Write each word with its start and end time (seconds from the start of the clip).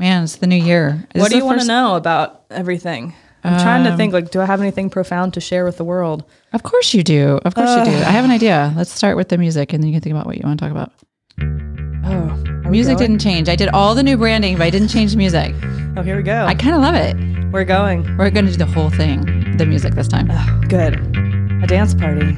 Man, 0.00 0.24
it's 0.24 0.36
the 0.36 0.46
new 0.46 0.56
year. 0.56 1.06
Is 1.14 1.20
what 1.20 1.30
do 1.30 1.36
you 1.36 1.44
want 1.44 1.60
to 1.60 1.66
know 1.66 1.94
about 1.94 2.44
everything? 2.50 3.12
I'm 3.44 3.60
trying 3.60 3.84
to 3.84 3.90
Um, 3.90 3.96
think 3.98 4.14
like, 4.14 4.30
do 4.30 4.40
I 4.40 4.46
have 4.46 4.60
anything 4.62 4.88
profound 4.88 5.34
to 5.34 5.40
share 5.40 5.64
with 5.66 5.76
the 5.76 5.84
world? 5.84 6.24
Of 6.54 6.62
course 6.62 6.94
you 6.94 7.02
do. 7.02 7.38
Of 7.44 7.54
course 7.54 7.68
you 7.76 7.84
do. 7.84 7.96
I 7.98 8.10
have 8.10 8.24
an 8.24 8.30
idea. 8.30 8.72
Let's 8.76 8.90
start 8.90 9.16
with 9.18 9.28
the 9.28 9.36
music 9.36 9.74
and 9.74 9.82
then 9.82 9.88
you 9.88 9.94
can 9.94 10.00
think 10.00 10.14
about 10.14 10.24
what 10.26 10.36
you 10.38 10.42
want 10.44 10.58
to 10.58 10.64
talk 10.64 10.72
about. 10.72 10.92
Oh, 12.04 12.70
Music 12.70 12.96
didn't 12.96 13.18
change. 13.18 13.48
I 13.50 13.56
did 13.56 13.68
all 13.70 13.94
the 13.94 14.02
new 14.02 14.16
branding, 14.16 14.56
but 14.56 14.64
I 14.64 14.70
didn't 14.70 14.88
change 14.88 15.10
the 15.10 15.18
music. 15.18 15.54
Oh, 15.98 16.02
here 16.02 16.16
we 16.16 16.22
go. 16.22 16.46
I 16.46 16.54
kind 16.54 16.74
of 16.74 16.80
love 16.80 16.94
it. 16.94 17.14
We're 17.52 17.64
going. 17.64 18.16
We're 18.16 18.30
going 18.30 18.46
to 18.46 18.52
do 18.52 18.58
the 18.58 18.64
whole 18.66 18.88
thing, 18.90 19.56
the 19.58 19.66
music 19.66 19.94
this 19.94 20.08
time. 20.08 20.28
Oh, 20.30 20.60
good. 20.68 20.94
A 21.62 21.66
dance 21.66 21.92
party. 21.94 22.36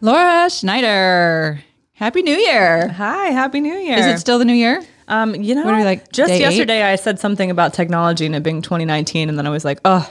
Laura 0.00 0.48
Schneider, 0.50 1.60
Happy 1.92 2.22
New 2.22 2.36
Year. 2.36 2.88
Hi, 2.88 3.26
happy 3.30 3.60
New 3.60 3.74
Year. 3.74 3.98
Is 3.98 4.06
it 4.06 4.18
still 4.18 4.38
the 4.38 4.44
new 4.44 4.52
year? 4.54 4.80
Um, 5.08 5.34
you 5.34 5.54
know, 5.54 5.64
What 5.64 5.74
are 5.74 5.78
we, 5.78 5.84
like, 5.84 6.12
just 6.12 6.28
day 6.28 6.36
eight? 6.36 6.40
yesterday 6.40 6.82
I 6.82 6.96
said 6.96 7.18
something 7.18 7.50
about 7.50 7.74
technology 7.74 8.26
and 8.26 8.36
it 8.36 8.42
being 8.42 8.62
2019, 8.62 9.28
and 9.28 9.36
then 9.38 9.46
I 9.46 9.50
was 9.50 9.64
like, 9.64 9.80
oh, 9.84 10.08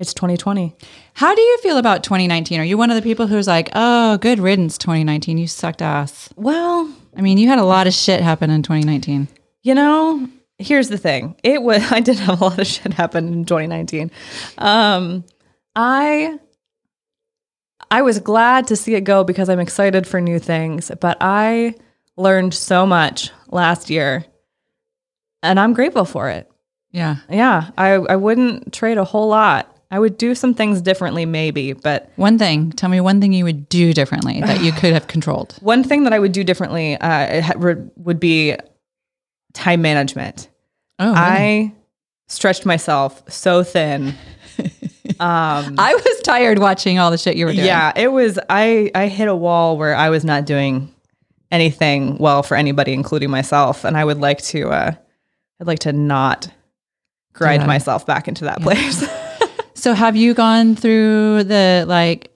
it's 0.00 0.14
2020. 0.14 0.74
How 1.14 1.34
do 1.34 1.40
you 1.42 1.58
feel 1.58 1.76
about 1.76 2.02
2019? 2.02 2.58
Are 2.60 2.64
you 2.64 2.76
one 2.78 2.90
of 2.90 2.96
the 2.96 3.02
people 3.02 3.26
who's 3.28 3.46
like, 3.46 3.68
oh, 3.74 4.16
good 4.18 4.40
riddance, 4.40 4.78
2019? 4.78 5.38
You 5.38 5.46
sucked 5.46 5.82
ass. 5.82 6.30
Well, 6.36 6.90
I 7.16 7.20
mean, 7.20 7.38
you 7.38 7.48
had 7.48 7.58
a 7.58 7.64
lot 7.64 7.86
of 7.86 7.92
shit 7.92 8.20
happen 8.22 8.50
in 8.50 8.62
2019. 8.62 9.28
you 9.62 9.74
know, 9.74 10.26
here's 10.58 10.88
the 10.88 10.98
thing. 10.98 11.36
It 11.44 11.62
was 11.62 11.92
I 11.92 12.00
did 12.00 12.18
have 12.18 12.40
a 12.40 12.44
lot 12.44 12.58
of 12.58 12.66
shit 12.66 12.94
happen 12.94 13.28
in 13.28 13.44
2019. 13.44 14.10
Um, 14.58 15.22
I 15.76 16.38
I 17.90 18.02
was 18.02 18.18
glad 18.20 18.66
to 18.68 18.76
see 18.76 18.94
it 18.94 19.02
go 19.02 19.24
because 19.24 19.48
I'm 19.48 19.60
excited 19.60 20.06
for 20.06 20.20
new 20.20 20.38
things, 20.38 20.90
but 21.00 21.16
I 21.20 21.74
learned 22.16 22.54
so 22.54 22.86
much 22.86 23.30
last 23.48 23.90
year 23.90 24.24
and 25.42 25.58
I'm 25.58 25.72
grateful 25.72 26.04
for 26.04 26.28
it. 26.28 26.50
Yeah. 26.92 27.16
Yeah, 27.28 27.70
I, 27.78 27.92
I 27.92 28.16
wouldn't 28.16 28.72
trade 28.72 28.98
a 28.98 29.04
whole 29.04 29.28
lot. 29.28 29.76
I 29.92 29.98
would 29.98 30.18
do 30.18 30.36
some 30.36 30.54
things 30.54 30.80
differently, 30.80 31.26
maybe, 31.26 31.72
but 31.72 32.12
One 32.14 32.38
thing, 32.38 32.70
tell 32.72 32.88
me 32.88 33.00
one 33.00 33.20
thing 33.20 33.32
you 33.32 33.44
would 33.44 33.68
do 33.68 33.92
differently 33.92 34.40
that 34.40 34.60
you 34.62 34.70
could 34.70 34.92
have 34.92 35.08
controlled. 35.08 35.56
one 35.60 35.82
thing 35.82 36.04
that 36.04 36.12
I 36.12 36.18
would 36.20 36.30
do 36.32 36.44
differently 36.44 36.96
uh, 36.96 37.22
it 37.38 37.42
ha- 37.42 37.52
would- 37.56 37.90
would 37.96 38.20
be 38.20 38.54
time 39.52 39.82
management. 39.82 40.48
Oh, 41.00 41.06
really? 41.06 41.16
I 41.18 41.72
stretched 42.28 42.64
myself 42.66 43.22
so 43.28 43.64
thin. 43.64 44.14
Um, 45.20 45.74
I 45.78 45.94
was 45.94 46.20
tired 46.22 46.58
watching 46.58 46.98
all 46.98 47.10
the 47.10 47.18
shit 47.18 47.36
you 47.36 47.46
were 47.46 47.52
doing. 47.52 47.66
yeah, 47.66 47.92
it 47.94 48.08
was. 48.08 48.38
I 48.48 48.90
I 48.94 49.08
hit 49.08 49.28
a 49.28 49.36
wall 49.36 49.76
where 49.78 49.94
I 49.94 50.08
was 50.10 50.24
not 50.24 50.46
doing 50.46 50.92
anything 51.50 52.16
well 52.18 52.42
for 52.42 52.56
anybody, 52.56 52.92
including 52.92 53.30
myself, 53.30 53.84
and 53.84 53.96
I 53.96 54.04
would 54.04 54.18
like 54.18 54.42
to. 54.44 54.70
Uh, 54.70 54.92
I'd 55.60 55.66
like 55.66 55.80
to 55.80 55.92
not 55.92 56.50
grind 57.34 57.62
Yeah. 57.62 57.66
myself 57.66 58.06
back 58.06 58.28
into 58.28 58.44
that 58.44 58.60
place. 58.62 59.04
So 59.74 59.94
have 59.94 60.14
you 60.14 60.34
gone 60.34 60.76
through 60.76 61.44
the 61.44 61.86
like 61.88 62.30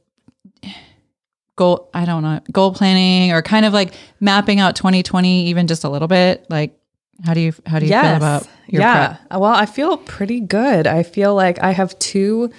goal 1.57 1.91
I 1.93 2.07
don't 2.07 2.23
know, 2.23 2.41
goal 2.53 2.73
planning 2.73 3.33
or 3.33 3.43
kind 3.43 3.67
of 3.67 3.75
like 3.75 3.93
mapping 4.19 4.61
out 4.61 4.77
2020 4.77 5.49
even 5.49 5.67
just 5.67 5.85
a 5.85 5.91
little 5.91 6.09
bit? 6.09 6.47
Like 6.49 6.75
how 7.23 7.35
do 7.35 7.41
you 7.41 7.53
how 7.67 7.79
do 7.81 7.85
you 7.87 7.93
feel 7.93 8.17
about 8.17 8.49
your 8.67 8.81
yeah. 8.81 9.17
prep? 9.29 9.41
Well, 9.41 9.53
I 9.53 9.67
feel 9.67 9.99
pretty 9.99 10.41
good. 10.41 10.87
I 10.87 11.03
feel 11.03 11.35
like 11.35 11.59
I 11.63 11.73
have 11.73 11.99
two 11.99 12.51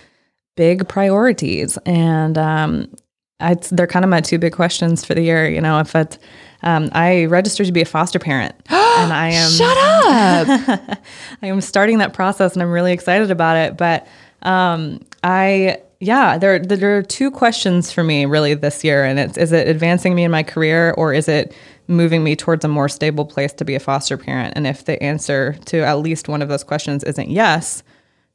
big 0.56 0.88
priorities, 0.88 1.78
and 1.86 2.38
um, 2.38 2.94
I, 3.40 3.56
they're 3.72 3.88
kind 3.88 4.06
of 4.06 4.10
my 4.10 4.22
two 4.22 4.40
big 4.40 4.54
questions 4.54 5.04
for 5.04 5.14
the 5.14 5.22
year. 5.22 5.50
You 5.50 5.62
know, 5.62 5.80
if 5.80 5.96
it's 5.96 6.18
um, 6.64 6.90
I 6.94 7.26
registered 7.26 7.68
to 7.68 7.72
be 7.72 7.82
a 7.82 7.86
foster 7.86 8.20
parent, 8.20 8.56
and 8.70 9.14
I 9.14 9.30
am 9.30 9.52
Shut 9.52 9.78
up. 9.78 11.00
I 11.42 11.48
am 11.48 11.62
starting 11.62 12.00
that 12.00 12.14
process, 12.14 12.54
and 12.54 12.62
I'm 12.62 12.72
really 12.72 12.94
excited 12.94 13.32
about 13.32 13.58
it. 13.58 13.78
But 13.78 14.08
um, 14.42 15.02
I 15.24 15.80
yeah, 16.00 16.38
there 16.38 16.60
there 16.60 16.98
are 16.98 17.04
two 17.04 17.32
questions 17.32 17.92
for 17.92 18.04
me 18.04 18.26
really 18.26 18.54
this 18.54 18.84
year, 18.84 19.04
and 19.04 19.20
it's 19.20 19.38
is 19.38 19.52
it 19.52 19.68
advancing 19.68 20.16
me 20.16 20.24
in 20.24 20.32
my 20.32 20.44
career 20.44 20.94
or 20.98 21.14
is 21.14 21.28
it 21.28 21.56
moving 21.88 22.24
me 22.24 22.36
towards 22.36 22.66
a 22.66 22.68
more 22.68 22.90
stable 22.90 23.26
place 23.26 23.54
to 23.54 23.66
be 23.66 23.76
a 23.76 23.80
foster 23.80 24.18
parent? 24.18 24.54
And 24.56 24.66
if 24.66 24.86
the 24.86 25.02
answer 25.04 25.54
to 25.66 25.84
at 25.84 26.00
least 26.00 26.28
one 26.28 26.42
of 26.42 26.50
those 26.50 26.64
questions 26.64 27.04
isn't 27.04 27.30
yes, 27.30 27.84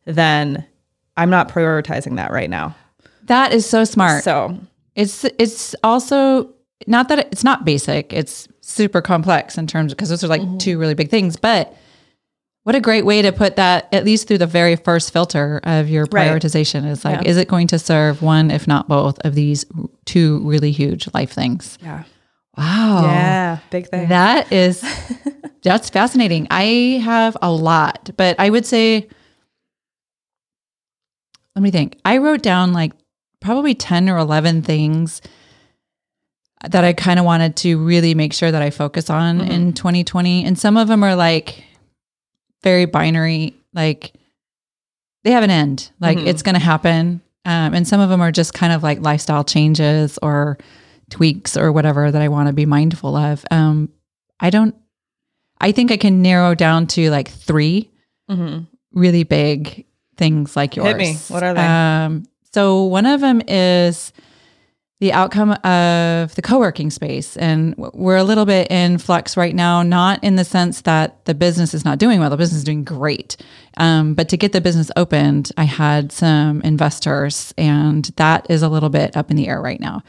then 0.05 0.65
I'm 1.21 1.31
not 1.31 1.49
prioritizing 1.49 2.17
that 2.17 2.31
right 2.33 2.51
now. 2.51 2.75
that 3.25 3.53
is 3.53 3.65
so 3.67 3.85
smart. 3.85 4.25
So 4.25 4.59
It's 4.97 5.25
it's 5.39 5.75
also 5.85 6.51
not 6.87 7.09
that 7.09 7.19
it- 7.21 7.29
it's 7.31 7.45
not 7.45 7.65
basic. 7.65 8.13
It's 8.13 8.49
super 8.61 9.01
complex 9.01 9.57
in 9.59 9.67
terms 9.67 9.93
because 9.93 10.09
those 10.09 10.25
are 10.25 10.29
like 10.29 10.43
two 10.59 10.79
really 10.79 10.95
big 10.95 11.11
things. 11.11 11.37
But 11.37 11.75
what 12.65 12.75
a 12.75 12.81
great 12.81 13.05
way 13.07 13.23
to 13.23 13.33
put 13.33 13.57
that 13.57 13.89
at 13.93 14.05
least 14.05 14.27
through 14.29 14.39
the 14.39 14.47
very 14.47 14.77
first 14.77 15.13
filter 15.13 15.61
of 15.65 15.89
your 15.89 16.07
Right. 16.11 16.29
prioritization 16.31 16.87
is 16.89 17.05
like, 17.05 17.23
Yeah. 17.23 17.31
is 17.31 17.37
it 17.37 17.49
going 17.49 17.67
to 17.69 17.79
serve 17.79 18.21
one, 18.23 18.51
if 18.51 18.67
not 18.67 18.89
both, 18.89 19.19
of 19.25 19.35
these 19.35 19.65
two 20.07 20.41
really 20.45 20.71
huge 20.73 21.09
life 21.15 21.33
things? 21.33 21.79
yeah, 21.83 22.03
Wow. 22.59 23.03
yeah, 23.05 23.59
big 23.71 23.89
thing. 23.89 24.09
That 24.09 24.53
is 24.53 24.83
that's 25.63 25.89
fascinating. 25.91 26.47
I 26.51 27.01
have 27.05 27.37
a 27.43 27.51
lot, 27.51 28.11
but 28.17 28.35
I 28.39 28.51
would 28.51 28.67
say 28.67 29.09
let 31.61 31.65
me 31.65 31.71
think. 31.71 31.99
I 32.07 32.17
wrote 32.17 32.41
down 32.43 32.73
like 32.73 32.93
probably 33.43 33.75
10 33.75 34.09
or 34.09 34.17
11 34.17 34.63
things 34.63 35.21
that 36.71 36.85
I 36.85 36.95
kind 36.95 37.19
of 37.19 37.27
wanted 37.27 37.55
to 37.57 37.77
really 37.85 38.15
make 38.15 38.33
sure 38.33 38.51
that 38.51 38.63
I 38.63 38.71
focus 38.71 39.11
on 39.11 39.43
in 39.43 39.75
2020 39.75 40.45
and 40.47 40.59
some 40.59 40.79
of 40.79 40.89
them 40.89 41.03
are 41.05 41.15
like 41.15 41.63
very 42.63 42.87
binary 42.87 43.55
like 43.75 44.15
they 45.23 45.33
have 45.33 45.43
an 45.45 45.51
end. 45.51 45.91
Like 46.01 46.17
Mhm. 46.17 46.27
it's 46.27 46.41
going 46.43 46.55
to 46.55 46.59
happen. 46.61 47.21
Um, 47.45 47.75
and 47.75 47.87
some 47.87 48.01
of 48.01 48.09
them 48.09 48.23
are 48.23 48.33
just 48.33 48.55
kind 48.55 48.73
of 48.73 48.83
like 48.83 49.01
lifestyle 49.03 49.45
changes 49.45 50.19
or 50.23 50.57
tweaks 51.11 51.59
or 51.59 51.73
whatever 51.73 52.11
that 52.11 52.23
I 52.23 52.29
want 52.29 52.47
to 52.47 52.55
be 52.55 52.65
mindful 52.65 53.17
of. 53.17 53.45
Um, 53.51 53.91
I 54.41 54.49
don't, 54.49 54.75
I 55.61 55.73
think 55.73 55.91
I 55.93 55.99
can 55.99 56.23
narrow 56.23 56.55
down 56.55 56.87
to 56.89 57.11
like 57.11 57.29
three 57.29 57.91
Mhm. 58.31 58.67
really 58.93 59.25
big 59.25 59.85
things 60.21 60.55
like 60.55 60.77
yours. 60.77 60.87
Hit 60.87 60.97
me. 60.99 61.15
What 61.29 61.43
are 61.43 61.55
they? 61.55 61.67
Um, 61.67 62.27
so 62.53 62.85
one 62.85 63.07
of 63.07 63.21
them 63.21 63.43
is 63.49 64.13
the 65.01 65.15
outcome 65.15 65.53
of 65.65 66.35
the 66.35 66.43
co-working 66.43 66.91
space 66.91 67.35
and 67.39 67.75
we're 67.77 68.19
a 68.19 68.23
little 68.23 68.45
bit 68.45 68.71
in 68.71 68.99
flux 68.99 69.35
right 69.35 69.55
now 69.55 69.83
not 69.83 70.23
in 70.23 70.37
the 70.37 70.45
sense 70.45 70.83
that 70.83 71.25
the 71.25 71.35
business 71.35 71.73
is 71.73 71.87
not 71.87 71.99
doing 71.99 72.21
well 72.21 72.29
the 72.29 72.37
business 72.37 72.59
is 72.59 72.65
doing 72.65 72.85
great 72.85 73.39
um, 73.79 74.13
but 74.13 74.29
to 74.29 74.37
get 74.37 74.53
the 74.53 74.61
business 74.61 74.91
opened 74.97 75.51
i 75.57 75.65
had 75.65 76.13
some 76.13 76.61
investors 76.61 77.55
and 77.57 78.07
that 78.17 78.47
is 78.51 78.61
a 78.61 78.69
little 78.69 78.91
bit 78.91 79.17
up 79.17 79.31
in 79.31 79.39
the 79.39 79.49
air 79.49 79.61
right 79.63 79.81
now 79.81 80.03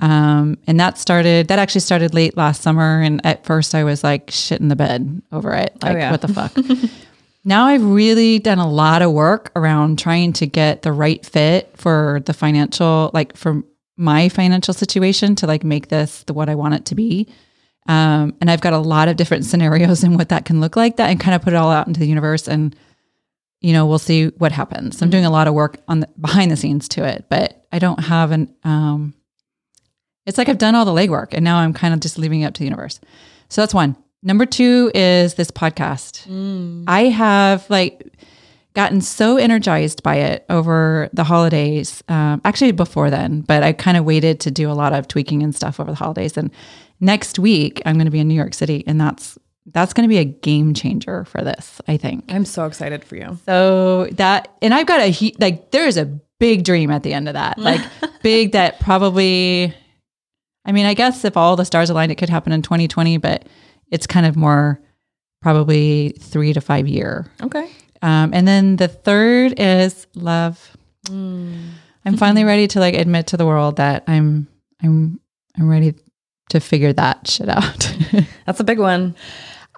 um, 0.00 0.56
and 0.66 0.80
that 0.80 0.96
started 0.96 1.48
that 1.48 1.58
actually 1.58 1.82
started 1.82 2.14
late 2.14 2.34
last 2.34 2.62
summer 2.62 3.02
and 3.02 3.20
at 3.26 3.44
first 3.44 3.74
i 3.74 3.84
was 3.84 4.02
like 4.02 4.30
shit 4.30 4.58
in 4.58 4.68
the 4.68 4.76
bed 4.76 5.20
over 5.32 5.52
it 5.52 5.76
like 5.82 5.98
yeah. 5.98 6.10
what 6.10 6.22
the 6.22 6.28
fuck 6.28 6.56
now 7.44 7.66
I've 7.66 7.84
really 7.84 8.38
done 8.38 8.58
a 8.58 8.70
lot 8.70 9.02
of 9.02 9.12
work 9.12 9.50
around 9.56 9.98
trying 9.98 10.32
to 10.34 10.46
get 10.46 10.82
the 10.82 10.92
right 10.92 11.24
fit 11.24 11.72
for 11.76 12.20
the 12.26 12.34
financial, 12.34 13.10
like 13.14 13.36
for 13.36 13.62
my 13.96 14.28
financial 14.28 14.74
situation 14.74 15.34
to 15.36 15.46
like 15.46 15.64
make 15.64 15.88
this 15.88 16.22
the 16.24 16.34
what 16.34 16.48
I 16.48 16.54
want 16.54 16.74
it 16.74 16.84
to 16.86 16.94
be. 16.94 17.28
Um, 17.86 18.34
and 18.40 18.50
I've 18.50 18.60
got 18.60 18.72
a 18.72 18.78
lot 18.78 19.08
of 19.08 19.16
different 19.16 19.44
scenarios 19.44 20.04
and 20.04 20.16
what 20.16 20.28
that 20.28 20.44
can 20.44 20.60
look 20.60 20.76
like 20.76 20.96
that 20.96 21.10
and 21.10 21.18
kind 21.20 21.34
of 21.34 21.42
put 21.42 21.52
it 21.52 21.56
all 21.56 21.70
out 21.70 21.86
into 21.86 22.00
the 22.00 22.06
universe 22.06 22.48
and 22.48 22.76
you 23.62 23.74
know, 23.74 23.84
we'll 23.84 23.98
see 23.98 24.28
what 24.38 24.52
happens. 24.52 25.02
I'm 25.02 25.10
doing 25.10 25.26
a 25.26 25.30
lot 25.30 25.46
of 25.46 25.52
work 25.52 25.76
on 25.86 26.00
the 26.00 26.08
behind 26.18 26.50
the 26.50 26.56
scenes 26.56 26.88
to 26.90 27.04
it, 27.04 27.26
but 27.28 27.66
I 27.70 27.78
don't 27.78 28.00
have 28.00 28.30
an 28.32 28.54
um 28.64 29.14
it's 30.26 30.38
like 30.38 30.48
I've 30.48 30.58
done 30.58 30.74
all 30.74 30.84
the 30.84 30.92
legwork 30.92 31.28
and 31.32 31.44
now 31.44 31.58
I'm 31.58 31.72
kind 31.72 31.92
of 31.94 32.00
just 32.00 32.18
leaving 32.18 32.42
it 32.42 32.46
up 32.46 32.54
to 32.54 32.58
the 32.60 32.64
universe. 32.64 33.00
So 33.48 33.62
that's 33.62 33.74
one. 33.74 33.96
Number 34.22 34.44
two 34.46 34.90
is 34.94 35.34
this 35.34 35.50
podcast. 35.50 36.26
I 36.86 37.04
have 37.04 37.68
like 37.70 38.12
gotten 38.74 39.00
so 39.00 39.36
energized 39.36 40.02
by 40.02 40.16
it 40.16 40.44
over 40.50 41.08
the 41.12 41.24
holidays. 41.24 42.02
Um, 42.08 42.40
actually, 42.44 42.72
before 42.72 43.10
then, 43.10 43.40
but 43.40 43.62
I 43.62 43.72
kind 43.72 43.96
of 43.96 44.04
waited 44.04 44.40
to 44.40 44.50
do 44.50 44.70
a 44.70 44.74
lot 44.74 44.92
of 44.92 45.08
tweaking 45.08 45.42
and 45.42 45.54
stuff 45.54 45.80
over 45.80 45.90
the 45.90 45.96
holidays. 45.96 46.36
And 46.36 46.50
next 47.00 47.38
week, 47.38 47.80
I'm 47.86 47.96
going 47.96 48.04
to 48.04 48.10
be 48.10 48.20
in 48.20 48.28
New 48.28 48.34
York 48.34 48.54
City, 48.54 48.84
and 48.86 49.00
that's 49.00 49.38
that's 49.66 49.92
going 49.92 50.08
to 50.08 50.08
be 50.08 50.18
a 50.18 50.24
game 50.24 50.74
changer 50.74 51.24
for 51.24 51.42
this. 51.42 51.80
I 51.88 51.96
think. 51.96 52.24
I'm 52.28 52.44
so 52.44 52.66
excited 52.66 53.04
for 53.04 53.16
you. 53.16 53.38
So 53.46 54.06
that, 54.12 54.54
and 54.60 54.74
I've 54.74 54.86
got 54.86 55.00
a 55.00 55.06
he- 55.06 55.36
like, 55.40 55.70
there 55.70 55.86
is 55.86 55.96
a 55.96 56.06
big 56.38 56.64
dream 56.64 56.90
at 56.90 57.02
the 57.02 57.14
end 57.14 57.28
of 57.28 57.34
that, 57.34 57.58
like 57.70 57.80
big 58.22 58.52
that 58.52 58.80
probably. 58.80 59.74
I 60.66 60.72
mean, 60.72 60.84
I 60.84 60.92
guess 60.92 61.24
if 61.24 61.38
all 61.38 61.56
the 61.56 61.64
stars 61.64 61.88
aligned, 61.88 62.12
it 62.12 62.16
could 62.16 62.28
happen 62.28 62.52
in 62.52 62.60
2020, 62.60 63.16
but 63.16 63.46
it's 63.90 64.06
kind 64.06 64.26
of 64.26 64.36
more 64.36 64.80
probably 65.40 66.10
three 66.20 66.52
to 66.52 66.60
five 66.60 66.86
year. 66.86 67.26
Okay. 67.42 67.70
Um, 68.02 68.32
and 68.32 68.46
then 68.46 68.76
the 68.76 68.88
third 68.88 69.54
is 69.58 70.06
love. 70.14 70.76
I'm 72.04 72.16
finally 72.16 72.44
ready 72.44 72.66
to 72.68 72.80
like 72.80 72.94
admit 72.94 73.28
to 73.28 73.36
the 73.36 73.46
world 73.46 73.76
that 73.76 74.04
I'm 74.06 74.48
I'm 74.82 75.20
I'm 75.58 75.68
ready 75.68 75.94
to 76.50 76.60
figure 76.60 76.92
that 76.92 77.28
shit 77.28 77.48
out. 77.48 77.94
That's 78.46 78.60
a 78.60 78.64
big 78.64 78.78
one. 78.78 79.14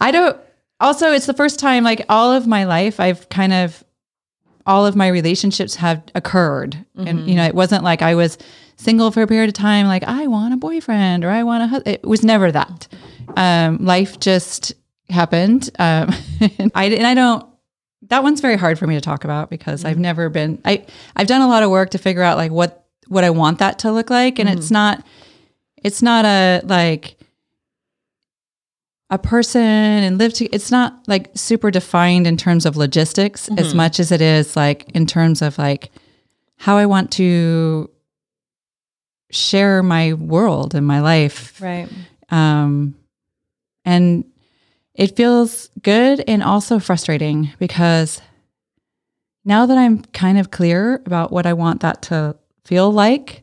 I 0.00 0.10
don't 0.10 0.38
also 0.80 1.12
it's 1.12 1.26
the 1.26 1.34
first 1.34 1.58
time 1.58 1.84
like 1.84 2.04
all 2.08 2.32
of 2.32 2.46
my 2.46 2.64
life 2.64 3.00
I've 3.00 3.28
kind 3.28 3.52
of 3.52 3.82
all 4.66 4.86
of 4.86 4.94
my 4.94 5.08
relationships 5.08 5.74
have 5.76 6.02
occurred 6.14 6.84
and 6.96 7.28
you 7.28 7.34
know 7.34 7.44
it 7.44 7.54
wasn't 7.54 7.82
like 7.82 8.02
I 8.02 8.14
was 8.14 8.38
single 8.82 9.10
for 9.10 9.22
a 9.22 9.26
period 9.26 9.48
of 9.48 9.54
time 9.54 9.86
like 9.86 10.02
I 10.04 10.26
want 10.26 10.52
a 10.54 10.56
boyfriend 10.56 11.24
or 11.24 11.30
I 11.30 11.42
want 11.42 11.62
a 11.62 11.66
husband 11.66 11.96
it 11.96 12.06
was 12.06 12.22
never 12.24 12.50
that. 12.52 12.88
Um 13.36 13.84
life 13.84 14.18
just 14.20 14.74
happened 15.08 15.70
um 15.78 16.10
and 16.58 16.72
I 16.74 16.84
and 16.86 17.06
I 17.06 17.14
don't 17.14 17.46
that 18.08 18.22
one's 18.22 18.40
very 18.40 18.56
hard 18.56 18.78
for 18.78 18.86
me 18.86 18.94
to 18.94 19.00
talk 19.00 19.24
about 19.24 19.48
because 19.48 19.84
I've 19.84 19.98
never 19.98 20.28
been 20.28 20.60
I 20.64 20.84
I've 21.16 21.28
done 21.28 21.42
a 21.42 21.48
lot 21.48 21.62
of 21.62 21.70
work 21.70 21.90
to 21.90 21.98
figure 21.98 22.22
out 22.22 22.36
like 22.36 22.50
what 22.50 22.84
what 23.08 23.24
I 23.24 23.30
want 23.30 23.58
that 23.60 23.78
to 23.80 23.92
look 23.92 24.10
like 24.10 24.38
and 24.38 24.48
it's 24.48 24.70
not 24.70 25.04
it's 25.76 26.02
not 26.02 26.24
a 26.24 26.62
like 26.64 27.16
a 29.10 29.18
person 29.18 29.60
and 29.60 30.18
live 30.18 30.32
to 30.32 30.46
it's 30.46 30.70
not 30.70 31.06
like 31.06 31.30
super 31.34 31.70
defined 31.70 32.26
in 32.26 32.36
terms 32.36 32.64
of 32.64 32.76
logistics 32.76 33.48
as 33.58 33.74
much 33.74 34.00
as 34.00 34.10
it 34.10 34.22
is 34.22 34.56
like 34.56 34.88
in 34.90 35.06
terms 35.06 35.42
of 35.42 35.58
like 35.58 35.90
how 36.56 36.76
I 36.78 36.86
want 36.86 37.10
to 37.12 37.90
share 39.32 39.82
my 39.82 40.12
world 40.12 40.74
and 40.74 40.86
my 40.86 41.00
life 41.00 41.60
Right. 41.60 41.88
um, 42.30 42.94
and 43.84 44.24
it 44.94 45.16
feels 45.16 45.70
good 45.82 46.22
and 46.28 46.42
also 46.42 46.78
frustrating 46.78 47.50
because 47.58 48.20
now 49.44 49.66
that 49.66 49.76
I'm 49.78 50.02
kind 50.12 50.38
of 50.38 50.50
clear 50.50 51.02
about 51.06 51.32
what 51.32 51.46
I 51.46 51.54
want 51.54 51.80
that 51.80 52.02
to 52.02 52.36
feel 52.64 52.92
like, 52.92 53.42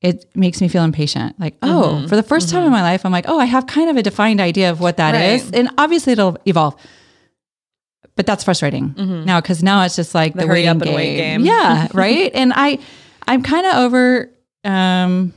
it 0.00 0.26
makes 0.36 0.60
me 0.60 0.68
feel 0.68 0.84
impatient. 0.84 1.40
Like, 1.40 1.56
oh, 1.62 2.06
for 2.06 2.16
the 2.16 2.22
1st 2.22 2.52
time 2.52 2.64
in 2.64 2.70
my 2.70 2.82
life, 2.82 3.06
I'm 3.06 3.12
like, 3.12 3.24
oh, 3.26 3.38
I 3.38 3.46
have 3.46 3.66
kind 3.66 3.88
of 3.88 3.96
a 3.96 4.02
defined 4.02 4.40
idea 4.40 4.70
of 4.70 4.78
what 4.80 4.98
that 4.98 5.14
is, 5.14 5.44
Right. 5.44 5.54
And 5.56 5.70
obviously 5.78 6.12
it'll 6.12 6.36
evolve. 6.44 6.76
But 8.14 8.26
that's 8.26 8.44
frustrating 8.44 8.90
mm-hmm. 8.90 9.24
now 9.24 9.40
because 9.40 9.62
now 9.62 9.82
it's 9.82 9.96
just 9.96 10.14
like 10.14 10.34
the, 10.34 10.42
The 10.42 10.46
hurry 10.46 10.56
waiting 10.60 10.68
up 10.68 10.82
and 10.82 10.94
wait 10.94 11.16
game. 11.16 11.44
Yeah, 11.44 11.88
right. 11.94 12.30
and 12.34 12.52
I, 12.54 12.78
I'm 13.26 13.42
kind 13.42 13.66
of 13.66 13.74
over 13.76 14.30
um, 14.64 15.32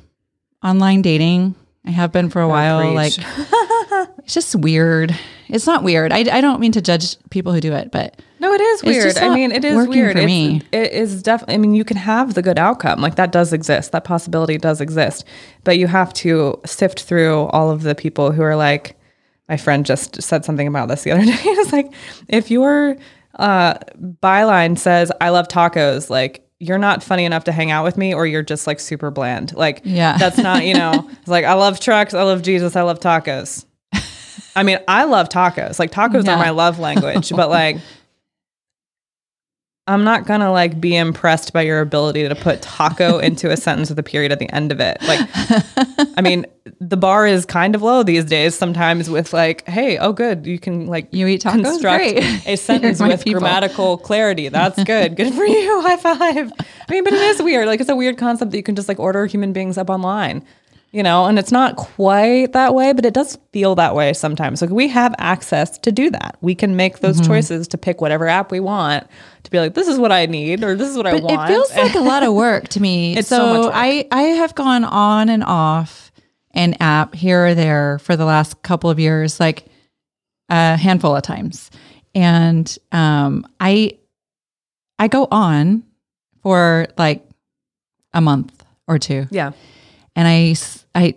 online 0.63 1.01
dating. 1.01 1.55
I 1.85 1.91
have 1.91 2.11
been 2.11 2.29
for 2.29 2.41
a 2.41 2.47
while. 2.49 2.93
Like, 2.93 3.13
it's 4.19 4.33
just 4.33 4.55
weird. 4.55 5.17
It's 5.47 5.65
not 5.65 5.83
weird. 5.83 6.11
I, 6.11 6.19
I 6.19 6.41
don't 6.41 6.59
mean 6.59 6.73
to 6.73 6.81
judge 6.81 7.15
people 7.29 7.53
who 7.53 7.61
do 7.61 7.71
it, 7.71 7.91
but 7.91 8.21
No, 8.39 8.51
it 8.53 8.59
is 8.59 8.83
weird. 8.83 9.17
I 9.17 9.33
mean, 9.33 9.53
it 9.53 9.63
is 9.63 9.87
weird. 9.87 10.11
for 10.13 10.17
It's- 10.17 10.25
me. 10.25 10.61
It 10.73 10.91
is 10.91 11.23
definitely. 11.23 11.55
I 11.55 11.57
mean, 11.59 11.73
you 11.73 11.85
can 11.85 11.95
have 11.95 12.33
the 12.33 12.41
good 12.41 12.59
outcome. 12.59 12.99
Like 12.99 13.15
that 13.15 13.31
does 13.31 13.53
exist. 13.53 13.93
That 13.93 14.03
possibility 14.03 14.57
does 14.57 14.81
exist. 14.81 15.23
But 15.63 15.77
you 15.77 15.87
have 15.87 16.13
to 16.15 16.59
sift 16.65 17.03
through 17.03 17.43
all 17.47 17.71
of 17.71 17.83
the 17.83 17.95
people 17.95 18.31
who 18.31 18.41
are 18.41 18.55
like. 18.55 18.95
My 19.49 19.55
friend 19.55 19.85
just 19.85 20.21
said 20.21 20.43
something 20.43 20.67
about 20.67 20.89
this 20.89 21.03
the 21.03 21.11
other 21.11 21.23
day. 21.25 21.31
It's 21.31 21.71
like 21.71 21.93
if 22.27 22.51
your 22.51 22.97
uh, 23.39 23.75
byline 24.21 24.77
says 24.77 25.09
"I 25.21 25.29
love 25.29 25.47
tacos," 25.47 26.09
like 26.09 26.45
you're 26.59 26.77
not 26.77 27.03
funny 27.03 27.23
enough 27.25 27.43
to 27.45 27.51
hang 27.51 27.69
out 27.71 27.83
with 27.83 27.97
me, 27.97 28.13
or 28.13 28.25
you're 28.25 28.41
just 28.43 28.65
like 28.67 28.79
super 28.79 29.11
bland. 29.11 29.53
Like 29.55 29.81
Yeah. 29.83 30.17
that's 30.17 30.37
not 30.37 30.65
you 30.65 30.73
know. 30.73 31.07
It's 31.19 31.27
like 31.27 31.45
I 31.45 31.53
love 31.53 31.79
trucks. 31.79 32.13
I 32.13 32.23
love 32.23 32.41
Jesus. 32.41 32.75
I 32.75 32.81
love 32.83 32.99
tacos. 32.99 33.65
I 34.55 34.63
mean, 34.63 34.79
I 34.87 35.03
love 35.03 35.29
tacos. 35.29 35.77
Like 35.77 35.91
tacos 35.91 36.25
Yeah. 36.25 36.33
are 36.33 36.37
my 36.37 36.49
love 36.49 36.79
language, 36.79 37.29
but 37.29 37.49
like 37.49 37.77
I'm 39.87 40.03
not 40.03 40.25
gonna 40.25 40.51
like 40.51 40.81
be 40.81 40.95
impressed 40.95 41.53
by 41.53 41.61
your 41.61 41.79
ability 41.81 42.27
to 42.27 42.35
put 42.35 42.61
taco 42.61 43.19
into 43.27 43.49
a 43.51 43.57
sentence 43.57 43.89
with 43.89 43.97
a 43.99 44.03
period 44.03 44.31
at 44.31 44.39
the 44.39 44.49
end 44.53 44.71
of 44.71 44.79
it. 44.79 44.97
Like, 45.03 45.21
I 46.17 46.21
mean, 46.21 46.45
the 46.81 46.97
bar 46.97 47.25
is 47.25 47.45
kind 47.45 47.73
of 47.73 47.81
low 47.81 48.03
these 48.03 48.25
days. 48.25 48.53
Sometimes 48.55 49.09
with 49.09 49.31
like, 49.33 49.65
hey, 49.67 49.97
oh, 49.97 50.11
good, 50.13 50.45
you 50.45 50.59
can 50.59 50.87
like 50.87 51.07
You 51.11 51.27
eat 51.27 51.41
tacos? 51.41 51.63
construct 51.63 52.03
Great. 52.03 52.47
a 52.47 52.55
sentence 52.57 53.01
with 53.01 53.23
people. 53.23 53.39
grammatical 53.39 53.97
clarity. 53.97 54.49
That's 54.49 54.83
good. 54.83 55.15
Good 55.15 55.33
for 55.33 55.45
you. 55.45 55.81
High 55.87 55.97
five. 55.97 56.51
I 56.89 56.91
mean, 56.91 57.03
but 57.03 57.13
it 57.13 57.21
is 57.21 57.41
weird. 57.41 57.67
Like, 57.67 57.79
it's 57.79 57.89
a 57.89 57.95
weird 57.95 58.17
concept 58.17 58.51
that 58.51 58.57
you 58.57 58.63
can 58.63 58.75
just 58.75 58.87
like 58.89 58.99
order 58.99 59.25
human 59.25 59.53
beings 59.53 59.77
up 59.77 59.89
online. 59.89 60.43
You 60.97 61.03
know, 61.03 61.25
and 61.25 61.37
it's 61.37 61.51
not 61.51 61.75
quite 61.75 62.53
that 62.53 62.73
way, 62.73 62.91
but 62.91 63.05
it 63.05 63.13
does 63.13 63.37
feel 63.53 63.75
that 63.75 63.93
way 63.93 64.13
sometimes. 64.13 64.61
Like 64.63 64.71
we 64.71 64.87
have 64.87 65.13
access 65.19 65.77
to 65.79 65.91
do 65.91 66.09
that. 66.09 66.37
We 66.41 66.55
can 66.55 66.75
make 66.75 66.99
those 66.99 67.17
Mm-hmm. 67.21 67.31
choices 67.31 67.67
to 67.67 67.77
pick 67.77 68.01
whatever 68.01 68.27
app 68.27 68.51
we 68.51 68.59
want 68.59 69.07
to 69.43 69.51
be 69.51 69.59
like, 69.59 69.75
this 69.75 69.87
is 69.87 69.99
what 69.99 70.11
I 70.11 70.25
need 70.25 70.63
or 70.63 70.73
this 70.75 70.89
is 70.89 70.97
what 70.97 71.05
I 71.05 71.13
want. 71.19 71.49
it 71.51 71.53
feels 71.53 71.75
like 71.75 71.93
a 71.93 71.99
lot 71.99 72.23
of 72.23 72.33
work 72.33 72.67
to 72.69 72.81
me. 72.81 73.15
It's 73.19 73.27
so 73.27 73.37
so 73.37 73.53
much 73.53 73.65
work. 73.65 73.73
I 73.75 74.07
I 74.11 74.21
have 74.41 74.55
gone 74.55 74.83
on 74.85 75.29
and 75.29 75.43
off 75.43 76.11
an 76.51 76.75
app 76.79 77.13
here 77.13 77.45
or 77.47 77.53
there 77.53 77.99
for 77.99 78.15
the 78.15 78.25
last 78.25 78.63
couple 78.63 78.89
of 78.89 78.99
years, 78.99 79.39
like 79.39 79.67
a 80.49 80.77
handful 80.77 81.15
of 81.15 81.21
times, 81.21 81.69
and 82.15 82.75
um, 82.91 83.45
I 83.59 83.99
I 84.97 85.07
go 85.09 85.27
on 85.29 85.83
for 86.41 86.87
like 86.97 87.23
a 88.13 88.21
month 88.21 88.65
or 88.87 88.97
two, 88.97 89.27
yeah. 89.29 89.51
and 90.15 90.27
I 90.27 90.53
I. 90.97 91.13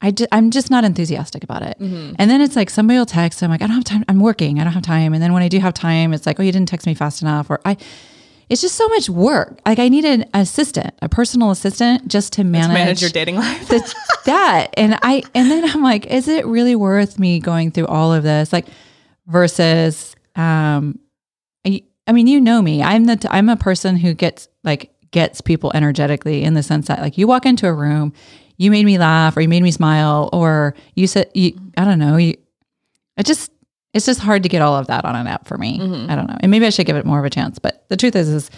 I 0.00 0.12
ju- 0.12 0.28
I'm 0.30 0.52
just 0.52 0.70
not 0.70 0.84
enthusiastic 0.84 1.42
about 1.42 1.62
it. 1.62 1.76
Mm-hmm. 1.80 2.14
And 2.20 2.30
then 2.30 2.40
it's 2.40 2.54
like 2.54 2.70
somebody 2.70 3.00
will 3.00 3.04
text. 3.04 3.42
I'm 3.42 3.50
like, 3.50 3.62
I 3.62 3.66
don't 3.66 3.74
have 3.74 3.82
time. 3.82 4.04
I'm 4.08 4.20
working. 4.20 4.60
I 4.60 4.62
don't 4.62 4.72
have 4.72 4.84
time. 4.84 5.12
And 5.12 5.20
then 5.20 5.32
when 5.32 5.42
I 5.42 5.48
do 5.48 5.58
have 5.58 5.74
time, 5.74 6.14
it's 6.14 6.24
like, 6.24 6.38
oh, 6.38 6.44
you 6.44 6.52
didn't 6.52 6.68
text 6.68 6.86
me 6.86 6.94
fast 6.94 7.20
enough. 7.20 7.50
Or 7.50 7.60
I, 7.64 7.76
it's 8.48 8.60
just 8.60 8.76
so 8.76 8.86
much 8.90 9.10
work. 9.10 9.58
Like 9.66 9.80
I 9.80 9.88
need 9.88 10.04
an 10.04 10.26
assistant, 10.34 10.94
a 11.02 11.08
personal 11.08 11.50
assistant 11.50 12.06
just 12.06 12.32
to 12.34 12.44
manage, 12.44 12.74
Manage 12.74 13.00
your 13.02 13.10
dating 13.10 13.34
life. 13.38 13.66
the, 13.66 13.94
that. 14.26 14.68
And 14.76 14.96
I, 15.02 15.24
and 15.34 15.50
then 15.50 15.68
I'm 15.68 15.82
like, 15.82 16.06
is 16.06 16.28
it 16.28 16.46
really 16.46 16.76
worth 16.76 17.18
me 17.18 17.40
going 17.40 17.72
through 17.72 17.88
all 17.88 18.14
of 18.14 18.22
this? 18.22 18.52
Like 18.52 18.66
versus, 19.26 20.14
um, 20.36 20.98
I, 21.66 21.82
I 22.06 22.12
mean, 22.12 22.28
you 22.28 22.40
know 22.40 22.62
me, 22.62 22.84
I'm 22.84 23.06
the, 23.06 23.16
t- 23.16 23.28
I'm 23.32 23.48
a 23.48 23.56
person 23.56 23.96
who 23.96 24.14
gets 24.14 24.48
like, 24.62 24.92
gets 25.10 25.40
people 25.40 25.72
energetically 25.74 26.44
in 26.44 26.54
the 26.54 26.62
sense 26.62 26.86
that 26.86 27.00
like 27.00 27.18
you 27.18 27.26
walk 27.26 27.46
into 27.46 27.66
a 27.66 27.72
room, 27.72 28.12
you 28.58 28.70
made 28.70 28.84
me 28.84 28.98
laugh 28.98 29.36
or 29.36 29.40
you 29.40 29.48
made 29.48 29.62
me 29.62 29.70
smile 29.70 30.28
or 30.32 30.74
you 30.94 31.06
said, 31.06 31.30
you, 31.34 31.58
I 31.76 31.84
don't 31.84 31.98
know, 31.98 32.16
you, 32.16 32.34
it 33.16 33.24
just, 33.24 33.50
it's 33.94 34.04
just 34.04 34.20
hard 34.20 34.42
to 34.42 34.48
get 34.50 34.60
all 34.60 34.76
of 34.76 34.88
that 34.88 35.04
on 35.06 35.16
an 35.16 35.26
app 35.26 35.48
for 35.48 35.56
me. 35.56 35.80
I 36.08 36.14
don't 36.14 36.26
know. 36.28 36.36
And 36.40 36.50
maybe 36.50 36.66
I 36.66 36.70
should 36.70 36.86
give 36.86 36.96
it 36.96 37.06
more 37.06 37.18
of 37.18 37.24
a 37.24 37.30
chance. 37.30 37.58
But 37.58 37.88
the 37.88 37.96
truth 37.96 38.14
is, 38.14 38.28
is 38.28 38.50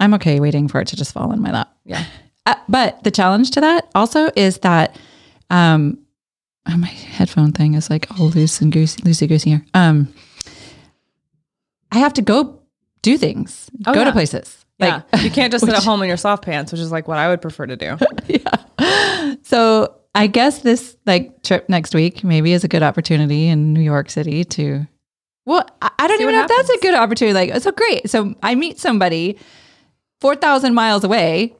I'm 0.00 0.12
okay 0.14 0.40
waiting 0.40 0.66
for 0.66 0.80
it 0.80 0.88
to 0.88 0.96
just 0.96 1.12
fall 1.12 1.30
in 1.32 1.40
my 1.40 1.52
lap. 1.52 1.74
Yeah. 1.84 2.04
Uh, 2.48 2.54
but 2.68 3.02
the 3.02 3.10
challenge 3.10 3.50
to 3.50 3.60
that 3.60 3.90
also 3.96 4.30
is 4.36 4.58
that 4.58 4.96
um, 5.50 5.98
oh, 6.68 6.76
my 6.76 6.86
headphone 6.86 7.50
thing 7.50 7.74
is 7.74 7.90
like 7.90 8.06
all 8.20 8.28
loose 8.28 8.60
and 8.60 8.70
goosey, 8.70 9.02
loosey 9.02 9.28
goosey 9.28 9.50
here. 9.50 9.66
Um, 9.74 10.14
I 11.90 11.98
have 11.98 12.12
to 12.14 12.22
go 12.22 12.60
do 13.02 13.16
things, 13.18 13.70
Oh, 13.86 13.92
go 13.94 14.00
yeah. 14.00 14.04
to 14.04 14.12
places. 14.12 14.64
Yeah. 14.78 15.02
You 15.22 15.30
can't 15.30 15.50
just 15.50 15.64
sit 15.64 15.74
at 15.74 15.82
home 15.82 16.02
in 16.02 16.08
your 16.08 16.16
soft 16.18 16.44
pants, 16.44 16.70
which 16.70 16.80
is 16.80 16.92
like 16.92 17.08
what 17.08 17.18
I 17.18 17.28
would 17.28 17.40
prefer 17.40 17.66
to 17.66 17.76
do. 17.76 17.96
Yeah. 18.26 19.34
So 19.42 19.94
I 20.14 20.26
guess 20.26 20.60
this 20.60 20.96
like 21.06 21.42
trip 21.42 21.68
next 21.68 21.94
week 21.94 22.24
maybe 22.24 22.52
is 22.52 22.64
a 22.64 22.68
good 22.68 22.82
opportunity 22.82 23.48
in 23.48 23.72
New 23.72 23.80
York 23.80 24.10
City 24.10 24.44
to 24.44 24.86
Well, 25.44 25.66
I 25.80 25.90
I 25.98 26.08
don't 26.08 26.20
even 26.20 26.34
know 26.34 26.42
if 26.42 26.48
that's 26.48 26.70
a 26.70 26.78
good 26.78 26.94
opportunity. 26.94 27.34
Like, 27.34 27.62
so 27.62 27.72
great. 27.72 28.10
So 28.10 28.34
I 28.42 28.54
meet 28.54 28.78
somebody 28.78 29.38
4,000 30.20 30.74
miles 30.74 31.04
away. 31.04 31.54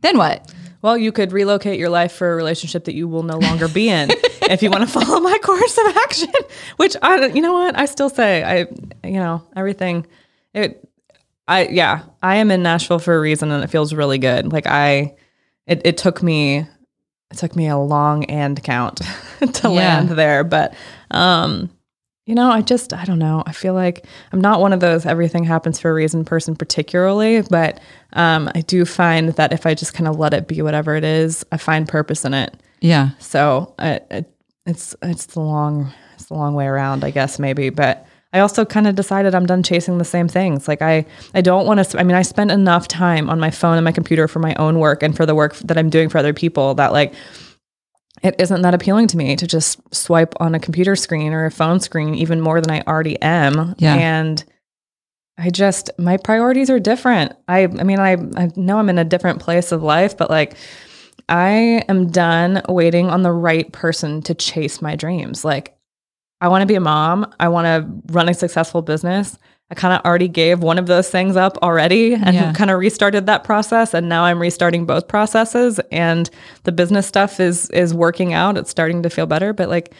Then 0.00 0.18
what? 0.18 0.52
Well, 0.82 0.98
you 0.98 1.12
could 1.12 1.32
relocate 1.32 1.78
your 1.78 1.90
life 1.90 2.12
for 2.12 2.32
a 2.32 2.36
relationship 2.36 2.84
that 2.86 2.94
you 2.94 3.06
will 3.06 3.22
no 3.22 3.38
longer 3.38 3.68
be 3.68 3.88
in 3.88 4.10
if 4.50 4.62
you 4.62 4.70
want 4.70 4.82
to 4.82 4.90
follow 4.90 5.20
my 5.20 5.38
course 5.42 5.78
of 5.78 5.96
action. 5.96 6.32
Which 6.76 6.96
I, 7.02 7.26
you 7.26 7.40
know 7.40 7.52
what, 7.52 7.78
I 7.78 7.84
still 7.86 8.10
say 8.10 8.42
I, 8.42 9.06
you 9.06 9.14
know, 9.20 9.46
everything. 9.54 10.06
It, 10.54 10.88
I 11.52 11.68
yeah, 11.68 12.02
I 12.22 12.36
am 12.36 12.50
in 12.50 12.62
Nashville 12.62 12.98
for 12.98 13.16
a 13.16 13.20
reason, 13.20 13.50
and 13.50 13.62
it 13.64 13.68
feels 13.68 13.92
really 13.94 14.18
good. 14.18 14.52
Like 14.52 14.66
I, 14.66 15.14
it, 15.66 15.82
it 15.84 15.96
took 15.96 16.22
me, 16.22 16.58
it 17.30 17.36
took 17.38 17.54
me 17.56 17.68
a 17.68 17.76
long 17.78 18.24
and 18.24 18.62
count 18.62 19.00
to 19.40 19.60
Yeah. 19.64 19.68
land 19.68 20.08
there, 20.10 20.44
but 20.44 20.74
um, 21.10 21.70
you 22.26 22.34
know, 22.34 22.50
I 22.50 22.62
just 22.62 22.92
I 22.94 23.04
don't 23.04 23.18
know. 23.18 23.42
I 23.46 23.52
feel 23.52 23.74
like 23.74 24.06
I'm 24.32 24.40
not 24.40 24.60
one 24.60 24.72
of 24.72 24.80
those 24.80 25.04
everything 25.06 25.44
happens 25.44 25.78
for 25.80 25.90
a 25.90 25.94
reason 25.94 26.24
person 26.24 26.54
particularly, 26.56 27.42
but 27.42 27.80
um, 28.12 28.48
I 28.54 28.60
do 28.60 28.84
find 28.84 29.30
that 29.30 29.52
if 29.52 29.66
I 29.66 29.74
just 29.74 29.92
kind 29.94 30.06
of 30.08 30.18
let 30.18 30.32
it 30.32 30.46
be 30.46 30.62
whatever 30.62 30.94
it 30.94 31.04
is, 31.04 31.44
I 31.50 31.56
find 31.56 31.88
purpose 31.88 32.24
in 32.24 32.32
it. 32.34 32.54
Yeah. 32.80 33.10
So 33.18 33.74
I, 33.78 34.00
it, 34.10 34.30
it's 34.66 34.94
it's 35.02 35.26
the 35.26 35.40
long 35.40 35.92
it's 36.14 36.26
the 36.26 36.34
long 36.34 36.54
way 36.54 36.66
around, 36.66 37.02
I 37.04 37.10
guess 37.10 37.38
maybe. 37.40 37.70
But 37.70 38.06
I 38.32 38.40
also 38.40 38.64
kind 38.64 38.86
of 38.86 38.94
decided 38.94 39.34
I'm 39.34 39.46
done 39.46 39.62
chasing 39.62 39.98
the 39.98 40.04
same 40.04 40.26
things. 40.26 40.66
Like 40.66 40.80
I 40.80 41.04
I 41.34 41.42
don't 41.42 41.66
want 41.66 41.84
to. 41.84 41.98
I 41.98 42.02
mean, 42.02 42.16
I 42.16 42.22
spent 42.22 42.50
enough 42.50 42.88
time 42.88 43.28
on 43.28 43.38
my 43.38 43.50
phone 43.50 43.76
and 43.76 43.84
my 43.84 43.92
computer 43.92 44.26
for 44.26 44.38
my 44.38 44.54
own 44.54 44.78
work 44.78 45.02
and 45.02 45.14
for 45.16 45.26
the 45.26 45.34
work 45.34 45.54
that 45.58 45.76
I'm 45.76 45.90
doing 45.90 46.08
for 46.08 46.18
other 46.18 46.32
people 46.32 46.74
that 46.74 46.92
like 46.92 47.14
it 48.22 48.36
isn't 48.38 48.62
that 48.62 48.74
appealing 48.74 49.08
to 49.08 49.16
me 49.16 49.36
to 49.36 49.46
just 49.46 49.80
swipe 49.94 50.34
on 50.40 50.54
a 50.54 50.60
computer 50.60 50.96
screen 50.96 51.32
or 51.32 51.44
a 51.44 51.50
phone 51.50 51.80
screen 51.80 52.14
even 52.14 52.40
more 52.40 52.60
than 52.60 52.70
I 52.70 52.82
already 52.82 53.20
am. 53.20 53.74
Yeah. 53.78 53.94
And 53.94 54.42
I 55.36 55.50
just 55.50 55.90
my 55.98 56.16
priorities 56.16 56.70
are 56.70 56.80
different. 56.80 57.34
I 57.48 57.64
I 57.64 57.84
mean 57.84 57.98
I 57.98 58.12
I 58.12 58.50
know 58.56 58.78
I'm 58.78 58.88
in 58.88 58.98
a 58.98 59.04
different 59.04 59.40
place 59.40 59.72
of 59.72 59.82
life, 59.82 60.16
but 60.16 60.30
like 60.30 60.56
I 61.28 61.84
am 61.88 62.10
done 62.10 62.62
waiting 62.68 63.08
on 63.08 63.22
the 63.22 63.32
right 63.32 63.70
person 63.72 64.22
to 64.22 64.34
chase 64.34 64.80
my 64.80 64.96
dreams. 64.96 65.44
Like 65.44 65.76
I 66.42 66.48
want 66.48 66.60
to 66.62 66.66
be 66.66 66.74
a 66.74 66.80
mom, 66.80 67.32
I 67.40 67.48
want 67.48 67.64
to 67.66 68.12
run 68.12 68.28
a 68.28 68.34
successful 68.34 68.82
business. 68.82 69.38
I 69.70 69.74
kind 69.74 69.94
of 69.94 70.04
already 70.04 70.28
gave 70.28 70.60
one 70.60 70.78
of 70.78 70.86
those 70.86 71.08
things 71.08 71.34
up 71.36 71.56
already 71.62 72.12
and 72.12 72.34
Yeah. 72.34 72.52
kind 72.52 72.70
of 72.70 72.78
restarted 72.78 73.24
that 73.26 73.42
process 73.44 73.94
and 73.94 74.06
now 74.08 74.24
I'm 74.24 74.38
restarting 74.38 74.84
both 74.84 75.08
processes 75.08 75.80
and 75.90 76.28
the 76.64 76.72
business 76.72 77.06
stuff 77.06 77.40
is 77.40 77.70
is 77.70 77.94
working 77.94 78.34
out. 78.34 78.58
It's 78.58 78.68
starting 78.70 79.02
to 79.04 79.08
feel 79.08 79.24
better, 79.26 79.54
but 79.54 79.70
like 79.70 79.94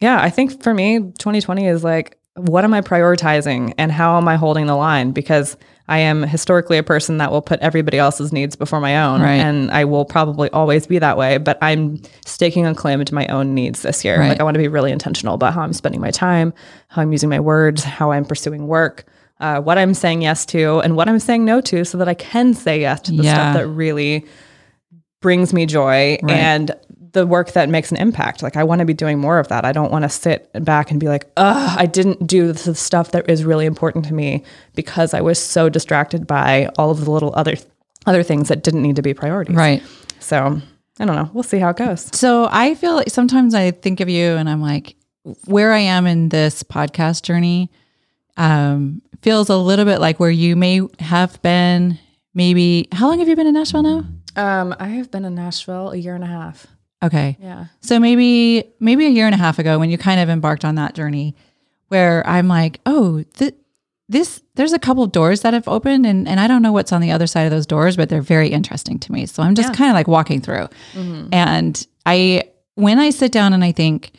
yeah, 0.00 0.18
I 0.22 0.30
think 0.30 0.62
for 0.62 0.72
me 0.72 1.00
2020 1.18 1.66
is 1.66 1.84
like 1.84 2.16
what 2.36 2.64
am 2.64 2.72
I 2.72 2.80
prioritizing 2.80 3.74
and 3.76 3.92
how 3.92 4.16
am 4.16 4.26
I 4.28 4.36
holding 4.36 4.66
the 4.66 4.76
line 4.76 5.10
because 5.10 5.56
I 5.90 5.98
am 5.98 6.22
historically 6.22 6.78
a 6.78 6.82
person 6.82 7.18
that 7.18 7.30
will 7.32 7.42
put 7.42 7.60
everybody 7.60 7.98
else's 7.98 8.32
needs 8.32 8.56
before 8.56 8.80
my 8.80 9.02
own 9.02 9.20
Right. 9.20 9.34
and 9.40 9.70
I 9.72 9.84
will 9.84 10.04
probably 10.04 10.48
always 10.50 10.86
be 10.86 10.98
that 11.00 11.18
way, 11.18 11.36
but 11.38 11.58
I'm 11.60 12.00
staking 12.24 12.64
a 12.64 12.74
claim 12.74 13.04
to 13.04 13.14
my 13.14 13.26
own 13.26 13.54
needs 13.54 13.82
this 13.82 14.04
year. 14.04 14.18
Right. 14.20 14.28
Like 14.28 14.40
I 14.40 14.44
want 14.44 14.54
to 14.54 14.60
be 14.60 14.68
really 14.68 14.92
intentional 14.92 15.34
about 15.34 15.52
how 15.52 15.62
I'm 15.62 15.72
spending 15.72 16.00
my 16.00 16.10
time, 16.12 16.54
how 16.88 17.02
I'm 17.02 17.12
using 17.12 17.28
my 17.28 17.40
words, 17.40 17.82
how 17.84 18.12
I'm 18.12 18.24
pursuing 18.24 18.66
work, 18.68 19.04
uh, 19.40 19.60
what 19.60 19.78
I'm 19.78 19.92
saying 19.94 20.22
yes 20.22 20.46
to, 20.46 20.78
and 20.80 20.96
what 20.96 21.08
I'm 21.08 21.18
saying 21.18 21.44
no 21.44 21.60
to, 21.62 21.84
so 21.84 21.98
that 21.98 22.08
I 22.08 22.14
can 22.14 22.54
say 22.54 22.80
yes 22.80 23.00
to 23.02 23.12
the 23.12 23.24
Yeah. 23.24 23.34
stuff 23.34 23.54
that 23.56 23.66
really 23.66 24.24
brings 25.20 25.52
me 25.52 25.66
joy 25.66 26.18
Right. 26.22 26.30
and 26.32 26.70
the 27.12 27.26
work 27.26 27.52
that 27.52 27.68
makes 27.68 27.90
an 27.90 27.96
impact. 27.96 28.42
Like 28.42 28.56
I 28.56 28.64
want 28.64 28.80
to 28.80 28.84
be 28.84 28.94
doing 28.94 29.18
more 29.18 29.38
of 29.38 29.48
that. 29.48 29.64
I 29.64 29.72
don't 29.72 29.90
want 29.90 30.04
to 30.04 30.08
sit 30.08 30.50
back 30.64 30.90
and 30.90 31.00
be 31.00 31.08
like, 31.08 31.30
"Ugh, 31.36 31.76
I 31.78 31.86
didn't 31.86 32.26
do 32.26 32.52
the 32.52 32.74
stuff 32.74 33.12
that 33.12 33.28
is 33.28 33.44
really 33.44 33.66
important 33.66 34.04
to 34.06 34.14
me 34.14 34.44
because 34.74 35.14
I 35.14 35.20
was 35.20 35.38
so 35.38 35.68
distracted 35.68 36.26
by 36.26 36.68
all 36.78 36.90
of 36.90 37.04
the 37.04 37.10
little 37.10 37.32
other 37.34 37.54
other 38.06 38.22
things 38.22 38.48
that 38.48 38.62
didn't 38.62 38.82
need 38.82 38.96
to 38.96 39.02
be 39.02 39.14
priorities." 39.14 39.56
Right. 39.56 39.82
So, 40.18 40.60
I 40.98 41.04
don't 41.04 41.16
know. 41.16 41.30
We'll 41.32 41.42
see 41.42 41.58
how 41.58 41.70
it 41.70 41.76
goes. 41.76 42.10
So 42.16 42.48
I 42.50 42.74
feel 42.74 42.94
like 42.94 43.10
sometimes 43.10 43.54
I 43.54 43.70
think 43.70 44.00
of 44.00 44.08
you 44.08 44.36
and 44.36 44.48
I'm 44.48 44.60
like, 44.60 44.96
where 45.46 45.72
I 45.72 45.78
am 45.78 46.06
in 46.06 46.28
this 46.28 46.62
podcast 46.62 47.22
journey 47.22 47.70
um, 48.36 49.02
feels 49.22 49.48
a 49.48 49.56
little 49.56 49.84
bit 49.84 49.98
like 49.98 50.20
where 50.20 50.30
you 50.30 50.56
may 50.56 50.80
have 50.98 51.40
been 51.42 51.98
maybe, 52.34 52.88
how 52.92 53.08
long 53.08 53.18
have 53.18 53.28
you 53.28 53.36
been 53.36 53.46
in 53.46 53.54
Nashville 53.54 53.82
now? 53.82 54.04
Um, 54.36 54.74
I 54.78 54.88
have 54.88 55.10
been 55.10 55.24
in 55.24 55.34
Nashville 55.34 55.90
a 55.90 55.96
year 55.96 56.14
and 56.14 56.24
a 56.24 56.28
half. 56.28 56.66
Okay. 57.02 57.36
Yeah. 57.40 57.66
So 57.80 57.98
maybe 57.98 58.64
maybe 58.80 59.06
a 59.06 59.10
year 59.10 59.26
and 59.26 59.34
a 59.34 59.38
half 59.38 59.58
ago 59.58 59.78
when 59.78 59.90
you 59.90 59.98
kind 59.98 60.20
of 60.20 60.28
embarked 60.28 60.64
on 60.64 60.74
that 60.74 60.94
journey 60.94 61.34
where 61.88 62.26
I'm 62.26 62.46
like, 62.48 62.80
oh, 62.86 63.24
th- 63.34 63.54
this 64.08 64.42
there's 64.56 64.72
a 64.72 64.78
couple 64.78 65.02
of 65.02 65.12
doors 65.12 65.40
that 65.42 65.54
have 65.54 65.66
opened 65.68 66.04
and 66.04 66.28
and 66.28 66.40
I 66.40 66.46
don't 66.48 66.62
know 66.62 66.72
what's 66.72 66.92
on 66.92 67.00
the 67.00 67.10
other 67.12 67.26
side 67.26 67.42
of 67.44 67.50
those 67.50 67.66
doors, 67.66 67.96
but 67.96 68.08
they're 68.08 68.20
very 68.22 68.48
interesting 68.48 68.98
to 69.00 69.12
me. 69.12 69.26
So 69.26 69.42
I'm 69.42 69.54
just 69.54 69.70
Yeah. 69.70 69.74
kind 69.76 69.90
of 69.90 69.94
like 69.94 70.08
walking 70.08 70.40
through. 70.40 70.68
Mm-hmm. 70.94 71.28
And 71.32 71.86
I 72.06 72.44
when 72.74 72.98
I 72.98 73.10
sit 73.10 73.32
down 73.32 73.52
and 73.52 73.62
I 73.64 73.72
think, 73.72 74.12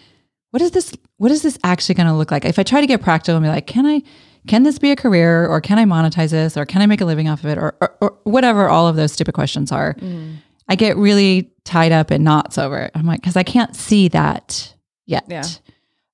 what 0.51 0.61
is 0.61 0.71
this 0.71 0.93
what 1.17 1.31
is 1.31 1.43
this 1.43 1.59
actually 1.63 1.95
going 1.95 2.07
to 2.07 2.13
look 2.15 2.31
like? 2.31 2.45
If 2.45 2.57
I 2.57 2.63
try 2.63 2.81
to 2.81 2.87
get 2.87 3.01
practical 3.01 3.35
and 3.35 3.43
be 3.43 3.49
like, 3.49 3.67
can 3.67 3.85
I 3.85 4.01
can 4.47 4.63
this 4.63 4.79
be 4.79 4.89
a 4.91 4.95
career 4.95 5.45
or 5.45 5.61
can 5.61 5.77
I 5.77 5.85
monetize 5.85 6.31
this 6.31 6.57
or 6.57 6.65
can 6.65 6.81
I 6.81 6.87
make 6.87 6.99
a 7.01 7.05
living 7.05 7.29
off 7.29 7.43
of 7.43 7.49
it 7.51 7.57
or 7.59 7.75
or, 7.79 7.95
or 8.01 8.17
whatever 8.23 8.67
all 8.69 8.87
of 8.87 8.95
those 8.95 9.11
stupid 9.11 9.33
questions 9.35 9.71
are. 9.71 9.93
Mm-hmm. 9.95 10.35
I 10.71 10.75
get 10.75 10.95
really 10.95 11.51
tied 11.65 11.91
up 11.91 12.11
in 12.11 12.23
knots 12.23 12.57
over 12.57 12.79
it. 12.79 12.91
I'm 12.95 13.05
like, 13.05 13.19
because 13.19 13.35
I 13.35 13.43
can't 13.43 13.75
see 13.75 14.07
that 14.07 14.73
yet. 15.05 15.25
Yeah. 15.27 15.43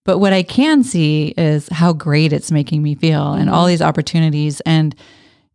But 0.04 0.18
what 0.18 0.34
I 0.34 0.42
can 0.42 0.84
see 0.84 1.36
is 1.38 1.70
how 1.70 1.94
great 1.94 2.34
it's 2.34 2.52
making 2.52 2.82
me 2.82 2.96
feel 2.96 3.34
and 3.34 3.52
all 3.52 3.68
these 3.68 3.84
opportunities. 3.84 4.60
And 4.62 4.96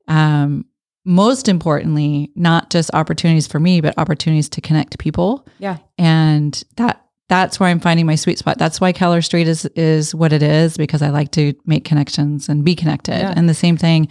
um, 0.06 0.66
most 1.04 1.48
importantly, 1.48 2.30
not 2.36 2.70
just 2.70 2.94
opportunities 2.94 3.48
for 3.48 3.58
me, 3.58 3.80
but 3.80 3.98
opportunities 3.98 4.48
to 4.50 4.60
connect 4.60 5.00
people. 5.00 5.48
Yeah. 5.58 5.78
And 5.98 6.62
that 6.76 7.04
that's 7.28 7.58
where 7.58 7.70
I'm 7.70 7.80
finding 7.80 8.06
my 8.06 8.14
sweet 8.14 8.38
spot. 8.38 8.58
That's 8.58 8.80
why 8.80 8.92
Keller 8.92 9.22
Street 9.22 9.48
is 9.48 9.64
is 9.74 10.14
what 10.14 10.32
it 10.32 10.44
is 10.44 10.76
because 10.76 11.02
I 11.02 11.08
like 11.08 11.32
to 11.32 11.54
make 11.66 11.84
connections 11.84 12.48
and 12.48 12.64
be 12.64 12.76
connected. 12.76 13.18
Yeah. 13.18 13.34
And 13.34 13.48
the 13.48 13.54
same 13.54 13.76
thing 13.76 14.06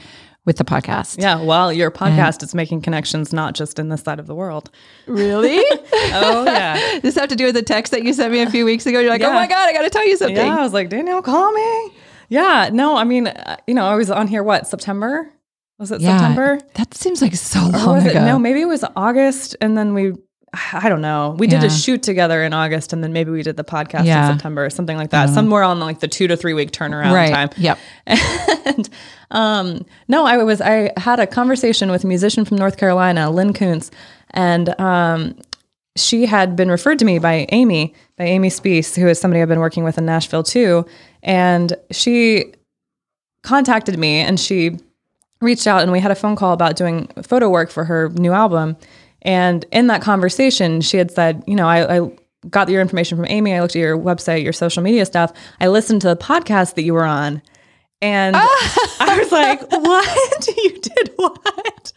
with 0.45 0.57
the 0.57 0.63
podcast. 0.63 1.21
Yeah. 1.21 1.41
Well, 1.41 1.71
your 1.71 1.91
podcast 1.91 2.41
is 2.43 2.55
making 2.55 2.81
connections 2.81 3.31
not 3.31 3.53
just 3.53 3.77
in 3.79 3.89
this 3.89 4.01
side 4.01 4.19
of 4.19 4.27
the 4.27 4.35
world. 4.35 4.69
Really? 5.07 5.63
Oh 6.13 6.43
yeah. 6.45 6.75
Does 6.93 7.01
this 7.01 7.15
have 7.15 7.29
to 7.29 7.35
do 7.35 7.45
with 7.45 7.55
the 7.55 7.61
text 7.61 7.91
that 7.91 8.03
you 8.03 8.11
sent 8.13 8.33
me 8.33 8.41
a 8.41 8.49
few 8.49 8.65
weeks 8.65 8.85
ago? 8.85 8.99
You're 8.99 9.11
like, 9.11 9.21
oh 9.21 9.31
my 9.31 9.47
God, 9.47 9.69
I 9.69 9.73
got 9.73 9.83
to 9.83 9.89
tell 9.89 10.05
you 10.05 10.17
something. 10.17 10.35
Yeah, 10.35 10.57
I 10.57 10.61
was 10.61 10.73
like, 10.73 10.89
Danielle, 10.89 11.21
call 11.21 11.53
me. 11.53 11.91
Yeah, 12.27 12.69
no, 12.73 12.97
I 12.97 13.03
mean, 13.03 13.27
uh, 13.27 13.57
you 13.67 13.73
know, 13.73 13.85
I 13.85 13.95
was 13.95 14.09
on 14.09 14.27
here. 14.27 14.43
What 14.43 14.67
September? 14.67 15.31
Was 15.79 15.91
it 15.91 16.01
Yeah, 16.01 16.17
September? 16.17 16.59
That 16.75 16.93
seems 16.93 17.21
like 17.21 17.35
so 17.35 17.59
long 17.67 17.99
ago. 18.05 18.09
it? 18.09 18.25
No, 18.25 18.37
maybe 18.39 18.61
it 18.61 18.67
was 18.67 18.83
August, 18.95 19.55
and 19.61 19.77
then 19.77 19.93
we. 19.93 20.13
I 20.53 20.89
don't 20.89 21.01
know. 21.01 21.35
We 21.39 21.47
did 21.47 21.61
Yeah. 21.61 21.67
a 21.67 21.71
shoot 21.71 22.03
together 22.03 22.43
in 22.43 22.51
August, 22.53 22.91
and 22.91 23.01
then 23.01 23.13
maybe 23.13 23.31
we 23.31 23.41
did 23.41 23.55
the 23.55 23.63
podcast 23.63 24.03
Yeah. 24.05 24.27
in 24.27 24.33
September 24.33 24.65
or 24.65 24.69
something 24.69 24.97
like 24.97 25.11
that. 25.11 25.29
Somewhere 25.29 25.63
on 25.63 25.79
like 25.79 25.99
the 26.01 26.09
two 26.09 26.27
to 26.27 26.35
three 26.35 26.53
week 26.53 26.71
turnaround 26.71 27.13
right. 27.13 27.31
time. 27.33 27.49
Yep. 27.57 27.79
and 28.65 28.89
um, 29.31 29.85
no, 30.09 30.25
I 30.25 30.37
was 30.43 30.59
I 30.59 30.91
had 30.97 31.21
a 31.21 31.27
conversation 31.27 31.89
with 31.89 32.03
a 32.03 32.07
musician 32.07 32.43
from 32.43 32.57
North 32.57 32.75
Carolina, 32.77 33.31
Lynn 33.31 33.53
Kuntz, 33.53 33.91
and 34.31 34.77
um, 34.79 35.35
she 35.95 36.25
had 36.25 36.57
been 36.57 36.69
referred 36.69 36.99
to 36.99 37.05
me 37.05 37.17
by 37.17 37.45
Amy, 37.53 37.93
by 38.17 38.25
Amy 38.25 38.49
Spees, 38.49 38.95
who 38.99 39.07
is 39.07 39.19
somebody 39.21 39.41
I've 39.41 39.47
been 39.47 39.59
working 39.59 39.85
with 39.85 39.97
in 39.97 40.05
Nashville 40.05 40.43
too, 40.43 40.85
and 41.23 41.73
she 41.91 42.53
contacted 43.43 43.97
me 43.97 44.17
and 44.19 44.37
she 44.39 44.77
reached 45.41 45.65
out 45.65 45.81
and 45.81 45.91
we 45.91 45.99
had 45.99 46.11
a 46.11 46.15
phone 46.15 46.35
call 46.35 46.53
about 46.53 46.75
doing 46.75 47.07
photo 47.23 47.49
work 47.49 47.71
for 47.71 47.85
her 47.85 48.09
new 48.09 48.31
album. 48.33 48.75
And 49.23 49.65
in 49.71 49.87
that 49.87 50.01
conversation, 50.01 50.81
she 50.81 50.97
had 50.97 51.11
said, 51.11 51.43
you 51.47 51.55
know, 51.55 51.67
I, 51.67 51.97
I 51.97 52.11
got 52.49 52.69
your 52.69 52.81
information 52.81 53.17
from 53.17 53.27
Amy. 53.27 53.53
I 53.53 53.61
looked 53.61 53.75
at 53.75 53.79
your 53.79 53.97
website, 53.97 54.43
your 54.43 54.53
social 54.53 54.81
media 54.81 55.05
stuff. 55.05 55.31
I 55.59 55.67
listened 55.67 56.01
to 56.01 56.07
the 56.07 56.15
podcast 56.15 56.75
that 56.75 56.83
you 56.83 56.93
were 56.93 57.05
on. 57.05 57.41
And 58.01 58.35
ah. 58.35 58.97
I 58.99 59.19
was 59.19 59.31
like, 59.31 59.61
what? 59.71 60.47
you 60.57 60.79
did 60.79 61.11
what? 61.17 61.93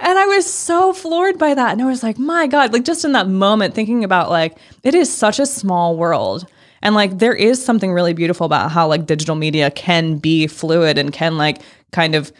And 0.00 0.18
I 0.18 0.26
was 0.26 0.52
so 0.52 0.92
floored 0.92 1.38
by 1.38 1.54
that. 1.54 1.72
And 1.72 1.80
I 1.80 1.84
was 1.84 2.02
like, 2.02 2.18
my 2.18 2.48
God, 2.48 2.72
like 2.72 2.84
just 2.84 3.04
in 3.04 3.12
that 3.12 3.28
moment, 3.28 3.74
thinking 3.74 4.02
about 4.02 4.28
like, 4.28 4.58
it 4.82 4.94
is 4.94 5.12
such 5.12 5.38
a 5.38 5.46
small 5.46 5.96
world. 5.96 6.46
And 6.82 6.94
like, 6.94 7.18
there 7.18 7.34
is 7.34 7.64
something 7.64 7.92
really 7.92 8.14
beautiful 8.14 8.46
about 8.46 8.72
how 8.72 8.88
like 8.88 9.06
digital 9.06 9.36
media 9.36 9.70
can 9.70 10.16
be 10.16 10.48
fluid 10.48 10.98
and 10.98 11.12
can 11.12 11.36
like 11.36 11.58
kind 11.92 12.14
of 12.14 12.32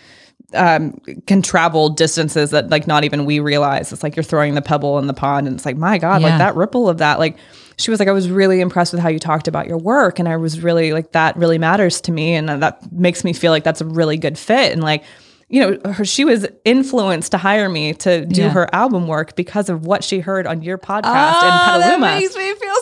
um, 0.54 0.92
can 1.26 1.42
travel 1.42 1.88
distances 1.90 2.50
that 2.50 2.70
like 2.70 2.87
not 2.87 3.04
even 3.04 3.25
we 3.25 3.40
realize. 3.40 3.92
It's 3.92 4.02
like 4.02 4.16
you're 4.16 4.23
throwing 4.23 4.54
the 4.54 4.62
pebble 4.62 4.99
in 4.99 5.06
the 5.06 5.14
pond, 5.14 5.47
and 5.47 5.56
it's 5.56 5.64
like, 5.66 5.76
my 5.76 5.99
God, 5.99 6.20
Yeah. 6.23 6.28
like 6.28 6.38
that 6.38 6.56
ripple 6.56 6.88
of 6.88 6.99
that. 6.99 7.18
Like 7.18 7.37
she 7.78 7.90
was 7.90 7.99
like, 8.00 8.09
I 8.09 8.12
was 8.12 8.30
really 8.30 8.61
impressed 8.61 8.92
with 8.92 9.00
how 9.00 9.09
you 9.09 9.18
talked 9.18 9.49
about 9.49 9.66
your 9.66 9.78
work, 9.78 10.18
and 10.18 10.28
I 10.28 10.37
was 10.37 10.61
really 10.61 10.92
like 10.92 11.12
that 11.12 11.37
really 11.37 11.59
matters 11.59 12.00
to 12.02 12.12
me, 12.12 12.35
and 12.35 12.49
that 12.49 12.92
makes 12.92 13.25
me 13.25 13.32
feel 13.32 13.52
like 13.52 13.64
that's 13.64 13.80
a 13.80 13.87
really 13.87 14.16
good 14.16 14.37
fit. 14.38 14.73
And 14.73 14.82
like, 14.82 15.04
you 15.49 15.61
know, 15.61 15.92
her 15.92 16.04
she 16.04 16.25
was 16.25 16.47
influenced 16.64 17.32
to 17.32 17.38
hire 17.38 17.68
me 17.68 17.92
to 17.94 18.25
do 18.26 18.42
Yeah. 18.42 18.49
her 18.50 18.73
album 18.75 19.09
work 19.09 19.35
because 19.35 19.68
of 19.68 19.85
what 19.87 20.04
she 20.04 20.20
heard 20.20 20.47
on 20.47 20.62
your 20.62 20.78
podcast 20.78 21.02
Oh, 21.06 21.44
in 21.44 21.50
that 21.50 21.80
Petaluma. 21.82 22.06
makes 22.20 22.37
me 22.37 22.54
feel 22.54 22.75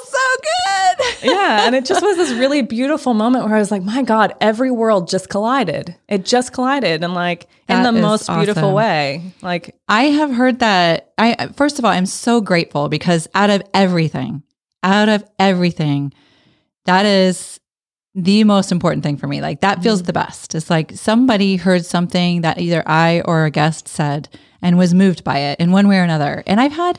yeah. 1.22 1.66
And 1.66 1.74
it 1.74 1.84
just 1.84 2.02
was 2.02 2.16
this 2.16 2.32
really 2.32 2.62
beautiful 2.62 3.14
moment 3.14 3.44
where 3.44 3.54
I 3.54 3.58
was 3.58 3.70
like, 3.70 3.82
my 3.82 4.02
God, 4.02 4.34
every 4.40 4.70
world 4.70 5.08
just 5.08 5.28
collided. 5.28 5.94
It 6.08 6.24
just 6.24 6.52
collided. 6.52 7.02
And 7.02 7.14
like 7.14 7.48
in 7.68 7.82
the 7.82 7.92
most 7.92 8.28
beautiful 8.28 8.74
way. 8.74 9.32
Like, 9.42 9.76
I 9.88 10.04
have 10.04 10.32
heard 10.32 10.60
that. 10.60 11.12
I 11.18 11.48
first 11.54 11.78
of 11.78 11.84
all, 11.84 11.90
I'm 11.90 12.06
so 12.06 12.40
grateful 12.40 12.88
because 12.88 13.28
out 13.34 13.50
of 13.50 13.62
everything, 13.74 14.42
out 14.82 15.08
of 15.08 15.24
everything, 15.38 16.12
that 16.84 17.04
is 17.06 17.60
the 18.14 18.42
most 18.44 18.72
important 18.72 19.04
thing 19.04 19.16
for 19.16 19.26
me. 19.26 19.40
Like 19.40 19.60
that 19.60 19.82
feels 19.82 20.00
mm-hmm. 20.00 20.06
the 20.06 20.12
best. 20.14 20.54
It's 20.54 20.70
like 20.70 20.92
somebody 20.92 21.56
heard 21.56 21.84
something 21.84 22.40
that 22.40 22.58
either 22.58 22.82
I 22.86 23.22
or 23.24 23.44
a 23.44 23.50
guest 23.50 23.86
said 23.86 24.28
and 24.60 24.78
was 24.78 24.94
moved 24.94 25.22
by 25.22 25.38
it 25.38 25.60
in 25.60 25.70
one 25.70 25.86
way 25.86 25.98
or 25.98 26.02
another. 26.02 26.42
And 26.46 26.60
I've 26.60 26.72
had 26.72 26.98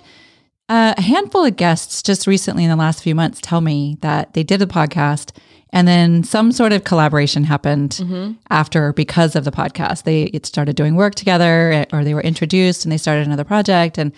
uh, 0.70 0.94
a 0.98 1.02
handful 1.02 1.44
of 1.44 1.56
guests 1.56 2.02
just 2.04 2.28
recently 2.28 2.64
in 2.64 2.70
the 2.70 2.76
last 2.76 3.04
few 3.04 3.16
months 3.16 3.40
tell 3.42 3.62
me 3.62 3.98
that 4.02 4.34
they 4.34 4.44
did 4.44 4.62
a 4.62 4.66
podcast 4.66 5.32
and 5.72 5.88
then 5.88 6.24
some 6.24 6.52
sort 6.52 6.74
of 6.74 6.84
collaboration 6.84 7.44
happened 7.44 8.00
after 8.50 8.92
because 8.94 9.36
of 9.36 9.44
the 9.44 9.52
podcast. 9.52 10.04
They 10.04 10.24
it 10.26 10.46
started 10.46 10.76
doing 10.76 10.96
work 10.96 11.14
together 11.16 11.72
eh, 11.72 11.86
or 11.94 12.04
they 12.04 12.14
were 12.16 12.22
introduced 12.22 12.86
and 12.86 12.92
they 12.92 12.98
started 12.98 13.28
another 13.28 13.44
project 13.44 13.98
and 13.98 14.12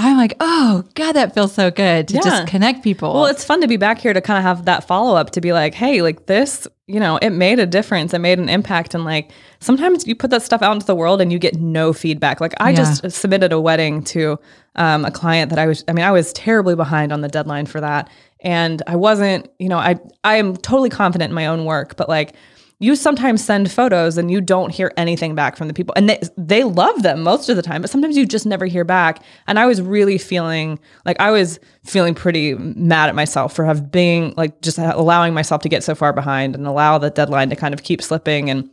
I'm 0.00 0.16
like, 0.16 0.34
"Oh, 0.40 0.84
god, 0.94 1.12
that 1.12 1.34
feels 1.34 1.52
so 1.52 1.70
good 1.70 2.08
to 2.08 2.14
Yeah. 2.14 2.20
just 2.22 2.46
connect 2.46 2.82
people." 2.84 3.12
well, 3.12 3.26
it's 3.26 3.44
fun 3.44 3.60
to 3.60 3.66
be 3.68 3.76
back 3.76 3.98
here 3.98 4.12
to 4.12 4.20
kind 4.20 4.38
of 4.38 4.44
have 4.44 4.64
that 4.66 4.84
follow 4.84 5.16
up 5.16 5.30
to 5.30 5.40
be 5.40 5.52
like, 5.52 5.74
hey, 5.74 6.02
like 6.02 6.26
this, 6.26 6.66
you 6.86 7.00
know, 7.00 7.18
it 7.20 7.30
made 7.30 7.58
a 7.58 7.66
difference. 7.66 8.14
It 8.14 8.20
made 8.20 8.38
an 8.38 8.48
impact. 8.48 8.94
And 8.94 9.04
like 9.04 9.30
sometimes 9.60 10.06
you 10.06 10.14
put 10.14 10.30
that 10.30 10.42
stuff 10.42 10.62
out 10.62 10.72
into 10.72 10.86
the 10.86 10.94
world 10.94 11.20
and 11.20 11.32
you 11.32 11.38
get 11.38 11.56
no 11.56 11.92
feedback. 11.92 12.40
Like 12.40 12.54
I 12.60 12.70
Yeah. 12.70 12.76
just 12.76 13.10
submitted 13.10 13.52
a 13.52 13.60
wedding 13.60 14.02
to 14.04 14.38
um, 14.76 15.04
a 15.04 15.10
client 15.10 15.50
that 15.50 15.58
I 15.58 15.66
was, 15.66 15.84
I 15.88 15.92
mean, 15.92 16.04
I 16.04 16.12
was 16.12 16.32
terribly 16.32 16.76
behind 16.76 17.12
on 17.12 17.20
the 17.20 17.28
deadline 17.28 17.66
for 17.66 17.80
that. 17.80 18.08
And 18.40 18.80
I 18.86 18.94
wasn't, 18.94 19.48
you 19.58 19.68
know, 19.68 19.78
I, 19.78 19.96
I 20.22 20.36
am 20.36 20.56
totally 20.56 20.90
confident 20.90 21.30
in 21.30 21.34
my 21.34 21.46
own 21.46 21.64
work, 21.64 21.96
but 21.96 22.08
like, 22.08 22.34
you 22.80 22.94
sometimes 22.94 23.44
send 23.44 23.70
photos 23.70 24.16
and 24.16 24.30
you 24.30 24.40
don't 24.40 24.70
hear 24.70 24.92
anything 24.96 25.34
back 25.34 25.56
from 25.56 25.66
the 25.68 25.74
people. 25.74 25.92
And 25.96 26.08
they 26.08 26.20
they 26.36 26.64
love 26.64 27.02
them 27.02 27.22
most 27.22 27.48
of 27.48 27.56
the 27.56 27.62
time 27.62 27.82
but 27.82 27.90
sometimes 27.90 28.16
you 28.16 28.26
just 28.26 28.46
never 28.46 28.66
hear 28.66 28.84
back. 28.84 29.22
And 29.46 29.58
i 29.58 29.66
was 29.66 29.82
really 29.82 30.18
feeling 30.18 30.78
like 31.04 31.18
i 31.20 31.30
was 31.30 31.58
feeling 31.84 32.14
pretty 32.14 32.54
mad 32.54 33.08
at 33.08 33.14
myself 33.14 33.54
for 33.54 33.64
have 33.64 33.90
being 33.90 34.34
like 34.36 34.60
just 34.62 34.78
allowing 34.78 35.34
myself 35.34 35.62
to 35.62 35.68
get 35.68 35.82
so 35.82 35.94
far 35.94 36.12
behind 36.12 36.54
and 36.54 36.66
allow 36.66 36.98
the 36.98 37.10
deadline 37.10 37.50
to 37.50 37.56
kind 37.56 37.74
of 37.74 37.82
keep 37.82 38.02
slipping. 38.02 38.50
And 38.50 38.70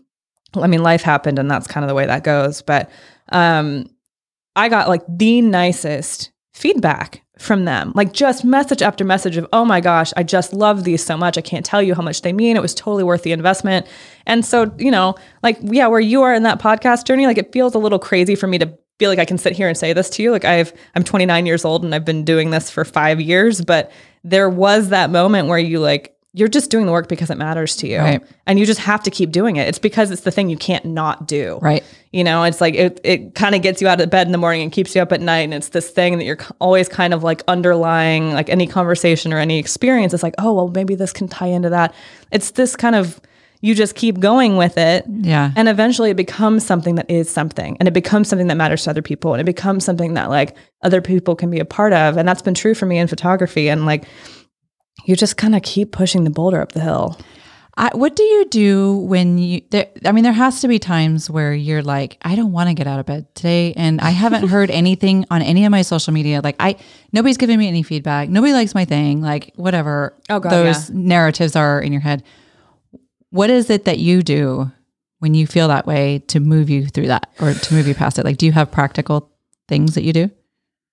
i 0.56 0.68
mean 0.68 0.84
life 0.84 1.02
happened 1.02 1.40
and 1.40 1.50
that's 1.50 1.68
kind 1.68 1.84
of 1.84 1.88
the 1.88 1.96
way 1.96 2.06
that 2.06 2.24
goes. 2.24 2.62
But 2.62 2.90
um 3.30 3.86
i 4.56 4.70
got 4.70 4.88
like 4.88 5.02
the 5.10 5.42
nicest 5.42 6.32
feedback 6.56 7.22
from 7.38 7.66
them. 7.66 7.92
Like 7.96 8.14
just 8.14 8.46
message 8.46 8.82
after 8.82 9.04
message 9.04 9.36
of 9.36 9.46
oh 9.52 9.66
my 9.66 9.82
gosh 9.82 10.14
i 10.16 10.24
just 10.24 10.54
love 10.54 10.86
these 10.86 11.04
so 11.04 11.18
much. 11.18 11.38
I 11.38 11.42
can't 11.42 11.66
tell 11.66 11.82
you 11.82 11.94
how 11.94 12.02
much 12.02 12.22
they 12.22 12.32
mean. 12.32 12.56
It 12.56 12.62
was 12.62 12.74
totally 12.74 13.04
worth 13.04 13.24
the 13.24 13.34
investment. 13.34 13.86
And 14.26 14.46
so 14.46 14.74
you 14.80 14.90
know 14.90 15.16
like 15.44 15.58
yeah 15.62 15.88
where 15.88 16.00
you 16.00 16.22
are 16.22 16.34
in 16.34 16.44
that 16.44 16.62
podcast 16.62 17.06
journey 17.06 17.28
like 17.28 17.38
it 17.38 17.52
feels 17.52 17.76
a 17.76 17.78
little 17.78 18.00
crazy 18.00 18.36
for 18.36 18.48
me 18.48 18.58
to 18.60 18.74
feel 18.98 19.10
like 19.10 19.20
i 19.20 19.26
can 19.26 19.38
sit 19.38 19.52
here 19.52 19.68
and 19.68 19.78
say 19.78 19.92
this 19.92 20.10
to 20.12 20.24
you. 20.24 20.32
Like 20.32 20.46
i've 20.46 20.72
i'm 20.96 21.04
29 21.04 21.46
years 21.46 21.66
old 21.66 21.84
and 21.84 21.94
i've 21.94 22.06
been 22.06 22.24
doing 22.24 22.52
this 22.52 22.70
for 22.70 22.86
five 22.86 23.20
years 23.20 23.60
but 23.60 23.92
there 24.24 24.50
was 24.50 24.90
that 24.90 25.10
moment 25.10 25.50
where 25.50 25.60
you 25.60 25.82
like 25.82 26.15
you're 26.38 26.50
just 26.50 26.70
doing 26.70 26.86
the 26.86 26.92
work 26.92 27.08
because 27.08 27.30
it 27.30 27.38
matters 27.38 27.76
to 27.78 27.88
you 27.88 27.98
Right. 27.98 28.22
and 28.46 28.60
you 28.60 28.66
just 28.66 28.82
have 28.82 29.02
to 29.04 29.10
keep 29.10 29.32
doing 29.32 29.56
it 29.56 29.68
it's 29.70 29.80
because 29.80 30.12
it's 30.12 30.22
the 30.24 30.32
thing 30.32 30.50
you 30.50 30.58
can't 30.58 30.84
not 30.86 31.28
do 31.28 31.58
right. 31.62 31.84
you 32.12 32.24
know, 32.24 32.44
it's 32.44 32.62
like 32.62 32.76
it, 32.76 33.00
it 33.04 33.36
kind 33.36 33.56
of 33.56 33.62
gets 33.62 33.82
you 33.82 33.88
out 33.88 34.00
of 34.02 34.10
bed 34.10 34.28
in 34.28 34.32
the 34.32 34.38
morning 34.38 34.62
and 34.62 34.72
keeps 34.72 34.96
you 34.96 35.02
up 35.02 35.12
at 35.12 35.20
night. 35.22 35.42
And 35.42 35.54
it's 35.54 35.70
this 35.70 35.90
thing 35.90 36.18
that 36.18 36.24
you're 36.24 36.38
always 36.60 36.88
kind 36.88 37.14
of 37.14 37.24
like 37.24 37.42
underlying, 37.48 38.32
like 38.32 38.50
any 38.50 38.68
conversation 38.68 39.34
or 39.34 39.38
any 39.38 39.60
experience. 39.60 40.14
It's 40.14 40.24
like, 40.24 40.36
oh, 40.38 40.54
well, 40.54 40.68
maybe 40.70 40.96
this 40.96 41.12
can 41.12 41.28
tie 41.28 41.48
into 41.48 41.70
that. 41.72 41.94
It's 42.32 42.52
this 42.52 42.76
kind 42.78 42.96
of, 42.96 43.20
you 43.60 43.76
just 43.76 43.96
keep 43.96 44.20
going 44.20 44.56
with 44.56 44.78
it. 44.78 45.04
Yeah. 45.10 45.52
And 45.58 45.68
eventually 45.68 46.12
it 46.12 46.16
becomes 46.18 46.66
something 46.66 46.96
that 46.96 47.10
is 47.10 47.30
something 47.30 47.76
and 47.80 47.88
it 47.88 47.94
becomes 47.94 48.30
something 48.30 48.48
that 48.48 48.56
matters 48.56 48.84
to 48.84 48.92
other 48.92 49.02
people 49.02 49.34
and 49.34 49.42
it 49.42 49.46
becomes 49.46 49.84
something 49.84 50.14
that 50.14 50.30
like 50.30 50.56
other 50.84 51.02
people 51.02 51.36
can 51.36 51.50
be 51.50 51.60
a 51.60 51.66
part 51.66 51.92
of. 51.92 52.16
And 52.18 52.28
that's 52.28 52.42
been 52.42 52.54
true 52.54 52.76
for 52.76 52.86
me 52.86 52.98
in 52.98 53.08
photography. 53.08 53.68
And 53.70 53.86
like, 53.86 54.06
you 55.04 55.16
just 55.16 55.38
kind 55.38 55.56
of 55.56 55.62
keep 55.64 55.92
pushing 55.92 56.24
the 56.24 56.30
boulder 56.30 56.62
up 56.62 56.72
the 56.72 56.80
hill. 56.80 57.18
I, 57.78 57.90
what 57.94 58.16
do 58.16 58.24
you 58.24 58.46
do 58.46 58.98
when 59.00 59.38
you? 59.38 59.62
There, 59.70 59.88
I 60.06 60.14
mean, 60.14 60.24
there 60.24 60.32
has 60.32 60.62
to 60.62 60.68
be 60.70 60.80
times 60.80 61.30
where 61.30 61.54
you're 61.54 61.84
like, 61.84 62.18
I 62.22 62.36
don't 62.36 62.54
want 62.54 62.70
to 62.70 62.74
get 62.74 62.88
out 62.88 63.02
of 63.02 63.06
bed 63.06 63.34
today, 63.36 63.74
and 63.74 64.00
I 64.00 64.12
haven't 64.12 64.48
heard 64.50 64.72
anything 64.72 65.26
on 65.30 65.42
any 65.42 65.66
of 65.66 65.72
my 65.72 65.82
social 65.82 66.14
media. 66.14 66.40
Like, 66.42 66.56
I 66.58 66.78
nobody's 67.12 67.36
giving 67.36 67.60
me 67.60 67.68
any 67.68 67.84
feedback. 67.84 68.30
Nobody 68.30 68.54
likes 68.54 68.74
my 68.74 68.86
thing. 68.86 69.22
Like, 69.22 69.52
whatever. 69.56 70.16
Oh, 70.30 70.40
God, 70.40 70.52
those 70.52 70.90
narratives 70.90 71.58
are 71.58 71.82
in 71.82 71.92
your 71.92 72.02
head. 72.02 72.24
What 73.32 73.50
is 73.50 73.70
it 73.70 73.84
that 73.84 74.00
you 74.00 74.24
do 74.24 74.72
when 75.20 75.34
you 75.34 75.46
feel 75.46 75.68
that 75.68 75.86
way 75.86 76.20
to 76.28 76.40
move 76.40 76.70
you 76.70 76.88
through 76.88 77.08
that 77.08 77.30
or 77.42 77.54
to 77.54 77.74
move 77.74 77.90
you 77.90 77.94
past 77.96 78.18
it? 78.18 78.24
Like, 78.24 78.38
do 78.38 78.46
you 78.46 78.54
have 78.54 78.72
practical 78.72 79.34
things 79.68 79.96
that 79.96 80.04
you 80.04 80.14
do? 80.14 80.32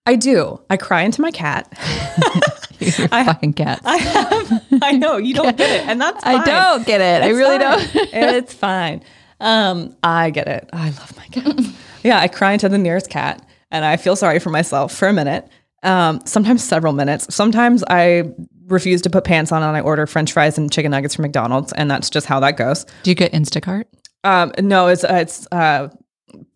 I 0.05 0.17
do. 0.17 0.61
I 0.69 0.77
cry 0.77 1.03
into 1.03 1.21
my 1.21 1.31
cat. 1.31 1.73
Your 2.81 3.09
I- 3.13 3.25
fucking 3.25 3.53
cat. 3.53 3.81
I 3.85 3.97
have. 3.99 4.63
I 4.83 4.93
know 4.93 5.17
you 5.17 5.35
don't 5.35 5.57
get 5.57 5.71
it, 5.71 5.87
and 5.89 6.01
that's 6.01 6.23
fine. 6.25 6.41
I 6.41 6.45
don't 6.45 6.87
get 6.87 7.01
it. 7.01 7.23
I 7.23 7.29
really 7.31 7.59
fine. 7.59 7.79
don't. 7.95 7.95
it's 8.13 8.53
fine. 8.55 9.03
Um, 9.39 9.97
I 10.03 10.31
get 10.31 10.49
it. 10.49 10.69
I 10.73 10.87
love 10.91 11.17
my 11.17 11.27
cat. 11.27 11.57
yeah, 12.03 12.19
I 12.19 12.29
cry 12.29 12.53
into 12.53 12.69
the 12.69 12.79
nearest 12.79 13.11
cat, 13.11 13.47
and 13.71 13.85
I 13.85 13.97
feel 13.97 14.17
sorry 14.17 14.39
for 14.41 14.51
myself 14.51 14.93
for 14.95 15.07
a 15.09 15.13
minute. 15.13 15.49
Um, 15.85 16.21
sometimes 16.25 16.63
several 16.65 16.93
minutes. 16.93 17.33
Sometimes 17.35 17.83
I 17.89 18.25
refuse 18.67 19.03
to 19.03 19.11
put 19.11 19.23
pants 19.25 19.53
on, 19.53 19.63
and 19.63 19.77
I 19.77 19.81
order 19.81 20.07
French 20.09 20.33
fries 20.33 20.59
and 20.59 20.71
chicken 20.73 20.91
nuggets 20.91 21.15
from 21.15 21.23
McDonald's, 21.23 21.73
and 21.73 21.89
that's 21.91 22.11
just 22.11 22.27
how 22.27 22.41
that 22.41 22.57
goes. 22.57 22.87
Do 23.05 23.11
you 23.11 23.15
get 23.15 23.33
Instacart? 23.33 23.85
Um, 24.25 24.53
no, 24.61 24.89
it's 24.89 25.05
uh, 25.05 25.15
it's 25.21 25.47
uh, 25.53 25.89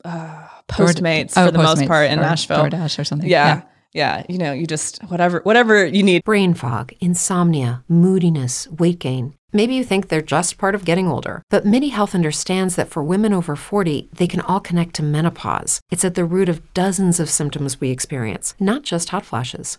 uh, 0.04 0.48
Postmates 0.68 1.32
Oh, 1.36 1.46
for 1.46 1.52
the 1.52 1.58
most 1.58 1.86
part 1.86 2.10
in 2.10 2.18
or 2.18 2.22
Nashville. 2.22 2.64
DoorDash 2.64 2.98
or 2.98 3.04
something. 3.04 3.28
Yeah, 3.28 3.62
yeah. 3.92 4.24
You 4.28 4.38
know, 4.38 4.52
you 4.52 4.66
just 4.66 5.02
whatever 5.04 5.40
whatever 5.40 5.86
you 5.86 6.02
need. 6.02 6.24
Brain 6.24 6.54
fog, 6.54 6.92
insomnia, 7.00 7.84
moodiness, 7.88 8.68
weight 8.68 8.98
gain. 8.98 9.34
Maybe 9.52 9.74
you 9.74 9.84
think 9.84 10.08
they're 10.08 10.20
just 10.20 10.58
part 10.58 10.74
of 10.74 10.84
getting 10.84 11.06
older, 11.06 11.42
but 11.48 11.64
MIDI 11.64 11.88
Health 11.88 12.14
understands 12.14 12.76
that 12.76 12.90
for 12.90 13.02
women 13.02 13.32
over 13.32 13.56
40, 13.56 14.10
they 14.12 14.26
can 14.26 14.40
all 14.42 14.60
connect 14.60 14.94
to 14.96 15.02
menopause. 15.02 15.80
It's 15.90 16.04
at 16.04 16.14
the 16.14 16.26
root 16.26 16.50
of 16.50 16.74
dozens 16.74 17.20
of 17.20 17.30
symptoms 17.30 17.80
we 17.80 17.90
experience, 17.90 18.54
not 18.60 18.82
just 18.82 19.08
hot 19.10 19.24
flashes. 19.24 19.78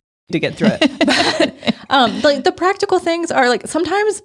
To 0.31 0.39
get 0.39 0.55
through 0.55 0.69
it. 0.71 0.91
but 1.05 1.75
um, 1.89 2.21
like 2.21 2.43
the 2.43 2.51
practical 2.51 2.99
things 2.99 3.31
are 3.31 3.49
like 3.49 3.67
sometimes 3.67 4.21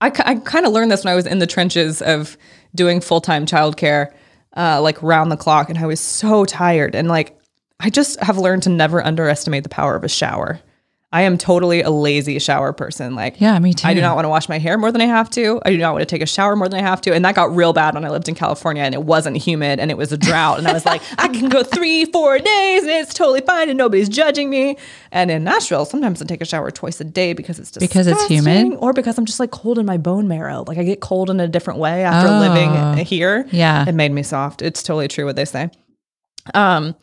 I, 0.00 0.12
I 0.24 0.34
kind 0.36 0.66
of 0.66 0.72
learned 0.72 0.90
this 0.90 1.04
when 1.04 1.12
I 1.12 1.16
was 1.16 1.26
in 1.26 1.38
the 1.38 1.46
trenches 1.46 2.00
of 2.02 2.36
doing 2.74 3.00
full 3.00 3.20
time 3.20 3.46
childcare, 3.46 4.12
uh, 4.56 4.80
like 4.80 5.02
round 5.02 5.32
the 5.32 5.36
clock, 5.36 5.68
and 5.68 5.78
I 5.78 5.86
was 5.86 6.00
so 6.00 6.44
tired. 6.44 6.94
And 6.94 7.08
like 7.08 7.38
I 7.80 7.90
just 7.90 8.20
have 8.20 8.38
learned 8.38 8.62
to 8.64 8.70
never 8.70 9.04
underestimate 9.04 9.62
the 9.62 9.68
power 9.68 9.94
of 9.94 10.04
a 10.04 10.08
shower. 10.08 10.60
I 11.10 11.22
am 11.22 11.38
totally 11.38 11.80
a 11.80 11.88
lazy 11.90 12.38
shower 12.38 12.74
person. 12.74 13.14
Like, 13.14 13.40
Yeah, 13.40 13.58
me 13.60 13.72
too. 13.72 13.88
I 13.88 13.94
do 13.94 14.02
not 14.02 14.14
want 14.14 14.26
to 14.26 14.28
wash 14.28 14.46
my 14.46 14.58
hair 14.58 14.76
more 14.76 14.92
than 14.92 15.00
I 15.00 15.06
have 15.06 15.30
to. 15.30 15.58
I 15.64 15.70
do 15.70 15.78
not 15.78 15.94
want 15.94 16.02
to 16.02 16.06
take 16.06 16.20
a 16.20 16.26
shower 16.26 16.54
more 16.54 16.68
than 16.68 16.78
I 16.80 16.82
have 16.86 17.00
to. 17.02 17.14
And 17.14 17.24
that 17.24 17.34
got 17.34 17.54
real 17.56 17.72
bad 17.72 17.94
when 17.94 18.04
I 18.04 18.10
lived 18.10 18.28
in 18.28 18.34
California 18.34 18.82
and 18.82 18.94
it 18.94 19.02
wasn't 19.04 19.38
humid 19.38 19.80
and 19.80 19.90
it 19.90 19.96
was 19.96 20.12
a 20.12 20.18
drought. 20.18 20.58
And 20.58 20.68
I 20.68 20.74
was 20.74 20.84
like, 20.84 21.00
I 21.16 21.28
can 21.28 21.48
go 21.48 21.62
three, 21.62 22.04
four 22.04 22.38
days 22.38 22.82
and 22.82 22.90
it's 22.90 23.14
totally 23.14 23.40
fine 23.40 23.70
and 23.70 23.78
nobody's 23.78 24.10
judging 24.10 24.50
me. 24.50 24.76
And 25.10 25.30
in 25.30 25.44
Nashville, 25.44 25.86
sometimes 25.86 26.20
I 26.20 26.26
take 26.26 26.42
a 26.42 26.44
shower 26.44 26.70
twice 26.70 27.00
a 27.00 27.04
day 27.04 27.32
because 27.32 27.58
it's 27.58 27.70
Because 27.78 28.06
it's 28.06 28.26
humid? 28.26 28.76
or 28.78 28.92
because 28.92 29.16
I'm 29.16 29.24
just 29.24 29.40
like 29.40 29.50
cold 29.50 29.78
in 29.78 29.86
my 29.86 29.96
bone 29.96 30.28
marrow. 30.28 30.64
Like 30.68 30.76
I 30.76 30.82
get 30.84 31.00
cold 31.00 31.30
in 31.30 31.40
a 31.40 31.48
different 31.48 31.80
way 31.80 32.04
after 32.04 32.28
Oh. 32.30 32.38
living 32.38 33.06
here. 33.06 33.46
Yeah. 33.50 33.88
It 33.88 33.94
made 33.94 34.12
me 34.12 34.22
soft. 34.22 34.60
It's 34.60 34.82
totally 34.82 35.08
true 35.08 35.24
what 35.24 35.36
they 35.36 35.46
say. 35.46 35.70
Um, 36.52 36.94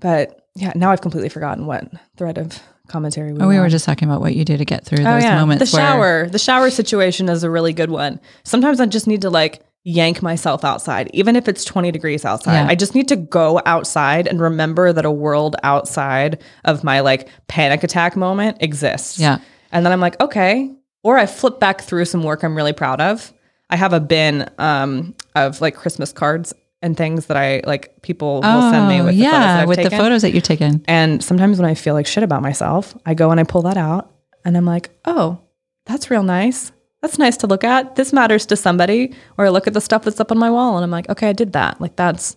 but 0.00 0.42
yeah, 0.54 0.72
now 0.74 0.90
I've 0.90 1.00
completely 1.00 1.30
forgotten 1.30 1.64
what 1.64 1.84
thread 2.18 2.36
of 2.36 2.60
commentary 2.88 3.32
we 3.32 3.40
Oh, 3.40 3.48
we 3.48 3.56
were 3.56 3.62
were 3.62 3.68
just 3.68 3.84
talking 3.84 4.08
about 4.08 4.20
what 4.20 4.34
you 4.34 4.44
do 4.44 4.56
to 4.56 4.64
get 4.64 4.84
through 4.84 5.00
Oh 5.00 5.14
those 5.14 5.22
yeah, 5.22 5.38
moments. 5.38 5.70
the 5.70 5.76
where- 5.76 5.86
shower. 5.86 6.28
The 6.28 6.38
shower 6.38 6.70
situation 6.70 7.28
is 7.28 7.42
a 7.42 7.50
really 7.50 7.72
good 7.72 7.90
one. 7.90 8.20
Sometimes 8.44 8.80
I 8.80 8.86
just 8.86 9.06
need 9.06 9.22
to 9.22 9.30
like 9.30 9.62
yank 9.84 10.20
myself 10.22 10.64
outside, 10.64 11.08
even 11.14 11.36
if 11.36 11.46
it's 11.48 11.64
20 11.64 11.92
degrees 11.92 12.24
outside. 12.24 12.54
Yeah. 12.64 12.66
I 12.68 12.74
just 12.74 12.94
need 12.94 13.06
to 13.08 13.16
go 13.16 13.60
outside 13.66 14.26
and 14.26 14.40
remember 14.40 14.92
that 14.92 15.04
a 15.04 15.10
world 15.12 15.54
outside 15.62 16.42
of 16.64 16.82
my 16.82 17.00
like 17.00 17.28
panic 17.46 17.84
attack 17.84 18.16
moment 18.16 18.56
exists. 18.60 19.18
Yeah. 19.18 19.38
And 19.70 19.86
then 19.86 19.92
I'm 19.92 20.00
like, 20.00 20.20
okay. 20.20 20.72
Or 21.04 21.16
I 21.18 21.26
flip 21.26 21.60
back 21.60 21.82
through 21.82 22.04
some 22.06 22.24
work 22.24 22.42
I'm 22.42 22.56
really 22.56 22.72
proud 22.72 23.00
of. 23.00 23.32
I 23.70 23.76
have 23.76 23.92
a 23.92 24.00
bin 24.00 24.48
um, 24.58 25.14
of 25.36 25.60
like 25.60 25.76
Christmas 25.76 26.12
cards 26.12 26.52
and 26.86 26.96
things 26.96 27.26
that 27.26 27.36
I 27.36 27.60
like 27.66 28.00
people 28.02 28.36
will 28.36 28.70
send 28.70 28.88
me 28.88 29.00
Oh, 29.00 29.04
with 29.06 29.16
the 29.16 29.26
oh, 29.26 29.30
photos 29.30 29.42
that 29.42 29.54
yeah, 29.56 29.62
I've 29.62 29.68
with 29.68 29.76
taken. 29.76 29.90
the 29.90 29.96
photos 29.96 30.22
that 30.22 30.32
you've 30.32 30.42
taken. 30.44 30.84
And 30.86 31.22
sometimes 31.22 31.58
when 31.58 31.68
I 31.68 31.74
feel 31.74 31.92
like 31.94 32.06
shit 32.06 32.22
about 32.22 32.40
myself, 32.42 32.96
I 33.04 33.14
go 33.14 33.30
and 33.30 33.40
I 33.40 33.44
pull 33.44 33.62
that 33.62 33.76
out 33.76 34.10
and 34.44 34.56
I'm 34.56 34.64
like, 34.64 34.90
oh, 35.04 35.40
that's 35.84 36.10
real 36.10 36.22
nice. 36.22 36.72
That's 37.02 37.18
nice 37.18 37.36
to 37.38 37.46
look 37.46 37.64
at. 37.64 37.96
This 37.96 38.12
matters 38.12 38.46
to 38.46 38.56
somebody. 38.56 39.14
Or 39.36 39.46
I 39.46 39.48
look 39.50 39.66
at 39.66 39.74
the 39.74 39.80
stuff 39.80 40.04
that's 40.04 40.20
up 40.20 40.30
on 40.30 40.38
my 40.38 40.50
wall 40.50 40.76
and 40.76 40.84
I'm 40.84 40.90
like, 40.90 41.08
okay, 41.10 41.28
I 41.28 41.32
did 41.32 41.52
that. 41.52 41.80
Like 41.80 41.96
that's, 41.96 42.36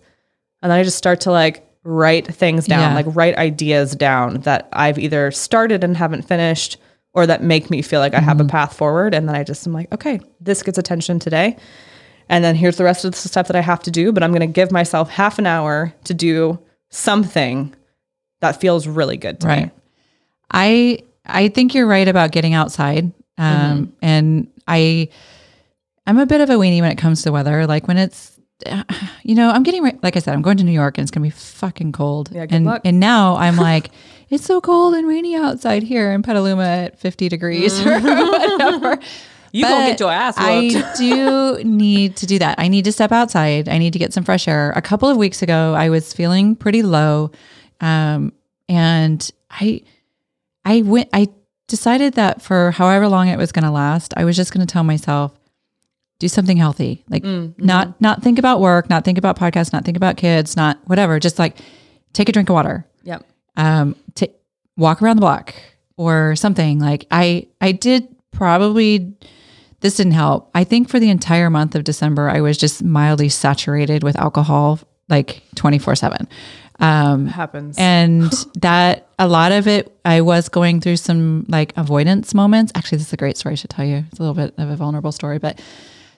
and 0.62 0.72
then 0.72 0.80
I 0.80 0.84
just 0.84 0.98
start 0.98 1.22
to 1.22 1.32
like 1.32 1.66
write 1.84 2.28
things 2.28 2.66
down, 2.66 2.82
Yeah. 2.82 2.96
like 2.96 3.16
write 3.16 3.38
ideas 3.38 3.96
down 3.96 4.42
that 4.42 4.68
I've 4.74 5.00
either 5.00 5.32
started 5.32 5.84
and 5.84 5.96
haven't 5.96 6.24
finished 6.24 6.78
or 7.14 7.28
that 7.28 7.44
make 7.44 7.70
me 7.70 7.82
feel 7.82 8.00
like 8.00 8.14
I 8.14 8.20
have 8.20 8.40
a 8.40 8.44
mm-hmm. 8.44 8.50
path 8.50 8.76
forward. 8.76 9.14
And 9.14 9.28
then 9.30 9.36
I 9.36 9.44
just 9.44 9.66
am 9.66 9.74
like, 9.74 9.92
okay, 9.94 10.20
this 10.42 10.62
gets 10.64 10.78
attention 10.78 11.20
today. 11.20 11.56
And 12.30 12.44
then 12.44 12.56
here's 12.56 12.78
the 12.78 12.84
rest 12.84 13.04
of 13.06 13.12
the 13.12 13.18
stuff 13.18 13.48
that 13.48 13.56
I 13.56 13.62
have 13.62 13.82
to 13.84 13.92
do, 13.92 14.12
but 14.12 14.22
I'm 14.24 14.30
going 14.32 14.42
to 14.42 14.48
give 14.48 14.72
myself 14.72 15.10
half 15.10 15.40
an 15.40 15.48
hour 15.48 15.94
to 16.04 16.14
do 16.14 16.60
something 16.92 17.74
that 18.42 18.62
feels 18.62 18.88
really 18.88 19.18
good 19.18 19.40
to 19.42 19.48
me. 19.48 19.54
Right. 19.54 19.72
I 20.52 21.00
I 21.26 21.50
think 21.50 21.74
you're 21.76 21.88
right 21.88 22.08
about 22.08 22.32
getting 22.32 22.54
outside. 22.54 23.12
Um, 23.38 23.46
Mm-hmm. 23.46 23.84
and 24.02 24.48
I 24.68 25.10
I'm 26.08 26.18
a 26.20 26.26
bit 26.26 26.42
of 26.42 26.50
a 26.50 26.54
weenie 26.54 26.82
when 26.82 26.92
it 26.92 26.98
comes 26.98 27.22
to 27.24 27.32
weather. 27.32 27.66
Like 27.68 27.88
when 27.88 27.98
it's 27.98 28.40
you 29.24 29.36
know, 29.36 29.50
I'm 29.50 29.64
getting 29.64 29.84
like 30.04 30.16
I 30.16 30.20
said, 30.20 30.34
I'm 30.34 30.42
going 30.42 30.58
to 30.58 30.64
New 30.64 30.72
York 30.72 30.98
and 30.98 31.04
it's 31.04 31.12
gonna 31.12 31.26
be 31.26 31.30
fucking 31.32 31.92
cold. 31.94 32.30
Yeah, 32.32 32.46
good 32.46 32.56
and 32.56 32.66
luck. 32.66 32.82
and 32.86 33.00
now 33.00 33.36
I'm 33.38 33.56
like, 33.70 33.92
it's 34.30 34.46
so 34.46 34.60
cold 34.62 34.94
and 34.96 35.08
rainy 35.08 35.36
outside 35.36 35.84
here 35.84 36.12
in 36.12 36.22
Petaluma 36.24 36.64
at 36.64 37.00
50 37.00 37.30
degrees 37.30 37.80
or 37.86 38.00
whatever. 38.00 39.00
You 39.52 39.66
gonna 39.66 39.88
get 39.88 40.00
your 40.00 40.12
ass 40.12 40.36
I 40.38 40.94
do 40.98 41.64
need 41.64 42.16
to 42.18 42.26
do 42.26 42.40
that. 42.40 42.60
I 42.60 42.68
need 42.68 42.86
to 42.86 42.92
step 42.92 43.12
outside. 43.12 43.68
I 43.70 43.78
need 43.78 43.94
to 43.94 44.00
get 44.00 44.14
some 44.14 44.24
fresh 44.24 44.48
air. 44.48 44.72
A 44.76 44.82
couple 44.82 45.10
of 45.10 45.18
weeks 45.18 45.42
ago, 45.42 45.74
I 45.74 45.90
was 45.90 46.14
feeling 46.14 46.56
pretty 46.56 46.82
low, 46.84 47.32
um, 47.82 48.34
and 48.68 49.30
I, 49.50 49.82
I 50.66 50.82
went. 50.84 51.10
I 51.14 51.30
decided 51.68 52.14
that 52.14 52.42
for 52.42 52.72
however 52.72 53.08
long 53.08 53.28
it 53.28 53.38
was 53.38 53.52
going 53.52 53.66
to 53.66 53.72
last, 53.72 54.14
I 54.18 54.26
was 54.26 54.36
just 54.36 54.52
going 54.54 54.66
to 54.66 54.72
tell 54.72 54.84
myself, 54.84 55.32
do 56.20 56.28
something 56.28 56.58
healthy. 56.58 57.04
Like 57.10 57.24
not 57.24 58.00
not 58.02 58.22
think 58.24 58.40
about 58.40 58.60
work, 58.60 58.90
not 58.90 59.06
think 59.06 59.18
about 59.18 59.38
podcasts, 59.38 59.72
not 59.74 59.86
think 59.86 59.98
about 59.98 60.18
kids, 60.18 60.56
not 60.56 60.80
whatever. 60.86 61.20
Just 61.20 61.40
like 61.40 61.58
take 62.14 62.28
a 62.28 62.32
drink 62.32 62.50
of 62.50 62.54
water 62.56 62.86
Yep. 63.04 63.24
um 63.56 63.96
to 64.16 64.28
walk 64.78 65.02
around 65.02 65.18
the 65.18 65.22
block 65.22 65.54
or 65.96 66.36
something 66.36 66.80
like 66.80 67.06
i 67.12 67.46
i 67.62 67.72
did 67.72 68.08
probably 68.32 69.14
this 69.82 69.96
didn't 69.96 70.12
help. 70.14 70.50
I 70.54 70.64
think 70.64 70.90
for 70.90 71.00
the 71.00 71.10
entire 71.10 71.50
month 71.50 71.76
of 71.76 71.84
december 71.84 72.30
i 72.30 72.42
was 72.42 72.58
just 72.58 72.84
mildly 72.84 73.30
saturated 73.30 74.04
with 74.04 74.18
alcohol 74.18 74.80
like 75.10 75.42
24 75.56 75.96
7 75.96 76.28
um 76.80 77.26
Happens. 77.28 77.76
and 77.78 78.32
that 78.62 79.08
a 79.18 79.28
lot 79.28 79.52
of 79.52 79.68
it 79.68 79.98
i 80.06 80.22
was 80.22 80.48
going 80.50 80.80
through 80.82 80.98
some 80.98 81.46
like 81.50 81.74
avoidance 81.78 82.34
moments. 82.34 82.72
Actually 82.76 83.00
this 83.00 83.08
is 83.08 83.14
a 83.14 83.18
great 83.18 83.38
story 83.38 83.54
i 83.54 83.56
should 83.56 83.70
tell 83.70 83.86
you. 83.86 84.04
It's 84.10 84.20
a 84.20 84.24
little 84.24 84.36
bit 84.36 84.54
of 84.58 84.70
a 84.70 84.76
vulnerable 84.76 85.12
story 85.12 85.40
but 85.40 85.62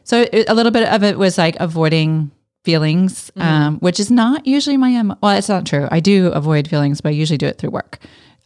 so 0.03 0.25
it, 0.31 0.49
a 0.49 0.53
little 0.53 0.71
bit 0.71 0.87
of 0.87 1.03
it 1.03 1.17
was 1.17 1.37
like 1.37 1.55
avoiding 1.59 2.31
feelings 2.63 3.31
um, 3.37 3.79
which 3.79 3.99
is 3.99 4.11
not 4.11 4.45
usually 4.45 4.77
my 4.77 5.15
well 5.21 5.35
it's 5.37 5.49
not 5.49 5.65
true. 5.65 5.87
I 5.91 5.99
do 5.99 6.27
avoid 6.27 6.67
feelings 6.67 7.01
but 7.01 7.09
i 7.09 7.11
usually 7.13 7.37
do 7.37 7.47
it 7.47 7.57
through 7.57 7.71
work. 7.71 7.97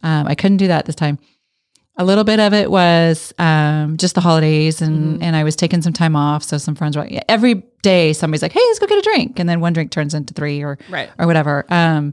Um, 0.02 0.26
i 0.26 0.34
couldn't 0.34 0.58
do 0.58 0.68
that 0.68 0.86
this 0.86 0.94
time 0.94 1.18
a 1.98 2.04
little 2.04 2.24
bit 2.24 2.38
of 2.40 2.52
it 2.52 2.70
was 2.70 3.32
um, 3.38 3.96
just 3.96 4.14
the 4.14 4.20
holidays 4.20 4.82
and 4.82 5.22
and 5.22 5.34
I 5.34 5.44
was 5.44 5.56
taking 5.56 5.80
some 5.82 5.92
time 5.92 6.14
off. 6.16 6.42
So 6.42 6.58
some 6.58 6.74
friends 6.74 6.96
were 6.96 7.04
like, 7.04 7.24
every 7.28 7.62
day 7.82 8.12
somebody's 8.12 8.42
like, 8.42 8.52
hey, 8.52 8.60
let's 8.66 8.78
go 8.78 8.86
get 8.86 8.98
a 8.98 9.02
drink. 9.02 9.38
And 9.38 9.48
then 9.48 9.60
one 9.60 9.72
drink 9.72 9.90
turns 9.90 10.12
into 10.14 10.34
three 10.34 10.62
or 10.62 10.78
Right. 10.90 11.08
or 11.18 11.26
whatever. 11.26 11.64
Um, 11.70 12.12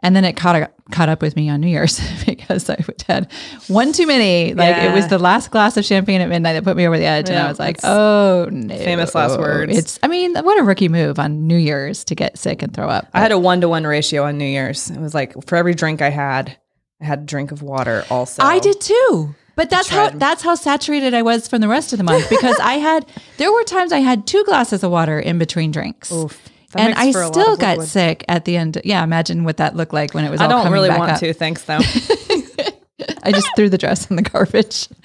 and 0.00 0.14
then 0.14 0.24
it 0.24 0.34
caught 0.36 0.70
caught 0.92 1.08
up 1.08 1.22
with 1.22 1.34
me 1.34 1.48
on 1.48 1.60
New 1.60 1.66
Year's 1.68 1.98
because 2.26 2.68
I 2.70 2.76
had 3.08 3.32
one 3.66 3.92
too 3.92 4.06
many. 4.06 4.54
Like 4.54 4.76
it 4.76 4.92
was 4.94 5.08
the 5.08 5.18
last 5.18 5.50
glass 5.50 5.76
of 5.76 5.84
champagne 5.84 6.20
at 6.20 6.28
midnight 6.28 6.52
that 6.52 6.62
put 6.64 6.76
me 6.76 6.86
over 6.86 6.96
the 6.98 7.06
edge. 7.06 7.28
and 7.28 7.38
I 7.38 7.48
was 7.48 7.58
like, 7.58 7.78
oh 7.82 8.46
no. 8.52 8.76
famous 8.76 9.14
last 9.14 9.38
words. 9.38 9.76
It's 9.76 9.98
I 10.02 10.08
mean, 10.08 10.36
what 10.36 10.60
a 10.60 10.62
rookie 10.62 10.88
move 10.90 11.18
on 11.18 11.46
New 11.48 11.56
Year's 11.56 12.04
to 12.04 12.14
get 12.14 12.38
sick 12.38 12.62
and 12.62 12.72
throw 12.72 12.88
up. 12.88 13.08
I 13.14 13.20
had 13.20 13.32
a 13.32 13.38
one 13.38 13.62
to 13.62 13.68
one 13.68 13.84
ratio 13.86 14.22
on 14.24 14.38
New 14.38 14.44
Year's. 14.46 14.90
It 14.90 15.00
was 15.00 15.14
like 15.14 15.32
for 15.46 15.56
every 15.56 15.74
drink 15.74 16.02
I 16.02 16.10
had, 16.10 16.56
I 17.00 17.04
had 17.04 17.20
a 17.20 17.24
drink 17.24 17.52
of 17.52 17.62
water 17.62 18.04
also. 18.10 18.42
I 18.42 18.58
did 18.58 18.80
too. 18.80 19.34
But 19.54 19.70
that's 19.70 19.88
how 19.88 20.10
that's 20.10 20.42
how 20.42 20.54
saturated 20.54 21.14
I 21.14 21.22
was 21.22 21.48
from 21.48 21.62
the 21.62 21.68
rest 21.68 21.92
of 21.92 21.98
the 21.98 22.04
month 22.04 22.28
because 22.28 22.58
I 22.60 22.74
had 22.74 23.06
there 23.38 23.50
were 23.50 23.64
times 23.64 23.90
I 23.90 24.00
had 24.00 24.26
two 24.26 24.44
glasses 24.44 24.84
of 24.84 24.90
water 24.90 25.18
in 25.18 25.38
between 25.38 25.70
drinks. 25.70 26.10
That 26.10 26.30
and 26.74 26.94
I 26.94 27.10
for 27.12 27.22
a 27.22 27.26
lot 27.26 27.34
still 27.34 27.56
got 27.56 27.78
liquid. 27.78 27.88
sick 27.88 28.24
at 28.28 28.44
the 28.44 28.56
end. 28.58 28.80
Yeah, 28.84 29.02
imagine 29.02 29.44
what 29.44 29.56
that 29.56 29.74
looked 29.74 29.94
like 29.94 30.12
when 30.12 30.26
it 30.26 30.30
was 30.30 30.40
I 30.42 30.44
all 30.44 30.64
don't 30.64 30.72
really 30.72 30.90
want 30.90 31.12
up. 31.12 31.20
to. 31.20 31.32
Thanks 31.32 31.64
though. 31.64 31.78
I 33.22 33.32
just 33.32 33.48
threw 33.56 33.70
the 33.70 33.78
dress 33.78 34.10
in 34.10 34.16
the 34.16 34.22
garbage. 34.22 34.88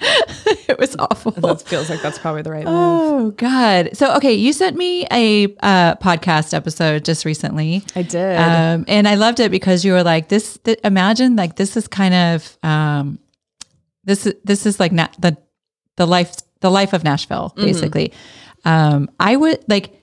it 0.68 0.78
was 0.78 0.96
awful. 0.98 1.32
that 1.32 1.62
feels 1.62 1.88
like 1.90 2.00
that's 2.02 2.18
probably 2.18 2.42
the 2.42 2.50
right 2.50 2.64
move. 2.64 2.74
Oh 2.74 3.30
God! 3.32 3.90
So 3.96 4.14
okay, 4.16 4.32
you 4.34 4.52
sent 4.52 4.76
me 4.76 5.06
a 5.10 5.44
uh, 5.62 5.96
podcast 5.96 6.54
episode 6.54 7.04
just 7.04 7.24
recently. 7.24 7.82
I 7.96 8.02
did. 8.02 8.36
um, 8.38 8.84
and 8.88 9.06
I 9.08 9.14
loved 9.16 9.40
it 9.40 9.50
because 9.50 9.84
you 9.84 9.92
were 9.92 10.02
like, 10.02 10.28
"This, 10.28 10.58
th- 10.64 10.78
imagine 10.84 11.36
like 11.36 11.56
this 11.56 11.76
is 11.76 11.88
kind 11.88 12.14
of 12.14 12.58
um, 12.62 13.18
this 14.04 14.26
is 14.26 14.34
this 14.44 14.66
is 14.66 14.78
like 14.80 14.92
na- 14.92 15.08
the 15.18 15.36
the 15.96 16.06
life 16.06 16.34
the 16.60 16.70
life 16.70 16.92
of 16.92 17.04
Nashville, 17.04 17.52
basically." 17.56 18.12
Um, 18.64 19.10
I 19.18 19.34
would 19.36 19.64
like 19.68 19.98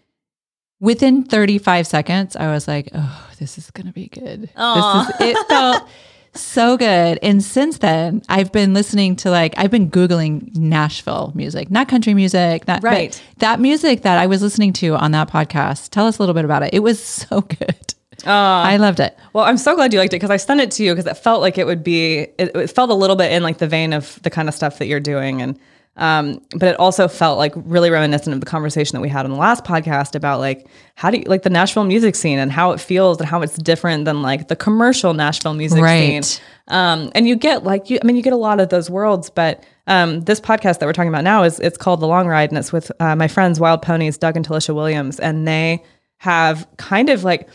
within 0.82 1.24
35 1.24 1.88
seconds, 1.88 2.36
I 2.36 2.52
was 2.52 2.68
like, 2.68 2.90
"Oh, 2.94 3.30
this 3.40 3.58
is 3.58 3.72
gonna 3.72 3.94
be 3.94 4.08
good." 4.08 4.42
This 4.44 4.50
is, 4.50 5.16
it 5.22 5.48
felt 5.48 5.88
so 6.34 6.78
good. 6.78 7.20
And 7.22 7.44
since 7.44 7.80
then, 7.80 8.22
I've 8.30 8.52
been 8.52 8.74
listening 8.74 9.16
to 9.18 9.30
like 9.32 9.54
I've 9.58 9.72
been 9.72 9.90
googling 9.90 10.56
Nashville 10.56 11.32
music, 11.36 11.70
not 11.72 11.88
country 11.88 12.14
music, 12.14 12.68
not 12.68 12.84
Right. 12.84 13.22
that 13.38 13.60
music 13.60 14.02
that 14.04 14.18
I 14.18 14.28
was 14.28 14.42
listening 14.42 14.74
to 14.74 14.96
on 14.96 15.12
that 15.12 15.30
podcast. 15.30 15.90
Tell 15.90 16.08
us 16.08 16.18
a 16.18 16.22
little 16.22 16.36
bit 16.36 16.46
about 16.46 16.64
it. 16.64 16.70
It 16.74 16.80
was 16.80 17.04
so 17.04 17.42
good. 17.42 17.94
I 18.26 18.76
loved 18.78 19.00
it. 19.00 19.18
Well, 19.34 19.46
I'm 19.46 19.58
so 19.58 19.76
glad 19.76 19.94
you 19.94 20.00
liked 20.00 20.14
it 20.14 20.18
because 20.18 20.30
I 20.30 20.38
sent 20.38 20.60
it 20.60 20.72
to 20.72 20.84
you 20.84 20.94
because 20.94 21.06
it 21.10 21.16
felt 21.18 21.40
like 21.42 21.58
it 21.58 21.66
would 21.66 21.84
be. 21.84 22.20
It, 22.38 22.54
it 22.56 22.68
felt 22.72 22.90
a 22.90 22.94
little 22.94 23.16
bit 23.16 23.32
in 23.32 23.44
like 23.44 23.60
the 23.60 23.68
vein 23.68 23.94
of 23.94 24.22
the 24.24 24.30
kind 24.30 24.50
of 24.50 24.56
stuff 24.56 24.78
that 24.80 24.88
you're 24.88 25.00
doing, 25.00 25.42
and 25.42 25.58
um, 26.00 26.42
but 26.56 26.70
it 26.70 26.80
also 26.80 27.08
felt 27.08 27.38
like 27.38 27.54
really 27.56 27.92
reminiscent 27.92 28.34
of 28.34 28.40
the 28.40 28.46
conversation 28.46 28.96
that 28.96 29.02
we 29.02 29.10
had 29.10 29.26
on 29.26 29.32
the 29.32 29.38
last 29.38 29.64
podcast 29.64 30.16
about 30.16 30.40
like 30.40 30.66
how 30.96 31.12
do 31.12 31.18
you 31.20 31.24
like 31.26 31.44
the 31.44 31.50
Nashville 31.50 31.84
music 31.84 32.16
scene 32.16 32.40
and 32.40 32.52
how 32.52 32.72
it 32.72 32.80
feels 32.80 33.20
and 33.20 33.28
how 33.30 33.42
it's 33.42 33.56
different 33.58 34.06
than 34.06 34.22
like 34.22 34.48
the 34.48 34.56
commercial 34.56 35.14
Nashville 35.14 35.54
music 35.54 35.82
Right. 35.82 36.24
scene. 36.26 36.44
Um, 36.70 37.12
and 37.16 37.28
you 37.28 37.36
get 37.36 37.64
like 37.64 37.90
you, 37.90 38.00
I 38.02 38.06
mean, 38.08 38.16
you 38.16 38.22
get 38.24 38.34
a 38.34 38.38
lot 38.38 38.60
of 38.60 38.70
those 38.70 38.90
worlds, 38.90 39.30
but 39.30 39.64
um, 39.88 40.22
this 40.22 40.40
podcast 40.40 40.80
that 40.80 40.86
we're 40.86 40.94
talking 40.94 41.10
about 41.10 41.24
now 41.24 41.44
is 41.44 41.60
it's 41.60 41.78
called 41.78 42.00
The 42.00 42.08
Long 42.08 42.28
Ride, 42.28 42.50
and 42.50 42.58
it's 42.58 42.72
with 42.72 42.92
uh, 43.00 43.16
my 43.16 43.28
friends 43.28 43.60
Wild 43.60 43.82
Ponies, 43.82 44.18
Doug 44.18 44.36
and 44.36 44.48
Telisha 44.48 44.74
Williams, 44.76 45.20
and 45.20 45.48
they 45.48 45.84
have 46.18 46.68
kind 46.78 47.10
of 47.10 47.24
like 47.24 47.50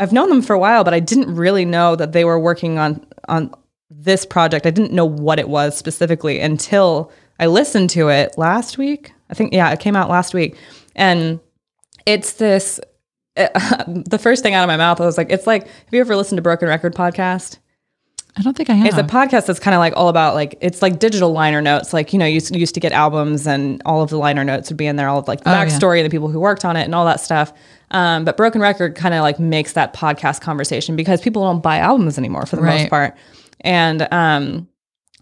I've 0.00 0.12
known 0.12 0.28
them 0.30 0.42
for 0.42 0.54
a 0.54 0.58
while, 0.58 0.82
but 0.84 0.94
I 0.94 1.00
didn't 1.00 1.34
really 1.34 1.64
know 1.64 1.94
that 1.96 2.12
they 2.12 2.24
were 2.24 2.38
working 2.40 2.78
on 2.78 3.06
on 3.28 3.54
this 3.88 4.24
project. 4.26 4.66
I 4.66 4.70
didn't 4.70 4.92
know 4.92 5.04
what 5.04 5.38
it 5.38 5.48
was 5.48 5.76
specifically 5.76 6.40
until 6.40 7.12
I 7.40 7.46
listened 7.46 7.90
to 7.90 8.08
it 8.10 8.36
last 8.38 8.78
week. 8.78 9.12
I 9.30 9.34
think 9.34 9.52
yeah, 9.52 9.72
it 9.72 9.80
came 9.80 9.96
out 9.96 10.08
last 10.08 10.34
week, 10.34 10.56
and 10.94 11.40
it's 12.06 12.34
this. 12.34 12.78
the 13.36 14.18
first 14.20 14.42
thing 14.42 14.54
out 14.54 14.62
of 14.62 14.68
my 14.68 14.76
mouth, 14.76 15.00
I 15.00 15.06
was 15.06 15.16
like, 15.16 15.30
"It's 15.30 15.46
like, 15.46 15.66
have 15.66 15.92
you 15.92 16.00
ever 16.00 16.14
listened 16.14 16.36
to 16.36 16.42
Broken 16.42 16.68
Record 16.68 16.94
podcast?" 16.94 17.58
I 18.36 18.42
don't 18.42 18.56
think 18.56 18.70
I 18.70 18.74
have. 18.74 18.86
It's 18.86 18.96
a 18.98 19.02
podcast 19.02 19.46
that's 19.46 19.58
kind 19.58 19.74
of 19.74 19.78
like 19.80 19.92
all 19.96 20.08
about 20.08 20.34
like 20.34 20.56
it's 20.60 20.82
like 20.82 20.98
digital 20.98 21.32
liner 21.32 21.60
notes. 21.60 21.92
Like 21.92 22.12
you 22.12 22.18
know, 22.18 22.26
you 22.26 22.34
used, 22.34 22.54
used 22.54 22.74
to 22.74 22.80
get 22.80 22.92
albums 22.92 23.46
and 23.46 23.82
all 23.84 24.02
of 24.02 24.10
the 24.10 24.18
liner 24.18 24.44
notes 24.44 24.70
would 24.70 24.76
be 24.76 24.86
in 24.86 24.96
there, 24.96 25.08
all 25.08 25.18
of 25.18 25.26
like 25.28 25.42
the 25.42 25.50
Oh, 25.50 25.52
yeah. 25.54 25.66
backstory 25.66 25.98
and 25.98 26.06
the 26.06 26.10
people 26.10 26.28
who 26.28 26.38
worked 26.40 26.64
on 26.64 26.76
it 26.76 26.82
and 26.82 26.94
all 26.94 27.04
that 27.06 27.20
stuff. 27.20 27.52
Um, 27.90 28.24
but 28.24 28.36
Broken 28.36 28.60
Record 28.60 28.94
kind 28.94 29.14
of 29.14 29.22
like 29.22 29.40
makes 29.40 29.72
that 29.72 29.94
podcast 29.94 30.42
conversation 30.42 30.94
because 30.94 31.20
people 31.20 31.42
don't 31.42 31.60
buy 31.60 31.78
albums 31.78 32.18
anymore 32.18 32.46
for 32.46 32.56
the 32.56 32.62
most 32.62 32.88
part, 32.88 33.16
and 33.62 34.06
um, 34.12 34.68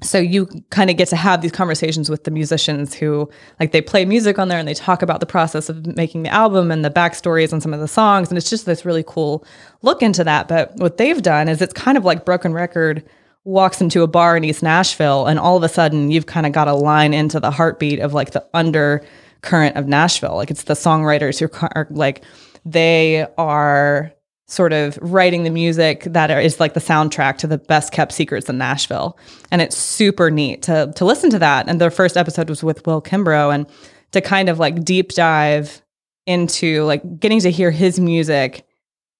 so 0.00 0.18
you 0.18 0.46
kind 0.70 0.90
of 0.90 0.96
get 0.96 1.08
to 1.08 1.16
have 1.16 1.40
these 1.40 1.50
conversations 1.50 2.08
with 2.08 2.24
the 2.24 2.30
musicians 2.30 2.94
who 2.94 3.28
like 3.58 3.72
they 3.72 3.80
play 3.80 4.04
music 4.04 4.38
on 4.38 4.48
there 4.48 4.58
and 4.58 4.68
they 4.68 4.74
talk 4.74 5.02
about 5.02 5.18
the 5.20 5.26
process 5.26 5.68
of 5.68 5.86
making 5.96 6.22
the 6.22 6.28
album 6.28 6.70
and 6.70 6.84
the 6.84 6.90
backstories 6.90 7.52
on 7.52 7.60
some 7.60 7.74
of 7.74 7.80
the 7.80 7.88
songs 7.88 8.28
and 8.28 8.38
it's 8.38 8.48
just 8.48 8.64
this 8.64 8.84
really 8.84 9.04
cool 9.06 9.44
look 9.82 10.02
into 10.02 10.22
that. 10.22 10.46
But 10.46 10.74
what 10.76 10.98
they've 10.98 11.20
done 11.20 11.48
is 11.48 11.60
it's 11.60 11.72
kind 11.72 11.98
of 11.98 12.04
like 12.04 12.24
broken 12.24 12.52
record 12.52 13.04
walks 13.44 13.80
into 13.80 14.02
a 14.02 14.06
bar 14.06 14.36
in 14.36 14.44
east 14.44 14.62
nashville 14.62 15.26
and 15.26 15.38
all 15.38 15.56
of 15.56 15.62
a 15.64 15.68
sudden 15.68 16.10
you've 16.10 16.26
kind 16.26 16.46
of 16.46 16.52
got 16.52 16.68
a 16.68 16.74
line 16.74 17.12
into 17.12 17.40
the 17.40 17.50
heartbeat 17.50 17.98
of 17.98 18.14
like 18.14 18.30
the 18.30 18.46
undercurrent 18.54 19.76
of 19.76 19.88
nashville. 19.88 20.36
Like 20.36 20.50
it's 20.50 20.64
the 20.64 20.74
songwriters 20.74 21.40
who 21.40 21.48
are 21.74 21.88
like 21.90 22.22
they 22.64 23.26
are 23.36 24.12
sort 24.48 24.72
of 24.72 24.98
writing 25.02 25.44
the 25.44 25.50
music 25.50 26.04
that 26.04 26.30
is 26.30 26.58
like 26.58 26.72
the 26.74 26.80
soundtrack 26.80 27.36
to 27.36 27.46
the 27.46 27.58
best 27.58 27.92
kept 27.92 28.12
secrets 28.12 28.48
in 28.48 28.58
Nashville. 28.58 29.18
And 29.50 29.62
it's 29.62 29.76
super 29.76 30.30
neat 30.30 30.62
to 30.62 30.92
to 30.96 31.04
listen 31.04 31.30
to 31.30 31.38
that. 31.38 31.68
And 31.68 31.80
their 31.80 31.90
first 31.90 32.16
episode 32.16 32.48
was 32.48 32.64
with 32.64 32.84
Will 32.86 33.02
Kimbrough 33.02 33.54
and 33.54 33.66
to 34.12 34.20
kind 34.20 34.48
of 34.48 34.58
like 34.58 34.84
deep 34.84 35.12
dive 35.12 35.82
into 36.26 36.84
like 36.84 37.20
getting 37.20 37.40
to 37.40 37.50
hear 37.50 37.70
his 37.70 38.00
music 38.00 38.66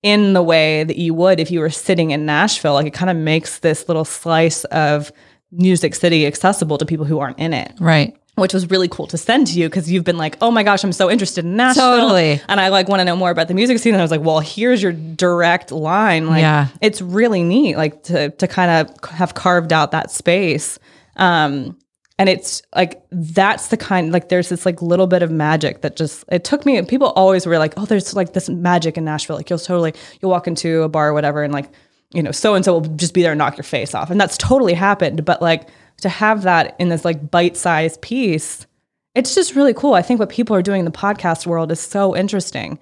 in 0.03 0.33
the 0.33 0.43
way 0.43 0.85
that 0.85 0.97
you 0.97 1.13
would 1.13 1.41
if 1.41 1.51
you 1.51 1.61
were 1.61 1.71
sitting 1.71 2.11
in 2.11 2.25
Nashville. 2.25 2.75
Like 2.75 2.87
it 2.87 2.95
kind 2.95 3.11
of 3.11 3.17
makes 3.17 3.59
this 3.59 3.87
little 3.89 4.05
slice 4.05 4.65
of 4.67 5.13
Music 5.51 5.95
City 5.95 6.27
accessible 6.27 6.79
to 6.79 6.87
people 6.87 7.07
who 7.07 7.19
aren't 7.19 7.39
in 7.39 7.53
it 7.53 7.73
right. 7.81 8.18
Which 8.41 8.55
was 8.55 8.71
really 8.71 8.89
cool 8.89 9.07
to 9.09 9.19
send 9.19 9.47
to 9.49 9.59
you 9.59 9.69
because 9.69 9.91
you've 9.91 10.05
been 10.05 10.17
like, 10.19 10.37
oh 10.41 10.51
my 10.51 10.63
gosh, 10.63 10.83
I'm 10.85 10.93
so 10.93 11.11
interested 11.11 11.45
in 11.45 11.57
Nashville. 11.57 11.99
Totally. 11.99 12.41
And 12.49 12.61
I 12.61 12.69
like 12.69 12.89
want 12.89 13.01
to 13.01 13.05
know 13.05 13.17
more 13.17 13.31
about 13.31 13.49
the 13.49 13.55
music 13.55 13.79
scene. 13.79 13.95
And 13.95 14.01
I 14.01 14.05
was 14.05 14.11
like, 14.11 14.21
well, 14.23 14.41
here's 14.41 14.83
your 14.83 14.93
direct 14.93 15.71
line. 15.73 16.27
Like, 16.27 16.41
Yeah. 16.41 16.69
it's 16.81 17.01
really 17.03 17.43
neat, 17.43 17.77
like 17.77 18.03
to 18.05 18.31
to 18.31 18.47
kind 18.47 18.71
of 18.89 19.11
have 19.11 19.35
carved 19.35 19.73
out 19.73 19.91
that 19.93 20.11
space. 20.11 20.79
Um, 21.17 21.77
and 22.21 22.29
it's 22.29 22.63
like 22.75 23.01
that's 23.13 23.69
the 23.69 23.77
kind 23.77 24.13
like 24.13 24.29
there's 24.29 24.49
this 24.49 24.67
like 24.67 24.83
little 24.83 25.07
bit 25.07 25.23
of 25.23 25.31
magic 25.31 25.83
that 25.83 25.95
just 25.97 26.25
it 26.33 26.43
took 26.43 26.67
me. 26.67 26.83
People 26.83 27.09
always 27.11 27.47
were 27.47 27.59
like, 27.59 27.75
oh, 27.77 27.85
there's 27.85 28.15
like 28.17 28.33
this 28.33 28.49
magic 28.49 28.97
in 28.97 29.05
Nashville. 29.05 29.37
Like 29.37 29.49
you'll 29.51 29.59
totally 29.61 29.95
you'll 30.21 30.31
walk 30.33 30.49
into 30.49 30.83
a 30.83 30.89
bar 30.89 31.11
or 31.11 31.13
whatever, 31.13 31.45
and 31.45 31.53
like 31.53 31.71
you 32.13 32.23
know, 32.23 32.33
so 32.33 32.55
and 32.55 32.65
so 32.65 32.73
will 32.73 32.81
just 32.97 33.15
be 33.15 33.23
there 33.23 33.33
and 33.33 33.39
knock 33.39 33.57
your 33.57 33.65
face 33.65 33.95
off. 33.95 34.11
And 34.11 34.21
that's 34.21 34.37
totally 34.37 34.75
happened. 34.75 35.25
But 35.25 35.41
like 35.43 35.69
to 36.03 36.09
have 36.09 36.43
that 36.43 36.77
in 36.79 36.89
this 36.89 37.05
like 37.05 37.31
bite 37.31 37.57
sized 37.57 38.01
piece, 38.01 38.67
it's 39.15 39.35
just 39.35 39.57
really 39.57 39.75
cool. 39.75 39.95
I 39.95 40.03
think 40.03 40.21
what 40.21 40.29
people 40.29 40.55
are 40.55 40.63
doing 40.63 40.81
in 40.81 40.85
the 40.85 40.91
podcast 40.91 41.47
world 41.47 41.73
is 41.73 41.81
so 41.81 42.17
interesting. 42.17 42.79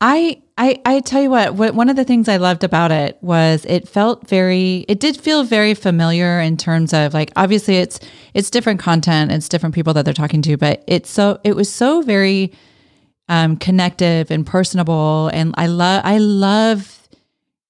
I, 0.00 0.42
I 0.56 0.80
I 0.84 1.00
tell 1.00 1.22
you 1.22 1.30
what, 1.30 1.54
what 1.54 1.74
one 1.74 1.88
of 1.88 1.96
the 1.96 2.04
things 2.04 2.28
I 2.28 2.36
loved 2.36 2.62
about 2.62 2.92
it 2.92 3.18
was 3.20 3.64
it 3.64 3.88
felt 3.88 4.28
very 4.28 4.84
it 4.88 5.00
did 5.00 5.16
feel 5.16 5.42
very 5.42 5.74
familiar 5.74 6.40
in 6.40 6.56
terms 6.56 6.92
of 6.92 7.14
like 7.14 7.32
obviously 7.34 7.78
it's 7.78 7.98
it's 8.34 8.50
different 8.50 8.80
content, 8.80 9.32
it's 9.32 9.48
different 9.48 9.74
people 9.74 9.94
that 9.94 10.04
they're 10.04 10.14
talking 10.14 10.42
to, 10.42 10.56
but 10.56 10.84
it's 10.86 11.10
so 11.10 11.40
it 11.42 11.56
was 11.56 11.72
so 11.72 12.00
very 12.02 12.52
um 13.28 13.56
connective 13.56 14.30
and 14.30 14.46
personable 14.46 15.28
and 15.32 15.52
I 15.56 15.66
love 15.66 16.02
I 16.04 16.18
love 16.18 16.97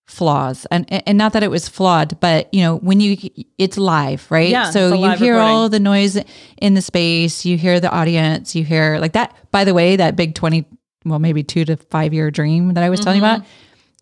flaws 0.08 0.66
and 0.70 0.90
and 1.06 1.18
not 1.18 1.34
that 1.34 1.42
it 1.42 1.50
was 1.50 1.68
flawed 1.68 2.18
but 2.18 2.52
you 2.52 2.62
know 2.62 2.76
when 2.78 2.98
you 2.98 3.14
it's 3.58 3.76
live 3.76 4.26
right 4.30 4.48
Yeah, 4.48 4.70
so 4.70 4.94
you 4.94 5.10
hear 5.16 5.34
recording. 5.34 5.38
all 5.56 5.68
the 5.68 5.78
noise 5.78 6.18
in 6.56 6.72
the 6.74 6.80
space 6.82 7.44
you 7.44 7.58
hear 7.58 7.78
the 7.78 7.90
audience 7.90 8.56
you 8.56 8.64
hear 8.64 8.98
like 8.98 9.12
that 9.12 9.36
by 9.50 9.64
the 9.64 9.74
way 9.74 9.96
that 9.96 10.16
big 10.16 10.34
20 10.34 10.64
well 11.04 11.18
maybe 11.18 11.42
2 11.42 11.66
to 11.66 11.76
5 11.76 12.14
year 12.14 12.30
dream 12.30 12.72
that 12.74 12.82
I 12.82 12.88
was 12.88 13.00
telling 13.00 13.20
you 13.20 13.26
Mm-hmm. 13.26 13.36
about 13.42 13.46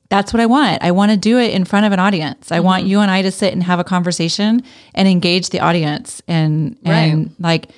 that's 0.09 0.33
what 0.33 0.39
I 0.41 0.47
want. 0.47 0.85
I 0.85 0.93
want 0.93 1.11
to 1.11 1.17
do 1.17 1.37
it 1.41 1.53
in 1.53 1.65
front 1.65 1.85
of 1.85 1.91
an 1.91 1.99
audience. 1.99 2.53
I 2.53 2.59
Mm-hmm. 2.59 2.65
want 2.65 2.85
you 2.85 3.01
and 3.01 3.11
I 3.11 3.23
to 3.23 3.33
sit 3.33 3.53
and 3.53 3.61
have 3.65 3.81
a 3.81 3.85
conversation 3.85 4.63
and 4.95 5.09
engage 5.09 5.51
the 5.51 5.59
audience 5.59 6.23
and 6.29 6.79
and 6.85 7.35
like 7.41 7.71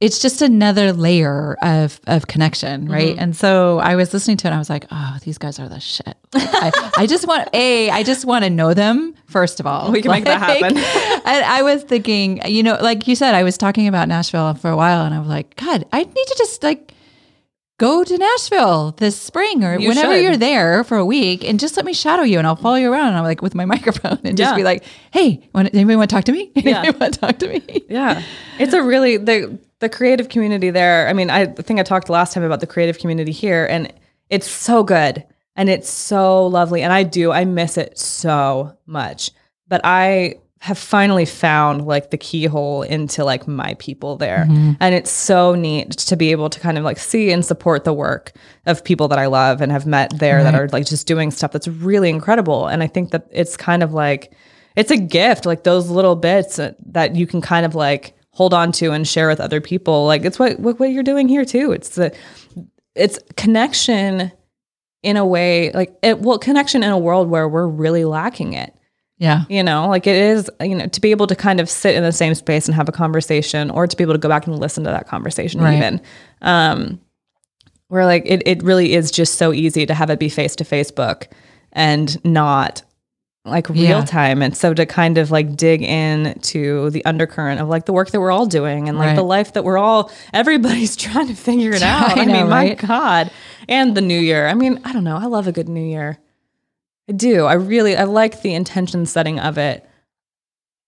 it's 0.00 0.18
just 0.18 0.40
another 0.42 0.92
layer 0.94 1.56
of 1.62 2.00
of 2.06 2.26
connection, 2.26 2.88
right? 2.88 3.10
Mm-hmm. 3.10 3.18
And 3.20 3.36
so 3.36 3.78
I 3.80 3.96
was 3.96 4.12
listening 4.14 4.38
to 4.38 4.46
it 4.46 4.50
and 4.50 4.54
I 4.54 4.58
was 4.58 4.70
like, 4.70 4.86
"Oh, 4.90 5.16
these 5.24 5.36
guys 5.38 5.58
are 5.58 5.68
the 5.68 5.78
shit." 5.80 6.16
I, 6.34 6.90
I 6.96 7.06
just 7.06 7.26
want 7.28 7.48
a 7.52 7.90
I 7.90 8.02
just 8.02 8.24
want 8.24 8.44
to 8.44 8.50
know 8.50 8.72
them 8.74 9.14
first 9.26 9.60
of 9.60 9.66
all. 9.66 9.92
We 9.92 10.00
can 10.00 10.10
make 10.10 10.24
that 10.24 10.40
happen. 10.40 10.76
and 11.26 11.44
I 11.44 11.62
was 11.62 11.82
thinking, 11.82 12.40
you 12.46 12.62
know, 12.62 12.78
like 12.80 13.06
you 13.06 13.14
said, 13.14 13.34
I 13.34 13.42
was 13.42 13.58
talking 13.58 13.86
about 13.88 14.08
Nashville 14.08 14.54
for 14.54 14.70
a 14.70 14.76
while 14.76 15.04
and 15.04 15.14
I 15.14 15.18
was 15.18 15.28
like, 15.28 15.54
"God, 15.56 15.84
I 15.92 16.02
need 16.04 16.14
to 16.14 16.34
just 16.38 16.62
like 16.62 16.94
go 17.78 18.04
to 18.04 18.16
Nashville 18.18 18.92
this 18.98 19.20
spring 19.20 19.64
or 19.64 19.78
You 19.78 19.88
whenever 19.88 20.12
should. 20.14 20.22
you're 20.22 20.36
there 20.36 20.84
for 20.84 20.98
a 20.98 21.04
week 21.04 21.44
and 21.44 21.58
just 21.58 21.76
let 21.76 21.86
me 21.86 21.94
shadow 21.94 22.22
you 22.22 22.36
and 22.38 22.46
I'll 22.46 22.54
follow 22.56 22.76
you 22.76 22.92
around 22.92 23.08
and 23.08 23.16
I'm 23.16 23.24
like 23.24 23.40
with 23.40 23.54
my 23.54 23.64
microphone 23.74 24.18
and 24.22 24.36
just 24.36 24.50
Yeah. 24.52 24.56
be 24.56 24.64
like, 24.64 24.84
hey, 25.12 25.48
want, 25.54 25.74
anybody 25.74 25.96
want 25.96 26.10
to 26.10 26.14
talk 26.16 26.24
to 26.24 26.32
me? 26.32 26.52
Yeah. 26.54 26.78
Anybody 26.82 26.98
want 26.98 27.14
to 27.14 27.20
talk 27.20 27.38
to 27.38 27.48
me? 27.48 27.62
Yeah. 27.88 28.22
It's 28.58 28.74
a 28.74 28.82
really 28.82 29.16
the 29.16 29.58
the 29.80 29.88
creative 29.88 30.28
community 30.28 30.70
there. 30.70 31.08
I 31.08 31.12
mean, 31.12 31.30
I 31.30 31.46
think 31.46 31.80
I 31.80 31.82
talked 31.82 32.08
last 32.08 32.32
time 32.32 32.44
about 32.44 32.60
the 32.60 32.66
creative 32.66 32.98
community 32.98 33.32
here 33.32 33.66
and 33.66 33.92
it's 34.28 34.48
so 34.48 34.84
good 34.84 35.24
and 35.56 35.68
it's 35.68 35.88
so 35.88 36.46
lovely 36.46 36.82
and 36.82 36.92
I 36.92 37.02
do 37.02 37.32
I 37.32 37.44
miss 37.44 37.76
it 37.76 37.98
so 37.98 38.76
much. 38.86 39.32
But 39.66 39.80
I 39.84 40.36
have 40.60 40.76
finally 40.76 41.24
found 41.24 41.86
like 41.86 42.10
the 42.10 42.18
keyhole 42.18 42.82
into 42.82 43.24
like 43.24 43.48
my 43.48 43.74
people 43.78 44.16
there. 44.16 44.46
Mm-hmm. 44.46 44.72
And 44.78 44.94
it's 44.94 45.10
so 45.10 45.54
neat 45.54 45.92
to 45.92 46.16
be 46.16 46.32
able 46.32 46.50
to 46.50 46.60
kind 46.60 46.76
of 46.76 46.84
like 46.84 46.98
see 46.98 47.32
and 47.32 47.42
support 47.42 47.84
the 47.84 47.94
work 47.94 48.32
of 48.66 48.84
people 48.84 49.08
that 49.08 49.18
I 49.18 49.24
love 49.24 49.62
and 49.62 49.72
have 49.72 49.86
met 49.86 50.18
there 50.18 50.42
that 50.44 50.54
are 50.54 50.68
like 50.68 50.84
just 50.84 51.06
doing 51.06 51.30
stuff 51.30 51.52
that's 51.52 51.66
really 51.66 52.10
incredible. 52.10 52.66
And 52.66 52.82
I 52.82 52.88
think 52.88 53.10
that 53.12 53.26
it's 53.30 53.56
kind 53.56 53.82
of 53.82 53.94
like 53.94 54.34
it's 54.76 54.90
a 54.90 54.98
gift, 54.98 55.46
like 55.46 55.64
those 55.64 55.88
little 55.88 56.14
bits 56.14 56.56
that, 56.56 56.76
that 56.92 57.16
you 57.16 57.26
can 57.26 57.40
kind 57.40 57.64
of 57.64 57.74
like 57.74 58.14
hold 58.32 58.54
on 58.54 58.72
to 58.72 58.92
and 58.92 59.06
share 59.06 59.28
with 59.28 59.40
other 59.40 59.60
people. 59.60 60.06
Like 60.06 60.24
it's 60.24 60.38
what 60.38 60.58
what, 60.60 60.78
what 60.80 60.90
you're 60.90 61.02
doing 61.02 61.28
here 61.28 61.44
too. 61.44 61.72
It's 61.72 61.90
the 61.96 62.14
it's 62.94 63.18
connection 63.36 64.32
in 65.02 65.16
a 65.16 65.24
way 65.24 65.70
like 65.72 65.96
it 66.02 66.18
well 66.20 66.38
connection 66.38 66.82
in 66.82 66.90
a 66.90 66.98
world 66.98 67.30
where 67.30 67.48
we're 67.48 67.66
really 67.66 68.04
lacking 68.04 68.52
it 68.52 68.74
Yeah. 69.16 69.44
you 69.48 69.62
know 69.62 69.88
like 69.88 70.06
it 70.06 70.16
is 70.16 70.50
you 70.60 70.74
know 70.74 70.88
to 70.88 71.00
be 71.00 71.10
able 71.10 71.26
to 71.28 71.34
kind 71.34 71.58
of 71.58 71.70
sit 71.70 71.94
in 71.94 72.02
the 72.02 72.12
same 72.12 72.34
space 72.34 72.66
and 72.68 72.74
have 72.74 72.86
a 72.86 72.92
conversation 72.92 73.70
or 73.70 73.86
to 73.86 73.96
be 73.96 74.02
able 74.04 74.12
to 74.12 74.18
go 74.18 74.28
back 74.28 74.46
and 74.46 74.58
listen 74.58 74.84
to 74.84 74.90
that 74.90 75.06
conversation 75.08 75.62
Right. 75.62 75.76
even 75.78 76.02
um 76.42 77.00
where 77.88 78.04
like 78.04 78.24
it, 78.26 78.42
it 78.44 78.62
really 78.62 78.92
is 78.92 79.10
just 79.10 79.36
so 79.36 79.54
easy 79.54 79.86
to 79.86 79.94
have 79.94 80.10
it 80.10 80.18
be 80.18 80.28
face 80.28 80.54
to 80.56 80.64
facebook 80.64 81.28
and 81.72 82.22
not 82.22 82.82
like 83.46 83.68
real 83.70 83.80
Yeah. 83.82 84.04
time 84.04 84.42
and 84.42 84.54
so 84.56 84.74
to 84.74 84.84
kind 84.84 85.16
of 85.16 85.30
like 85.30 85.56
dig 85.56 85.82
in 85.82 86.38
to 86.40 86.90
the 86.90 87.02
undercurrent 87.06 87.60
of 87.60 87.68
like 87.68 87.86
the 87.86 87.92
work 87.92 88.10
that 88.10 88.20
we're 88.20 88.30
all 88.30 88.44
doing 88.46 88.88
and 88.88 88.98
like 88.98 89.08
Right. 89.08 89.16
the 89.16 89.22
life 89.22 89.54
that 89.54 89.64
we're 89.64 89.78
all 89.78 90.10
everybody's 90.34 90.94
trying 91.04 91.28
to 91.28 91.34
figure 91.34 91.70
it 91.72 91.82
out 91.82 92.18
I 92.18 92.22
i, 92.22 92.24
know, 92.26 92.32
mean 92.34 92.48
my 92.50 92.74
god 92.74 93.30
and 93.66 93.96
the 93.96 94.02
new 94.02 94.18
year 94.20 94.46
i 94.46 94.52
mean 94.54 94.78
i 94.84 94.92
don't 94.92 95.04
know 95.04 95.16
i 95.16 95.24
love 95.24 95.46
a 95.46 95.52
good 95.52 95.68
new 95.68 95.84
year 95.84 96.18
I 97.08 97.12
do. 97.12 97.46
I 97.46 97.54
really 97.54 97.96
I 97.96 98.04
like 98.04 98.42
the 98.42 98.54
intention 98.54 99.04
setting 99.04 99.40
of 99.40 99.58
it. 99.58 99.84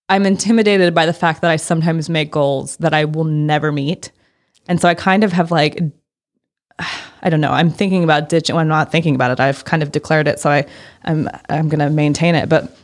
I'm 0.07 0.25
intimidated 0.25 0.93
by 0.95 1.05
the 1.05 1.11
fact 1.11 1.41
that 1.41 1.51
I 1.51 1.57
sometimes 1.57 2.09
make 2.09 2.31
goals 2.31 2.77
that 2.77 2.93
I 2.93 3.03
will 3.03 3.25
never 3.25 3.73
meet. 3.73 4.09
And 4.69 4.79
so 4.79 4.87
I 4.87 4.93
kind 4.93 5.25
of 5.25 5.33
have 5.33 5.51
like 5.51 5.81
I 6.79 7.29
don't 7.29 7.41
know. 7.41 7.51
I'm 7.51 7.69
thinking 7.69 8.03
about 8.03 8.29
ditching. 8.29 8.55
Well, 8.55 8.61
I'm 8.61 8.67
not 8.67 8.91
thinking 8.91 9.15
about 9.15 9.31
it. 9.31 9.39
I've 9.39 9.63
kind 9.65 9.81
of 9.83 9.91
declared 9.91 10.27
it, 10.27 10.39
so 10.39 10.49
I, 10.49 10.65
I'm 11.03 11.29
I'm 11.49 11.69
going 11.69 11.79
to 11.79 11.89
maintain 11.89 12.35
it. 12.35 12.49
But 12.49 12.75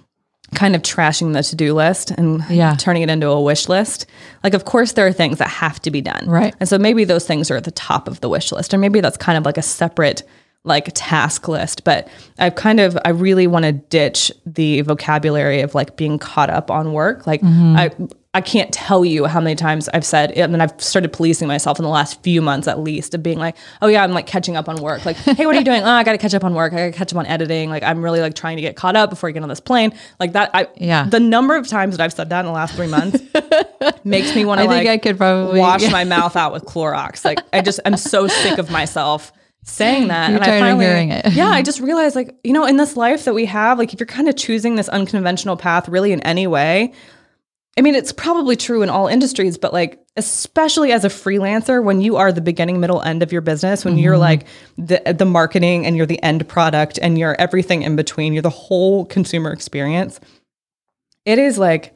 kind 0.55 0.75
of 0.75 0.81
trashing 0.81 1.33
the 1.33 1.43
to-do 1.43 1.73
list 1.73 2.11
and 2.11 2.43
Yeah. 2.49 2.75
turning 2.75 3.03
it 3.03 3.09
into 3.09 3.27
a 3.27 3.39
wish 3.39 3.69
list. 3.69 4.07
Like, 4.43 4.55
of 4.55 4.65
course, 4.65 4.93
there 4.93 5.05
are 5.05 5.13
things 5.13 5.37
that 5.37 5.47
have 5.47 5.79
to 5.81 5.91
be 5.91 6.01
done, 6.01 6.27
Right. 6.27 6.55
And 6.59 6.67
so 6.67 6.79
maybe 6.79 7.03
those 7.03 7.27
things 7.27 7.51
are 7.51 7.57
at 7.57 7.65
the 7.65 7.71
top 7.71 8.07
of 8.07 8.21
the 8.21 8.29
wish 8.29 8.51
list, 8.51 8.73
or 8.73 8.79
maybe 8.79 8.99
that's 8.99 9.17
kind 9.17 9.37
of 9.37 9.45
like 9.45 9.57
a 9.57 9.61
separate 9.61 10.23
like 10.63 10.89
task 10.93 11.47
list. 11.47 11.83
But 11.83 12.07
I've 12.37 12.55
kind 12.55 12.79
of 12.79 12.97
I 13.05 13.09
really 13.09 13.47
want 13.47 13.65
to 13.65 13.71
ditch 13.71 14.31
the 14.45 14.81
vocabulary 14.81 15.61
of 15.61 15.75
like 15.75 15.95
being 15.95 16.19
caught 16.19 16.49
up 16.49 16.69
on 16.71 16.93
work. 16.93 17.25
Like 17.27 17.41
mm-hmm. 17.41 17.75
I 17.77 17.91
I 18.35 18.41
can't 18.41 18.71
tell 18.71 19.03
you 19.03 19.25
how 19.25 19.41
many 19.41 19.55
times 19.55 19.89
I've 19.91 20.05
said, 20.05 20.31
and 20.33 20.53
then 20.53 20.61
I've 20.61 20.79
started 20.79 21.11
policing 21.11 21.47
myself 21.47 21.79
in 21.79 21.83
the 21.83 21.89
last 21.89 22.21
few 22.21 22.43
months 22.43 22.67
at 22.67 22.77
least 22.79 23.15
of 23.15 23.23
being 23.23 23.39
like, 23.39 23.55
oh 23.81 23.87
yeah, 23.87 24.03
I'm 24.03 24.11
like 24.11 24.27
catching 24.27 24.55
up 24.55 24.69
on 24.69 24.75
work. 24.83 25.03
Like, 25.03 25.15
hey, 25.17 25.47
what 25.47 25.55
are 25.55 25.57
you 25.59 25.65
doing? 25.65 25.81
Oh, 25.81 25.87
I 25.89 26.03
got 26.03 26.11
to 26.11 26.19
catch 26.19 26.35
up 26.35 26.43
on 26.43 26.53
work. 26.53 26.71
I 26.73 26.75
got 26.75 26.85
to 26.85 26.91
catch 26.91 27.11
up 27.11 27.17
on 27.17 27.25
editing. 27.25 27.71
Like, 27.71 27.81
I'm 27.81 28.03
really 28.03 28.19
like 28.19 28.35
trying 28.35 28.57
to 28.57 28.61
get 28.61 28.75
caught 28.75 28.95
up 28.95 29.09
before 29.09 29.29
I 29.29 29.31
get 29.31 29.41
on 29.41 29.49
this 29.49 29.59
plane. 29.59 29.93
Like 30.19 30.33
that. 30.33 30.51
I 30.53 30.67
Yeah. 30.75 31.05
The 31.09 31.19
number 31.19 31.55
of 31.55 31.67
times 31.67 31.97
that 31.97 32.03
I've 32.03 32.13
said 32.13 32.29
that 32.29 32.41
in 32.41 32.45
the 32.45 32.51
last 32.51 32.75
three 32.75 32.85
months 32.87 33.19
makes 34.03 34.35
me 34.35 34.45
want 34.45 34.59
I 34.59 34.67
to 34.67 34.69
think 34.73 34.85
like 34.85 34.93
I 34.93 34.97
could 34.99 35.17
probably- 35.17 35.59
wash 35.59 35.81
yeah. 35.81 35.89
my 35.91 36.03
mouth 36.03 36.35
out 36.35 36.53
with 36.53 36.65
Clorox. 36.65 37.25
Like, 37.25 37.39
I 37.51 37.61
just 37.61 37.79
I'm 37.83 37.97
so 37.97 38.27
sick 38.27 38.59
of 38.59 38.69
myself 38.69 39.31
saying 39.63 40.09
that. 40.09 40.29
You're 40.29 40.37
and 40.37 40.45
tired 40.45 40.53
I 40.53 40.67
of 40.67 40.71
finally, 40.77 40.85
hearing 40.85 41.09
it. 41.09 41.33
yeah, 41.33 41.49
I 41.49 41.63
just 41.63 41.79
realized 41.79 42.15
like, 42.15 42.35
you 42.43 42.53
know, 42.53 42.65
in 42.65 42.77
this 42.77 42.95
life 42.95 43.25
that 43.25 43.33
we 43.33 43.45
have, 43.45 43.79
like 43.79 43.91
if 43.91 43.99
you're 43.99 44.05
kind 44.07 44.29
of 44.29 44.35
choosing 44.35 44.75
this 44.75 44.87
unconventional 44.89 45.57
path 45.57 45.89
really 45.89 46.11
in 46.11 46.21
any 46.21 46.45
way, 46.45 46.93
I 47.77 47.81
mean, 47.81 47.95
it's 47.95 48.11
probably 48.11 48.55
true 48.57 48.81
in 48.81 48.89
all 48.89 49.07
industries, 49.07 49.57
but 49.57 49.71
like, 49.71 49.99
especially 50.17 50.91
as 50.91 51.05
a 51.05 51.09
freelancer, 51.09 51.81
when 51.81 52.01
you 52.01 52.17
are 52.17 52.31
the 52.31 52.41
beginning, 52.41 52.79
middle, 52.81 53.01
end 53.01 53.23
of 53.23 53.31
your 53.31 53.41
business, 53.41 53.85
when 53.85 53.97
you're 53.97 54.17
like 54.17 54.45
the 54.77 55.01
the 55.17 55.25
marketing 55.25 55.85
and 55.85 55.95
you're 55.95 56.05
the 56.05 56.21
end 56.21 56.45
product 56.47 56.99
and 57.01 57.17
you're 57.17 57.39
everything 57.39 57.83
in 57.83 57.95
between, 57.95 58.33
you're 58.33 58.41
the 58.41 58.49
whole 58.49 59.05
consumer 59.05 59.51
experience. 59.51 60.19
It 61.25 61.39
is 61.39 61.57
like 61.57 61.93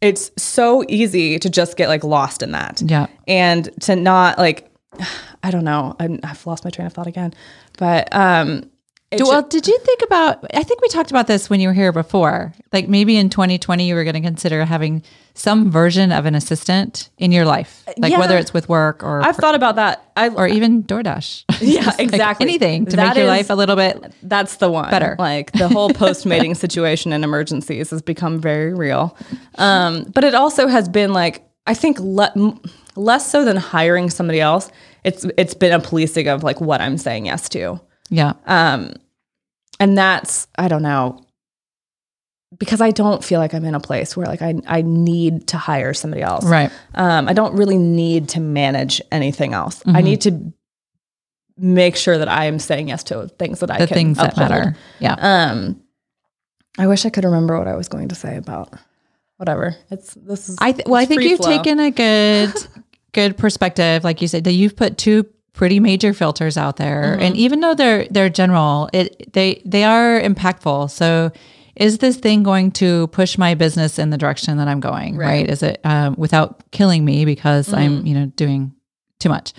it's 0.00 0.30
so 0.40 0.84
easy 0.88 1.38
to 1.40 1.50
just 1.50 1.76
get 1.76 1.88
like 1.88 2.04
lost 2.04 2.42
in 2.42 2.52
that 2.52 2.80
Yeah. 2.86 3.08
and 3.26 3.68
to 3.82 3.96
not 3.96 4.38
like 4.38 4.70
i 5.42 5.50
don't 5.50 5.64
know 5.64 5.96
I'm, 5.98 6.20
i've 6.22 6.46
lost 6.46 6.64
my 6.64 6.70
train 6.70 6.86
of 6.86 6.92
thought 6.92 7.08
again 7.08 7.34
but 7.78 8.14
um 8.14 8.70
it 9.10 9.22
well, 9.22 9.42
did 9.42 9.66
you 9.66 9.78
think 9.78 10.02
about? 10.02 10.44
I 10.54 10.62
think 10.62 10.82
we 10.82 10.88
talked 10.88 11.10
about 11.10 11.26
this 11.26 11.48
when 11.48 11.60
you 11.60 11.68
were 11.68 11.74
here 11.74 11.92
before. 11.92 12.52
Like 12.72 12.88
maybe 12.88 13.16
in 13.16 13.30
2020, 13.30 13.86
you 13.88 13.94
were 13.94 14.04
going 14.04 14.14
to 14.14 14.20
consider 14.20 14.64
having 14.66 15.02
some 15.34 15.70
version 15.70 16.12
of 16.12 16.26
an 16.26 16.34
assistant 16.34 17.08
in 17.16 17.32
your 17.32 17.44
life, 17.44 17.84
like 17.96 18.12
Yeah. 18.12 18.18
whether 18.18 18.36
it's 18.36 18.52
with 18.52 18.68
work 18.68 19.04
or 19.04 19.22
i've 19.22 19.36
thought 19.36 19.54
about 19.54 19.76
that 19.76 20.10
i 20.16 20.28
or 20.30 20.48
even 20.48 20.82
DoorDash. 20.82 21.44
yeah 21.60 21.84
Like 21.86 22.00
exactly 22.00 22.44
anything 22.46 22.86
to 22.86 22.96
That 22.96 23.06
make 23.10 23.16
your 23.18 23.26
is- 23.26 23.28
life 23.28 23.50
a 23.50 23.54
little 23.54 23.76
bit. 23.76 24.12
that's 24.24 24.56
the 24.56 24.68
one 24.68 24.90
better. 24.90 25.14
like 25.16 25.52
the 25.52 25.68
whole 25.68 25.90
post-mating 25.90 26.54
situation 26.64 27.12
in 27.12 27.22
emergencies 27.22 27.90
has 27.90 28.02
become 28.02 28.40
very 28.40 28.74
real 28.74 29.16
um 29.58 30.10
but 30.12 30.24
it 30.24 30.34
also 30.34 30.66
has 30.66 30.88
been 30.88 31.12
like 31.12 31.48
i 31.68 31.72
think 31.74 32.00
le- 32.00 32.58
less 32.96 33.30
so 33.30 33.44
than 33.44 33.56
hiring 33.56 34.10
somebody 34.10 34.40
else 34.40 34.72
it's 35.04 35.24
it's 35.38 35.54
been 35.54 35.72
a 35.72 35.78
policing 35.80 36.26
of 36.26 36.42
like 36.42 36.60
what 36.60 36.80
i'm 36.80 36.98
saying 36.98 37.26
yes 37.26 37.48
to 37.48 37.78
Yeah. 38.08 38.34
Um, 38.46 38.94
and 39.80 39.96
that's 39.96 40.48
I 40.58 40.68
don't 40.68 40.82
know 40.82 41.24
because 42.58 42.80
I 42.80 42.90
don't 42.90 43.22
feel 43.22 43.40
like 43.40 43.54
I'm 43.54 43.64
in 43.64 43.74
a 43.74 43.80
place 43.80 44.16
where 44.16 44.26
like 44.26 44.42
I 44.42 44.54
I 44.66 44.82
need 44.82 45.48
to 45.48 45.58
hire 45.58 45.94
somebody 45.94 46.22
else. 46.22 46.44
Right. 46.44 46.70
Um, 46.94 47.28
I 47.28 47.32
don't 47.32 47.54
really 47.54 47.78
need 47.78 48.30
to 48.30 48.40
manage 48.40 49.00
anything 49.12 49.52
else. 49.52 49.80
Mm-hmm. 49.80 49.96
I 49.96 50.00
need 50.00 50.20
to 50.22 50.52
make 51.56 51.96
sure 51.96 52.18
that 52.18 52.28
I 52.28 52.44
am 52.46 52.58
saying 52.58 52.88
yes 52.88 53.02
to 53.04 53.28
things 53.38 53.60
that 53.60 53.70
I 53.70 53.78
can 53.78 53.88
things 53.88 54.16
that 54.18 54.36
matter. 54.36 54.76
Yeah. 55.00 55.16
Um, 55.18 55.82
I 56.78 56.86
wish 56.86 57.04
I 57.04 57.10
could 57.10 57.24
remember 57.24 57.58
what 57.58 57.66
I 57.68 57.74
was 57.74 57.88
going 57.88 58.08
to 58.08 58.14
say 58.14 58.36
about 58.36 58.72
whatever. 59.36 59.76
It's 59.90 60.14
this 60.14 60.48
is 60.48 60.56
I 60.60 60.72
th- 60.72 60.86
well, 60.86 61.00
I 61.00 61.04
think 61.04 61.22
you've 61.22 61.40
flow. 61.40 61.56
taken 61.56 61.80
a 61.80 61.90
good 61.90 62.54
good 63.12 63.36
perspective, 63.36 64.04
like 64.04 64.22
you 64.22 64.28
said, 64.28 64.44
that 64.44 64.52
you've 64.52 64.76
put 64.76 64.96
two 64.96 65.26
pretty 65.58 65.80
major 65.80 66.12
filters 66.14 66.56
out 66.56 66.76
there, 66.76 67.02
Mm-hmm. 67.02 67.22
and 67.22 67.36
even 67.36 67.60
though 67.60 67.74
they're 67.74 68.06
they're 68.14 68.30
general, 68.30 68.88
it 68.92 69.32
they 69.32 69.60
they 69.66 69.82
are 69.84 70.20
impactful. 70.20 70.88
So, 70.90 71.32
is 71.74 71.98
this 71.98 72.16
thing 72.16 72.42
going 72.44 72.70
to 72.82 73.08
push 73.08 73.36
my 73.36 73.54
business 73.54 73.98
in 73.98 74.10
the 74.10 74.16
direction 74.18 74.56
that 74.58 74.68
I'm 74.68 74.80
going? 74.80 75.16
Right? 75.16 75.50
Is 75.50 75.62
it 75.62 75.80
um, 75.84 76.14
without 76.16 76.62
killing 76.70 77.04
me 77.04 77.24
because 77.24 77.66
Mm-hmm. 77.68 77.80
I'm 77.80 78.06
you 78.06 78.14
know 78.14 78.26
doing 78.36 78.72
too 79.18 79.28
much, 79.28 79.52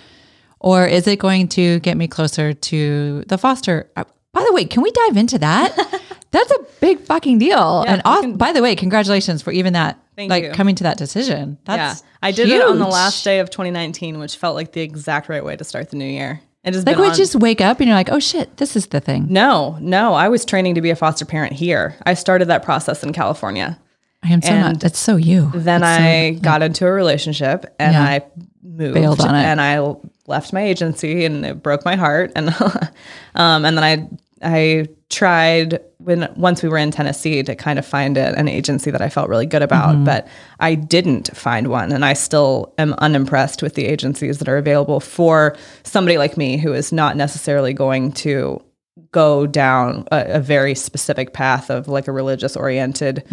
or 0.58 0.86
is 0.86 1.06
it 1.06 1.18
going 1.18 1.48
to 1.48 1.78
get 1.80 1.96
me 1.96 2.08
closer 2.08 2.52
to 2.54 3.22
the 3.28 3.36
foster? 3.38 3.90
uh, 3.96 4.04
By 4.32 4.42
the 4.46 4.52
way, 4.54 4.64
can 4.64 4.82
we 4.82 4.90
dive 4.90 5.16
into 5.18 5.38
that? 5.38 5.76
That's 6.32 6.50
a 6.50 6.58
big 6.80 7.00
fucking 7.00 7.38
deal. 7.38 7.82
and 7.88 8.02
off, 8.04 8.20
can- 8.22 8.36
by 8.36 8.52
the 8.52 8.62
way, 8.62 8.76
congratulations 8.76 9.42
for 9.42 9.50
even 9.52 9.72
that. 9.72 9.98
Like 10.18 10.44
you. 10.44 10.50
coming 10.50 10.74
to 10.74 10.82
that 10.84 10.98
decision. 10.98 11.56
That's 11.64 12.02
yeah, 12.02 12.08
I 12.22 12.30
did 12.32 12.50
it 12.50 12.60
on 12.62 12.78
the 12.78 12.86
last 12.86 13.24
day 13.24 13.38
of 13.38 13.48
2019, 13.48 14.18
which 14.18 14.36
felt 14.36 14.54
like 14.54 14.72
the 14.72 14.82
exact 14.82 15.30
right 15.30 15.42
way 15.42 15.56
to 15.56 15.64
start 15.64 15.88
the 15.88 15.96
new 15.96 16.04
year. 16.04 16.42
It 16.62 16.74
has 16.74 16.84
Like, 16.84 16.98
we 16.98 17.10
just 17.12 17.36
wake 17.36 17.62
up 17.62 17.80
and 17.80 17.88
you're 17.88 17.96
like, 17.96 18.10
oh 18.10 18.18
shit, 18.18 18.58
this 18.58 18.76
is 18.76 18.88
the 18.88 19.00
thing. 19.00 19.28
No, 19.30 19.78
no. 19.80 20.12
I 20.12 20.28
was 20.28 20.44
training 20.44 20.74
to 20.74 20.82
be 20.82 20.90
a 20.90 20.96
foster 20.96 21.24
parent 21.24 21.54
here. 21.54 21.96
I 22.04 22.12
started 22.12 22.48
that 22.48 22.62
process 22.62 23.02
in 23.02 23.14
California. 23.14 23.78
I 24.22 24.28
am 24.28 24.42
so 24.42 24.50
And 24.50 24.60
not. 24.74 24.80
That's 24.80 24.98
so 24.98 25.16
you. 25.16 25.50
Then 25.54 25.80
That's 25.80 25.98
so- 26.02 26.04
I 26.04 26.30
got 26.32 26.60
into 26.62 26.86
a 26.86 26.92
relationship 26.92 27.74
and 27.78 27.94
Yeah. 27.94 28.02
I 28.02 28.20
moved 28.62 28.92
Bailed 28.92 29.20
on 29.22 29.34
it. 29.34 29.38
and 29.42 29.58
I 29.58 29.80
left 30.26 30.52
my 30.52 30.60
agency 30.60 31.24
and 31.24 31.46
it 31.46 31.62
broke 31.62 31.86
my 31.86 31.96
heart. 31.96 32.32
And 32.36 32.50
um, 33.34 33.64
and 33.64 33.74
then 33.78 33.84
I 33.84 34.06
I 34.42 34.86
tried 35.10 35.80
when 35.98 36.32
once 36.36 36.62
we 36.62 36.68
were 36.68 36.78
in 36.78 36.90
Tennessee 36.90 37.42
to 37.42 37.54
kind 37.54 37.78
of 37.78 37.84
find 37.84 38.16
a, 38.16 38.38
an 38.38 38.48
agency 38.48 38.90
that 38.90 39.02
I 39.02 39.08
felt 39.10 39.28
really 39.28 39.44
good 39.46 39.62
about, 39.62 39.96
Mm-hmm. 39.96 40.04
but 40.04 40.28
I 40.60 40.74
didn't 40.74 41.36
find 41.36 41.66
one, 41.66 41.92
and 41.92 42.04
I 42.04 42.14
still 42.14 42.72
am 42.78 42.94
unimpressed 42.94 43.62
with 43.62 43.74
the 43.74 43.84
agencies 43.86 44.38
that 44.38 44.48
are 44.48 44.56
available 44.56 45.00
for 45.00 45.56
somebody 45.82 46.16
like 46.16 46.36
me 46.36 46.56
who 46.56 46.72
is 46.72 46.92
not 46.92 47.16
necessarily 47.16 47.74
going 47.74 48.12
to 48.12 48.62
go 49.12 49.46
down 49.46 50.06
a, 50.12 50.24
a 50.36 50.40
very 50.40 50.74
specific 50.74 51.32
path 51.32 51.70
of 51.70 51.88
like 51.88 52.08
a 52.08 52.12
religious 52.12 52.56
oriented 52.56 53.24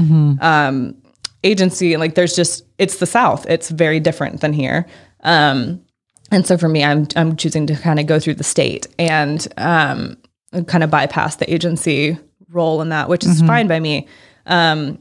um, 0.41 0.95
agency. 1.43 1.93
And 1.93 2.01
like, 2.01 2.15
there's 2.15 2.35
just 2.35 2.65
it's 2.77 2.97
the 2.97 3.05
South. 3.05 3.45
It's 3.47 3.69
very 3.69 3.99
different 3.99 4.41
than 4.41 4.53
here. 4.53 4.85
Um, 5.23 5.81
and 6.31 6.45
so 6.45 6.57
for 6.57 6.67
me, 6.67 6.83
I'm 6.83 7.07
I'm 7.15 7.37
choosing 7.37 7.65
to 7.67 7.75
kind 7.75 7.99
of 7.99 8.07
go 8.07 8.19
through 8.19 8.35
the 8.35 8.43
state 8.43 8.87
and 8.99 9.47
um, 9.57 10.17
kind 10.65 10.83
of 10.83 10.89
bypass 10.89 11.35
the 11.37 11.51
agency 11.53 12.17
role 12.49 12.81
in 12.81 12.89
that, 12.89 13.09
which 13.09 13.25
is 13.25 13.41
fine 13.41 13.67
by 13.67 13.79
me. 13.79 14.07
Um, 14.45 14.99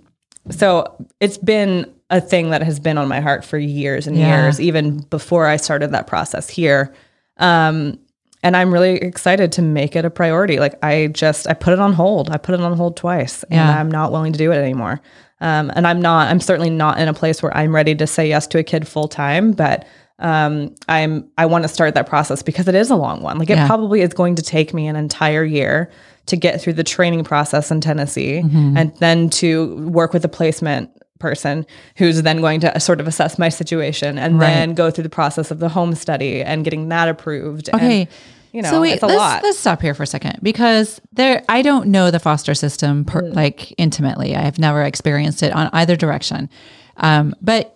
so 0.51 1.07
it's 1.21 1.39
been 1.39 1.93
a 2.11 2.21
thing 2.21 2.51
that 2.51 2.63
has 2.63 2.79
been 2.81 2.99
on 2.99 3.09
my 3.09 3.21
heart 3.21 3.45
for 3.45 3.59
years 3.59 4.07
and 4.07 4.17
Yeah. 4.17 4.43
years, 4.43 4.61
even 4.61 4.99
before 5.11 5.47
I 5.47 5.57
started 5.57 5.91
that 5.93 6.07
process 6.07 6.49
here. 6.49 6.93
Um, 7.39 7.99
and 8.43 8.57
I'm 8.57 8.73
really 8.73 8.97
excited 8.97 9.51
to 9.53 9.63
make 9.63 9.97
it 9.97 10.05
a 10.05 10.11
priority. 10.11 10.59
Like 10.61 10.75
I 10.85 11.09
just 11.09 11.49
I 11.49 11.55
put 11.55 11.73
it 11.73 11.81
on 11.81 11.93
hold. 11.93 12.31
I 12.31 12.37
put 12.37 12.55
it 12.55 12.61
on 12.61 12.77
hold 12.77 12.97
twice, 12.97 13.43
and 13.45 13.55
Yeah. 13.59 13.79
I'm 13.81 13.91
not 13.91 14.13
willing 14.13 14.33
to 14.33 14.39
do 14.39 14.53
it 14.53 14.57
anymore. 14.57 15.01
Um, 15.41 15.71
and 15.75 15.87
I'm 15.87 16.01
not. 16.01 16.29
I'm 16.31 16.41
certainly 16.41 16.71
not 16.71 16.99
in 16.99 17.09
a 17.09 17.13
place 17.15 17.43
where 17.43 17.55
I'm 17.57 17.75
ready 17.75 17.95
to 17.97 18.07
say 18.07 18.29
yes 18.29 18.47
to 18.49 18.59
a 18.59 18.63
kid 18.63 18.87
full 18.87 19.09
time. 19.09 19.51
But 19.53 19.85
um, 20.19 20.75
I'm. 20.89 21.29
I 21.37 21.47
want 21.47 21.63
to 21.65 21.69
start 21.69 21.95
that 21.95 22.07
process 22.09 22.43
because 22.43 22.69
it 22.69 22.75
is 22.75 22.91
a 22.91 22.97
long 22.97 23.23
one. 23.23 23.39
Like 23.39 23.51
it 23.51 23.57
Yeah. 23.57 23.67
probably 23.67 24.01
is 24.01 24.15
going 24.15 24.35
to 24.37 24.43
take 24.43 24.73
me 24.73 24.87
an 24.87 24.97
entire 24.97 25.45
year 25.45 25.91
to 26.27 26.37
get 26.37 26.61
through 26.61 26.73
the 26.73 26.85
training 26.85 27.23
process 27.25 27.71
in 27.71 27.81
Tennessee, 27.81 28.41
Mm-hmm. 28.45 28.77
and 28.77 28.97
then 28.99 29.31
to 29.31 29.77
work 29.89 30.13
with 30.13 30.25
a 30.25 30.29
placement 30.29 30.91
person 31.19 31.65
who's 31.97 32.23
then 32.23 32.41
going 32.41 32.61
to 32.61 32.79
sort 32.81 33.01
of 33.01 33.07
assess 33.07 33.39
my 33.39 33.49
situation 33.49 34.19
and 34.19 34.39
Right. 34.39 34.49
then 34.49 34.75
go 34.75 34.91
through 34.91 35.05
the 35.05 35.09
process 35.11 35.51
of 35.51 35.61
the 35.61 35.69
home 35.69 35.95
study 35.95 36.43
and 36.43 36.63
getting 36.65 36.89
that 36.91 37.09
approved. 37.09 37.69
and, 37.73 37.81
Okay. 37.81 38.09
you 38.53 38.61
know, 38.61 38.69
so 38.71 38.81
wait, 38.83 38.95
it's 38.95 39.03
a 39.03 39.07
let's, 39.07 39.19
lot. 39.19 39.43
let's 39.43 39.59
stop 39.59 39.81
here 39.81 39.95
for 39.95 40.03
a 40.03 40.07
second 40.07 40.39
because 40.43 41.01
there, 41.15 41.43
I 41.49 41.63
don't 41.63 41.87
know 41.89 42.11
the 42.11 42.19
foster 42.19 42.55
system 42.55 43.05
per, 43.07 43.23
Mm. 43.23 43.35
like 43.35 43.73
intimately. 43.79 44.37
I 44.37 44.43
have 44.43 44.59
never 44.59 44.83
experienced 44.83 45.43
it 45.43 45.53
on 45.55 45.71
either 45.73 45.97
direction. 45.97 46.51
Um, 46.99 47.35
but 47.41 47.76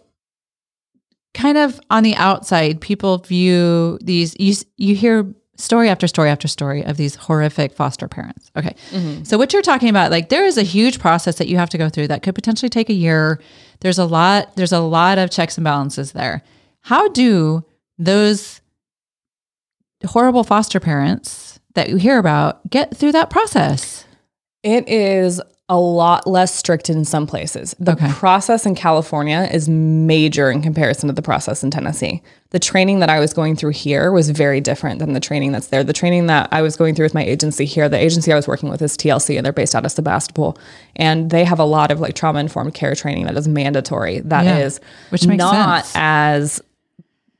kind 1.34 1.58
of 1.58 1.80
on 1.90 2.02
the 2.02 2.14
outside, 2.16 2.80
people 2.80 3.18
view 3.18 3.98
these, 4.02 4.34
you, 4.38 4.54
you 4.76 4.94
hear 4.94 5.32
story 5.56 5.88
after 5.88 6.08
story 6.08 6.30
after 6.30 6.48
story 6.48 6.82
of 6.84 6.96
these 6.96 7.14
horrific 7.14 7.72
foster 7.72 8.08
parents. 8.08 8.50
Okay. 8.56 8.74
Mm-hmm. 8.90 9.24
So 9.24 9.38
what 9.38 9.52
you're 9.52 9.62
talking 9.62 9.88
about, 9.88 10.10
like 10.10 10.28
there 10.28 10.44
is 10.44 10.56
a 10.56 10.62
huge 10.62 10.98
process 10.98 11.38
that 11.38 11.48
you 11.48 11.56
have 11.58 11.70
to 11.70 11.78
go 11.78 11.88
through 11.88 12.08
that 12.08 12.22
could 12.22 12.34
potentially 12.34 12.70
take 12.70 12.88
a 12.88 12.94
year. 12.94 13.40
There's 13.80 13.98
a 13.98 14.06
lot, 14.06 14.56
there's 14.56 14.72
a 14.72 14.80
lot 14.80 15.18
of 15.18 15.30
checks 15.30 15.56
and 15.56 15.64
balances 15.64 16.12
there. 16.12 16.42
How 16.80 17.08
do 17.08 17.64
those 17.98 18.60
horrible 20.04 20.44
foster 20.44 20.80
parents 20.80 21.60
that 21.74 21.90
you 21.90 21.96
hear 21.96 22.18
about 22.18 22.68
get 22.70 22.96
through 22.96 23.12
that 23.12 23.30
process? 23.30 24.06
It 24.62 24.88
is 24.88 25.40
a 25.70 25.78
lot 25.78 26.26
less 26.26 26.52
strict 26.54 26.90
in 26.90 27.04
some 27.04 27.26
places. 27.26 27.74
The 27.78 27.92
Okay. 27.92 28.08
process 28.10 28.66
in 28.66 28.74
California 28.74 29.48
is 29.52 29.68
major 29.68 30.50
in 30.50 30.60
comparison 30.62 31.06
to 31.08 31.12
the 31.14 31.22
process 31.22 31.62
in 31.62 31.70
Tennessee. 31.70 32.22
The 32.50 32.58
training 32.58 32.98
that 32.98 33.08
I 33.08 33.20
was 33.20 33.32
going 33.32 33.54
through 33.54 33.70
here 33.70 34.10
was 34.10 34.30
very 34.30 34.60
different 34.60 34.98
than 34.98 35.12
the 35.12 35.20
training 35.20 35.52
that's 35.52 35.68
there. 35.68 35.84
The 35.84 35.92
training 35.92 36.26
that 36.26 36.48
I 36.50 36.60
was 36.60 36.76
going 36.76 36.96
through 36.96 37.04
with 37.06 37.14
my 37.14 37.24
agency 37.24 37.64
here, 37.64 37.88
the 37.88 37.96
agency 37.96 38.32
I 38.32 38.36
was 38.36 38.48
working 38.48 38.68
with 38.68 38.82
is 38.82 38.96
TLC 38.96 39.36
and 39.36 39.46
they're 39.46 39.52
based 39.52 39.76
out 39.76 39.84
of 39.86 39.92
Sebastopol. 39.92 40.58
And 40.96 41.30
they 41.30 41.44
have 41.44 41.60
a 41.60 41.64
lot 41.64 41.92
of 41.92 42.00
like 42.00 42.14
trauma 42.16 42.40
informed 42.40 42.74
care 42.74 42.96
training 42.96 43.26
that 43.26 43.36
is 43.36 43.46
mandatory. 43.46 44.18
That 44.20 44.46
is 44.60 44.80
Yeah, 44.82 44.88
which 45.10 45.26
makes 45.26 45.38
not 45.38 45.86
sense. 45.86 45.92
as 45.94 46.60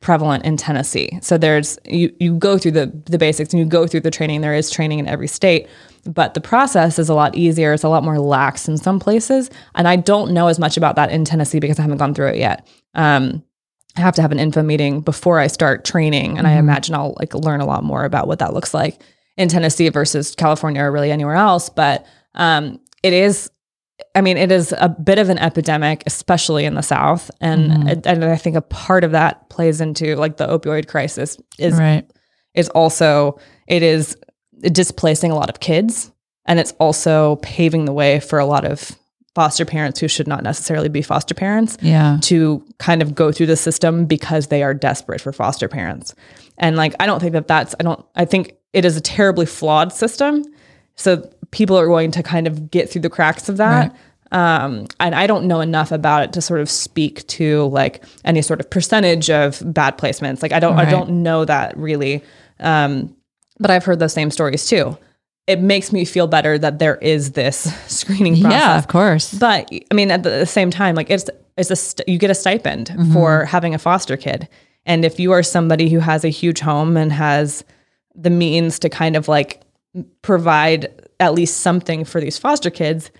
prevalent 0.01 0.45
in 0.45 0.57
Tennessee. 0.57 1.19
So 1.21 1.37
there's 1.37 1.79
you 1.85 2.11
you 2.21 2.35
go 2.37 2.57
through 2.59 2.71
the 2.73 2.93
the 3.07 3.19
basics 3.19 3.53
and 3.53 3.59
you 3.61 3.67
go 3.67 3.87
through 3.87 4.01
the 4.01 4.11
training. 4.11 4.41
There 4.41 4.55
is 4.55 4.71
training 4.71 4.99
in 5.01 5.07
every 5.07 5.27
state, 5.29 5.67
but 6.05 6.35
the 6.35 6.41
process 6.41 6.99
is 6.99 7.09
a 7.09 7.15
lot 7.15 7.35
easier. 7.35 7.73
It's 7.73 7.85
a 7.85 7.89
lot 7.89 8.05
more 8.05 8.19
lax 8.19 8.69
in 8.69 8.77
some 8.77 8.99
places, 9.01 9.51
and 9.75 9.87
I 9.89 9.97
don't 9.97 10.33
know 10.33 10.49
as 10.49 10.59
much 10.59 10.77
about 10.77 10.97
that 10.97 11.11
in 11.11 11.25
Tennessee 11.25 11.61
because 11.61 11.79
I 11.79 11.83
haven't 11.83 11.99
gone 11.99 12.15
through 12.15 12.29
it 12.29 12.37
yet. 12.37 12.67
Um, 12.95 13.43
I 13.97 14.01
have 14.03 14.15
to 14.15 14.23
have 14.23 14.33
an 14.33 14.39
info 14.39 14.63
meeting 14.63 15.01
before 15.01 15.39
I 15.39 15.47
start 15.49 15.85
training, 15.85 16.39
and 16.39 16.47
I 16.47 16.53
imagine 16.53 16.95
I'll 16.95 17.17
like 17.19 17.35
learn 17.35 17.61
a 17.61 17.67
lot 17.67 17.83
more 17.85 18.05
about 18.05 18.29
what 18.29 18.39
that 18.39 18.55
looks 18.55 18.73
like 18.73 19.01
in 19.37 19.49
Tennessee 19.49 19.89
versus 19.89 20.35
California 20.35 20.83
or 20.83 20.93
really 20.93 21.11
anywhere 21.11 21.35
else. 21.35 21.69
But 21.69 22.07
um, 22.35 22.81
it 23.03 23.13
is 23.13 23.51
I 24.15 24.23
mean, 24.23 24.37
it 24.37 24.51
is 24.51 24.75
a 24.79 24.89
bit 24.89 25.19
of 25.19 25.29
an 25.29 25.39
epidemic, 25.39 26.03
especially 26.07 26.65
in 26.65 26.75
the 26.75 26.83
South, 26.83 27.31
and 27.41 28.07
and 28.07 28.25
I 28.25 28.37
think 28.37 28.57
a 28.57 28.63
part 28.63 29.05
of 29.05 29.13
that 29.13 29.49
plays 29.51 29.81
into 29.81 30.17
like 30.17 30.37
the 30.37 30.47
opioid 30.47 30.89
crisis 30.89 31.37
is 31.59 31.79
Right. 31.79 32.09
is 32.55 32.69
also 32.71 33.39
it 33.67 33.83
is 33.83 34.17
displacing 34.63 35.31
a 35.31 35.35
lot 35.35 35.49
of 35.51 35.61
kids 35.61 36.11
and 36.47 36.59
it's 36.59 36.73
also 36.79 37.37
paving 37.37 37.85
the 37.85 37.93
way 37.93 38.21
for 38.21 38.39
a 38.39 38.47
lot 38.47 38.65
of 38.65 38.93
foster 39.35 39.65
parents 39.65 40.01
who 40.01 40.09
should 40.09 40.27
not 40.27 40.43
necessarily 40.43 40.89
be 40.89 41.03
foster 41.03 41.35
parents 41.35 41.77
Yeah. 41.81 42.19
to 42.23 42.65
kind 42.79 43.01
of 43.01 43.15
go 43.15 43.31
through 43.31 43.47
the 43.47 43.57
system 43.57 44.05
because 44.05 44.49
they 44.49 44.63
are 44.63 44.75
desperate 44.75 45.21
for 45.21 45.33
foster 45.33 45.69
parents. 45.69 46.15
And 46.59 46.77
like, 46.77 46.95
I 46.99 47.07
don't 47.07 47.21
think 47.21 47.33
that 47.35 47.47
that's, 47.47 47.75
I 47.79 47.85
don't, 47.85 48.05
I 48.17 48.25
think 48.25 48.57
it 48.73 48.85
is 48.85 48.97
a 48.97 49.01
terribly 49.01 49.47
flawed 49.47 49.93
system. 49.93 50.45
So 50.97 51.31
people 51.53 51.79
are 51.79 51.87
going 51.87 52.11
to 52.11 52.23
kind 52.23 52.47
of 52.49 52.71
get 52.71 52.91
through 52.91 53.03
the 53.03 53.11
cracks 53.11 53.49
of 53.49 53.57
that. 53.59 53.95
Um, 54.33 54.87
and 54.99 55.15
I 55.15 55.27
don't 55.27 55.47
know 55.47 55.61
enough 55.61 55.91
about 55.93 56.23
it 56.25 56.33
to 56.35 56.41
sort 56.41 56.61
of 56.61 56.69
speak 56.69 57.27
to 57.29 57.67
like 57.69 58.05
any 58.25 58.43
sort 58.43 58.61
of 58.61 58.69
percentage 58.69 59.31
of 59.31 59.63
bad 59.73 59.97
placements. 59.97 60.43
Like 60.43 60.53
I 60.53 60.59
don't, 60.61 60.79
I 60.79 60.89
don't 60.91 61.23
know 61.23 61.45
that 61.45 61.77
really. 61.77 62.23
Um, 62.59 63.17
but 63.61 63.71
I've 63.71 63.85
heard 63.85 63.99
those 64.01 64.13
same 64.13 64.31
stories 64.31 64.67
too. 64.67 64.97
It 65.47 65.61
makes 65.61 65.93
me 65.93 66.05
feel 66.05 66.27
better 66.27 66.59
that 66.59 66.79
there 66.79 66.97
is 66.97 67.33
this 67.33 67.73
screening 67.87 68.41
process. 68.41 68.59
Yeah, 68.61 68.79
of 68.79 68.89
course. 68.89 69.35
But 69.35 69.69
I 69.91 69.95
mean, 69.95 70.11
at 70.11 70.23
the 70.23 70.45
same 70.47 70.71
time, 70.71 70.95
like 70.97 71.11
it's 71.11 71.29
it's 71.57 71.71
a 71.71 71.77
st- 71.77 72.09
you 72.09 72.19
get 72.19 72.31
a 72.31 72.35
stipend 72.35 72.89
Mm-hmm. 72.89 73.13
for 73.13 73.45
having 73.45 73.75
a 73.75 73.79
foster 73.79 74.17
kid, 74.17 74.49
and 74.87 75.05
if 75.05 75.21
you 75.21 75.33
are 75.33 75.43
somebody 75.43 75.89
who 75.91 75.99
has 76.01 76.25
a 76.25 76.29
huge 76.29 76.61
home 76.61 76.97
and 76.97 77.13
has 77.13 77.65
the 78.15 78.31
means 78.31 78.79
to 78.81 78.89
kind 78.89 79.17
of 79.17 79.29
like 79.29 79.61
provide 80.23 80.89
at 81.21 81.35
least 81.35 81.59
something 81.59 82.05
for 82.05 82.21
these 82.21 82.39
foster 82.39 82.71
kids, 82.71 83.11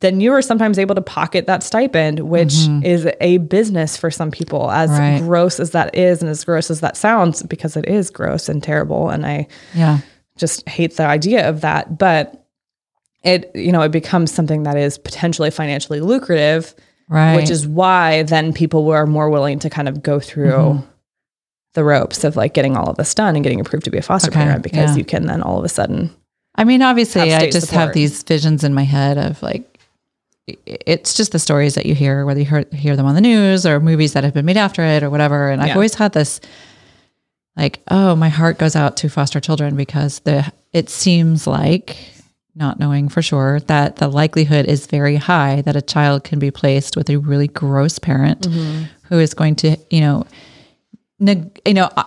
then 0.00 0.20
you 0.20 0.32
are 0.32 0.42
sometimes 0.42 0.78
able 0.78 0.94
to 0.96 1.00
pocket 1.02 1.46
that 1.46 1.62
stipend, 1.62 2.20
which 2.20 2.54
is 2.82 3.06
a 3.20 3.38
business 3.38 3.96
for 3.96 4.10
some 4.10 4.30
people. 4.30 4.70
As 4.70 4.90
Mm-hmm. 4.90 4.98
Right. 5.00 5.20
gross 5.22 5.60
as 5.60 5.70
that 5.72 5.94
is, 5.94 6.22
and 6.22 6.30
as 6.30 6.44
gross 6.44 6.70
as 6.70 6.80
that 6.80 6.96
sounds, 6.96 7.42
because 7.44 7.76
it 7.76 7.86
is 7.86 8.10
gross 8.10 8.48
and 8.48 8.62
terrible, 8.62 9.10
and 9.10 9.24
I 9.24 9.46
yeah. 9.74 9.98
just 10.36 10.68
hate 10.68 10.96
the 10.96 11.04
idea 11.06 11.48
of 11.48 11.60
that. 11.60 11.98
But 11.98 12.44
it, 13.22 13.50
you 13.54 13.70
know, 13.70 13.82
it 13.82 13.92
becomes 13.92 14.32
something 14.32 14.64
that 14.64 14.76
is 14.76 14.98
potentially 14.98 15.50
financially 15.50 16.00
lucrative, 16.00 16.74
Right. 17.08 17.36
which 17.36 17.50
is 17.50 17.66
why 17.66 18.22
then 18.24 18.52
people 18.52 18.84
were 18.84 19.06
more 19.06 19.28
willing 19.30 19.58
to 19.60 19.70
kind 19.70 19.88
of 19.88 20.02
go 20.02 20.18
through 20.18 20.50
Mm-hmm. 20.50 20.86
the 21.74 21.84
ropes 21.84 22.24
of 22.24 22.36
like 22.36 22.54
getting 22.54 22.76
all 22.76 22.88
of 22.90 22.96
this 22.96 23.14
done 23.14 23.34
and 23.36 23.42
getting 23.44 23.60
approved 23.60 23.84
to 23.84 23.90
be 23.90 23.98
a 23.98 24.02
foster 24.02 24.30
Okay, 24.30 24.40
parent 24.40 24.62
because 24.62 24.90
yeah. 24.92 24.96
you 24.96 25.04
can 25.04 25.26
then 25.26 25.42
all 25.42 25.58
of 25.58 25.64
a 25.64 25.68
sudden 25.68 26.14
I 26.54 26.64
mean, 26.64 26.82
obviously, 26.82 27.32
I 27.32 27.48
just 27.50 27.70
have 27.70 27.94
these 27.94 28.22
visions 28.22 28.62
in 28.62 28.74
my 28.74 28.82
head 28.82 29.16
of 29.16 29.42
like, 29.42 29.71
it's 30.46 31.14
just 31.14 31.32
the 31.32 31.38
stories 31.38 31.74
that 31.76 31.86
you 31.86 31.94
hear, 31.94 32.26
whether 32.26 32.40
you 32.40 32.46
hear, 32.46 32.64
hear 32.72 32.96
them 32.96 33.06
on 33.06 33.14
the 33.14 33.20
news 33.20 33.64
or 33.64 33.80
movies 33.80 34.12
that 34.14 34.24
have 34.24 34.34
been 34.34 34.44
made 34.44 34.56
after 34.56 34.82
it 34.82 35.02
or 35.02 35.10
whatever. 35.10 35.50
And 35.50 35.62
I've 35.62 35.68
always 35.76 35.94
had 35.94 36.12
this, 36.12 36.40
like, 37.56 37.80
oh, 37.88 38.16
my 38.16 38.28
heart 38.28 38.58
goes 38.58 38.74
out 38.74 38.96
to 38.98 39.08
foster 39.08 39.40
children 39.40 39.76
because 39.76 40.20
the 40.20 40.50
it 40.72 40.88
seems 40.88 41.46
like, 41.46 41.96
not 42.54 42.78
knowing 42.78 43.08
for 43.08 43.22
sure, 43.22 43.60
that 43.60 43.96
the 43.96 44.08
likelihood 44.08 44.66
is 44.66 44.86
very 44.86 45.16
high 45.16 45.60
that 45.62 45.76
a 45.76 45.82
child 45.82 46.24
can 46.24 46.38
be 46.38 46.50
placed 46.50 46.96
with 46.96 47.08
a 47.10 47.18
really 47.18 47.48
gross 47.48 47.98
parent 47.98 48.46
who 49.04 49.18
is 49.18 49.34
going 49.34 49.54
to, 49.56 49.76
you 49.90 50.00
know, 50.00 50.26
neg- 51.18 51.60
you 51.66 51.74
know, 51.74 51.90
uh, 51.96 52.04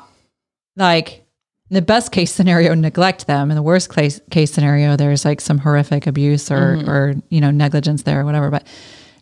like 0.75 1.24
in 1.69 1.73
the 1.75 1.81
best 1.81 2.11
case 2.11 2.31
scenario, 2.31 2.73
neglect 2.75 3.27
them. 3.27 3.49
In 3.49 3.55
the 3.55 3.63
worst 3.63 3.93
case 3.93 4.19
case 4.29 4.51
scenario, 4.51 4.95
there's 4.95 5.25
like 5.25 5.41
some 5.41 5.57
horrific 5.57 6.05
abuse 6.07 6.51
or 6.51 6.75
or 6.87 7.15
you 7.29 7.41
know 7.41 7.51
negligence 7.51 8.03
there 8.03 8.21
or 8.21 8.25
whatever. 8.25 8.49
But 8.51 8.67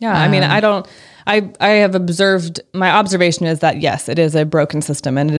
Yeah, 0.00 0.12
I 0.14 0.28
mean, 0.28 0.42
Um, 0.42 0.50
I 0.50 0.60
don't. 0.60 0.86
I 1.26 1.50
I 1.60 1.68
have 1.68 1.94
observed. 1.94 2.60
My 2.74 2.90
observation 2.90 3.46
is 3.46 3.60
that 3.60 3.80
yes, 3.80 4.08
it 4.08 4.18
is 4.18 4.34
a 4.34 4.44
broken 4.44 4.82
system, 4.82 5.16
and 5.16 5.32
it 5.32 5.38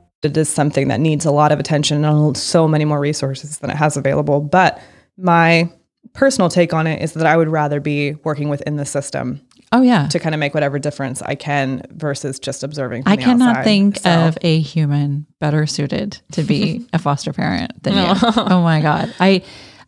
it 0.23 0.37
is 0.37 0.49
something 0.49 0.87
that 0.89 0.99
needs 0.99 1.25
a 1.25 1.31
lot 1.31 1.51
of 1.51 1.59
attention 1.59 2.05
and 2.05 2.37
so 2.37 2.67
many 2.67 2.85
more 2.85 2.99
resources 2.99 3.57
than 3.59 3.69
it 3.69 3.77
has 3.77 3.97
available. 3.97 4.39
But 4.41 4.81
my 5.17 5.69
personal 6.13 6.49
take 6.49 6.73
on 6.73 6.87
it 6.87 7.01
is 7.01 7.13
that 7.13 7.25
I 7.25 7.37
would 7.37 7.49
rather 7.49 7.79
be 7.79 8.13
working 8.23 8.49
within 8.49 8.75
the 8.75 8.85
system 8.85 9.41
oh 9.71 9.81
yeah, 9.81 10.07
to 10.07 10.19
kind 10.19 10.35
of 10.35 10.39
make 10.39 10.53
whatever 10.53 10.77
difference 10.79 11.21
I 11.21 11.35
can 11.35 11.83
versus 11.91 12.39
just 12.39 12.63
observing. 12.63 13.03
From 13.03 13.11
I 13.13 13.15
cannot 13.17 13.49
outside. 13.49 13.63
think 13.63 13.97
So- 13.99 14.27
of 14.27 14.37
a 14.41 14.59
human 14.59 15.25
better 15.39 15.65
suited 15.65 16.19
to 16.33 16.43
be 16.43 16.85
a 16.93 16.99
foster 16.99 17.31
parent 17.33 17.81
than 17.83 17.93
you. 17.95 18.13
Oh 18.35 18.61
my 18.61 18.81
god, 18.81 19.13
I. 19.19 19.43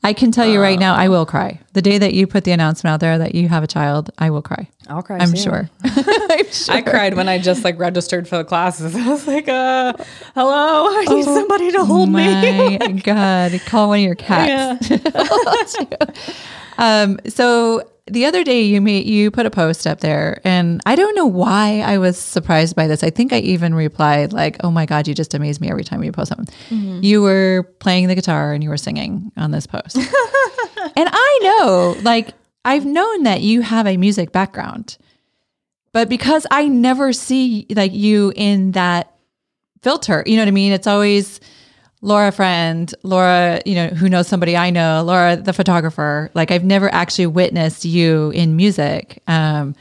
I 0.06 0.12
can 0.14 0.32
tell 0.32 0.46
you 0.46 0.62
right 0.62 0.78
now, 0.78 0.96
I 0.96 1.08
will 1.08 1.26
cry. 1.26 1.60
The 1.72 1.82
day 1.82 1.98
that 1.98 2.14
you 2.14 2.28
put 2.28 2.44
the 2.44 2.52
announcement 2.52 2.94
out 2.94 3.00
there 3.00 3.18
that 3.18 3.36
you 3.36 3.48
have 3.48 3.64
a 3.64 3.68
child, 3.68 4.10
I 4.18 4.32
will 4.32 4.42
cry. 4.42 4.68
I'll 4.90 5.02
cry. 5.02 5.18
I'm 5.20 5.34
sure. 5.34 5.70
I'm 5.84 6.52
sure. 6.52 6.76
I 6.76 6.82
cried 6.82 7.14
when 7.14 7.30
I 7.30 7.38
just 7.38 7.64
like 7.64 7.80
registered 7.80 8.28
for 8.28 8.38
the 8.38 8.44
classes. 8.44 8.96
I 8.98 9.08
was 9.08 9.26
like, 9.26 9.48
uh, 9.48 9.94
hello, 10.36 10.88
I 10.90 11.06
need 11.08 11.24
somebody 11.24 11.72
to 11.72 11.86
hold 11.86 12.10
me. 12.10 12.28
Oh 12.28 12.78
My 12.80 12.92
God, 12.92 13.62
call 13.66 13.88
one 13.88 14.00
of 14.00 14.06
your 14.06 14.16
cats. 14.16 14.92
um, 16.78 17.20
so 17.28 17.88
the 18.08 18.26
other 18.26 18.44
day 18.44 18.64
you 18.64 18.82
made 18.82 19.06
you 19.06 19.32
put 19.32 19.46
a 19.46 19.50
post 19.50 19.88
up 19.88 20.02
there, 20.02 20.42
and 20.44 20.82
I 20.86 20.96
don't 20.96 21.16
know 21.16 21.26
why 21.26 21.80
I 21.80 21.98
was 21.98 22.18
surprised 22.18 22.76
by 22.76 22.88
this. 22.88 23.04
I 23.04 23.10
think 23.10 23.32
I 23.32 23.40
even 23.40 23.74
replied 23.74 24.34
like, 24.34 24.58
"Oh 24.64 24.72
my 24.72 24.86
God, 24.86 25.08
you 25.08 25.14
just 25.14 25.34
amaze 25.34 25.62
me 25.62 25.70
every 25.70 25.86
time 25.86 26.04
you 26.04 26.12
post 26.12 26.30
something." 26.30 26.54
Mm-hmm. 26.70 27.00
You 27.02 27.22
were 27.22 27.72
playing 27.80 28.08
the 28.08 28.16
guitar 28.16 28.54
and 28.54 28.64
you 28.64 28.70
were 28.70 28.78
singing 28.78 29.32
on 29.38 29.52
this 29.52 29.66
post, 29.66 29.96
and 29.98 30.10
I 30.98 31.40
know, 31.44 31.96
like, 32.02 32.34
I've 32.66 32.86
known 32.86 33.24
that 33.24 33.42
you 33.42 33.62
have 33.62 33.88
a 33.88 33.96
music 33.96 34.34
background, 34.34 34.98
but 35.94 36.10
because 36.10 36.46
I 36.52 36.68
never 36.68 37.14
see 37.14 37.68
like 37.70 37.94
you 37.94 38.34
in 38.36 38.72
that 38.72 39.16
filter, 39.82 40.24
you 40.26 40.36
know 40.36 40.42
what 40.42 40.50
I 40.50 40.52
mean? 40.52 40.74
It's 40.74 40.88
always 40.88 41.40
Laura 42.04 42.34
friend, 42.34 42.94
Laura, 43.04 43.62
you 43.66 43.76
know, 43.76 43.88
who 43.88 44.10
knows 44.10 44.28
somebody 44.28 44.58
I 44.58 44.72
know, 44.72 45.04
Laura 45.06 45.38
the 45.38 45.54
photographer. 45.54 46.30
Like 46.34 46.52
I've 46.52 46.66
never 46.66 46.94
actually 46.94 47.28
witnessed 47.28 47.86
you 47.86 48.30
in 48.32 48.58
music. 48.58 49.24
Um 49.26 49.74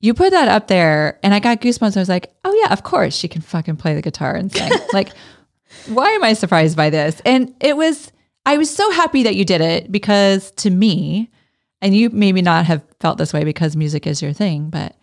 you 0.00 0.14
put 0.14 0.30
that 0.30 0.48
up 0.48 0.66
there 0.66 1.18
and 1.22 1.32
I 1.32 1.38
got 1.38 1.60
goosebumps. 1.60 1.96
I 1.96 2.00
was 2.00 2.08
like, 2.08 2.32
"Oh 2.44 2.52
yeah, 2.62 2.72
of 2.72 2.82
course 2.82 3.16
she 3.16 3.28
can 3.28 3.40
fucking 3.40 3.76
play 3.76 3.94
the 3.94 4.02
guitar 4.02 4.34
and 4.34 4.52
sing." 4.52 4.70
like 4.92 5.10
why 5.86 6.10
am 6.10 6.24
I 6.24 6.32
surprised 6.32 6.76
by 6.76 6.90
this? 6.90 7.22
And 7.24 7.54
it 7.60 7.76
was 7.76 8.10
I 8.44 8.56
was 8.58 8.74
so 8.74 8.90
happy 8.90 9.22
that 9.22 9.36
you 9.36 9.44
did 9.44 9.60
it 9.60 9.92
because 9.92 10.50
to 10.52 10.70
me, 10.70 11.30
and 11.80 11.94
you 11.94 12.10
maybe 12.10 12.42
not 12.42 12.64
have 12.66 12.82
felt 12.98 13.16
this 13.16 13.32
way 13.32 13.44
because 13.44 13.76
music 13.76 14.08
is 14.08 14.20
your 14.20 14.32
thing, 14.32 14.70
but 14.70 14.96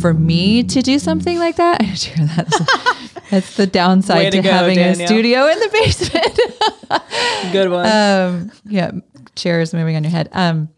for 0.00 0.14
me 0.14 0.62
to 0.64 0.82
do 0.82 0.98
something 0.98 1.38
like 1.38 1.56
that, 1.56 1.80
I 1.82 1.84
hear 1.84 2.26
that. 2.26 3.22
That's 3.30 3.56
the 3.56 3.66
downside 3.66 4.32
to 4.32 4.38
to, 4.38 4.42
go, 4.42 4.50
having 4.50 4.76
Danielle. 4.76 5.04
a 5.04 5.06
studio 5.06 5.46
in 5.46 5.58
the 5.58 5.68
basement. 5.72 7.52
Good 7.52 7.70
one. 7.70 7.86
um, 7.86 8.52
yeah, 8.66 8.90
chairs 9.34 9.72
moving 9.72 9.96
on 9.96 10.04
your 10.04 10.10
head. 10.10 10.28
Um, 10.32 10.68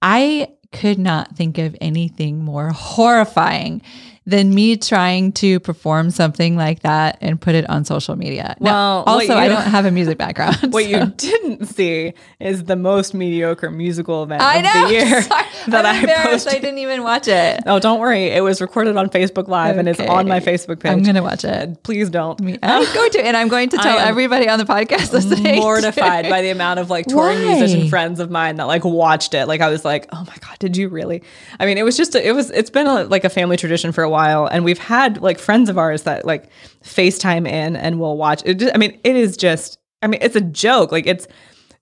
I 0.00 0.48
could 0.72 0.98
not 0.98 1.36
think 1.36 1.58
of 1.58 1.76
anything 1.80 2.44
more 2.44 2.70
horrifying 2.70 3.82
than 4.26 4.54
me 4.54 4.76
trying 4.76 5.32
to 5.32 5.58
perform 5.60 6.10
something 6.10 6.54
like 6.54 6.80
that 6.80 7.16
and 7.20 7.40
put 7.40 7.54
it 7.54 7.68
on 7.70 7.84
social 7.84 8.16
media. 8.16 8.54
Well, 8.60 8.98
what 9.04 9.08
also, 9.08 9.34
I 9.34 9.48
don't 9.48 9.62
have 9.62 9.86
a 9.86 9.90
music 9.90 10.18
background. 10.18 10.56
what 10.70 10.84
so- 10.84 10.90
you 10.90 11.06
didn't 11.06 11.66
see 11.66 12.12
is 12.38 12.64
the 12.64 12.76
most 12.76 13.14
mediocre 13.14 13.70
musical 13.70 14.22
event 14.22 14.42
I 14.42 14.58
of 14.58 14.64
know. 14.64 14.86
the 14.86 14.92
year 14.92 15.22
Sorry. 15.22 15.44
that 15.68 15.86
I'm 15.86 16.08
I 16.08 16.14
posted. 16.22 16.54
I 16.54 16.58
didn't 16.58 16.78
even 16.78 17.02
watch 17.02 17.28
it. 17.28 17.62
Oh, 17.66 17.78
don't 17.78 17.98
worry. 17.98 18.26
It 18.26 18.42
was 18.42 18.60
recorded 18.60 18.96
on 18.96 19.08
Facebook 19.08 19.48
Live 19.48 19.78
and 19.78 19.88
it's 19.88 20.00
on 20.00 20.28
my 20.28 20.40
Facebook 20.40 20.80
page. 20.80 20.92
I'm 20.92 21.02
gonna 21.02 21.22
watch 21.22 21.44
it. 21.44 21.82
Please 21.82 22.10
don't. 22.10 22.38
I'm 22.62 22.94
going 22.94 23.10
to, 23.12 23.24
and 23.24 23.36
I'm 23.36 23.48
going 23.48 23.70
to 23.70 23.78
tell 23.78 23.98
everybody 23.98 24.48
on 24.48 24.58
the 24.58 24.64
podcast 24.66 25.12
listening. 25.12 25.56
mortified 25.56 26.28
by 26.28 26.42
the 26.42 26.50
amount 26.50 26.78
of 26.78 26.90
like 26.90 27.06
touring 27.06 27.38
Why? 27.38 27.54
musician 27.54 27.88
friends 27.88 28.20
of 28.20 28.30
mine 28.30 28.56
that 28.56 28.64
like 28.64 28.84
watched 28.84 29.32
it. 29.32 29.46
Like 29.46 29.62
I 29.62 29.70
was 29.70 29.84
like, 29.84 30.08
oh 30.12 30.24
my 30.26 30.36
god, 30.40 30.58
did 30.58 30.76
you 30.76 30.88
really? 30.88 31.22
I 31.58 31.64
mean, 31.66 31.78
it 31.78 31.84
was 31.84 31.96
just 31.96 32.14
a, 32.14 32.26
it 32.26 32.32
was 32.32 32.50
it's 32.50 32.70
been 32.70 32.86
a, 32.86 33.04
like 33.04 33.24
a 33.24 33.30
family 33.30 33.56
tradition 33.56 33.92
for 33.92 34.04
a 34.04 34.09
while, 34.10 34.46
and 34.46 34.64
we've 34.64 34.78
had 34.78 35.22
like 35.22 35.38
friends 35.38 35.68
of 35.68 35.78
ours 35.78 36.02
that 36.02 36.24
like 36.24 36.50
FaceTime 36.84 37.48
in 37.48 37.76
and 37.76 37.98
we'll 38.00 38.16
watch. 38.16 38.42
It 38.44 38.54
just, 38.58 38.74
I 38.74 38.78
mean, 38.78 38.98
it 39.04 39.16
is 39.16 39.36
just. 39.36 39.78
I 40.02 40.06
mean, 40.06 40.20
it's 40.22 40.36
a 40.36 40.40
joke. 40.40 40.92
Like 40.92 41.06
it's 41.06 41.28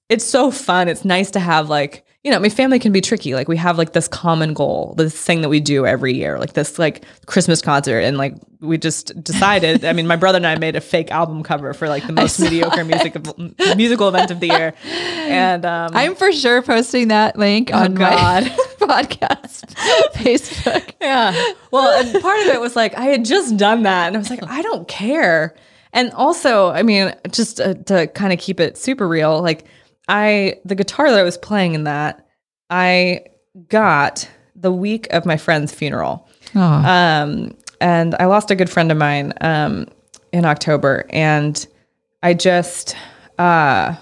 it's 0.09 0.24
so 0.24 0.51
fun. 0.51 0.89
It's 0.89 1.05
nice 1.05 1.31
to 1.33 1.41
have 1.41 1.68
like, 1.68 2.05
you 2.24 2.31
know, 2.31 2.39
I 2.39 2.41
mean, 2.41 2.51
family 2.51 2.79
can 2.79 2.93
be 2.93 3.01
tricky. 3.01 3.35
Like 3.35 3.47
we 3.47 3.57
have 3.59 3.79
like 3.79 3.93
this 3.93 4.09
common 4.09 4.55
goal, 4.55 4.95
this 4.97 5.14
thing 5.14 5.43
that 5.43 5.49
we 5.49 5.61
do 5.61 5.87
every 5.87 6.14
year, 6.14 6.39
like 6.39 6.55
this 6.55 6.79
like 6.79 7.05
Christmas 7.26 7.61
concert. 7.61 8.01
And 8.01 8.16
like 8.16 8.35
we 8.61 8.79
just 8.79 9.22
decided, 9.22 9.85
I 9.85 9.93
mean, 9.93 10.07
my 10.07 10.16
brother 10.16 10.37
and 10.37 10.47
I 10.47 10.57
made 10.57 10.76
a 10.76 10.81
fake 10.81 11.11
album 11.11 11.43
cover 11.43 11.72
for 11.74 11.89
like 11.89 12.07
the 12.07 12.12
most 12.14 12.41
mediocre 12.41 12.85
music 12.85 13.14
of, 13.14 13.39
musical 13.76 14.09
event 14.09 14.31
of 14.31 14.41
the 14.41 14.49
year. 14.49 14.74
And 14.85 15.64
um 15.64 15.91
I'm 15.95 16.14
for 16.14 16.33
sure 16.33 16.62
posting 16.62 17.09
that 17.09 17.39
link 17.39 17.72
on 17.72 17.95
God. 17.95 18.45
my 18.45 18.59
podcast 18.89 19.74
Facebook. 20.14 20.93
Yeah. 21.01 21.32
Well, 21.70 22.01
and 22.01 22.22
part 22.22 22.41
of 22.41 22.47
it 22.49 22.61
was 22.61 22.74
like 22.74 22.97
I 22.97 23.05
had 23.05 23.24
just 23.24 23.57
done 23.57 23.82
that, 23.84 24.09
and 24.09 24.16
I 24.16 24.18
was 24.18 24.30
like, 24.30 24.43
I 24.45 24.62
don't 24.62 24.89
care. 24.89 25.55
And 25.93 26.12
also, 26.12 26.70
I 26.70 26.82
mean, 26.82 27.14
just 27.30 27.61
uh, 27.61 27.74
to 27.74 28.07
kind 28.09 28.32
of 28.32 28.39
keep 28.39 28.61
it 28.61 28.76
super 28.76 29.07
real, 29.09 29.41
like 29.43 29.66
I 30.09 30.57
the 30.64 30.74
guitar 30.74 31.11
that 31.11 31.18
I 31.18 31.22
was 31.22 31.39
playing 31.39 31.74
in 31.74 31.84
that, 31.84 32.26
I 32.70 33.24
got 33.68 34.28
the 34.55 34.72
week 34.72 35.07
of 35.12 35.24
my 35.24 35.36
friend's 35.36 35.72
funeral. 35.72 36.28
Oh, 36.55 36.61
Um, 36.61 37.57
and 37.80 38.14
I 38.18 38.24
lost 38.26 38.51
a 38.51 38.57
good 38.57 38.68
friend 38.70 38.91
of 38.91 38.99
mine 38.99 39.32
um, 39.41 39.86
in 40.32 40.45
October, 40.45 41.07
and 41.11 41.64
I 42.22 42.34
just, 42.34 42.97
uh, 43.39 43.95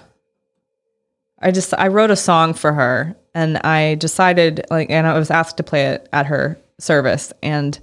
I 1.39 1.51
just, 1.51 1.73
I 1.77 1.87
wrote 1.89 2.09
a 2.09 2.15
song 2.15 2.53
for 2.55 2.73
her, 2.73 3.15
and 3.37 3.57
I 3.59 3.93
decided, 3.95 4.65
like, 4.71 4.89
and 4.89 5.05
I 5.05 5.17
was 5.17 5.29
asked 5.29 5.57
to 5.57 5.63
play 5.63 5.85
it 5.87 6.09
at 6.11 6.25
her 6.25 6.57
service, 6.79 7.31
and 7.43 7.79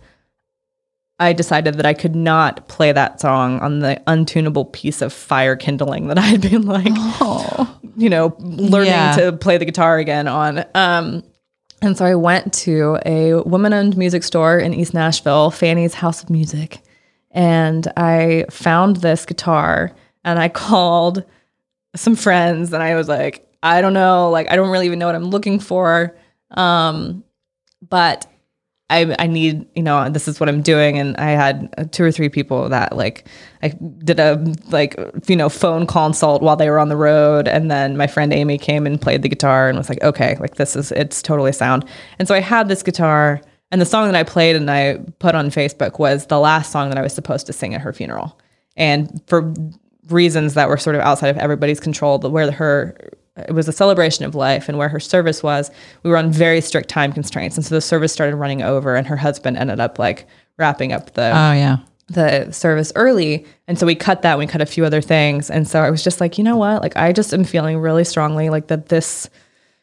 I 1.20 1.32
decided 1.32 1.74
that 1.74 1.86
I 1.86 1.94
could 1.94 2.16
not 2.16 2.66
play 2.66 2.90
that 2.90 3.20
song 3.20 3.60
on 3.60 3.78
the 3.78 4.02
untunable 4.08 4.72
piece 4.72 5.00
of 5.00 5.12
fire 5.12 5.54
kindling 5.54 6.08
that 6.08 6.18
I 6.18 6.22
had 6.22 6.40
been 6.40 6.66
like, 6.66 6.92
oh. 6.96 7.78
you 7.96 8.10
know, 8.10 8.34
learning 8.40 8.90
Yeah. 8.90 9.14
to 9.16 9.32
play 9.32 9.56
the 9.56 9.64
guitar 9.64 9.98
again 9.98 10.26
on. 10.26 10.64
Um, 10.74 11.22
and 11.80 11.96
so 11.96 12.04
I 12.04 12.16
went 12.16 12.52
to 12.54 12.98
a 13.06 13.34
woman 13.42 13.72
owned 13.72 13.96
music 13.96 14.24
store 14.24 14.58
in 14.58 14.74
East 14.74 14.92
Nashville, 14.92 15.52
Fanny's 15.52 15.94
House 15.94 16.22
of 16.22 16.30
Music. 16.30 16.80
And 17.30 17.86
I 17.96 18.46
found 18.50 18.96
this 18.96 19.24
guitar 19.24 19.92
and 20.24 20.38
I 20.38 20.48
called 20.64 21.24
some 21.94 22.16
friends 22.16 22.72
and 22.72 22.82
I 22.82 22.96
was 22.96 23.06
like, 23.06 23.43
I 23.64 23.80
don't 23.80 23.94
know, 23.94 24.30
like, 24.30 24.50
I 24.50 24.56
don't 24.56 24.68
really 24.68 24.86
even 24.86 24.98
know 24.98 25.06
what 25.06 25.14
I'm 25.14 25.24
looking 25.24 25.58
for. 25.58 26.14
Um, 26.50 27.24
but 27.88 28.26
I, 28.90 29.16
I 29.18 29.26
need, 29.26 29.66
you 29.74 29.82
know, 29.82 30.10
this 30.10 30.28
is 30.28 30.38
what 30.38 30.50
I'm 30.50 30.60
doing. 30.60 30.98
And 30.98 31.16
I 31.16 31.30
had 31.30 31.90
two 31.90 32.04
or 32.04 32.12
three 32.12 32.28
people 32.28 32.68
that 32.68 32.94
like, 32.94 33.26
I 33.62 33.68
did 33.68 34.20
a 34.20 34.44
like, 34.68 34.94
you 35.26 35.34
know, 35.34 35.48
phone 35.48 35.86
consult 35.86 36.42
while 36.42 36.56
they 36.56 36.68
were 36.68 36.78
on 36.78 36.90
the 36.90 36.96
road. 36.96 37.48
And 37.48 37.70
then 37.70 37.96
my 37.96 38.06
friend 38.06 38.32
Amy 38.34 38.58
came 38.58 38.86
and 38.86 39.00
played 39.00 39.22
the 39.22 39.28
guitar 39.30 39.70
and 39.70 39.78
was 39.78 39.88
like, 39.88 40.02
okay, 40.02 40.36
like 40.38 40.56
this 40.56 40.76
is, 40.76 40.92
it's 40.92 41.22
totally 41.22 41.52
sound. 41.52 41.86
And 42.18 42.28
so 42.28 42.34
I 42.34 42.40
had 42.40 42.68
this 42.68 42.82
guitar 42.82 43.40
and 43.70 43.80
the 43.80 43.86
song 43.86 44.06
that 44.06 44.14
I 44.14 44.22
played 44.22 44.54
and 44.54 44.70
I 44.70 44.98
put 45.18 45.34
on 45.34 45.48
Facebook 45.48 45.98
was 45.98 46.26
the 46.26 46.38
last 46.38 46.70
song 46.70 46.90
that 46.90 46.98
I 46.98 47.02
was 47.02 47.14
supposed 47.14 47.46
to 47.46 47.54
sing 47.54 47.74
at 47.74 47.80
her 47.80 47.94
funeral. 47.94 48.38
And 48.76 49.22
for 49.26 49.54
reasons 50.10 50.52
that 50.54 50.68
were 50.68 50.76
sort 50.76 50.94
of 50.96 51.02
outside 51.02 51.28
of 51.28 51.38
everybody's 51.38 51.80
control, 51.80 52.18
but 52.18 52.30
where 52.30 52.52
her 52.52 52.94
it 53.36 53.52
was 53.52 53.66
a 53.66 53.72
celebration 53.72 54.24
of 54.24 54.34
life 54.34 54.68
and 54.68 54.78
where 54.78 54.88
her 54.88 55.00
service 55.00 55.42
was 55.42 55.70
we 56.02 56.10
were 56.10 56.16
on 56.16 56.30
very 56.30 56.60
strict 56.60 56.88
time 56.88 57.12
constraints. 57.12 57.56
And 57.56 57.64
so 57.66 57.74
the 57.74 57.80
service 57.80 58.12
started 58.12 58.36
running 58.36 58.62
over 58.62 58.94
and 58.94 59.06
her 59.06 59.16
husband 59.16 59.56
ended 59.56 59.80
up 59.80 59.98
like 59.98 60.26
wrapping 60.56 60.92
up 60.92 61.14
the 61.14 61.30
oh 61.30 61.52
yeah. 61.52 61.78
the 62.08 62.50
service 62.52 62.92
early. 62.94 63.44
And 63.66 63.78
so 63.78 63.86
we 63.86 63.94
cut 63.94 64.22
that 64.22 64.32
and 64.32 64.38
we 64.38 64.46
cut 64.46 64.60
a 64.60 64.66
few 64.66 64.84
other 64.84 65.00
things. 65.00 65.50
And 65.50 65.66
so 65.66 65.82
i 65.82 65.90
was 65.90 66.04
just 66.04 66.20
like 66.20 66.38
you 66.38 66.44
know 66.44 66.56
what? 66.56 66.82
Like 66.82 66.96
i 66.96 67.12
just 67.12 67.34
am 67.34 67.44
feeling 67.44 67.78
really 67.78 68.04
strongly 68.04 68.50
like 68.50 68.68
that 68.68 68.88
this 68.88 69.28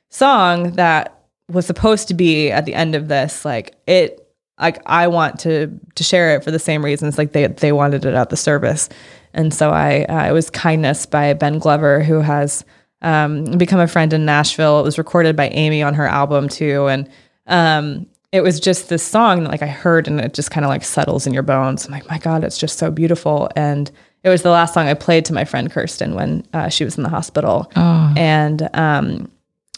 song 0.10 0.72
that 0.74 1.18
was 1.50 1.66
supposed 1.66 2.08
to 2.08 2.14
be 2.14 2.50
at 2.52 2.66
the 2.66 2.74
end 2.74 2.96
of 2.96 3.10
this 3.10 3.44
like 3.44 3.76
it 3.86 4.26
like 4.58 4.82
i 4.86 5.08
want 5.08 5.38
to 5.40 5.68
to 5.96 6.04
share 6.04 6.36
it 6.36 6.44
for 6.44 6.52
the 6.52 6.60
same 6.60 6.84
reasons 6.86 7.18
like 7.18 7.34
they 7.34 7.48
they 7.48 7.74
wanted 7.74 8.06
it 8.06 8.14
at 8.14 8.30
the 8.30 8.38
service. 8.38 8.88
And 9.34 9.54
so 9.54 9.72
i 9.72 10.04
uh, 10.06 10.30
it 10.30 10.32
was 10.32 10.50
kindness 10.50 11.06
by 11.06 11.34
ben 11.34 11.60
glover 11.60 12.02
who 12.04 12.22
has 12.22 12.64
um, 13.02 13.44
become 13.58 13.80
a 13.80 13.88
friend 13.88 14.14
in 14.14 14.26
nashville 14.26 14.80
it 14.80 14.84
was 14.84 14.98
recorded 14.98 15.36
by 15.36 15.48
amy 15.50 15.82
on 15.82 15.94
her 15.94 16.06
album 16.08 16.48
too 16.50 16.88
and 16.88 17.10
um, 17.48 18.06
it 18.32 18.42
was 18.42 18.60
just 18.62 18.88
this 18.88 19.04
song 19.04 19.44
that 19.44 19.50
like 19.50 19.62
I 19.62 19.68
heard 19.68 20.08
and 20.08 20.22
it 20.22 20.34
just 20.34 20.52
kind 20.52 20.64
of 20.64 20.70
like 20.70 20.86
settles 20.86 21.28
in 21.28 21.34
your 21.34 21.44
bones. 21.44 21.86
I'm 21.86 21.92
like, 21.92 22.08
my 22.08 22.18
God, 22.18 22.46
it's 22.46 22.58
just 22.58 22.78
so 22.80 22.90
beautiful. 22.90 23.50
And 23.58 23.92
it 24.24 24.30
was 24.30 24.42
the 24.42 24.52
last 24.52 24.74
song 24.74 24.88
I 24.88 24.94
played 24.94 25.26
to 25.26 25.34
my 25.34 25.44
friend 25.44 25.70
Kirsten 25.70 26.14
when 26.16 26.46
uh, 26.54 26.70
she 26.70 26.86
was 26.86 26.96
in 26.96 27.04
the 27.04 27.10
hospital. 27.10 27.70
Oh. 27.76 28.14
And 28.16 28.70
um, 28.74 29.30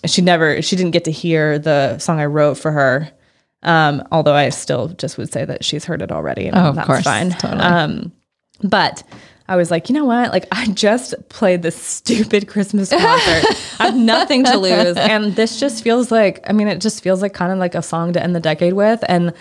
she 0.05 0.21
never, 0.21 0.61
she 0.61 0.75
didn't 0.75 0.91
get 0.91 1.05
to 1.05 1.11
hear 1.11 1.57
the 1.57 1.97
song 1.97 2.19
I 2.19 2.25
wrote 2.25 2.59
for 2.59 2.71
her. 2.71 3.09
Um, 3.63 4.03
although 4.11 4.35
I 4.35 4.49
still 4.49 4.89
just 4.89 5.17
would 5.17 5.31
say 5.33 5.45
that 5.45 5.65
she's 5.65 5.85
heard 5.85 6.03
it 6.03 6.11
already. 6.11 6.45
And 6.45 6.55
Oh, 6.55 6.65
of 6.65 6.75
that's 6.75 6.85
course. 6.85 7.03
fine. 7.03 7.31
Totally. 7.31 7.61
Um, 7.63 8.11
but 8.61 9.01
I 9.47 9.55
was 9.57 9.69
like, 9.69 9.89
you 9.89 9.95
know 9.95 10.05
what? 10.05 10.31
Like, 10.31 10.45
I 10.51 10.67
just 10.67 11.13
played 11.29 11.61
this 11.63 11.75
stupid 11.75 12.47
Christmas 12.47 12.89
concert. 12.89 13.43
I 13.79 13.85
have 13.87 13.95
nothing 13.95 14.45
to 14.45 14.57
lose. 14.67 14.95
And 14.97 15.35
this 15.35 15.59
just 15.59 15.83
feels 15.83 16.11
like, 16.11 16.39
I 16.49 16.53
mean, 16.53 16.67
it 16.67 16.79
just 16.79 17.03
feels 17.03 17.21
like 17.21 17.33
kind 17.33 17.51
of 17.51 17.57
like 17.57 17.75
a 17.75 17.81
song 17.81 18.13
to 18.13 18.23
end 18.23 18.35
the 18.35 18.39
decade 18.39 18.73
with. 18.73 19.03
And 19.09 19.33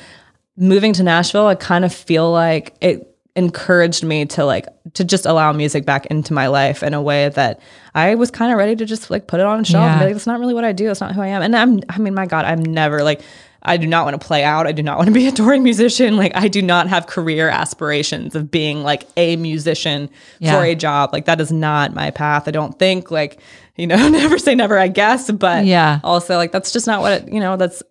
moving 0.56 0.92
to 0.94 1.02
Nashville, 1.02 1.46
I 1.46 1.54
kind 1.54 1.84
of 1.84 1.94
feel 1.94 2.30
like 2.32 2.74
it 2.80 3.08
encouraged 3.36 4.04
me 4.04 4.26
to 4.26 4.44
like, 4.44 4.66
to 4.94 5.04
just 5.04 5.24
allow 5.24 5.52
music 5.52 5.86
back 5.86 6.06
into 6.06 6.32
my 6.34 6.48
life 6.48 6.82
in 6.82 6.92
a 6.94 7.00
way 7.00 7.28
that 7.30 7.60
I 7.94 8.16
was 8.16 8.30
kind 8.30 8.52
of 8.52 8.58
ready 8.58 8.76
to 8.76 8.84
just 8.84 9.08
like 9.10 9.26
put 9.26 9.40
it 9.40 9.46
on 9.46 9.60
a 9.60 9.64
shelf 9.64 9.84
and 9.84 9.94
be 9.98 10.00
Yeah. 10.00 10.06
like, 10.06 10.14
that's 10.14 10.26
not 10.26 10.38
really 10.40 10.52
what 10.52 10.64
I 10.64 10.72
do. 10.72 10.90
It's 10.90 11.00
not 11.00 11.14
who 11.14 11.22
I 11.22 11.28
am. 11.28 11.42
And 11.42 11.56
I'm, 11.56 11.80
I 11.88 11.98
mean, 11.98 12.12
my 12.14 12.26
God, 12.26 12.44
I'm 12.44 12.62
never 12.62 13.02
like, 13.02 13.22
I 13.64 13.76
do 13.76 13.86
not 13.86 14.04
want 14.04 14.20
to 14.20 14.26
play 14.26 14.42
out. 14.42 14.66
I 14.66 14.72
do 14.72 14.82
not 14.82 14.96
want 14.98 15.06
to 15.06 15.12
be 15.14 15.26
a 15.28 15.32
touring 15.32 15.62
musician. 15.62 16.16
Like 16.16 16.32
I 16.34 16.48
do 16.48 16.62
not 16.62 16.88
have 16.88 17.06
career 17.06 17.48
aspirations 17.48 18.34
of 18.34 18.50
being 18.50 18.82
like 18.82 19.06
a 19.16 19.36
musician 19.36 20.10
Yeah. 20.40 20.58
for 20.58 20.64
a 20.64 20.74
job. 20.74 21.10
Like 21.12 21.26
that 21.26 21.40
is 21.40 21.52
not 21.52 21.94
my 21.94 22.10
path. 22.10 22.48
I 22.48 22.50
don't 22.50 22.76
think 22.78 23.10
like, 23.10 23.40
you 23.76 23.86
know, 23.86 23.96
never 24.08 24.36
say 24.38 24.54
never, 24.56 24.78
I 24.78 24.88
guess. 24.88 25.30
But 25.30 25.64
Yeah. 25.66 26.00
also 26.02 26.36
like 26.36 26.50
that's 26.52 26.72
just 26.72 26.86
not 26.88 27.02
what 27.02 27.12
it, 27.22 27.32
you 27.32 27.38
know, 27.40 27.56
that's 27.56 27.82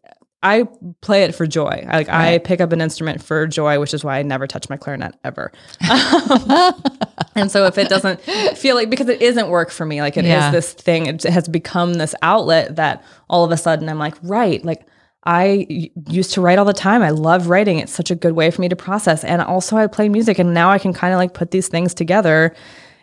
I 0.43 0.67
play 1.01 1.24
it 1.24 1.36
for 1.36 1.45
joy. 1.45 1.86
Like 1.88 2.09
I 2.09 2.39
pick 2.39 2.61
up 2.61 2.72
an 2.72 2.82
instrument 2.82 3.22
for 3.24 3.45
joy, 3.45 3.80
which 3.80 3.93
is 3.93 4.03
why 4.03 4.17
I 4.17 4.24
never 4.24 4.47
touch 4.47 4.69
my 4.69 4.76
clarinet 4.76 5.13
ever. 5.24 5.51
and 7.36 7.51
so 7.51 7.65
if 7.65 7.78
it 7.78 7.89
doesn't 7.89 8.19
feel 8.57 8.76
like 8.76 8.89
because 8.89 9.07
it 9.07 9.22
isn't 9.22 9.49
work 9.49 9.69
for 9.72 9.86
me, 9.86 10.01
like 10.01 10.17
it 10.17 10.26
is 10.26 10.30
Yeah. 10.30 10.51
this 10.51 10.74
thing, 10.74 11.05
it 11.05 11.24
has 11.24 11.47
become 11.47 11.93
this 11.95 12.15
outlet 12.22 12.76
that 12.76 13.03
all 13.30 13.43
of 13.45 13.51
a 13.51 13.57
sudden 13.57 13.88
I'm 13.88 13.99
like, 13.99 14.15
right, 14.24 14.63
like 14.65 14.82
I 15.24 15.67
used 16.09 16.34
to 16.34 16.41
write 16.41 16.57
all 16.57 16.65
the 16.65 16.74
time. 16.74 17.03
I 17.03 17.11
love 17.11 17.47
writing. 17.47 17.80
It's 17.80 17.93
such 17.93 18.09
a 18.11 18.15
good 18.15 18.34
way 18.34 18.49
for 18.49 18.61
me 18.61 18.69
to 18.69 18.76
process. 18.76 19.24
And 19.24 19.41
also 19.41 19.78
I 19.78 19.88
play 19.88 20.09
music 20.09 20.39
and 20.39 20.53
now 20.53 20.69
I 20.72 20.80
can 20.80 20.93
kind 20.93 21.13
of 21.13 21.17
like 21.19 21.34
put 21.34 21.51
these 21.51 21.67
things 21.67 21.93
together. 21.93 22.55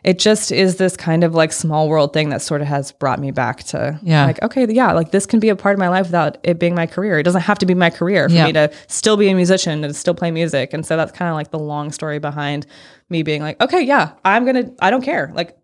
It 0.05 0.19
just 0.19 0.51
is 0.53 0.77
this 0.77 0.97
kind 0.97 1.23
of 1.25 1.35
like 1.35 1.53
small 1.53 1.89
world 1.89 2.13
thing 2.13 2.31
that 2.31 2.41
sort 2.41 2.61
of 2.61 2.67
has 2.69 2.93
brought 2.93 3.19
me 3.21 3.31
back 3.31 3.65
to 3.65 3.99
Yeah. 4.03 4.27
like, 4.27 4.43
okay, 4.43 4.67
yeah, 4.69 4.93
like 4.93 5.11
this 5.11 5.27
can 5.27 5.39
be 5.41 5.49
a 5.49 5.57
part 5.57 5.75
of 5.75 5.79
my 5.79 5.89
life 5.89 6.07
without 6.07 6.39
it 6.45 6.59
being 6.59 6.75
my 6.75 6.87
career. 6.87 7.19
It 7.19 7.25
doesn't 7.25 7.43
have 7.43 7.59
to 7.59 7.67
be 7.67 7.75
my 7.75 7.91
career 7.91 8.29
for 8.29 8.35
Yeah. 8.35 8.47
me 8.47 8.53
to 8.55 8.71
still 8.87 9.17
be 9.17 9.29
a 9.29 9.35
musician 9.35 9.85
and 9.85 9.95
still 9.95 10.15
play 10.15 10.31
music. 10.31 10.73
And 10.73 10.87
so 10.87 10.97
that's 10.97 11.13
kind 11.13 11.29
of 11.29 11.35
like 11.35 11.51
the 11.51 11.59
long 11.59 11.91
story 11.93 12.19
behind 12.21 12.67
me 13.11 13.23
being 13.23 13.43
like, 13.43 13.61
okay, 13.61 13.83
yeah, 13.83 14.13
I'm 14.25 14.45
going 14.45 14.57
to, 14.67 14.73
I 14.81 14.91
don't 14.91 15.03
care. 15.03 15.31
Like 15.35 15.57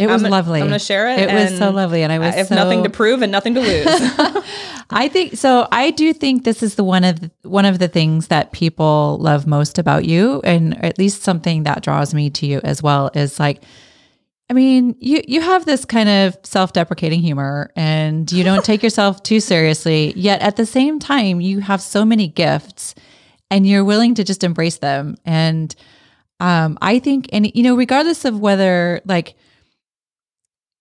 It 0.00 0.06
was 0.06 0.24
I'm, 0.24 0.30
lovely. 0.30 0.60
I'm 0.60 0.68
going 0.68 0.78
to 0.78 0.84
share 0.84 1.10
it. 1.10 1.18
It 1.18 1.32
was 1.32 1.58
so 1.58 1.70
lovely, 1.70 2.02
and 2.02 2.10
I 2.10 2.18
was 2.18 2.34
I 2.34 2.38
have 2.38 2.46
so, 2.46 2.54
nothing 2.54 2.84
to 2.84 2.90
prove 2.90 3.20
and 3.20 3.30
nothing 3.30 3.54
to 3.54 3.60
lose. 3.60 3.86
I 4.90 5.08
think 5.08 5.36
so. 5.36 5.68
I 5.70 5.90
do 5.90 6.14
think 6.14 6.44
this 6.44 6.62
is 6.62 6.76
the 6.76 6.84
one 6.84 7.04
of 7.04 7.20
the, 7.20 7.30
one 7.42 7.66
of 7.66 7.78
the 7.78 7.86
things 7.86 8.28
that 8.28 8.52
people 8.52 9.18
love 9.20 9.46
most 9.46 9.78
about 9.78 10.06
you, 10.06 10.40
and 10.42 10.82
at 10.82 10.98
least 10.98 11.22
something 11.22 11.64
that 11.64 11.82
draws 11.82 12.14
me 12.14 12.30
to 12.30 12.46
you 12.46 12.60
as 12.64 12.82
well 12.82 13.10
is 13.14 13.38
like, 13.38 13.62
I 14.48 14.54
mean, 14.54 14.96
you 14.98 15.22
you 15.28 15.42
have 15.42 15.66
this 15.66 15.84
kind 15.84 16.08
of 16.08 16.36
self 16.44 16.72
deprecating 16.72 17.20
humor, 17.20 17.70
and 17.76 18.30
you 18.32 18.42
don't 18.42 18.64
take 18.64 18.82
yourself 18.82 19.22
too 19.22 19.38
seriously. 19.38 20.14
Yet 20.16 20.40
at 20.40 20.56
the 20.56 20.66
same 20.66 20.98
time, 20.98 21.42
you 21.42 21.60
have 21.60 21.82
so 21.82 22.06
many 22.06 22.26
gifts, 22.26 22.94
and 23.50 23.66
you're 23.66 23.84
willing 23.84 24.14
to 24.14 24.24
just 24.24 24.42
embrace 24.44 24.78
them. 24.78 25.16
And 25.26 25.74
um, 26.40 26.78
I 26.80 26.98
think, 27.00 27.28
and 27.32 27.54
you 27.54 27.62
know, 27.62 27.76
regardless 27.76 28.24
of 28.24 28.40
whether 28.40 29.02
like 29.04 29.36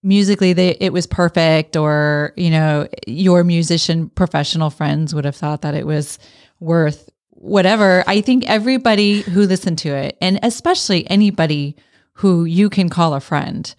musically 0.04 0.54
they, 0.54 0.78
it 0.80 0.94
was 0.94 1.06
perfect 1.06 1.76
or 1.76 2.34
you 2.38 2.50
know 2.50 2.88
your 3.08 3.44
musician 3.44 4.10
professional 4.10 4.70
friends 4.70 5.14
would 5.14 5.26
have 5.26 5.36
thought 5.36 5.62
that 5.62 5.76
it 5.76 5.86
was 5.86 6.20
worth 6.60 7.10
whatever. 7.32 8.04
I 8.08 8.22
think 8.22 8.50
everybody 8.50 9.22
who 9.22 9.42
listened 9.42 9.78
to 9.80 9.90
it 9.90 10.18
and 10.22 10.40
especially 10.44 11.10
anybody 11.10 11.76
who 12.14 12.46
you 12.46 12.70
can 12.70 12.90
call 12.90 13.14
a 13.14 13.22
friend 13.22 13.74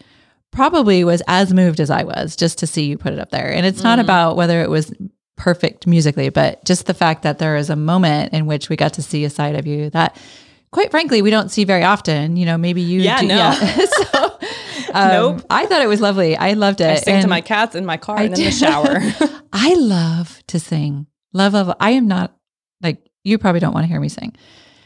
probably 0.51 1.05
was 1.05 1.23
as 1.29 1.53
moved 1.53 1.79
as 1.79 1.91
i 1.91 2.03
was 2.03 2.35
just 2.35 2.59
to 2.59 2.66
see 2.66 2.87
you 2.87 2.99
put 2.99 3.12
it 3.12 3.18
up 3.18 3.31
there. 3.31 3.53
And 3.53 3.64
it's 3.66 3.83
not 3.83 3.99
mm. 3.99 4.03
about 4.03 4.37
whether 4.37 4.62
it 4.62 4.71
was 4.71 4.93
perfect 5.37 5.87
musically 5.87 6.29
but 6.29 6.62
just 6.66 6.85
the 6.85 6.93
fact 6.93 7.23
that 7.23 7.39
there 7.39 7.57
is 7.57 7.71
a 7.71 7.77
moment 7.77 8.35
in 8.35 8.45
which 8.45 8.68
we 8.68 8.77
got 8.77 8.93
to 8.95 9.03
see 9.03 9.25
a 9.25 9.31
side 9.31 9.55
of 9.55 9.66
you 9.66 9.89
that 9.91 10.14
quite 10.71 10.91
frankly 10.91 11.23
we 11.23 11.31
don't 11.31 11.51
see 11.51 11.64
very 11.64 11.85
often. 11.85 12.37
You 12.37 12.47
know 12.47 12.59
maybe 12.59 12.83
you 12.83 13.01
Yeah, 13.01 13.21
do, 13.21 13.27
no. 13.27 13.53
so 14.12 14.30
um, 14.95 15.09
Nope. 15.11 15.47
I 15.51 15.66
thought 15.66 15.82
it 15.82 15.88
was 15.88 16.01
lovely. 16.01 16.36
I 16.36 16.53
loved 16.55 16.80
it. 16.80 16.86
I 16.91 16.95
sing 16.97 17.22
to 17.22 17.28
my 17.28 17.41
cats 17.41 17.74
in 17.74 17.84
my 17.86 17.97
car 17.97 18.18
I 18.18 18.24
and 18.24 18.38
in 18.38 18.45
the 18.45 18.51
shower. 18.51 18.99
I 19.53 19.74
love 19.74 20.43
to 20.49 20.59
sing. 20.59 21.07
Love, 21.32 21.53
love. 21.55 21.74
I 21.80 21.91
am 21.91 22.09
not 22.09 22.36
like 22.82 22.99
you. 23.24 23.38
Probably 23.38 23.61
don't 23.61 23.72
want 23.74 23.84
to 23.84 23.88
hear 23.88 24.01
me 24.01 24.09
sing. 24.09 24.34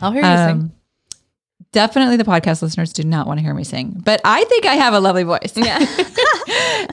I'll 0.01 0.13
hear 0.13 0.23
you 0.23 0.37
sing. 0.37 0.51
Um, 0.51 0.73
definitely, 1.73 2.17
the 2.17 2.25
podcast 2.25 2.63
listeners 2.63 2.93
do 2.93 3.03
not 3.05 3.27
want 3.27 3.39
to 3.39 3.45
hear 3.45 3.55
me 3.55 3.65
sing. 3.65 4.01
But 4.05 4.21
I 4.25 4.45
think 4.45 4.67
I 4.67 4.75
have 4.75 4.95
a 4.95 5.01
lovely 5.01 5.23
voice. 5.23 5.53
Yeah. 5.57 5.79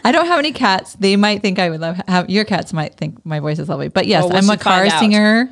I 0.04 0.12
don't 0.12 0.26
have 0.28 0.40
any 0.40 0.52
cats. 0.52 0.94
They 0.96 1.16
might 1.16 1.42
think 1.42 1.60
I 1.60 1.70
would 1.70 1.82
love 1.82 2.02
have 2.08 2.30
your 2.30 2.46
cats 2.46 2.74
might 2.74 2.96
think 2.96 3.26
my 3.26 3.40
voice 3.40 3.60
is 3.60 3.70
lovely. 3.70 3.90
But 3.90 4.08
yes, 4.08 4.24
Well, 4.24 4.36
I'm 4.38 4.50
a 4.50 4.58
car 4.58 4.90
singer. 4.90 5.52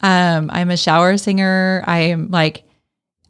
Um, 0.00 0.50
I'm 0.52 0.70
a 0.70 0.76
shower 0.76 1.16
singer. 1.16 1.82
I 1.86 2.00
am 2.00 2.30
like 2.30 2.64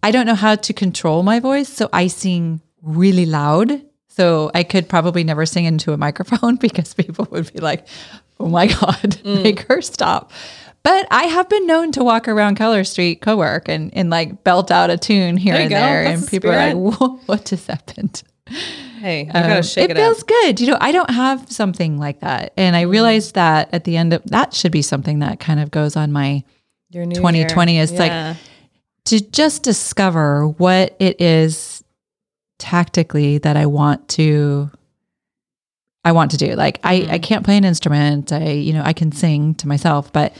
I 0.02 0.10
don't 0.10 0.26
know 0.26 0.34
how 0.34 0.54
to 0.54 0.72
control 0.72 1.22
my 1.22 1.40
voice, 1.40 1.68
so 1.68 1.88
I 1.92 2.06
sing 2.08 2.60
really 2.82 3.26
loud. 3.26 3.82
So 4.08 4.50
I 4.54 4.62
could 4.64 4.88
probably 4.88 5.22
never 5.24 5.46
sing 5.46 5.64
into 5.64 5.92
a 5.92 5.96
microphone 5.96 6.56
because 6.60 6.94
people 6.94 7.26
would 7.30 7.52
be 7.52 7.60
like, 7.60 7.86
"Oh 8.40 8.48
my 8.48 8.66
god, 8.66 9.18
Mm. 9.24 9.42
make 9.42 9.60
her 9.68 9.80
stop." 9.82 10.32
But 10.82 11.06
I 11.10 11.24
have 11.24 11.48
been 11.48 11.66
known 11.66 11.92
to 11.92 12.04
walk 12.04 12.28
around 12.28 12.54
Color 12.56 12.84
Street 12.84 13.20
co-work 13.20 13.68
and, 13.68 13.92
and 13.94 14.10
like 14.10 14.42
belt 14.44 14.70
out 14.70 14.90
a 14.90 14.96
tune 14.96 15.36
here 15.36 15.54
There 15.54 15.62
and 15.62 15.70
go. 15.70 15.76
there, 15.76 16.04
That's 16.04 16.20
and 16.22 16.30
people 16.30 16.50
are 16.50 16.74
like, 16.74 17.00
"What 17.26 17.44
just 17.44 17.66
happened?" 17.66 18.22
hey, 19.00 19.24
you 19.24 19.30
Um, 19.34 19.42
gotta 19.48 19.62
shake 19.62 19.90
it, 19.90 19.96
feels 19.96 20.22
up. 20.22 20.26
good. 20.28 20.60
You 20.60 20.68
know, 20.68 20.78
I 20.80 20.90
don't 20.90 21.10
have 21.10 21.50
something 21.52 21.98
like 21.98 22.20
that. 22.20 22.52
And 22.56 22.74
Mm. 22.74 22.78
I 22.78 22.82
realized 22.82 23.34
that 23.34 23.68
at 23.72 23.84
the 23.84 23.96
end 23.96 24.12
of 24.14 24.22
that 24.26 24.54
should 24.54 24.72
be 24.72 24.82
something 24.82 25.18
that 25.18 25.38
kind 25.38 25.60
of 25.60 25.70
goes 25.70 25.94
on 25.96 26.10
my 26.12 26.42
Your 26.90 27.04
new 27.06 27.14
2020 27.14 27.74
year. 27.74 27.82
is 27.82 27.92
like- 27.92 28.36
to 29.04 29.20
just 29.20 29.62
discover 29.62 30.48
what 30.48 30.96
it 30.98 31.20
is 31.20 31.77
tactically 32.58 33.38
that 33.38 33.56
I 33.56 33.66
want 33.66 34.08
to 34.10 34.70
I 36.04 36.12
want 36.12 36.30
to 36.32 36.36
do. 36.36 36.54
Like 36.54 36.80
I 36.84 37.00
Mm-hmm. 37.00 37.10
I 37.12 37.18
can't 37.18 37.44
play 37.44 37.56
an 37.56 37.64
instrument. 37.64 38.32
I 38.32 38.50
you 38.50 38.72
know, 38.72 38.82
I 38.84 38.92
can 38.92 39.12
sing 39.12 39.54
to 39.56 39.68
myself, 39.68 40.12
but 40.12 40.34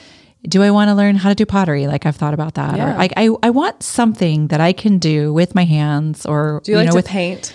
do 0.49 0.63
I 0.63 0.71
want 0.71 0.89
to 0.89 0.95
learn 0.95 1.17
how 1.17 1.29
to 1.29 1.35
do 1.35 1.45
pottery? 1.45 1.87
Like 1.87 2.07
I've 2.07 2.17
thought 2.17 2.35
about 2.35 2.55
that. 2.55 2.77
Yeah. 2.77 2.95
Or 2.95 2.97
like 2.99 3.13
I 3.17 3.29
I 3.43 3.51
want 3.51 3.83
something 3.83 4.49
that 4.49 4.61
I 4.61 4.73
can 4.73 4.99
do 4.99 5.33
with 5.33 5.55
my 5.55 5.65
hands 5.65 6.25
or 6.27 6.61
Do 6.65 6.73
you, 6.73 6.79
like 6.79 6.87
know 6.87 6.93
to 6.93 6.97
with 6.97 7.07
paint? 7.07 7.55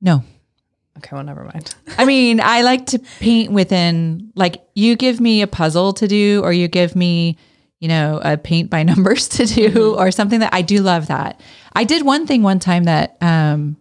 no. 0.00 0.22
Okay, 0.98 1.08
well, 1.16 1.24
never 1.24 1.44
mind. 1.44 1.74
I 1.98 2.04
mean, 2.04 2.38
I 2.40 2.60
like 2.62 2.86
to 2.86 2.98
paint 2.98 3.50
within 3.50 4.30
like 4.36 4.62
you 4.74 4.94
give 4.94 5.20
me 5.20 5.40
a 5.42 5.46
puzzle 5.46 5.94
to 5.94 6.06
do 6.06 6.42
or 6.44 6.52
you 6.52 6.68
give 6.68 6.94
me, 6.94 7.38
you 7.80 7.88
know, 7.88 8.20
a 8.22 8.36
paint 8.36 8.68
by 8.68 8.82
numbers 8.92 9.26
to 9.30 9.46
do 9.46 9.96
or 9.96 10.10
something 10.10 10.40
that 10.40 10.52
I 10.54 10.62
do 10.62 10.82
love 10.82 11.06
that. 11.08 11.40
I 11.74 11.84
did 11.84 12.04
one 12.04 12.26
thing 12.26 12.42
one 12.42 12.58
time 12.58 12.84
that 12.84 13.16
um 13.20 13.76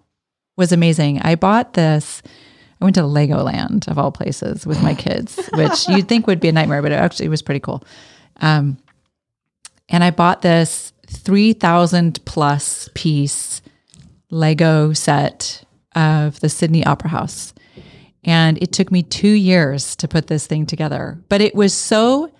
was 0.57 0.71
amazing. 0.71 1.19
I 1.21 1.35
bought 1.35 1.73
this 1.73 2.21
I 2.79 2.83
went 2.85 2.95
to 2.95 3.01
Legoland 3.01 3.87
of 3.87 3.99
all 3.99 4.11
places 4.11 4.65
with 4.65 4.81
my 4.81 4.95
kids, 4.95 5.39
which 5.53 5.87
you'd 5.87 6.07
think 6.07 6.25
would 6.25 6.39
be 6.39 6.49
a 6.49 6.51
nightmare, 6.51 6.81
but 6.81 6.91
it 6.91 6.95
actually 6.95 7.29
was 7.29 7.41
pretty 7.41 7.59
cool. 7.59 7.83
Um 8.37 8.77
and 9.89 10.03
I 10.03 10.11
bought 10.11 10.41
this 10.41 10.93
3000 11.07 12.23
plus 12.25 12.89
piece 12.95 13.61
Lego 14.29 14.93
set 14.93 15.63
of 15.95 16.39
the 16.39 16.49
Sydney 16.49 16.85
Opera 16.85 17.09
House. 17.09 17.53
And 18.23 18.57
it 18.61 18.71
took 18.71 18.91
me 18.91 19.03
two 19.03 19.31
years 19.31 19.95
to 19.97 20.07
put 20.07 20.27
this 20.27 20.47
thing 20.47 20.65
together. 20.65 21.19
But 21.27 21.41
it 21.41 21.53
was 21.55 21.73
so 21.73 22.31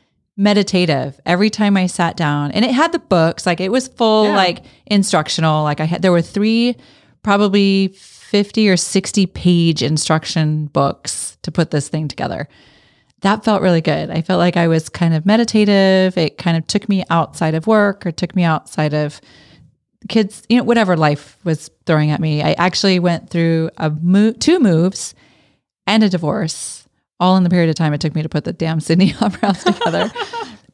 meditative 0.42 1.20
every 1.26 1.50
time 1.50 1.78
I 1.78 1.86
sat 1.86 2.18
down. 2.18 2.52
And 2.52 2.66
it 2.66 2.72
had 2.72 2.92
the 2.92 3.00
books, 3.00 3.46
like 3.46 3.60
it 3.62 3.72
was 3.72 3.88
full, 3.88 4.26
Yeah. 4.26 4.36
like 4.36 4.64
instructional. 4.88 5.64
Like 5.64 5.80
I 5.80 5.86
had, 5.86 6.02
there 6.02 6.12
were 6.12 6.22
three, 6.22 6.76
probably 7.24 7.90
50 7.90 8.68
or 8.70 8.78
60 8.78 9.26
page 9.28 9.84
instruction 9.84 10.66
books 10.68 11.38
to 11.44 11.52
put 11.52 11.72
this 11.72 11.88
thing 11.90 12.08
together. 12.08 12.48
That 13.22 13.44
felt 13.44 13.62
really 13.62 13.82
good. 13.82 14.10
I 14.10 14.22
felt 14.24 14.40
like 14.40 14.58
I 14.58 14.68
was 14.68 14.90
kind 14.90 15.14
of 15.14 15.26
meditative. 15.28 16.18
It 16.18 16.40
kind 16.40 16.58
of 16.58 16.66
took 16.66 16.90
me 16.90 17.04
outside 17.12 17.54
of 17.54 17.68
work 17.68 18.06
or 18.06 18.12
took 18.12 18.36
me 18.36 18.44
outside 18.44 18.96
of 18.96 19.22
kids, 20.10 20.42
you 20.50 20.58
know, 20.58 20.64
whatever 20.64 20.98
life 20.98 21.38
was 21.44 21.70
throwing 21.86 22.10
at 22.10 22.20
me. 22.20 22.42
I 22.42 22.54
actually 22.54 22.98
went 22.98 23.30
through 23.30 23.70
a 23.78 23.92
mo- 23.92 24.32
two 24.34 24.60
moves 24.60 25.14
and 25.86 26.02
a 26.04 26.10
divorce, 26.10 26.81
all 27.22 27.38
in 27.38 27.44
the 27.44 27.50
period 27.50 27.70
of 27.70 27.76
time 27.76 27.94
it 27.94 28.02
took 28.02 28.14
me 28.16 28.22
to 28.24 28.28
put 28.30 28.44
the 28.44 28.52
damn 28.52 28.82
Sydney 28.82 29.14
Opera 29.22 29.40
House 29.40 29.64
together. 29.64 30.12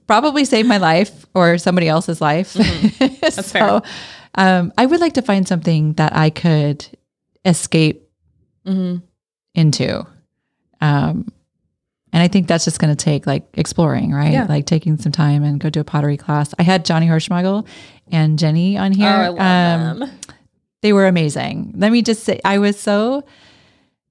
Probably 0.07 0.45
saved 0.45 0.67
my 0.67 0.77
life 0.77 1.25
or 1.35 1.57
somebody 1.59 1.87
else's 1.87 2.21
life. 2.21 2.53
That's 2.99 3.51
fair. 3.51 3.81
Um, 4.35 4.71
I 4.77 4.85
would 4.85 4.99
like 5.01 5.13
to 5.13 5.21
find 5.21 5.47
something 5.47 5.93
that 5.93 6.15
I 6.15 6.29
could 6.29 6.87
escape 7.45 8.09
into. 9.55 10.05
Um, 10.81 11.27
and 12.13 12.23
I 12.23 12.27
think 12.29 12.47
that's 12.47 12.63
just 12.65 12.79
going 12.79 12.95
to 12.95 13.03
take 13.03 13.27
like 13.27 13.45
exploring, 13.55 14.11
right? 14.13 14.31
Yeah. 14.31 14.45
Like 14.45 14.65
taking 14.65 14.97
some 14.97 15.11
time 15.11 15.43
and 15.43 15.59
go 15.59 15.69
to 15.69 15.79
a 15.79 15.83
pottery 15.83 16.17
class. 16.17 16.53
I 16.57 16.63
had 16.63 16.85
Johnny 16.85 17.07
Hirschmagel 17.07 17.67
and 18.11 18.39
Jenny 18.39 18.77
on 18.77 18.91
here. 18.93 19.09
Oh, 19.09 19.11
I 19.11 19.27
love 19.27 19.39
Um, 19.91 19.99
them. 19.99 20.11
they 20.81 20.93
were 20.93 21.07
amazing. 21.07 21.73
Let 21.75 21.91
me 21.91 22.01
just 22.01 22.23
say, 22.23 22.39
I 22.45 22.59
was 22.59 22.79
so, 22.79 23.23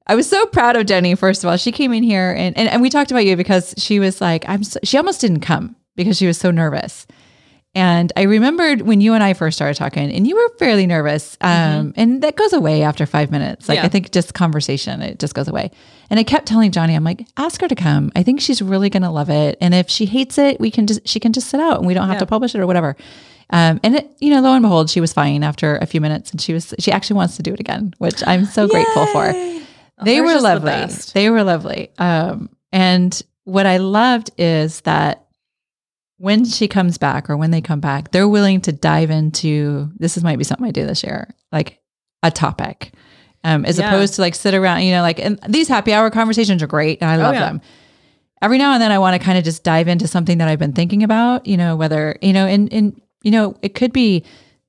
I 0.07 0.15
was 0.15 0.29
so 0.29 0.47
proud 0.47 0.77
of 0.77 0.87
Jenny. 0.87 1.15
First 1.15 1.43
of 1.45 1.51
all, 1.51 1.57
she 1.57 1.73
came 1.73 1.93
in 1.93 2.03
here 2.03 2.33
and 2.33 2.57
and, 2.57 2.69
and 2.69 2.81
we 2.83 2.91
talked 2.91 3.11
about 3.11 3.25
you 3.27 3.37
because 3.37 3.75
she 3.79 3.99
was 3.99 4.21
like, 4.21 4.49
I'm. 4.49 4.63
So, 4.65 4.79
she 4.85 4.97
almost 4.97 5.21
didn't 5.21 5.41
come 5.41 5.77
because 5.97 6.17
she 6.17 6.27
was 6.27 6.39
so 6.39 6.51
nervous. 6.51 7.07
And 7.75 8.11
I 8.17 8.23
remembered 8.23 8.81
when 8.83 9.03
you 9.03 9.13
and 9.13 9.23
I 9.23 9.35
first 9.35 9.59
started 9.59 9.75
talking, 9.77 10.11
and 10.11 10.27
you 10.27 10.35
were 10.35 10.49
fairly 10.59 10.87
nervous, 10.87 11.37
um, 11.43 11.93
and 11.95 12.23
that 12.23 12.35
goes 12.35 12.55
away 12.55 12.83
after 12.83 13.05
five 13.05 13.31
minutes. 13.31 13.69
Like 13.69 13.77
Mm-hmm. 13.77 13.83
Yeah. 13.83 13.87
I 13.87 13.91
think 13.91 14.13
just 14.13 14.33
conversation, 14.33 15.03
it 15.03 15.19
just 15.19 15.35
goes 15.35 15.47
away. 15.47 15.71
And 16.09 16.19
I 16.19 16.23
kept 16.23 16.47
telling 16.47 16.71
Johnny, 16.73 16.95
I'm 16.95 17.05
like, 17.05 17.27
ask 17.37 17.61
her 17.61 17.69
to 17.69 17.75
come. 17.75 18.11
I 18.17 18.23
think 18.23 18.41
she's 18.41 18.63
really 18.63 18.89
gonna 18.89 19.13
love 19.13 19.29
it. 19.29 19.59
And 19.61 19.75
if 19.75 19.91
she 19.91 20.07
hates 20.07 20.39
it, 20.39 20.59
we 20.59 20.71
can 20.71 20.87
just 20.87 21.07
she 21.07 21.21
can 21.21 21.35
just 21.35 21.51
sit 21.51 21.61
out, 21.61 21.77
and 21.79 21.87
we 21.87 21.93
don't 21.93 22.07
have 22.07 22.15
Yeah. 22.15 22.21
to 22.21 22.27
publish 22.27 22.55
it 22.55 22.61
or 22.61 22.67
whatever. 22.67 22.97
Um, 23.51 23.79
and 23.85 23.97
it, 23.97 24.11
you 24.21 24.31
know, 24.31 24.41
lo 24.41 24.55
and 24.55 24.63
behold, 24.63 24.89
she 24.89 25.01
was 25.03 25.13
fine 25.13 25.43
after 25.45 25.77
a 25.77 25.85
few 25.87 26.01
minutes, 26.01 26.31
and 26.31 26.41
she 26.41 26.55
was 26.55 26.73
she 26.79 26.91
actually 26.93 27.17
wants 27.17 27.37
to 27.37 27.43
do 27.43 27.53
it 27.53 27.61
again, 27.61 27.93
which 27.99 28.23
I'm 28.27 28.47
so 28.47 28.67
grateful 28.69 29.05
for. 29.09 29.35
They 30.03 30.21
were 30.21 30.35
the 30.35 30.41
lovely. 30.41 30.87
They 31.15 31.31
were 31.31 31.43
lovely. 31.43 31.91
Um, 31.99 32.51
and 32.73 33.21
what 33.45 33.67
I 33.67 33.79
loved 33.79 34.31
is 34.39 34.81
that 34.83 35.27
when 36.19 36.45
she 36.45 36.69
comes 36.69 36.99
back 36.99 37.29
or 37.29 37.37
when 37.37 37.51
they 37.51 37.61
come 37.61 37.81
back, 37.81 38.11
they're 38.11 38.29
willing 38.29 38.61
to 38.63 38.73
dive 38.73 39.11
into 39.11 39.91
this 39.97 40.17
is 40.17 40.25
might 40.25 40.39
be 40.39 40.45
something 40.45 40.67
I 40.67 40.71
do 40.71 40.87
this 40.87 41.03
year, 41.03 41.29
like 41.53 41.81
a 42.23 42.31
topic. 42.31 42.93
Um, 43.45 43.65
as 43.65 43.79
Yeah. 43.79 43.89
opposed 43.89 44.15
to 44.15 44.23
like 44.23 44.35
sit 44.35 44.55
around, 44.55 44.83
you 44.83 44.93
know, 44.93 45.03
like 45.03 45.21
and 45.21 45.39
these 45.49 45.69
happy 45.69 45.93
hour 45.93 46.11
conversations 46.11 46.63
are 46.63 46.67
great 46.67 47.01
and 47.01 47.11
I 47.11 47.17
love 47.17 47.35
yeah. 47.35 47.41
them. 47.47 47.61
Every 48.43 48.59
now 48.59 48.73
and 48.73 48.83
then 48.83 48.93
I 48.93 48.99
want 48.99 49.19
to 49.19 49.25
kind 49.25 49.39
of 49.39 49.45
just 49.45 49.63
dive 49.63 49.89
into 49.89 50.09
something 50.09 50.39
that 50.39 50.49
I've 50.49 50.59
been 50.59 50.73
thinking 50.73 51.03
about, 51.03 51.47
you 51.47 51.57
know, 51.57 51.77
whether, 51.77 52.19
you 52.21 52.33
know, 52.33 52.47
and 52.47 52.73
and 52.73 53.01
you 53.23 53.31
know, 53.31 53.57
it 53.63 53.75
could 53.75 53.93
be 53.93 54.25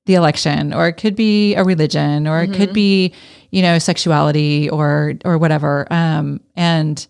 the 0.06 0.14
election 0.14 0.72
or 0.72 0.86
it 0.88 0.94
could 0.94 1.16
be 1.16 1.54
a 1.54 1.64
religion 1.64 2.26
or 2.26 2.40
it 2.42 2.52
could 2.54 2.72
be, 2.72 3.12
you 3.50 3.62
know, 3.62 3.78
sexuality 3.78 4.68
or 4.70 5.14
or 5.24 5.38
whatever. 5.38 5.86
Um 5.90 6.40
and 6.56 7.06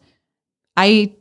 I 0.76 1.12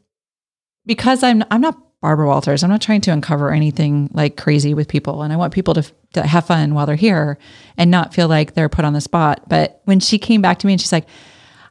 because 0.86 1.24
I'm 1.24 1.44
I'm 1.52 1.62
not 1.62 1.78
Barbara 2.02 2.28
Walters. 2.28 2.64
I'm 2.64 2.70
not 2.70 2.82
trying 2.82 3.02
to 3.02 3.12
uncover 3.12 3.52
anything 3.52 4.10
like 4.14 4.38
crazy 4.38 4.74
with 4.76 4.88
people. 4.88 5.24
And 5.24 5.34
I 5.34 5.36
want 5.36 5.52
people 5.52 5.74
to, 5.74 5.84
to 6.14 6.22
have 6.26 6.46
fun 6.46 6.76
while 6.76 6.86
they're 6.86 6.96
here 6.96 7.40
and 7.76 7.90
not 7.90 8.14
feel 8.14 8.28
like 8.28 8.54
they're 8.54 8.70
put 8.70 8.86
on 8.86 8.94
the 8.94 9.02
spot. 9.02 9.50
But 9.50 9.82
when 9.86 10.00
she 10.00 10.20
came 10.20 10.40
back 10.42 10.60
to 10.60 10.68
me 10.68 10.74
and 10.74 10.80
she's 10.82 10.92
like, 10.92 11.08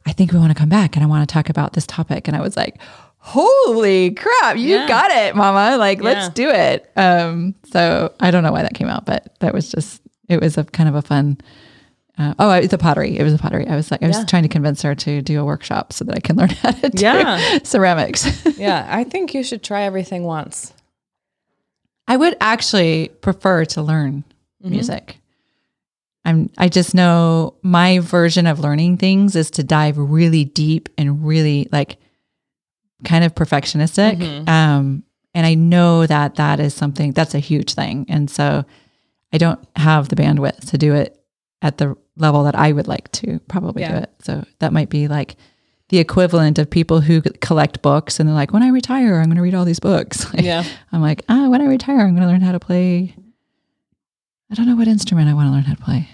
I 0.05 0.11
think 0.11 0.33
we 0.33 0.37
want 0.39 0.51
to 0.51 0.59
come 0.59 0.67
back 0.67 0.97
and 0.97 1.03
I 1.03 1.07
want 1.07 1.27
to 1.27 1.33
talk 1.33 1.49
about 1.49 1.73
this 1.73 1.87
topic. 1.87 2.27
And 2.27 2.35
I 2.35 2.41
was 2.41 2.57
like, 2.57 2.77
holy 3.19 4.11
crap, 4.11 4.57
you 4.57 4.75
Yeah. 4.75 4.87
got 4.87 5.11
it, 5.11 5.33
mama. 5.35 5.77
Like, 5.77 6.01
let's 6.01 6.27
do 6.29 6.49
it. 6.49 6.91
Um, 6.97 7.55
so 7.71 8.13
I 8.19 8.29
don't 8.29 8.43
know 8.43 8.51
why 8.51 8.63
that 8.63 8.73
came 8.73 8.89
out, 8.89 9.05
but 9.05 9.33
that 9.39 9.53
was 9.53 9.69
just, 9.69 10.01
it 10.27 10.41
was 10.41 10.57
a 10.57 10.65
kind 10.65 10.89
of 10.89 10.95
a 10.95 11.01
fun, 11.01 11.37
uh, 12.17 12.33
oh, 12.39 12.51
it's 12.51 12.73
a 12.73 12.77
pottery. 12.77 13.17
It 13.17 13.23
was 13.23 13.33
a 13.33 13.37
pottery. 13.37 13.67
I 13.67 13.75
was 13.75 13.91
like, 13.91 14.01
I 14.01 14.07
was 14.07 14.17
Yeah. 14.17 14.25
trying 14.25 14.43
to 14.43 14.49
convince 14.49 14.81
her 14.81 14.95
to 14.95 15.21
do 15.21 15.39
a 15.39 15.45
workshop 15.45 15.93
so 15.93 16.03
that 16.05 16.15
I 16.15 16.19
can 16.19 16.35
learn 16.35 16.49
how 16.61 16.71
to 16.71 16.89
do 16.89 17.01
Yeah. 17.03 17.59
ceramics. 17.63 18.25
Yeah, 18.57 18.87
I 18.89 19.03
think 19.03 19.33
you 19.35 19.43
should 19.43 19.61
try 19.63 19.83
everything 19.83 20.23
once. 20.23 20.73
I 22.07 22.17
would 22.17 22.35
actually 22.41 23.09
prefer 23.21 23.65
to 23.65 23.81
learn 23.81 24.23
Mm-hmm. 24.63 24.71
music. 24.71 25.17
I'm 26.25 26.49
I 26.57 26.67
just 26.67 26.95
know 26.95 27.53
my 27.61 27.99
version 27.99 28.47
of 28.47 28.59
learning 28.59 28.97
things 28.97 29.35
is 29.35 29.51
to 29.51 29.63
dive 29.63 29.99
really 29.99 30.43
deep 30.45 30.89
and 30.97 31.23
really 31.23 31.69
like 31.71 31.97
kind 33.05 33.23
of 33.23 33.35
perfectionistic. 33.35 34.17
Mm-hmm. 34.17 34.49
Um 34.49 35.03
and 35.35 35.45
I 35.45 35.53
know 35.53 36.07
that 36.07 36.35
that 36.35 36.59
is 36.59 36.73
something 36.73 37.11
that's 37.11 37.35
a 37.35 37.39
huge 37.39 37.75
thing. 37.75 38.07
And 38.09 38.31
so 38.31 38.65
I 39.31 39.37
don't 39.37 39.59
have 39.75 40.09
the 40.09 40.15
bandwidth 40.15 40.71
to 40.71 40.77
do 40.79 40.95
it 40.95 41.23
at 41.61 41.77
the 41.77 41.95
level 42.17 42.43
that 42.43 42.55
I 42.55 42.71
would 42.71 42.87
like 42.87 43.11
to 43.13 43.39
probably 43.47 43.83
do 43.85 43.93
it. 43.93 44.11
So 44.23 44.43
that 44.59 44.73
might 44.73 44.89
be 44.89 45.07
like 45.07 45.35
the 45.89 45.99
equivalent 45.99 46.59
of 46.59 46.69
people 46.69 46.99
who 47.01 47.21
collect 47.21 47.81
books 47.81 48.19
and 48.19 48.27
they're 48.27 48.35
like, 48.35 48.51
when 48.51 48.63
I 48.63 48.69
retire, 48.69 49.15
I'm 49.19 49.25
going 49.25 49.37
to 49.37 49.41
read 49.41 49.55
all 49.55 49.65
these 49.65 49.79
books. 49.79 50.25
Like, 50.33 50.43
Yeah. 50.43 50.63
I'm 50.91 51.01
like, 51.01 51.23
ah, 51.29 51.47
when 51.49 51.61
I 51.61 51.65
retire, 51.65 51.99
I'm 52.01 52.15
going 52.15 52.27
to 52.27 52.27
learn 52.27 52.41
how 52.41 52.51
to 52.51 52.59
play. 52.59 53.15
I 54.51 54.55
don't 54.55 54.65
know 54.65 54.75
what 54.75 54.87
instrument 54.87 55.29
I 55.29 55.33
want 55.33 55.47
to 55.47 55.51
learn 55.51 55.63
how 55.63 55.73
to 55.75 55.81
play. 55.81 56.09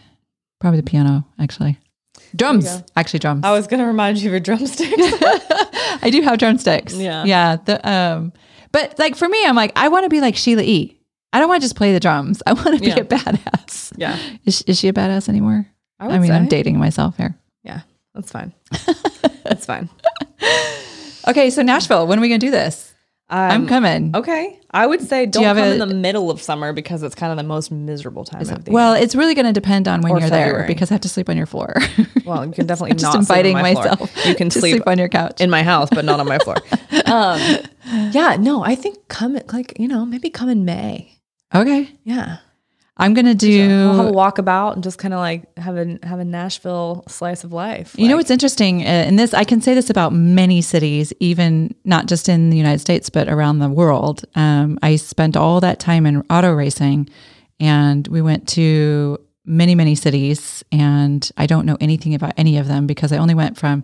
Probably 0.60 0.80
the 0.80 0.90
piano, 0.90 1.26
actually. 1.40 1.78
Drums, 2.36 2.84
actually 2.96 3.20
drums. 3.20 3.44
I 3.46 3.52
was 3.52 3.68
gonna 3.68 3.86
remind 3.86 4.18
you 4.20 4.30
of 4.30 4.32
your 4.32 4.40
drumsticks. 4.40 4.92
I 6.02 6.10
do 6.12 6.22
have 6.22 6.38
drumsticks. 6.40 6.96
Yeah. 6.96 7.24
yeah. 7.26 7.58
The 7.58 7.88
um, 7.90 8.34
but 8.72 8.98
like 8.98 9.16
for 9.16 9.28
me, 9.30 9.46
I'm 9.46 9.56
like, 9.56 9.72
I 9.76 9.90
want 9.90 10.06
to 10.06 10.10
be 10.10 10.20
like 10.22 10.36
Sheila 10.36 10.64
E. 10.64 11.00
I 11.32 11.40
don't 11.40 11.48
want 11.50 11.62
to 11.62 11.66
just 11.66 11.76
play 11.76 11.94
the 11.94 12.00
drums. 12.00 12.42
I 12.48 12.54
want 12.54 12.76
to 12.76 12.80
be 12.80 12.88
Yeah. 12.88 13.00
a 13.00 13.04
badass. 13.04 13.94
yeah, 13.98 14.18
Is, 14.46 14.62
is 14.64 14.80
she 14.80 14.88
a 14.88 14.94
badass 14.94 15.30
anymore? 15.30 15.68
I 16.00 16.08
I 16.08 16.20
mean, 16.20 16.32
I'm 16.32 16.48
dating 16.48 16.78
myself 16.80 17.16
here. 17.18 17.36
yeah, 17.64 17.82
that's 18.14 18.32
fine. 18.32 18.54
that's 19.44 19.66
fine. 19.66 19.90
Okay, 21.28 21.50
so 21.50 21.62
Nashville, 21.62 22.06
when 22.08 22.20
are 22.20 22.22
we 22.22 22.28
gonna 22.30 22.40
do 22.40 22.52
this? 22.52 22.90
I'm 23.30 23.62
Um, 23.62 23.68
coming. 23.68 24.12
Okay, 24.16 24.60
I 24.72 24.86
would 24.86 25.02
say 25.02 25.26
don't 25.26 25.44
have 25.46 25.56
come 25.58 25.68
a- 25.70 25.72
in 25.72 25.80
the 25.80 25.88
middle 25.88 26.30
of 26.30 26.42
summer 26.42 26.74
because 26.74 27.02
it's 27.02 27.16
kind 27.16 27.32
of 27.32 27.38
the 27.38 27.44
most 27.44 27.72
miserable 27.72 28.26
time 28.26 28.42
of 28.42 28.66
the 28.66 28.72
Well, 28.72 28.94
it's 28.94 29.16
really 29.16 29.34
going 29.34 29.46
to 29.48 29.54
depend 29.54 29.88
on 29.88 30.02
when 30.02 30.12
Or 30.12 30.20
you're 30.20 30.30
there 30.30 30.66
because 30.68 30.92
I 30.92 30.96
have 30.96 31.02
to 31.02 31.10
sleep 31.10 31.30
on 31.30 31.38
your 31.38 31.46
floor. 31.48 31.74
Well, 32.26 32.46
you 32.46 32.52
can 32.54 32.68
definitely 32.68 32.92
just 32.98 33.04
not 33.04 33.16
inviting 33.16 33.54
sleep 33.54 33.58
on 33.58 33.62
my 33.64 33.74
myself. 33.74 34.10
Floor. 34.12 34.28
You 34.28 34.36
can 34.36 34.50
to 34.50 34.60
sleep, 34.60 34.84
on 34.88 34.98
your 35.00 35.10
couch. 35.10 35.42
in 35.42 35.50
my 35.50 35.62
house, 35.64 35.90
but 35.90 36.06
not 36.06 36.20
on 36.20 36.28
my 36.28 36.38
floor. 36.40 36.56
um, 37.06 37.40
yeah, 38.12 38.38
no, 38.40 38.64
I 38.64 38.76
think 38.76 38.98
come 39.08 39.38
like 39.52 39.74
you 39.80 39.88
know 39.88 40.06
maybe 40.06 40.30
come 40.30 40.50
in 40.50 40.64
May. 40.66 41.18
okay, 41.56 41.90
Yeah, 42.04 42.38
I'm 43.04 43.14
going 43.14 43.38
to 43.38 43.48
we'll 43.48 43.98
have 43.98 44.06
a 44.06 44.10
do. 44.10 44.16
walkabout 44.16 44.74
and 44.74 44.84
just 44.84 44.98
kind 44.98 45.14
of 45.14 45.20
like 45.20 45.58
have 45.58 45.78
a 45.78 46.00
have 46.04 46.20
a 46.20 46.26
Nashville 46.26 47.04
slice 47.08 47.44
of 47.44 47.52
life. 47.52 47.96
You 47.98 48.08
know 48.08 48.16
what's 48.16 48.32
interesting? 48.32 48.82
Uh, 48.82 48.86
and 48.86 49.20
this, 49.20 49.34
I 49.34 49.44
can 49.44 49.60
say 49.60 49.74
this 49.74 49.90
about 49.90 50.14
many 50.14 50.62
cities, 50.62 51.12
even 51.20 51.76
not 51.84 52.08
just 52.08 52.30
in 52.30 52.50
the 52.50 52.56
United 52.56 52.80
States, 52.80 53.10
but 53.10 53.28
around 53.28 53.60
the 53.60 53.70
world. 53.70 54.24
Um, 54.36 54.80
I 54.82 54.96
spent 54.96 55.36
all 55.36 55.60
that 55.60 55.80
time 55.82 56.06
in 56.06 56.24
auto 56.30 56.54
racing, 56.54 57.10
and 57.60 58.08
we 58.08 58.22
went 58.22 58.48
to 58.50 59.20
many, 59.46 59.76
many 59.76 59.96
cities, 59.96 60.64
and 60.72 61.30
I 61.36 61.46
don't 61.46 61.66
know 61.66 61.78
anything 61.82 62.16
about 62.16 62.34
any 62.38 62.58
of 62.58 62.68
them 62.68 62.88
because 62.88 63.12
I 63.12 63.18
only 63.18 63.36
went 63.36 63.58
from 63.58 63.84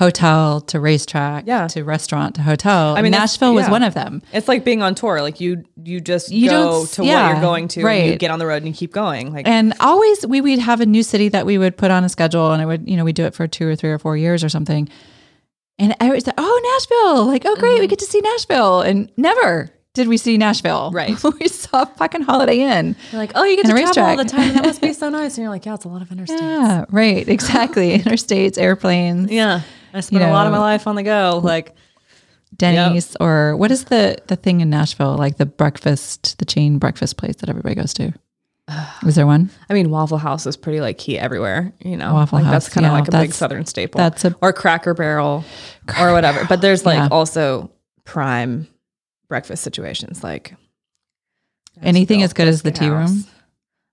hotel 0.00 0.62
to 0.62 0.80
racetrack 0.80 1.44
Yeah. 1.46 1.66
to 1.68 1.84
restaurant 1.84 2.34
to 2.36 2.42
hotel. 2.42 2.96
I 2.96 3.02
mean, 3.02 3.12
Nashville 3.12 3.52
was 3.52 3.66
yeah. 3.66 3.70
one 3.70 3.82
of 3.82 3.92
them. 3.92 4.22
It's 4.32 4.48
like 4.48 4.64
being 4.64 4.82
on 4.82 4.94
tour. 4.94 5.20
Like 5.20 5.40
you, 5.42 5.62
you 5.84 6.00
just 6.00 6.32
You 6.32 6.48
go 6.48 6.70
don't- 6.70 6.88
to 6.92 7.02
what 7.02 7.30
you're 7.32 7.40
going 7.42 7.68
to, 7.68 7.86
and 7.86 8.10
you 8.10 8.16
get 8.16 8.30
on 8.30 8.38
the 8.38 8.46
road 8.46 8.62
and 8.62 8.66
you 8.68 8.72
keep 8.72 8.94
going. 8.94 9.30
Like 9.30 9.46
And 9.46 9.74
always 9.78 10.26
we 10.26 10.40
would 10.40 10.58
have 10.58 10.80
a 10.80 10.86
new 10.86 11.02
city 11.02 11.28
that 11.28 11.44
we 11.44 11.58
would 11.58 11.76
put 11.76 11.90
on 11.90 12.02
a 12.02 12.08
schedule 12.08 12.50
and 12.50 12.62
I 12.62 12.66
would, 12.66 12.88
you 12.88 12.96
know, 12.96 13.04
we 13.04 13.12
do 13.12 13.26
it 13.26 13.34
for 13.34 13.46
two 13.46 13.68
or 13.68 13.76
three 13.76 13.90
or 13.90 13.98
four 13.98 14.16
years 14.16 14.42
or 14.42 14.48
something. 14.48 14.88
And 15.78 15.94
I 16.00 16.08
was 16.08 16.26
like, 16.26 16.34
oh, 16.38 16.78
Nashville. 16.78 17.26
Like, 17.26 17.42
oh, 17.44 17.56
great. 17.56 17.74
We 17.74 17.80
mm-hmm. 17.80 17.90
get 17.90 17.98
to 17.98 18.06
see 18.06 18.20
Nashville. 18.22 18.80
And 18.80 19.12
never 19.18 19.70
did 19.92 20.08
we 20.08 20.16
see 20.16 20.38
Nashville. 20.38 20.92
Right. 20.92 21.22
we 21.40 21.48
saw 21.48 21.84
fucking 21.84 22.22
Holiday 22.22 22.60
Inn. 22.60 22.96
You're 23.12 23.20
like, 23.20 23.32
oh, 23.34 23.44
you 23.44 23.56
get 23.56 23.66
to 23.66 23.72
travel 23.72 24.02
all 24.02 24.16
the 24.16 24.24
time. 24.24 24.48
and 24.48 24.56
That 24.56 24.64
must 24.64 24.80
be 24.80 24.92
so 25.02 25.10
nice. 25.10 25.36
And 25.36 25.42
you're 25.42 25.50
like, 25.50 25.66
yeah, 25.66 25.74
it's 25.74 25.84
a 25.84 25.88
lot 25.88 26.00
of 26.00 26.08
interstates. 26.08 26.40
Yeah, 26.40 26.84
right. 26.88 27.28
Exactly. 27.28 27.98
Interstates, 27.98 28.56
airplanes, 28.56 29.30
Yeah. 29.30 29.60
I 29.92 30.00
spent 30.00 30.22
a 30.24 30.30
lot 30.30 30.46
of 30.46 30.52
my 30.52 30.58
life 30.58 30.86
on 30.86 30.94
the 30.96 31.02
go. 31.02 31.40
Like, 31.42 31.74
Denny's, 32.56 33.16
or 33.20 33.56
what 33.56 33.70
is 33.70 33.84
the, 33.84 34.18
the 34.26 34.36
thing 34.36 34.60
in 34.60 34.70
Nashville? 34.70 35.16
Like 35.16 35.36
the 35.36 35.46
breakfast, 35.46 36.38
the 36.38 36.44
chain 36.44 36.78
breakfast 36.78 37.16
place 37.16 37.36
that 37.36 37.48
everybody 37.48 37.74
goes 37.74 37.92
to. 37.94 38.12
Is 39.06 39.14
there 39.14 39.26
one? 39.26 39.50
I 39.68 39.74
mean, 39.74 39.90
Waffle 39.90 40.18
House 40.18 40.46
is 40.46 40.56
pretty 40.56 40.80
like 40.80 40.98
key 40.98 41.18
everywhere. 41.18 41.72
You 41.80 41.96
know, 41.96 42.12
Waffle 42.14 42.38
like, 42.38 42.44
House, 42.46 42.64
That's 42.64 42.68
kind 42.74 42.86
of 42.86 42.90
yeah, 42.92 42.98
like 42.98 43.08
a 43.08 43.12
big 43.12 43.32
Southern 43.32 43.66
staple. 43.66 43.98
that's 43.98 44.24
a- 44.24 44.36
or 44.42 44.52
Cracker 44.52 44.94
Barrel 44.94 45.44
or 45.98 46.12
whatever. 46.12 46.44
But 46.48 46.60
there's 46.60 46.84
like 46.86 46.96
Yeah. 46.98 47.08
also 47.10 47.70
prime 48.04 48.68
breakfast 49.28 49.62
situations 49.62 50.22
like 50.24 50.54
Anything 51.82 52.22
as 52.22 52.32
good 52.32 52.48
as 52.48 52.62
the 52.62 52.70
tea 52.72 52.88
room? 52.90 53.24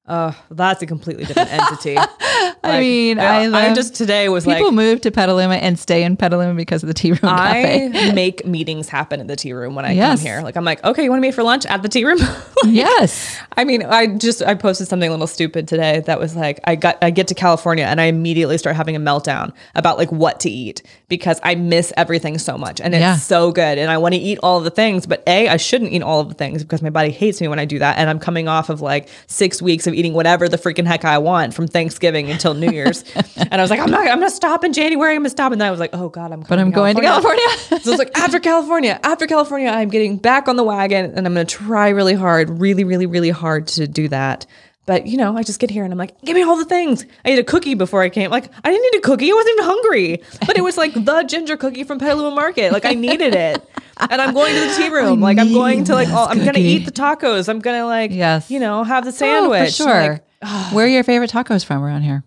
Oh, 0.09 0.37
that's 0.51 0.81
a 0.81 0.85
completely 0.85 1.25
different 1.25 1.51
entity. 1.51 1.97
I 2.63 2.79
mean, 2.79 3.19
I, 3.19 3.47
love, 3.47 3.75
just 3.75 3.95
today 3.95 4.29
was 4.29 4.43
people 4.43 4.53
like, 4.53 4.59
people 4.59 4.71
move 4.71 5.01
to 5.01 5.11
Petaluma 5.11 5.55
and 5.55 5.77
stay 5.77 6.03
in 6.03 6.17
Petaluma 6.17 6.53
because 6.53 6.81
of 6.83 6.87
the 6.87 6.93
tea 6.93 7.11
room 7.11 7.19
cafe. 7.19 7.91
I 7.93 8.11
make 8.13 8.45
meetings 8.45 8.89
happen 8.89 9.19
in 9.19 9.27
the 9.27 9.35
tea 9.35 9.53
room 9.53 9.75
when 9.75 9.85
I 9.85 9.91
Yes. 9.91 10.19
come 10.19 10.25
here. 10.25 10.41
Like 10.41 10.55
I'm 10.55 10.63
like, 10.65 10.83
okay, 10.83 11.03
you 11.03 11.09
want 11.09 11.21
to 11.21 11.27
meet 11.27 11.33
for 11.35 11.43
lunch 11.43 11.65
at 11.65 11.81
the 11.81 11.89
tea 11.89 12.05
room? 12.05 12.19
yes. 12.65 13.37
I 13.55 13.63
mean, 13.63 13.83
I 13.83 14.07
just 14.17 14.41
I 14.43 14.53
posted 14.55 14.87
something 14.87 15.07
a 15.07 15.11
little 15.11 15.27
stupid 15.27 15.67
today 15.67 16.01
that 16.05 16.19
was 16.19 16.35
like 16.35 16.59
I 16.65 16.75
got 16.75 16.97
I 17.01 17.09
get 17.09 17.27
to 17.29 17.35
California 17.35 17.85
and 17.85 17.99
I 18.01 18.05
immediately 18.05 18.57
start 18.57 18.75
having 18.75 18.95
a 18.95 18.99
meltdown 18.99 19.53
about 19.75 19.97
like 19.97 20.11
what 20.11 20.39
to 20.41 20.49
eat 20.49 20.83
because 21.09 21.39
I 21.43 21.55
miss 21.55 21.91
everything 21.97 22.37
so 22.37 22.57
much 22.57 22.81
and 22.81 22.93
it's 22.93 23.01
Yeah. 23.01 23.15
so 23.17 23.51
good 23.51 23.77
and 23.77 23.89
I 23.91 23.97
want 23.97 24.13
to 24.13 24.19
eat 24.19 24.39
all 24.43 24.57
of 24.57 24.63
the 24.63 24.69
things, 24.71 25.05
but 25.05 25.23
A, 25.27 25.47
I 25.49 25.57
shouldn't 25.57 25.91
eat 25.91 26.01
all 26.03 26.19
of 26.21 26.29
the 26.29 26.35
things 26.35 26.63
because 26.63 26.81
my 26.81 26.89
body 26.89 27.11
hates 27.11 27.39
me 27.41 27.47
when 27.47 27.59
I 27.59 27.65
do 27.65 27.79
that 27.79 27.97
and 27.97 28.09
I'm 28.09 28.19
coming 28.19 28.47
off 28.47 28.69
of 28.69 28.81
like 28.81 29.09
6 29.27 29.61
weeks 29.61 29.87
of 29.87 29.93
eating 29.97 30.13
whatever 30.13 30.47
the 30.47 30.57
freaking 30.57 30.85
heck 30.85 31.03
I 31.05 31.17
want 31.17 31.53
from 31.53 31.67
Thanksgiving 31.67 32.29
until 32.29 32.53
New 32.53 32.71
Year's. 32.71 33.03
and 33.35 33.55
I 33.55 33.61
was 33.61 33.69
like, 33.69 33.79
I'm 33.79 33.89
not 33.89 34.07
I'm 34.07 34.19
going 34.19 34.29
to 34.29 34.35
stop 34.35 34.63
in 34.63 34.73
January. 34.73 35.15
I'm 35.15 35.21
going 35.21 35.25
to 35.25 35.29
stop 35.29 35.51
and 35.51 35.59
then 35.59 35.67
I 35.67 35.71
was 35.71 35.79
like, 35.79 35.91
"Oh 35.93 36.09
god, 36.09 36.31
I'm 36.31 36.41
But 36.41 36.59
I'm 36.59 36.71
going 36.71 36.95
to 36.95 37.01
California. 37.01 37.47
so 37.67 37.75
it's 37.75 37.97
like 37.97 38.17
after 38.17 38.39
California, 38.39 38.99
after 39.03 39.27
California, 39.27 39.69
I'm 39.69 39.89
getting 39.89 40.17
back 40.17 40.47
on 40.47 40.55
the 40.55 40.63
wagon 40.63 41.13
and 41.15 41.25
I'm 41.25 41.33
going 41.33 41.45
to 41.45 41.55
try 41.55 41.89
really 41.89 42.13
hard, 42.13 42.49
really, 42.49 42.83
really, 42.83 43.05
really 43.05 43.29
hard 43.29 43.67
to 43.69 43.87
do 43.87 44.07
that. 44.09 44.45
But 44.87 45.05
you 45.05 45.17
know, 45.17 45.37
I 45.37 45.43
just 45.43 45.59
get 45.59 45.69
here 45.69 45.83
and 45.83 45.91
I'm 45.91 45.99
like, 45.99 46.19
give 46.21 46.35
me 46.35 46.43
all 46.43 46.55
the 46.55 46.65
things. 46.65 47.05
I 47.25 47.31
ate 47.31 47.39
a 47.39 47.43
cookie 47.43 47.73
before 47.73 48.01
I 48.01 48.09
came. 48.09 48.31
Like, 48.31 48.49
I 48.63 48.71
didn't 48.71 48.83
need 48.91 48.99
a 48.99 49.01
cookie. 49.01 49.29
I 49.29 49.33
wasn't 49.33 49.59
even 49.59 49.65
hungry. 49.65 50.23
But 50.45 50.57
it 50.57 50.63
was 50.63 50.77
like 50.77 50.93
the 50.93 51.23
ginger 51.23 51.57
cookie 51.57 51.83
from 51.83 51.99
Petaluma 51.99 52.33
Market. 52.33 52.71
Like 52.71 52.85
I 52.85 52.93
needed 52.93 53.35
it. 53.35 53.61
And 53.99 54.21
I'm 54.21 54.33
going 54.33 54.53
to 54.53 54.59
the 54.61 54.73
tea 54.75 54.89
room. 54.93 55.19
like 55.21 55.37
I'm 55.37 55.51
going 55.53 55.83
to 55.85 55.93
like 55.93 56.09
all, 56.09 56.27
I'm 56.27 56.43
gonna 56.43 56.59
eat 56.59 56.85
the 56.85 56.91
tacos. 56.91 57.49
I'm 57.49 57.59
gonna 57.59 57.85
like 57.85 58.11
Yes. 58.11 58.49
you 58.51 58.59
know, 58.59 58.83
have 58.83 59.03
the 59.03 59.09
Oh, 59.09 59.13
sandwich. 59.13 59.77
for 59.77 59.83
sure. 59.83 60.21
Like, 60.41 60.73
Where 60.73 60.85
are 60.85 60.89
your 60.89 61.03
favorite 61.03 61.31
tacos 61.31 61.65
from 61.65 61.83
around 61.83 62.03
here? 62.03 62.23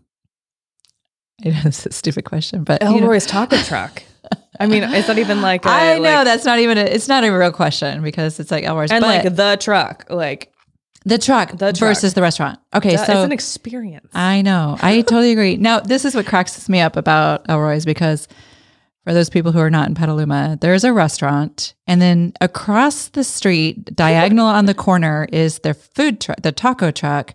I 1.44 1.48
know 1.50 1.60
it's 1.64 1.86
a 1.86 1.92
stupid 1.92 2.24
question, 2.24 2.64
but 2.64 2.82
you 2.82 2.88
know, 2.88 2.96
Elroy's 2.98 3.24
taco 3.26 3.56
truck. 3.62 4.02
I 4.58 4.66
mean, 4.66 4.82
it's 4.84 5.08
not 5.08 5.16
even 5.18 5.40
like 5.40 5.64
a, 5.66 5.70
I 5.70 5.94
know 5.98 6.02
like- 6.16 6.24
that's 6.24 6.44
not 6.44 6.58
even 6.58 6.76
a, 6.76 6.82
it's 6.82 7.08
not 7.08 7.24
a 7.24 7.30
real 7.30 7.50
question 7.52 8.02
because 8.02 8.38
it's 8.38 8.50
like 8.50 8.64
Elroy's, 8.64 8.90
and 8.90 9.00
but 9.02 9.24
like 9.24 9.34
the 9.36 9.56
truck. 9.58 10.04
Like 10.10 10.52
the 11.06 11.16
truck 11.16 11.52
the 11.52 11.72
truck. 11.72 11.78
versus 11.78 12.12
the 12.12 12.20
restaurant. 12.20 12.58
Okay, 12.74 12.94
that- 12.96 13.06
so 13.06 13.12
it's 13.14 13.24
an 13.24 13.32
experience. 13.32 14.08
I 14.12 14.42
know. 14.42 14.76
I 14.82 15.00
totally 15.00 15.32
agree. 15.32 15.56
Now, 15.56 15.80
this 15.80 16.04
is 16.04 16.14
what 16.14 16.26
cracks 16.26 16.68
me 16.68 16.80
up 16.80 16.96
about 16.96 17.48
Elroy's 17.48 17.86
because 17.86 18.28
for 19.10 19.14
those 19.14 19.28
people 19.28 19.50
who 19.50 19.58
are 19.58 19.70
not 19.70 19.88
in 19.88 19.96
Petaluma, 19.96 20.56
there's 20.60 20.84
a 20.84 20.92
restaurant, 20.92 21.74
and 21.88 22.00
then 22.00 22.32
across 22.40 23.08
the 23.08 23.24
street, 23.24 23.96
diagonal 23.96 24.46
on 24.46 24.66
the 24.66 24.72
corner, 24.72 25.26
is 25.32 25.58
their 25.58 25.74
food 25.74 26.20
truck, 26.20 26.40
the 26.42 26.52
taco 26.52 26.92
truck. 26.92 27.34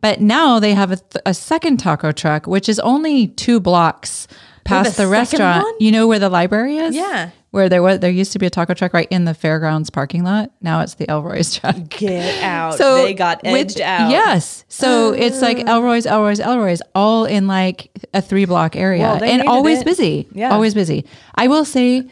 But 0.00 0.20
now 0.20 0.60
they 0.60 0.74
have 0.74 0.92
a, 0.92 0.96
th- 0.96 1.20
a 1.26 1.34
second 1.34 1.78
taco 1.78 2.12
truck, 2.12 2.46
which 2.46 2.68
is 2.68 2.78
only 2.78 3.26
two 3.26 3.58
blocks 3.58 4.28
past 4.62 4.90
the 4.90 4.92
second 4.92 5.10
restaurant. 5.10 5.64
one? 5.64 5.74
You 5.80 5.90
know 5.90 6.06
where 6.06 6.20
the 6.20 6.28
library 6.28 6.76
is? 6.76 6.94
Yeah. 6.94 7.30
Where 7.50 7.70
there 7.70 7.82
was 7.82 8.00
there 8.00 8.10
used 8.10 8.32
to 8.32 8.38
be 8.38 8.44
a 8.44 8.50
taco 8.50 8.74
truck 8.74 8.92
right 8.92 9.08
in 9.10 9.24
the 9.24 9.32
fairgrounds 9.32 9.88
parking 9.88 10.22
lot. 10.22 10.50
Now 10.60 10.80
it's 10.80 10.94
the 10.94 11.08
Elroy's 11.08 11.54
truck. 11.58 11.76
Get 11.88 12.42
out. 12.42 12.74
So 12.74 13.02
they 13.04 13.14
got 13.14 13.42
with- 13.42 13.54
edged 13.54 13.80
out. 13.80 14.10
Yes. 14.10 14.64
So 14.68 15.12
it's 15.16 15.40
like 15.40 15.60
Elroy's, 15.66 16.04
Elroy's, 16.04 16.40
Elroy's, 16.40 16.82
all 16.94 17.24
in 17.24 17.46
like 17.46 17.90
a 18.12 18.20
three 18.20 18.44
block 18.44 18.76
area 18.76 19.00
Well, 19.02 19.24
and 19.24 19.48
always 19.48 19.80
it. 19.80 19.84
busy. 19.86 20.28
Yeah. 20.32 20.50
Always 20.50 20.74
busy. 20.74 21.06
I 21.34 21.48
will 21.48 21.64
say, 21.64 22.08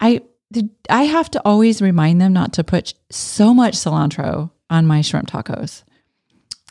I 0.00 0.22
I 0.88 1.02
have 1.02 1.30
to 1.32 1.42
always 1.44 1.82
remind 1.82 2.20
them 2.22 2.32
not 2.32 2.54
to 2.54 2.64
put 2.64 2.94
so 3.10 3.52
much 3.52 3.74
cilantro 3.74 4.50
on 4.70 4.86
my 4.86 5.02
shrimp 5.02 5.28
tacos. 5.30 5.82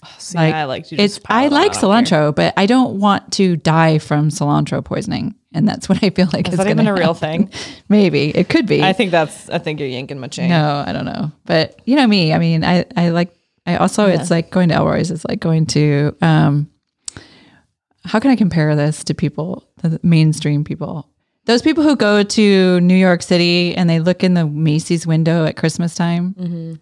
Oh, 0.03 0.09
see, 0.17 0.38
Like, 0.38 0.53
I 0.55 0.63
like 0.65 0.91
It's 0.91 1.19
I 1.28 1.47
like 1.49 1.73
cilantro, 1.73 2.34
but 2.36 2.55
I 2.57 2.65
don't 2.65 2.99
want 2.99 3.34
to 3.34 3.55
die 3.55 3.99
from 3.99 4.30
cilantro 4.30 4.84
poisoning, 4.84 5.36
and 5.54 5.68
that's 5.68 5.88
what 5.88 6.04
I 6.04 6.10
feel 6.10 6.28
like 6.34 6.48
Is 6.48 6.54
is 6.54 6.58
that 6.58 6.68
even 6.68 6.88
a 6.88 6.93
real 6.93 7.14
thing? 7.14 7.52
Maybe 7.89 8.30
it 8.36 8.50
could 8.50 8.66
be. 8.66 8.84
I 8.84 8.93
think 8.93 9.12
that's. 9.12 9.50
I 9.50 9.58
think 9.58 9.80
you're 9.80 9.89
yanking 9.89 10.20
my 10.20 10.28
chain. 10.28 10.50
No, 10.50 10.84
I 10.86 10.91
don't 10.91 11.06
know. 11.06 11.32
But 11.45 11.80
you 11.86 11.95
know 11.95 12.08
me. 12.08 12.34
I 12.34 12.38
mean, 12.38 12.64
I 12.64 12.86
I 12.95 13.10
like. 13.10 13.34
I 13.66 13.78
also 13.78 14.08
it's 14.08 14.32
like 14.32 14.50
going 14.50 14.70
to 14.70 14.76
Elroy's. 14.76 15.12
It's 15.12 15.26
like 15.26 15.39
going 15.39 15.66
to. 15.68 16.16
um 16.22 16.70
How 18.06 18.20
can 18.20 18.32
I 18.32 18.36
compare 18.36 18.76
this 18.76 19.04
to 19.06 19.14
people, 19.14 19.68
the 19.82 20.00
mainstream 20.04 20.64
people? 20.64 21.10
Those 21.45 21.62
people 21.62 21.84
who 21.84 21.95
go 21.95 22.24
to 22.24 22.82
New 22.82 22.95
York 22.95 23.22
City 23.24 23.74
and 23.76 23.89
they 23.89 24.02
look 24.02 24.22
in 24.22 24.34
the 24.34 24.45
Macy's 24.45 25.08
window 25.08 25.45
at 25.45 25.56
Christmas 25.56 25.95
time. 25.95 26.34
Mm-hmm. 26.34 26.74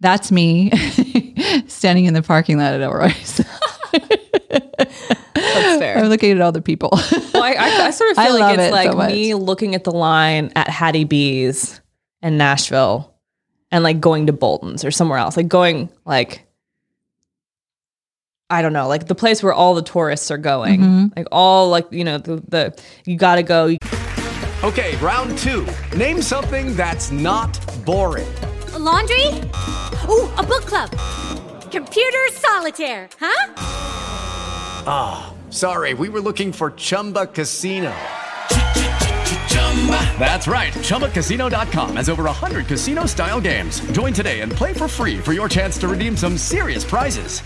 That's 0.00 0.32
me 0.32 0.70
standing 1.68 2.06
in 2.06 2.14
the 2.14 2.22
parking 2.22 2.58
lot 2.58 2.74
at 2.74 2.80
Elroy's. 2.80 3.40
That's 5.60 5.78
fair. 5.80 5.98
I'm 5.98 6.08
looking 6.08 6.32
at 6.32 6.40
all 6.40 6.52
the 6.52 6.62
people. 6.62 6.90
well, 7.34 7.42
I, 7.42 7.54
I, 7.58 7.86
I 7.86 7.90
sort 7.90 8.10
of 8.12 8.16
feel 8.16 8.30
love 8.32 8.40
like 8.40 8.58
it 8.58 8.62
it's 8.62 8.72
like 8.72 8.92
so 8.92 8.98
me 9.06 9.34
looking 9.34 9.74
at 9.74 9.84
the 9.84 9.92
line 9.92 10.50
at 10.56 10.68
Hattie 10.68 11.04
B's 11.04 11.80
in 12.22 12.36
Nashville 12.38 13.14
and 13.70 13.84
like 13.84 14.00
going 14.00 14.26
to 14.26 14.32
Bolton's 14.32 14.84
or 14.84 14.90
somewhere 14.90 15.18
else, 15.18 15.36
like 15.36 15.48
going 15.48 15.90
like 16.04 16.44
I 18.50 18.62
don't 18.62 18.72
know, 18.72 18.88
like 18.88 19.06
the 19.08 19.14
place 19.14 19.42
where 19.42 19.52
all 19.52 19.74
the 19.74 19.82
tourists 19.82 20.30
are 20.30 20.38
going, 20.38 20.80
Mm-hmm. 20.80 21.06
like 21.16 21.26
all 21.30 21.68
like 21.68 21.86
you 21.90 22.04
know 22.04 22.16
the 22.18 22.36
the 22.48 22.82
you 23.04 23.16
got 23.16 23.36
to 23.36 23.42
go. 23.42 23.76
Okay, 24.64 24.96
round 24.96 25.36
two. 25.38 25.66
Name 25.96 26.20
something 26.22 26.74
that's 26.74 27.10
not 27.12 27.60
boring. 27.84 28.26
laundry? 28.78 29.26
Ooh, 30.08 30.28
a 30.38 30.42
book 30.42 30.62
club. 30.66 30.90
Computer 31.70 32.28
solitaire, 32.32 33.08
huh? 33.20 35.34
Sorry, 35.50 35.94
we 35.94 36.08
were 36.08 36.20
looking 36.20 36.52
for 36.52 36.72
Chumba 36.72 37.26
Casino. 37.26 37.94
That's 40.18 40.46
right. 40.48 40.72
ChumbaCasino.com 40.74 41.96
has 41.96 42.08
over 42.10 42.24
100 42.24 42.66
casino 42.66 43.06
style 43.06 43.40
games. 43.40 43.80
Join 43.92 44.12
today 44.12 44.40
and 44.40 44.50
play 44.52 44.72
for 44.74 44.88
free 44.88 45.18
for 45.18 45.32
your 45.32 45.48
chance 45.48 45.78
to 45.78 45.88
redeem 45.88 46.16
some 46.16 46.36
serious 46.36 46.84
prizes. 46.84 47.40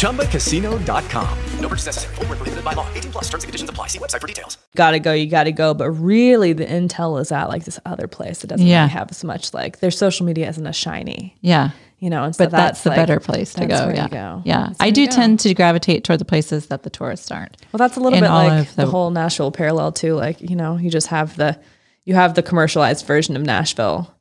ChumbaCasino.com. 0.00 1.38
No 1.60 1.68
purchase 1.68 1.86
necessary. 1.86 2.14
Void 2.16 2.28
where 2.28 2.36
prohibited 2.36 2.64
by 2.64 2.72
law. 2.72 2.88
18 2.94 3.12
plus 3.12 3.24
terms 3.28 3.44
and 3.44 3.48
conditions 3.48 3.70
apply. 3.70 3.86
See 3.88 3.98
website 3.98 4.20
for 4.20 4.26
details. 4.26 4.58
Gotta 4.76 4.98
go, 4.98 5.12
you 5.12 5.26
gotta 5.28 5.52
go. 5.52 5.74
But 5.74 5.90
really, 5.90 6.52
the 6.52 6.64
intel 6.66 7.20
is 7.20 7.30
at 7.30 7.48
like 7.48 7.64
this 7.64 7.78
other 7.86 8.08
place 8.08 8.40
that 8.40 8.48
doesn't 8.48 8.66
Yeah. 8.66 8.80
really 8.82 8.90
have 8.92 9.10
as 9.10 9.22
much 9.22 9.52
like 9.54 9.78
their 9.80 9.90
social 9.92 10.24
media 10.26 10.48
isn't 10.48 10.66
as 10.66 10.76
shiny, 10.76 11.36
yeah. 11.42 11.70
You 11.98 12.10
know. 12.10 12.24
And 12.24 12.34
so 12.34 12.44
But 12.44 12.50
that's, 12.52 12.82
the 12.82 12.90
like- 12.90 12.96
better 12.96 13.20
place 13.20 13.54
to 13.54 13.66
that's 13.66 13.80
go. 13.80 13.86
where 13.86 13.94
yeah. 13.96 14.04
you 14.04 14.08
go. 14.10 14.42
Yeah. 14.44 14.66
That's 14.68 14.80
I 14.80 14.90
do 14.90 15.06
tend 15.06 15.40
to 15.40 15.54
gravitate 15.54 16.04
toward 16.04 16.20
the 16.20 16.24
places 16.24 16.66
that 16.66 16.82
the 16.82 16.90
tourists 16.90 17.30
aren't. 17.30 17.56
Well, 17.72 17.78
that's 17.78 17.96
a 17.96 18.00
little 18.00 18.18
bit 18.20 18.28
like 18.28 18.68
the, 18.70 18.84
the- 18.84 18.90
whole 18.90 19.10
Nashville 19.10 19.50
parallel 19.52 19.92
too. 19.92 20.14
Like 20.14 20.40
you 20.40 20.56
know, 20.56 20.76
you 20.76 20.90
just 20.90 21.08
have 21.08 21.36
the 21.36 21.58
you 22.04 22.14
have 22.14 22.34
the 22.34 22.42
commercialized 22.42 23.06
version 23.06 23.36
of 23.36 23.42
Nashville, 23.42 24.14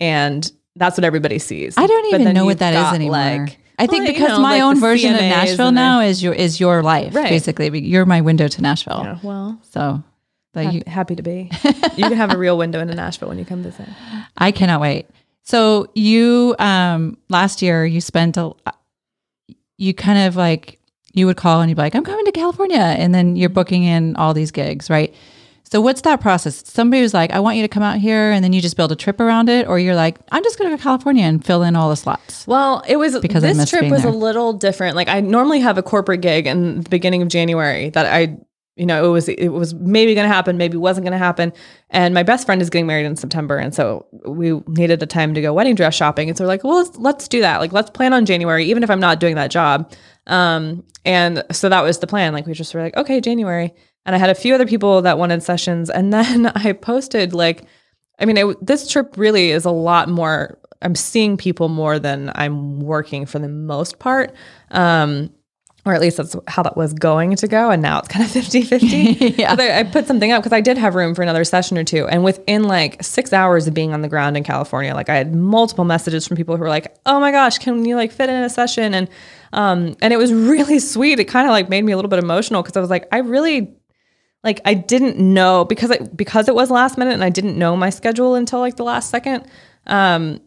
and 0.00 0.50
that's 0.76 0.96
what 0.98 1.04
everybody 1.04 1.38
sees. 1.38 1.76
I 1.78 1.86
don't 1.86 2.14
even 2.14 2.34
know 2.34 2.44
what 2.44 2.58
that 2.58 2.74
is 2.74 2.94
anymore. 2.94 3.12
like- 3.18 3.58
I 3.76 3.88
think 3.88 4.02
well, 4.04 4.06
you 4.06 4.12
because 4.14 4.28
know, 4.38 4.40
my 4.40 4.52
like 4.52 4.62
own 4.62 4.78
version 4.80 5.14
of 5.14 5.20
Nashville 5.20 5.72
now 5.72 5.98
is 6.00 6.22
your 6.22 6.32
is 6.32 6.60
your 6.60 6.80
life 6.84 7.12
Right. 7.12 7.28
basically. 7.28 7.76
You're 7.80 8.06
my 8.06 8.20
window 8.20 8.46
to 8.46 8.62
Nashville. 8.62 9.00
Yeah, 9.02 9.18
well, 9.20 9.58
So, 9.72 10.00
like, 10.54 10.66
happy, 10.66 10.76
you, 10.76 10.82
happy 10.86 11.16
to 11.16 11.22
be. 11.24 11.50
you 11.96 12.04
can 12.08 12.12
have 12.12 12.32
a 12.32 12.38
real 12.38 12.56
window 12.56 12.78
into 12.78 12.94
Nashville 12.94 13.28
when 13.28 13.38
you 13.40 13.44
come 13.44 13.64
visit. 13.64 13.88
I 14.38 14.52
cannot 14.52 14.80
wait. 14.80 15.06
So 15.44 15.88
you 15.94 16.56
um 16.58 17.16
last 17.28 17.62
year 17.62 17.84
you 17.86 18.00
spent 18.00 18.36
a 18.36 18.52
you 19.76 19.92
kind 19.94 20.26
of 20.26 20.36
like 20.36 20.78
you 21.12 21.26
would 21.26 21.36
call 21.36 21.60
and 21.60 21.70
you'd 21.70 21.76
be 21.76 21.82
like, 21.82 21.94
I'm 21.94 22.04
coming 22.04 22.24
to 22.24 22.32
California, 22.32 22.76
and 22.78 23.14
then 23.14 23.36
you're 23.36 23.48
booking 23.48 23.84
in 23.84 24.16
all 24.16 24.34
these 24.34 24.50
gigs, 24.50 24.90
right? 24.90 25.14
So 25.62 25.80
what's 25.80 26.00
that 26.02 26.20
process? 26.20 26.62
Somebody 26.68 27.02
was 27.02 27.14
like, 27.14 27.30
I 27.32 27.38
want 27.40 27.56
you 27.56 27.62
to 27.62 27.68
come 27.68 27.82
out 27.84 27.98
here, 27.98 28.32
and 28.32 28.42
then 28.44 28.52
you 28.52 28.60
just 28.60 28.76
build 28.76 28.90
a 28.90 28.96
trip 28.96 29.20
around 29.20 29.48
it, 29.48 29.66
or 29.68 29.78
you're 29.78 29.94
like, 29.94 30.18
I'm 30.32 30.42
just 30.42 30.58
going 30.58 30.68
to 30.70 30.72
go 30.72 30.76
to 30.76 30.82
California 30.82 31.24
and 31.24 31.44
fill 31.44 31.62
in 31.62 31.76
all 31.76 31.88
the 31.88 31.96
slots. 31.96 32.46
Well, 32.48 32.82
it 32.88 32.96
was 32.96 33.18
Because 33.20 33.42
this 33.44 33.70
trip 33.70 33.90
was 33.90 34.02
there. 34.02 34.10
a 34.10 34.14
little 34.14 34.52
different. 34.52 34.96
Like 34.96 35.08
I 35.08 35.20
normally 35.20 35.60
have 35.60 35.78
a 35.78 35.82
corporate 35.82 36.20
gig 36.20 36.46
in 36.48 36.82
the 36.82 36.90
beginning 36.90 37.22
of 37.22 37.28
January 37.28 37.90
that 37.90 38.06
I 38.06 38.38
you 38.76 38.86
know, 38.86 39.04
it 39.04 39.08
was 39.08 39.28
it 39.28 39.48
was 39.48 39.72
maybe 39.74 40.14
going 40.14 40.28
to 40.28 40.34
happen, 40.34 40.56
maybe 40.56 40.76
wasn't 40.76 41.04
going 41.04 41.12
to 41.12 41.18
happen. 41.18 41.52
And 41.90 42.12
my 42.12 42.24
best 42.24 42.44
friend 42.44 42.60
is 42.60 42.70
getting 42.70 42.86
married 42.86 43.06
in 43.06 43.14
September, 43.14 43.56
and 43.56 43.72
so 43.72 44.06
we 44.26 44.60
needed 44.66 45.02
a 45.02 45.06
time 45.06 45.32
to 45.34 45.40
go 45.40 45.52
wedding 45.52 45.76
dress 45.76 45.94
shopping. 45.94 46.28
And 46.28 46.36
so 46.36 46.44
we're 46.44 46.48
like, 46.48 46.64
well, 46.64 46.78
let's 46.78 46.96
let's 46.98 47.28
do 47.28 47.40
that. 47.40 47.60
Like, 47.60 47.72
let's 47.72 47.90
plan 47.90 48.12
on 48.12 48.26
January, 48.26 48.64
even 48.64 48.82
if 48.82 48.90
I'm 48.90 49.00
not 49.00 49.20
doing 49.20 49.36
that 49.36 49.50
job. 49.50 49.92
Um, 50.26 50.84
and 51.04 51.44
so 51.52 51.68
that 51.68 51.82
was 51.82 51.98
the 51.98 52.08
plan. 52.08 52.32
Like, 52.32 52.46
we 52.46 52.52
just 52.52 52.74
were 52.74 52.82
like, 52.82 52.96
okay, 52.96 53.20
January. 53.20 53.72
And 54.06 54.16
I 54.16 54.18
had 54.18 54.30
a 54.30 54.34
few 54.34 54.54
other 54.54 54.66
people 54.66 55.02
that 55.02 55.18
wanted 55.18 55.42
sessions, 55.42 55.88
and 55.88 56.12
then 56.12 56.46
I 56.46 56.72
posted 56.72 57.32
like, 57.32 57.64
I 58.18 58.24
mean, 58.24 58.36
it, 58.36 58.66
this 58.66 58.90
trip 58.90 59.16
really 59.16 59.50
is 59.52 59.64
a 59.64 59.70
lot 59.70 60.08
more. 60.08 60.58
I'm 60.82 60.96
seeing 60.96 61.36
people 61.36 61.68
more 61.68 62.00
than 62.00 62.32
I'm 62.34 62.80
working 62.80 63.24
for 63.24 63.38
the 63.38 63.48
most 63.48 64.00
part. 64.00 64.34
Um, 64.72 65.30
or 65.86 65.92
at 65.92 66.00
least 66.00 66.16
that's 66.16 66.34
how 66.48 66.62
that 66.62 66.76
was 66.76 66.94
going 66.94 67.36
to 67.36 67.46
go. 67.46 67.70
And 67.70 67.82
now 67.82 67.98
it's 67.98 68.08
kind 68.08 68.24
of 68.24 68.30
50 68.32 68.62
50. 68.62 68.86
yeah. 69.36 69.54
I 69.58 69.82
put 69.82 70.06
something 70.06 70.32
up 70.32 70.42
because 70.42 70.54
I 70.54 70.60
did 70.60 70.78
have 70.78 70.94
room 70.94 71.14
for 71.14 71.22
another 71.22 71.44
session 71.44 71.76
or 71.76 71.84
two. 71.84 72.06
And 72.08 72.24
within 72.24 72.64
like 72.64 73.02
six 73.02 73.32
hours 73.32 73.66
of 73.66 73.74
being 73.74 73.92
on 73.92 74.00
the 74.00 74.08
ground 74.08 74.36
in 74.36 74.44
California, 74.44 74.94
like 74.94 75.08
I 75.08 75.16
had 75.16 75.34
multiple 75.34 75.84
messages 75.84 76.26
from 76.26 76.36
people 76.36 76.56
who 76.56 76.62
were 76.62 76.68
like, 76.68 76.96
oh 77.04 77.20
my 77.20 77.30
gosh, 77.30 77.58
can 77.58 77.84
you 77.84 77.96
like 77.96 78.12
fit 78.12 78.30
in 78.30 78.42
a 78.42 78.48
session? 78.48 78.94
And, 78.94 79.08
um, 79.52 79.94
and 80.00 80.12
it 80.12 80.16
was 80.16 80.32
really 80.32 80.78
sweet. 80.78 81.20
It 81.20 81.24
kind 81.24 81.46
of 81.46 81.52
like 81.52 81.68
made 81.68 81.84
me 81.84 81.92
a 81.92 81.96
little 81.96 82.08
bit 82.08 82.18
emotional 82.18 82.62
because 82.62 82.76
I 82.76 82.80
was 82.80 82.90
like, 82.90 83.06
I 83.12 83.18
really, 83.18 83.74
like 84.42 84.60
I 84.64 84.74
didn't 84.74 85.18
know 85.18 85.64
because 85.64 85.90
I, 85.90 85.98
because 85.98 86.48
it 86.48 86.54
was 86.54 86.70
last 86.70 86.96
minute 86.96 87.14
and 87.14 87.24
I 87.24 87.30
didn't 87.30 87.58
know 87.58 87.76
my 87.76 87.90
schedule 87.90 88.34
until 88.34 88.60
like 88.60 88.76
the 88.76 88.84
last 88.84 89.10
second. 89.10 89.46
Um, 89.86 90.40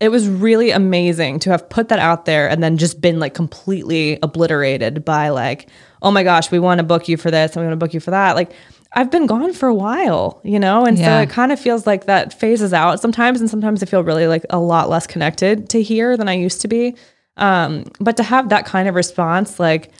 it 0.00 0.08
was 0.08 0.28
really 0.28 0.70
amazing 0.70 1.38
to 1.40 1.50
have 1.50 1.68
put 1.68 1.88
that 1.88 1.98
out 1.98 2.24
there 2.24 2.48
and 2.48 2.62
then 2.62 2.78
just 2.78 3.00
been 3.00 3.20
like 3.20 3.34
completely 3.34 4.18
obliterated 4.22 5.04
by 5.04 5.28
like, 5.28 5.68
oh 6.00 6.10
my 6.10 6.22
gosh, 6.22 6.50
we 6.50 6.58
want 6.58 6.78
to 6.78 6.82
book 6.84 7.06
you 7.06 7.16
for 7.18 7.30
this 7.30 7.54
and 7.54 7.62
we 7.62 7.66
want 7.68 7.78
to 7.78 7.84
book 7.84 7.92
you 7.92 8.00
for 8.00 8.10
that. 8.10 8.34
Like 8.34 8.50
I've 8.94 9.10
been 9.10 9.26
gone 9.26 9.52
for 9.52 9.68
a 9.68 9.74
while, 9.74 10.40
you 10.42 10.58
know? 10.58 10.86
And 10.86 10.98
Yeah. 10.98 11.18
so 11.18 11.22
it 11.22 11.30
kind 11.30 11.52
of 11.52 11.60
feels 11.60 11.86
like 11.86 12.06
that 12.06 12.32
phases 12.32 12.72
out 12.72 13.00
sometimes 13.00 13.40
and 13.40 13.50
sometimes 13.50 13.82
I 13.82 13.86
feel 13.86 14.02
really 14.02 14.26
like 14.26 14.44
a 14.48 14.58
lot 14.58 14.88
less 14.88 15.06
connected 15.06 15.68
to 15.70 15.82
here 15.82 16.16
than 16.16 16.28
I 16.28 16.32
used 16.34 16.62
to 16.62 16.68
be. 16.68 16.96
Um, 17.36 17.84
but 18.00 18.16
to 18.16 18.22
have 18.22 18.48
that 18.48 18.64
kind 18.64 18.88
of 18.88 18.94
response, 18.94 19.60
like 19.60 19.90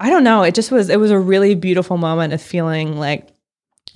I 0.00 0.10
don't 0.10 0.22
know, 0.24 0.44
it 0.44 0.54
just 0.54 0.70
was 0.70 0.90
it 0.90 1.00
was 1.00 1.10
a 1.10 1.18
really 1.18 1.56
beautiful 1.56 1.96
moment 1.96 2.32
of 2.32 2.40
feeling 2.40 2.96
like 2.98 3.28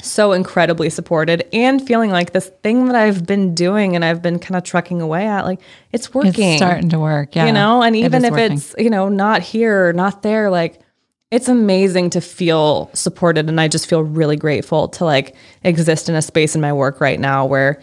so 0.02 0.32
incredibly 0.32 0.90
supported 0.90 1.46
and 1.52 1.86
feeling 1.86 2.10
like 2.10 2.32
this 2.32 2.48
thing 2.62 2.86
that 2.86 2.96
I've 2.96 3.26
been 3.26 3.54
doing 3.54 3.94
and 3.94 4.04
I've 4.04 4.20
been 4.20 4.38
kind 4.38 4.56
of 4.56 4.64
trucking 4.64 5.00
away 5.00 5.26
at, 5.26 5.44
like 5.44 5.60
it's 5.92 6.12
working. 6.12 6.50
It's 6.50 6.56
starting 6.58 6.88
to 6.90 6.98
work. 6.98 7.34
Yeah. 7.34 7.46
You 7.46 7.52
know, 7.52 7.82
and 7.82 7.96
even 7.96 8.24
is 8.24 8.24
if 8.24 8.30
working. 8.32 8.52
it's, 8.52 8.74
you 8.78 8.90
know, 8.90 9.08
not 9.08 9.42
here, 9.42 9.92
not 9.92 10.22
there, 10.22 10.50
like 10.50 10.80
it's 11.30 11.48
amazing 11.48 12.10
to 12.10 12.20
feel 12.20 12.90
supported. 12.92 13.48
And 13.48 13.60
I 13.60 13.68
just 13.68 13.88
feel 13.88 14.02
really 14.02 14.36
grateful 14.36 14.88
to 14.88 15.04
like 15.04 15.34
exist 15.64 16.08
in 16.08 16.14
a 16.14 16.20
space 16.20 16.54
in 16.54 16.60
my 16.60 16.72
work 16.72 17.00
right 17.00 17.18
now 17.18 17.46
where, 17.46 17.80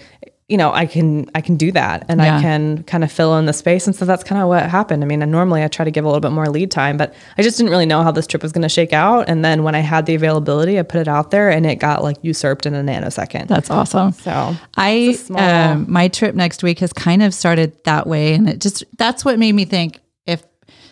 you 0.50 0.58
know, 0.58 0.74
I 0.74 0.88
can 0.88 1.30
I 1.36 1.42
can 1.42 1.58
do 1.58 1.72
that 1.74 2.06
and 2.10 2.20
Yeah. 2.20 2.38
I 2.38 2.42
can 2.42 2.82
kind 2.84 3.04
of 3.04 3.12
fill 3.12 3.38
in 3.38 3.46
the 3.46 3.54
space. 3.54 3.86
And 3.86 3.96
so 3.96 4.04
that's 4.04 4.24
kind 4.24 4.42
of 4.42 4.48
what 4.48 4.68
happened. 4.68 5.04
I 5.04 5.06
mean, 5.08 5.22
and 5.22 5.32
normally 5.32 5.64
I 5.64 5.68
try 5.68 5.86
to 5.86 5.92
give 5.92 6.04
a 6.04 6.08
little 6.08 6.20
bit 6.22 6.32
more 6.32 6.48
lead 6.50 6.72
time, 6.72 6.98
but 6.98 7.14
I 7.38 7.44
just 7.44 7.58
didn't 7.58 7.70
really 7.70 7.86
know 7.86 8.02
how 8.02 8.12
this 8.12 8.26
trip 8.26 8.42
was 8.42 8.52
going 8.52 8.64
to 8.64 8.70
shake 8.70 8.92
out. 8.92 9.30
And 9.30 9.46
then 9.46 9.62
when 9.64 9.76
I 9.76 9.80
had 9.82 10.08
the 10.08 10.16
availability, 10.16 10.80
I 10.80 10.82
put 10.82 11.02
it 11.02 11.08
out 11.08 11.30
there 11.30 11.52
and 11.52 11.66
it 11.68 11.76
got 11.76 12.02
like 12.02 12.18
usurped 12.24 12.66
in 12.66 12.74
a 12.74 12.82
nanosecond. 12.82 13.48
That's 13.48 13.70
awesome. 13.70 14.12
So 14.14 14.56
I 14.76 15.14
small- 15.14 15.40
um, 15.40 15.86
my 15.88 16.08
trip 16.08 16.34
next 16.34 16.64
week 16.64 16.80
has 16.80 16.92
kind 16.94 17.22
of 17.22 17.34
started 17.34 17.78
that 17.86 18.08
way, 18.08 18.34
and 18.34 18.50
it 18.50 18.60
just 18.60 18.84
that's 18.98 19.24
what 19.24 19.38
made 19.38 19.54
me 19.54 19.66
think 19.66 20.00
if 20.26 20.44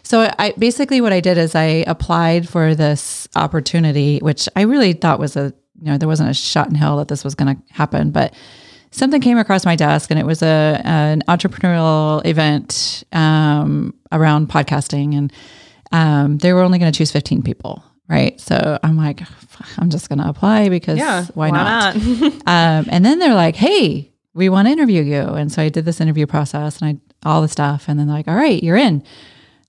so. 0.03 0.31
I 0.37 0.53
basically 0.59 1.01
what 1.01 1.13
I 1.13 1.19
did 1.19 1.39
is 1.39 1.55
I 1.55 1.83
applied 1.87 2.47
for 2.47 2.75
this 2.75 3.27
opportunity, 3.35 4.19
which 4.19 4.47
I 4.55 4.61
really 4.61 4.93
thought 4.93 5.17
was 5.19 5.35
a 5.35 5.51
you 5.81 5.91
know 5.91 5.97
there 5.97 6.07
wasn't 6.07 6.29
a 6.29 6.33
shot 6.33 6.69
in 6.69 6.75
hell 6.75 6.97
that 6.97 7.07
this 7.07 7.23
was 7.23 7.33
going 7.35 7.55
to 7.55 7.61
happen, 7.73 8.11
but 8.11 8.33
something 8.91 9.21
came 9.21 9.37
across 9.37 9.65
my 9.65 9.75
desk, 9.75 10.11
and 10.11 10.19
it 10.19 10.25
was 10.25 10.41
a 10.41 10.81
an 10.83 11.23
entrepreneurial 11.27 12.25
event 12.25 13.03
um, 13.11 13.93
around 14.11 14.49
podcasting, 14.49 15.17
and 15.17 15.33
um, 15.91 16.37
they 16.37 16.53
were 16.53 16.61
only 16.61 16.79
going 16.79 16.91
to 16.91 16.97
choose 16.97 17.11
fifteen 17.11 17.41
people. 17.41 17.83
Right. 18.09 18.39
So 18.39 18.79
I'm 18.83 18.95
like, 18.95 19.21
I'm 19.77 19.89
just 19.89 20.07
going 20.07 20.19
to 20.19 20.29
apply 20.29 20.69
because 20.69 20.97
yeah, 20.97 21.25
why, 21.33 21.49
not? 21.49 21.95
um, 22.47 22.85
and 22.89 23.03
then 23.05 23.19
they're 23.19 23.33
like, 23.33 23.55
"Hey, 23.55 24.13
we 24.33 24.49
want 24.49 24.67
to 24.67 24.71
interview 24.71 25.03
you." 25.03 25.21
And 25.21 25.51
so 25.51 25.61
I 25.61 25.69
did 25.69 25.83
this 25.85 25.99
interview 25.99 26.25
process 26.25 26.81
and 26.81 26.89
I 26.89 27.29
all 27.29 27.41
the 27.41 27.49
stuff, 27.49 27.85
and 27.87 27.99
then 27.99 28.07
they're 28.07 28.15
like, 28.15 28.27
"All 28.27 28.35
right, 28.35 28.63
you're 28.63 28.77
in." 28.77 29.03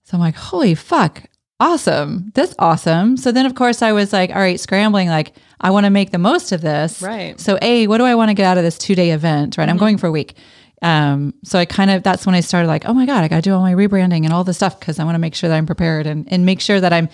So 0.04 0.16
I'm 0.16 0.20
like, 0.20 0.36
"Holy 0.36 0.74
fuck!" 0.74 1.24
Awesome. 1.60 2.30
That's 2.34 2.54
awesome. 2.58 3.16
So 3.16 3.32
then, 3.32 3.46
of 3.46 3.54
course, 3.54 3.82
I 3.82 3.92
was 3.92 4.12
like, 4.12 4.30
all 4.30 4.36
right, 4.40 4.58
scrambling, 4.60 5.08
like, 5.08 5.32
I 5.60 5.70
want 5.70 5.84
to 5.84 5.90
make 5.90 6.10
the 6.12 6.18
most 6.18 6.52
of 6.52 6.60
this. 6.60 7.02
Right. 7.02 7.38
So, 7.40 7.58
A, 7.62 7.86
what 7.88 7.98
do 7.98 8.04
I 8.04 8.14
want 8.14 8.28
to 8.30 8.34
get 8.34 8.44
out 8.46 8.58
of 8.58 8.64
this 8.64 8.78
two 8.78 8.94
day 8.94 9.10
event? 9.10 9.56
Right. 9.58 9.68
I'm 9.68 9.74
Mm-hmm. 9.76 9.80
going 9.80 9.98
for 9.98 10.06
a 10.06 10.12
week. 10.12 10.34
Um, 10.80 11.34
so 11.42 11.58
I 11.58 11.64
kind 11.64 11.90
of, 11.90 12.04
that's 12.04 12.24
when 12.24 12.36
I 12.36 12.40
started 12.40 12.68
like, 12.68 12.84
oh 12.86 12.94
my 12.94 13.04
God, 13.06 13.24
I 13.24 13.28
got 13.28 13.36
to 13.36 13.42
do 13.42 13.52
all 13.54 13.62
my 13.62 13.74
rebranding 13.74 14.24
and 14.24 14.32
all 14.32 14.44
this 14.44 14.56
stuff 14.58 14.78
because 14.78 15.00
I 15.00 15.04
want 15.04 15.16
to 15.16 15.18
make 15.18 15.34
sure 15.34 15.48
that 15.50 15.56
I'm 15.56 15.66
prepared 15.66 16.06
and, 16.06 16.30
and 16.32 16.46
make 16.46 16.60
sure 16.60 16.80
that 16.80 16.92
I'm 16.92 17.08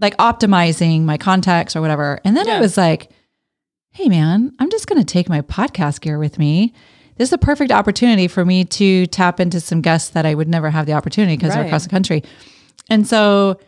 like 0.00 0.16
optimizing 0.16 1.02
my 1.02 1.16
contacts 1.16 1.76
or 1.76 1.80
whatever. 1.80 2.20
And 2.24 2.36
then 2.36 2.48
Yeah. 2.48 2.56
it 2.58 2.60
was 2.60 2.76
like, 2.76 3.10
hey 3.92 4.08
man, 4.08 4.52
I'm 4.58 4.70
just 4.70 4.88
going 4.88 5.00
to 5.00 5.04
take 5.04 5.28
my 5.28 5.40
podcast 5.42 6.00
gear 6.00 6.18
with 6.18 6.36
me. 6.36 6.74
This 7.16 7.28
is 7.28 7.32
a 7.32 7.38
perfect 7.38 7.70
opportunity 7.70 8.26
for 8.26 8.44
me 8.44 8.64
to 8.64 9.06
tap 9.06 9.38
into 9.38 9.60
some 9.60 9.80
guests 9.80 10.10
that 10.10 10.26
I 10.26 10.34
would 10.34 10.48
never 10.48 10.70
have 10.70 10.86
the 10.86 10.94
opportunity 10.94 11.36
because 11.36 11.54
they're 11.54 11.64
across 11.66 11.84
the 11.84 11.90
country. 11.90 12.24
And 12.90 13.06
so 13.06 13.58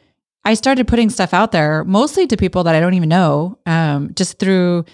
I 0.44 0.54
started 0.54 0.86
putting 0.86 1.10
stuff 1.10 1.34
out 1.34 1.52
there, 1.52 1.84
mostly 1.84 2.26
to 2.28 2.36
people 2.36 2.64
that 2.64 2.74
I 2.74 2.80
don't 2.80 2.94
even 2.94 3.08
know, 3.08 3.58
um, 3.66 4.12
just 4.14 4.38
through 4.38 4.84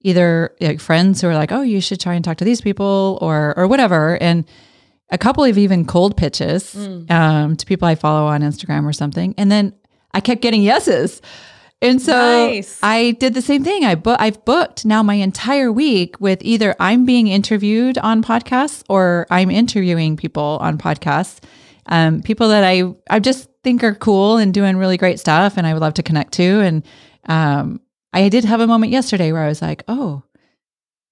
either 0.00 0.54
like 0.60 0.80
friends 0.80 1.20
who 1.20 1.28
are 1.28 1.34
like, 1.34 1.52
"Oh, 1.52 1.62
you 1.62 1.80
should 1.80 2.00
try 2.00 2.14
and 2.14 2.24
talk 2.24 2.36
to 2.38 2.44
these 2.44 2.60
people," 2.60 3.18
or 3.20 3.54
or 3.56 3.66
whatever. 3.66 4.16
And 4.22 4.44
a 5.10 5.18
couple 5.18 5.44
of 5.44 5.58
even 5.58 5.84
cold 5.84 6.16
pitches 6.16 6.74
um, 7.10 7.56
to 7.56 7.66
people 7.66 7.86
I 7.86 7.94
follow 7.94 8.26
on 8.26 8.40
Instagram 8.42 8.84
or 8.86 8.92
something, 8.92 9.34
and 9.36 9.50
then 9.50 9.72
I 10.12 10.20
kept 10.20 10.40
getting 10.40 10.62
yeses. 10.62 11.20
And 11.82 12.00
so 12.00 12.46
Nice. 12.48 12.78
I 12.82 13.10
did 13.12 13.34
the 13.34 13.42
same 13.42 13.62
thing. 13.62 13.84
I 13.84 13.94
bu- 13.94 14.16
I've 14.18 14.42
booked 14.46 14.86
now 14.86 15.02
my 15.02 15.14
entire 15.14 15.70
week 15.70 16.18
with 16.18 16.38
either 16.42 16.74
I'm 16.80 17.04
being 17.04 17.26
interviewed 17.28 17.98
on 17.98 18.22
podcasts 18.22 18.82
or 18.88 19.26
I'm 19.30 19.50
interviewing 19.50 20.16
people 20.16 20.56
on 20.62 20.78
podcasts. 20.78 21.40
Um, 21.86 22.22
people 22.22 22.48
that 22.48 22.64
I 22.64 22.84
I've 23.10 23.22
just 23.22 23.48
think 23.64 23.82
are 23.82 23.94
cool 23.94 24.36
and 24.36 24.54
doing 24.54 24.76
really 24.76 24.96
great 24.96 25.18
stuff, 25.18 25.56
and 25.56 25.66
I 25.66 25.72
would 25.72 25.80
love 25.82 25.94
to 25.94 26.02
connect 26.02 26.32
to. 26.34 26.60
And 26.60 26.84
um, 27.26 27.80
I 28.12 28.28
did 28.28 28.44
have 28.44 28.60
a 28.60 28.66
moment 28.66 28.92
yesterday 28.92 29.32
where 29.32 29.42
I 29.42 29.48
was 29.48 29.60
like, 29.62 29.82
oh, 29.88 30.22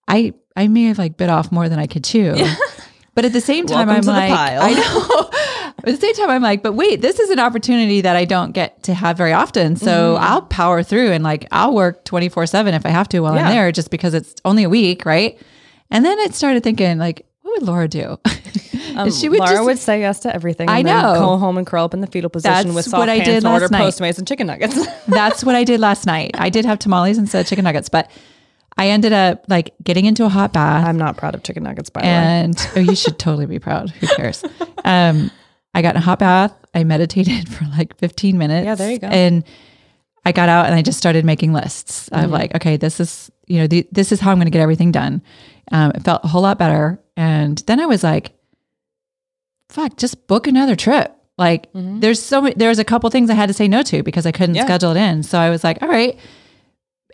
I 0.06 0.34
I 0.56 0.68
may 0.68 0.84
have 0.84 0.98
like 0.98 1.16
bit 1.16 1.30
off 1.30 1.50
more 1.50 1.68
than 1.68 1.78
I 1.78 1.86
could 1.86 2.04
chew. 2.04 2.34
But 3.14 3.26
at 3.26 3.32
the 3.34 3.40
same 3.42 3.66
time, 3.66 3.88
Welcome 3.88 4.08
I'm 4.08 4.30
like. 4.30 4.32
I 4.32 4.72
know. 4.72 5.30
at 5.78 5.84
the 5.84 5.96
same 5.98 6.14
time, 6.14 6.30
I'm 6.30 6.40
like, 6.42 6.62
but 6.62 6.72
wait, 6.72 7.02
this 7.02 7.20
is 7.20 7.28
an 7.28 7.38
opportunity 7.38 8.00
that 8.00 8.16
I 8.16 8.24
don't 8.24 8.52
get 8.52 8.82
to 8.84 8.94
have 8.94 9.18
very 9.18 9.32
often. 9.34 9.76
So 9.76 10.14
Mm-hmm. 10.14 10.24
I'll 10.24 10.42
power 10.42 10.82
through 10.82 11.12
and 11.12 11.22
like 11.22 11.46
I'll 11.52 11.74
work 11.74 12.04
24 12.06 12.46
seven 12.46 12.72
if 12.72 12.86
I 12.86 12.88
have 12.88 13.08
to 13.10 13.20
while 13.20 13.34
Yeah. 13.34 13.46
I'm 13.48 13.50
there, 13.54 13.70
just 13.72 13.90
because 13.90 14.14
it's 14.14 14.34
only 14.46 14.62
a 14.62 14.70
week, 14.70 15.04
right? 15.04 15.38
And 15.90 16.04
then 16.06 16.18
it 16.20 16.34
started 16.34 16.62
thinking 16.62 16.96
like, 16.96 17.26
what 17.52 17.60
would 17.60 17.68
Laura 17.68 17.88
do? 17.88 18.18
Um, 18.94 19.10
she 19.10 19.30
would 19.30 19.38
Laura 19.38 19.52
just 19.52 19.64
would 19.64 19.78
say 19.78 20.00
yes 20.00 20.20
to 20.20 20.34
everything. 20.34 20.68
I 20.68 20.82
know. 20.82 21.14
Go 21.14 21.38
home 21.38 21.56
and 21.56 21.66
curl 21.66 21.84
up 21.86 21.94
in 21.94 22.00
the 22.00 22.06
fetal 22.06 22.28
position 22.28 22.52
That's 22.52 22.74
with 22.74 22.84
soft 22.84 22.98
what 22.98 23.08
I 23.08 23.14
pants 23.20 23.28
did 23.30 23.36
and 23.44 23.46
order 23.46 23.68
night. 23.70 23.84
Postmates 23.84 24.18
and 24.18 24.28
chicken 24.28 24.46
nuggets. 24.46 24.78
That's 25.06 25.42
what 25.42 25.54
I 25.54 25.64
did 25.64 25.80
last 25.80 26.04
night. 26.04 26.32
I 26.38 26.50
did 26.50 26.66
have 26.66 26.78
tamales 26.78 27.16
instead 27.16 27.40
of 27.40 27.46
chicken 27.46 27.64
nuggets, 27.64 27.88
but 27.88 28.10
I 28.76 28.88
ended 28.88 29.14
up 29.14 29.46
like 29.48 29.72
getting 29.82 30.04
into 30.04 30.26
a 30.26 30.28
hot 30.28 30.52
bath. 30.52 30.86
I'm 30.86 30.98
not 30.98 31.16
proud 31.16 31.34
of 31.34 31.42
chicken 31.42 31.62
nuggets, 31.62 31.88
by 31.88 32.02
the 32.02 32.06
way. 32.06 32.12
and 32.12 32.68
oh, 32.76 32.80
you 32.80 32.94
should 32.94 33.18
totally 33.18 33.46
be 33.46 33.58
proud. 33.58 33.88
Who 33.90 34.06
cares? 34.08 34.44
Um, 34.84 35.30
I 35.74 35.80
got 35.80 35.94
in 35.94 35.98
a 36.02 36.04
hot 36.04 36.18
bath. 36.18 36.52
I 36.74 36.84
meditated 36.84 37.48
for 37.48 37.64
like 37.66 37.96
15 37.96 38.36
minutes. 38.36 38.66
Yeah, 38.66 38.74
there 38.74 38.90
you 38.90 38.98
go. 38.98 39.06
And 39.06 39.42
I 40.26 40.32
got 40.32 40.50
out 40.50 40.66
and 40.66 40.74
I 40.74 40.82
just 40.82 40.98
started 40.98 41.24
making 41.24 41.54
lists 41.54 42.10
Mm-hmm. 42.10 42.30
like, 42.30 42.54
okay, 42.56 42.76
this 42.76 43.00
is 43.00 43.30
you 43.46 43.58
know, 43.58 43.66
the, 43.66 43.86
this 43.92 44.12
is 44.12 44.20
how 44.20 44.30
I'm 44.30 44.38
going 44.38 44.46
to 44.46 44.50
get 44.50 44.60
everything 44.60 44.92
done. 44.92 45.22
Um, 45.72 45.92
it 45.94 46.02
felt 46.04 46.24
a 46.24 46.28
whole 46.28 46.42
lot 46.42 46.58
better. 46.58 47.00
And 47.16 47.58
then 47.66 47.80
I 47.80 47.86
was 47.86 48.02
like, 48.04 48.32
fuck, 49.68 49.96
just 49.96 50.26
book 50.26 50.46
another 50.46 50.76
trip. 50.76 51.14
Like, 51.38 51.68
there's 51.74 52.20
so 52.22 52.42
many, 52.42 52.54
there's 52.56 52.78
a 52.78 52.84
couple 52.84 53.08
things 53.10 53.30
I 53.30 53.34
had 53.34 53.46
to 53.48 53.54
say 53.54 53.66
no 53.68 53.82
to 53.84 54.02
because 54.02 54.26
I 54.26 54.32
couldn't 54.32 54.54
Mm-hmm. 54.54 54.56
Yeah. 54.56 54.64
schedule 54.64 54.90
it 54.92 54.96
in. 54.98 55.22
So 55.22 55.38
I 55.38 55.50
was 55.50 55.64
like, 55.64 55.82
all 55.82 55.88
right, 55.88 56.18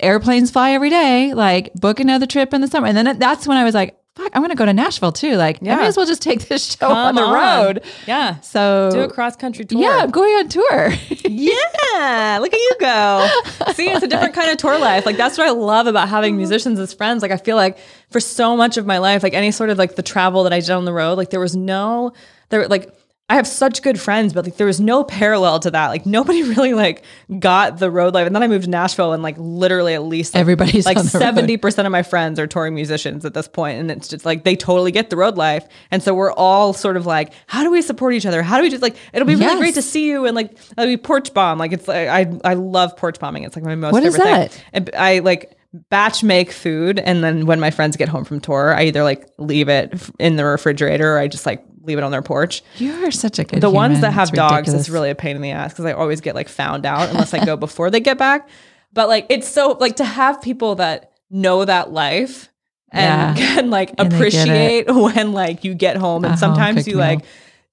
airplanes 0.00 0.50
fly 0.50 0.72
every 0.72 0.90
day. 0.90 1.34
Like, 1.34 1.72
book 1.74 2.00
another 2.00 2.26
trip 2.26 2.52
in 2.54 2.61
the 2.61 2.68
summer. 2.68 2.86
And 2.86 2.96
then 2.96 3.18
that's 3.18 3.46
when 3.46 3.56
I 3.56 3.64
was 3.64 3.74
like, 3.74 3.97
fuck, 4.18 4.32
I'm 4.34 4.42
going 4.42 4.50
to 4.50 4.56
go 4.56 4.66
to 4.66 4.72
Nashville 4.72 5.12
too. 5.12 5.36
Like, 5.36 5.56
I 5.62 5.66
Yeah. 5.66 5.76
may 5.76 5.86
as 5.86 5.96
well 5.96 6.06
just 6.06 6.20
take 6.22 6.48
this 6.48 6.76
show 6.76 6.88
on 6.88 7.14
Come 7.14 7.16
the 7.16 7.22
on. 7.22 7.34
road. 7.64 7.84
Yeah. 8.06 8.40
So 8.40 8.90
Do 8.92 9.00
a 9.00 9.08
cross 9.08 9.36
country 9.36 9.64
tour. 9.64 9.80
Yeah, 9.80 10.00
I'm 10.02 10.10
going 10.10 10.34
on 10.34 10.48
tour. 10.48 10.92
Yeah, 11.28 12.38
look 12.40 12.52
at 12.52 12.58
you 12.58 12.72
go. 12.80 13.28
See, 13.74 13.88
it's 13.90 14.02
a 14.02 14.08
different 14.08 14.34
kind 14.34 14.50
of 14.50 14.56
tour 14.56 14.78
life. 14.78 15.04
Like 15.06 15.16
that's 15.16 15.36
what 15.38 15.46
I 15.46 15.50
love 15.50 15.86
about 15.86 16.08
having 16.08 16.32
mm-hmm. 16.32 16.38
musicians 16.38 16.78
as 16.78 16.92
friends. 16.92 17.22
Like 17.22 17.30
I 17.30 17.36
feel 17.36 17.56
like 17.56 17.78
for 18.10 18.18
so 18.18 18.56
much 18.56 18.76
of 18.76 18.86
my 18.86 18.98
life, 18.98 19.22
like 19.22 19.34
any 19.34 19.50
sort 19.50 19.70
of 19.70 19.78
like 19.78 19.94
the 19.94 20.02
travel 20.02 20.42
that 20.44 20.52
I 20.52 20.60
did 20.60 20.70
on 20.70 20.84
the 20.84 20.92
road, 20.92 21.18
like 21.18 21.30
there 21.30 21.40
was 21.40 21.54
no 21.54 22.12
there 22.48 22.66
like 22.68 22.92
I 23.31 23.35
have 23.35 23.47
such 23.47 23.83
good 23.83 24.01
friends, 24.01 24.33
but 24.33 24.47
like 24.47 24.57
there 24.57 24.66
was 24.66 24.81
no 24.81 25.05
parallel 25.05 25.61
to 25.61 25.70
that. 25.72 25.89
Like 25.89 26.07
nobody 26.07 26.43
really 26.55 26.72
like 26.72 27.05
got 27.39 27.79
the 27.79 27.91
road 27.91 28.14
life. 28.14 28.26
And 28.26 28.35
then 28.35 28.43
I 28.43 28.49
moved 28.49 28.64
to 28.64 28.70
Nashville 28.70 29.12
and 29.12 29.22
like 29.22 29.37
literally 29.39 29.93
at 29.93 30.03
least 30.03 30.33
like, 30.35 30.41
Everybody's 30.41 30.87
like 30.87 30.97
on 30.97 31.05
the 31.05 31.11
road. 31.12 31.20
seventy 31.20 31.57
percent 31.59 31.85
of 31.85 31.93
my 31.93 32.03
friends 32.03 32.39
are 32.39 32.47
touring 32.47 32.74
musicians 32.74 33.26
at 33.26 33.35
this 33.35 33.47
point. 33.47 33.79
and 33.81 33.91
it's 33.91 34.09
just 34.09 34.24
like 34.24 34.45
they 34.45 34.57
totally 34.57 34.93
get 34.93 35.11
the 35.11 35.16
road 35.16 35.37
life. 35.37 35.66
And 35.91 36.03
so 36.03 36.14
we're 36.14 36.33
all 36.33 36.72
sort 36.72 36.97
of 36.97 37.05
like, 37.05 37.35
how 37.47 37.62
do 37.62 37.70
we 37.70 37.83
support 37.83 38.14
each 38.14 38.24
other? 38.24 38.43
How 38.43 38.57
do 38.57 38.62
we 38.62 38.70
just 38.70 38.83
like? 38.83 38.97
It'll 39.12 39.26
be 39.29 39.35
really 39.35 39.45
Yes. 39.45 39.59
great 39.59 39.74
to 39.74 39.83
see 39.83 40.07
you 40.09 40.24
and 40.24 40.35
like 40.35 40.53
it'll 40.72 40.87
be 40.87 40.97
porch 40.97 41.35
bomb. 41.35 41.59
Like 41.59 41.72
it's 41.72 41.87
like 41.87 42.09
I 42.09 42.33
I 42.45 42.55
love 42.55 42.97
porch 42.97 43.18
bombing. 43.20 43.43
It's 43.45 43.55
like 43.57 43.64
my 43.64 43.74
most 43.74 43.93
What 43.93 44.05
is 44.05 44.16
favorite 44.16 44.31
that? 44.31 44.51
thing. 44.53 44.62
And 44.72 44.91
I 44.97 45.18
like 45.18 45.55
batch 45.91 46.22
make 46.24 46.51
food 46.51 46.99
and 46.99 47.22
then 47.22 47.45
when 47.45 47.61
my 47.61 47.70
friends 47.70 47.95
get 47.99 48.09
home 48.09 48.24
from 48.24 48.41
tour, 48.41 48.74
I 48.74 48.85
either 48.85 49.03
like 49.03 49.29
leave 49.37 49.68
it 49.68 49.93
in 50.18 50.37
the 50.37 50.47
refrigerator 50.47 51.14
or 51.14 51.18
I 51.18 51.29
just 51.29 51.45
like 51.45 51.62
leave 51.83 51.99
it 51.99 52.05
on 52.05 52.11
their 52.11 52.22
porch. 52.22 52.62
you 52.76 52.93
are 53.05 53.11
such 53.11 53.39
a 53.39 53.45
good 53.45 53.61
The 53.61 53.70
ones 53.70 54.01
that 54.01 54.12
have 54.12 54.29
It's 54.29 54.37
dogs 54.37 54.53
ridiculous. 54.68 54.83
is 54.83 54.91
really 54.91 55.11
a 55.11 55.14
pain 55.14 55.37
in 55.37 55.43
the 55.43 55.51
ass 55.51 55.72
because 55.72 55.85
I 55.85 55.93
always 55.93 56.20
get 56.20 56.35
like 56.35 56.49
found 56.49 56.85
out 56.87 57.09
unless 57.11 57.33
I 57.35 57.45
go 57.45 57.57
before 57.66 57.91
they 57.91 58.01
get 58.01 58.18
back. 58.18 58.49
But 58.93 59.09
like 59.09 59.26
it's 59.29 59.49
so 59.49 59.76
like 59.81 59.97
to 59.97 60.05
have 60.05 60.41
people 60.43 60.76
that 60.76 61.12
know 61.31 61.64
that 61.64 61.93
life 61.93 62.49
and 62.91 63.39
Yeah. 63.39 63.47
can 63.55 63.70
like 63.70 63.91
And 63.99 64.11
they 64.11 64.18
get 64.31 64.35
it. 64.39 64.49
appreciate 64.49 64.87
when 64.95 65.33
like 65.33 65.64
you 65.64 65.74
get 65.74 65.97
home 65.97 66.24
and 66.24 66.35
A 66.35 66.37
sometimes 66.39 66.87
you 66.87 66.95
meal. 66.95 67.01
like 67.05 67.20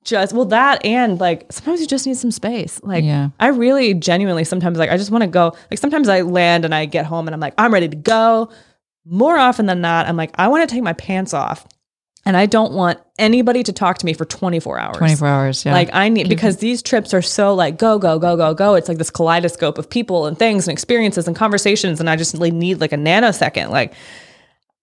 just 0.03 0.33
well 0.33 0.45
that 0.45 0.85
and 0.85 1.19
like 1.19 1.51
sometimes 1.51 1.81
you 1.81 1.87
just 1.87 2.05
need 2.05 2.15
some 2.17 2.29
space 2.29 2.79
like 2.83 3.03
Yeah. 3.03 3.29
i 3.39 3.47
really 3.47 3.95
genuinely 3.95 4.43
sometimes 4.43 4.77
like 4.77 4.91
i 4.91 4.97
just 4.97 5.09
want 5.09 5.23
to 5.23 5.27
go 5.27 5.55
like 5.71 5.79
sometimes 5.79 6.07
i 6.09 6.21
land 6.21 6.63
and 6.63 6.75
i 6.75 6.85
get 6.85 7.07
home 7.07 7.27
and 7.27 7.33
i'm 7.33 7.39
like 7.39 7.55
i'm 7.57 7.73
ready 7.73 7.87
to 7.87 7.95
go 7.95 8.49
more 9.03 9.35
often 9.35 9.65
than 9.65 9.81
not 9.81 10.07
i'm 10.07 10.15
like 10.15 10.29
i 10.35 10.47
want 10.47 10.67
to 10.67 10.71
take 10.71 10.83
my 10.83 10.93
pants 10.93 11.33
off 11.33 11.65
and 12.25 12.35
i 12.35 12.45
don't 12.45 12.73
want 12.73 12.99
anybody 13.17 13.63
to 13.63 13.71
talk 13.71 13.97
to 13.99 14.05
me 14.05 14.13
for 14.13 14.25
24 14.25 14.77
hours 14.79 14.97
24 14.97 15.27
hours. 15.27 15.65
Yeah. 15.65 15.73
like 15.73 15.89
I 15.93 16.09
need 16.09 16.27
because 16.27 16.57
these 16.57 16.81
trips 16.81 17.13
are 17.13 17.21
so 17.21 17.53
like 17.53 17.77
go 17.77 17.97
go 17.97 18.19
go 18.19 18.35
go 18.35 18.53
go. 18.53 18.75
It's 18.75 18.89
like 18.89 18.97
this 18.97 19.09
kaleidoscope 19.11 19.77
of 19.77 19.89
people 19.89 20.25
and 20.25 20.37
things 20.37 20.67
and 20.67 20.73
experiences 20.73 21.27
and 21.27 21.35
conversations, 21.35 21.99
and 22.01 22.09
I 22.09 22.15
just 22.17 22.37
need 22.37 22.81
like 22.81 22.91
a 22.91 22.97
nanosecond. 22.97 23.69
Like 23.69 23.93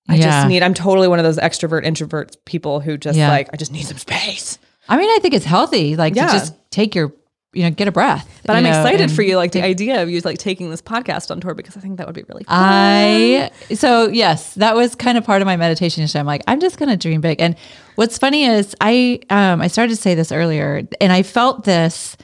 I 0.09 0.15
Yeah. 0.17 0.23
just 0.25 0.49
need. 0.49 0.63
I'm 0.63 0.73
totally 0.75 1.09
one 1.09 1.19
of 1.19 1.25
those 1.25 1.37
extrovert 1.39 1.85
introvert 1.85 2.37
people 2.47 2.81
who 2.81 2.97
just 2.97 3.19
Yeah. 3.19 3.29
like 3.29 3.51
I 3.53 3.57
just 3.57 3.71
need 3.73 3.85
some 3.87 3.99
space. 3.99 4.59
I 4.89 4.97
mean, 4.97 5.11
I 5.11 5.19
think 5.21 5.35
it's 5.35 5.45
healthy, 5.45 5.95
like 5.97 6.15
Yeah. 6.15 6.27
to 6.27 6.33
just 6.33 6.55
take 6.71 6.95
your, 6.95 7.13
you 7.53 7.65
know, 7.65 7.71
get 7.71 7.87
a 7.87 7.93
breath. 7.93 8.41
But 8.47 8.57
I'm 8.57 8.65
know, 8.65 8.71
excited 8.71 9.11
for 9.11 9.23
you, 9.23 9.37
like 9.37 9.53
the 9.53 9.63
idea 9.63 10.03
of 10.03 10.09
you 10.09 10.21
like 10.21 10.39
taking 10.39 10.71
this 10.71 10.81
podcast 10.81 11.31
on 11.31 11.41
tour 11.41 11.55
because 11.55 11.77
I 11.77 11.81
think 11.81 11.99
that 11.99 12.07
would 12.07 12.15
be 12.15 12.25
really 12.29 12.45
fun. 12.45 12.57
I 12.59 13.51
so 13.75 14.09
yes, 14.09 14.55
that 14.55 14.75
was 14.75 14.95
kind 14.95 15.19
of 15.19 15.25
part 15.25 15.43
of 15.43 15.47
my 15.47 15.57
meditation. 15.57 16.07
I'm 16.15 16.27
like, 16.27 16.43
I'm 16.47 16.61
just 16.61 16.79
gonna 16.79 16.97
dream 16.97 17.21
big. 17.21 17.41
And 17.41 17.57
what's 17.97 18.19
funny 18.19 18.45
is 18.45 18.75
I 18.81 19.21
um 19.29 19.61
I 19.61 19.69
started 19.69 19.95
to 19.95 20.01
say 20.01 20.15
this 20.15 20.33
earlier, 20.33 20.87
and 21.01 21.13
I 21.13 21.23
felt 21.23 21.65
this. 21.65 22.17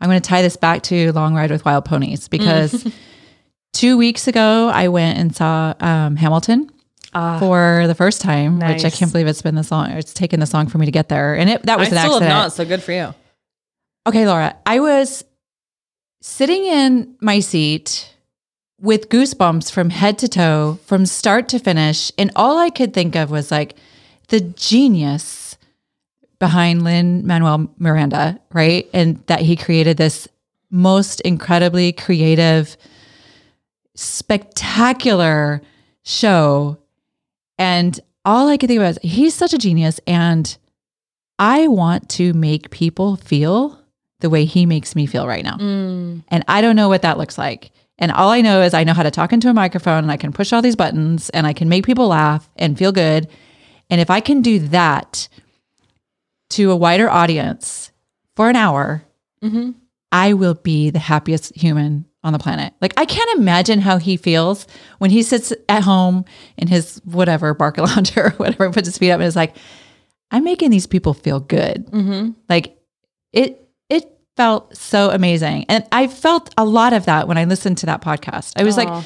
I'm 0.00 0.08
going 0.08 0.20
to 0.20 0.28
tie 0.28 0.42
this 0.42 0.56
back 0.56 0.82
to 0.84 1.12
Long 1.12 1.36
Ride 1.36 1.52
with 1.52 1.64
Wild 1.64 1.84
Ponies 1.84 2.26
because 2.26 2.92
two 3.72 3.96
weeks 3.96 4.26
ago 4.26 4.68
I 4.68 4.88
went 4.88 5.16
and 5.16 5.34
saw 5.34 5.74
um, 5.78 6.16
Hamilton. 6.16 6.72
for 7.12 7.84
the 7.86 7.94
first 7.94 8.20
time, 8.20 8.58
which 8.58 8.84
I 8.84 8.90
can't 8.90 9.12
believe 9.12 9.28
it's 9.28 9.42
been 9.42 9.54
this 9.54 9.70
long. 9.70 9.92
It's 9.92 10.12
taken 10.12 10.40
this 10.40 10.52
long 10.52 10.66
for 10.66 10.78
me 10.78 10.86
to 10.86 10.92
get 10.92 11.08
there, 11.08 11.36
and 11.36 11.48
it 11.48 11.62
that 11.62 11.74
I 11.74 11.80
was 11.80 11.92
an 11.92 11.98
still 11.98 12.14
accident. 12.14 12.32
have 12.32 12.42
not, 12.46 12.52
so 12.52 12.64
good 12.64 12.82
for 12.82 12.90
you. 12.90 13.14
Okay, 14.04 14.26
Laura, 14.26 14.56
I 14.66 14.80
was 14.80 15.24
sitting 16.20 16.64
in 16.64 17.14
my 17.20 17.38
seat 17.38 18.12
with 18.80 19.08
goosebumps 19.08 19.70
from 19.70 19.90
head 19.90 20.18
to 20.18 20.28
toe, 20.28 20.80
from 20.86 21.06
start 21.06 21.48
to 21.50 21.60
finish. 21.60 22.10
And 22.18 22.32
all 22.34 22.58
I 22.58 22.70
could 22.70 22.92
think 22.92 23.14
of 23.14 23.30
was 23.30 23.52
like 23.52 23.76
the 24.28 24.40
genius 24.40 25.56
behind 26.40 26.82
Lin-Manuel 26.82 27.72
Miranda, 27.78 28.40
right? 28.52 28.88
And 28.92 29.24
that 29.28 29.42
he 29.42 29.54
created 29.54 29.98
this 29.98 30.26
most 30.68 31.20
incredibly 31.20 31.92
creative, 31.92 32.76
spectacular 33.94 35.62
show. 36.02 36.78
And 37.56 38.00
all 38.24 38.48
I 38.48 38.56
could 38.56 38.66
think 38.66 38.78
about 38.78 38.96
is 39.04 39.12
he's 39.12 39.34
such 39.34 39.52
a 39.52 39.58
genius. 39.58 40.00
And 40.08 40.56
I 41.38 41.68
want 41.68 42.08
to 42.10 42.32
make 42.32 42.70
people 42.70 43.14
feel 43.14 43.78
the 44.22 44.30
way 44.30 44.44
he 44.44 44.64
makes 44.64 44.96
me 44.96 45.06
feel 45.06 45.26
right 45.26 45.44
now. 45.44 45.58
Mm. 45.58 46.24
And 46.28 46.44
I 46.48 46.60
don't 46.62 46.76
know 46.76 46.88
what 46.88 47.02
that 47.02 47.18
looks 47.18 47.36
like. 47.36 47.70
And 47.98 48.10
all 48.10 48.30
I 48.30 48.40
know 48.40 48.62
is 48.62 48.72
I 48.72 48.84
know 48.84 48.94
how 48.94 49.02
to 49.02 49.10
talk 49.10 49.32
into 49.32 49.48
a 49.48 49.54
microphone 49.54 49.98
and 50.04 50.10
I 50.10 50.16
can 50.16 50.32
push 50.32 50.52
all 50.52 50.62
these 50.62 50.76
buttons 50.76 51.28
and 51.30 51.46
I 51.46 51.52
can 51.52 51.68
make 51.68 51.84
people 51.84 52.08
laugh 52.08 52.48
and 52.56 52.78
feel 52.78 52.90
good. 52.90 53.28
And 53.90 54.00
if 54.00 54.10
I 54.10 54.20
can 54.20 54.40
do 54.40 54.58
that 54.60 55.28
to 56.50 56.70
a 56.70 56.76
wider 56.76 57.10
audience 57.10 57.92
for 58.34 58.48
an 58.48 58.56
hour, 58.56 59.04
mm-hmm. 59.42 59.72
I 60.10 60.32
will 60.32 60.54
be 60.54 60.90
the 60.90 60.98
happiest 60.98 61.54
human 61.54 62.06
on 62.24 62.32
the 62.32 62.38
planet. 62.38 62.72
Like 62.80 62.94
I 62.96 63.04
can't 63.04 63.38
imagine 63.38 63.80
how 63.80 63.98
he 63.98 64.16
feels 64.16 64.66
when 64.98 65.10
he 65.10 65.22
sits 65.22 65.52
at 65.68 65.82
home 65.82 66.24
in 66.56 66.68
his 66.68 67.00
whatever 67.04 67.54
Barca 67.54 67.82
lounge 67.84 68.16
or 68.16 68.30
whatever, 68.30 68.64
and 68.64 68.74
puts 68.74 68.88
his 68.88 68.98
feet 68.98 69.10
up 69.10 69.20
and 69.20 69.26
is 69.26 69.36
like, 69.36 69.56
I'm 70.30 70.44
making 70.44 70.70
these 70.70 70.86
people 70.86 71.14
feel 71.14 71.40
good. 71.40 71.86
Mm-hmm. 71.86 72.30
Like 72.48 72.76
it, 73.32 73.42
it 73.52 73.61
felt 74.36 74.76
so 74.76 75.10
amazing, 75.10 75.66
and 75.68 75.86
I 75.92 76.06
felt 76.06 76.52
a 76.56 76.64
lot 76.64 76.92
of 76.92 77.06
that 77.06 77.28
when 77.28 77.38
I 77.38 77.44
listened 77.44 77.78
to 77.78 77.86
that 77.86 78.02
podcast. 78.02 78.52
I 78.56 78.64
was 78.64 78.76
like, 78.76 79.04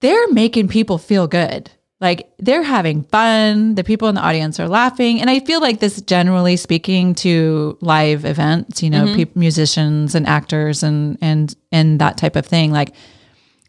they're 0.00 0.28
making 0.28 0.68
people 0.68 0.98
feel 0.98 1.26
good. 1.26 1.70
Like 2.00 2.30
they're 2.38 2.62
having 2.62 3.02
fun. 3.04 3.74
The 3.74 3.82
people 3.82 4.08
in 4.08 4.14
the 4.14 4.20
audience 4.20 4.60
are 4.60 4.68
laughing. 4.68 5.20
And 5.20 5.28
I 5.28 5.40
feel 5.40 5.60
like 5.60 5.80
this 5.80 6.00
generally 6.02 6.56
speaking 6.56 7.14
to 7.16 7.76
live 7.80 8.24
events, 8.24 8.84
you 8.84 8.90
know, 8.90 9.06
mm-hmm. 9.06 9.16
peop 9.16 9.36
musicians 9.36 10.14
and 10.14 10.26
actors 10.26 10.84
and 10.84 11.18
and 11.20 11.54
and 11.72 12.00
that 12.00 12.16
type 12.16 12.36
of 12.36 12.46
thing. 12.46 12.70
Like 12.70 12.94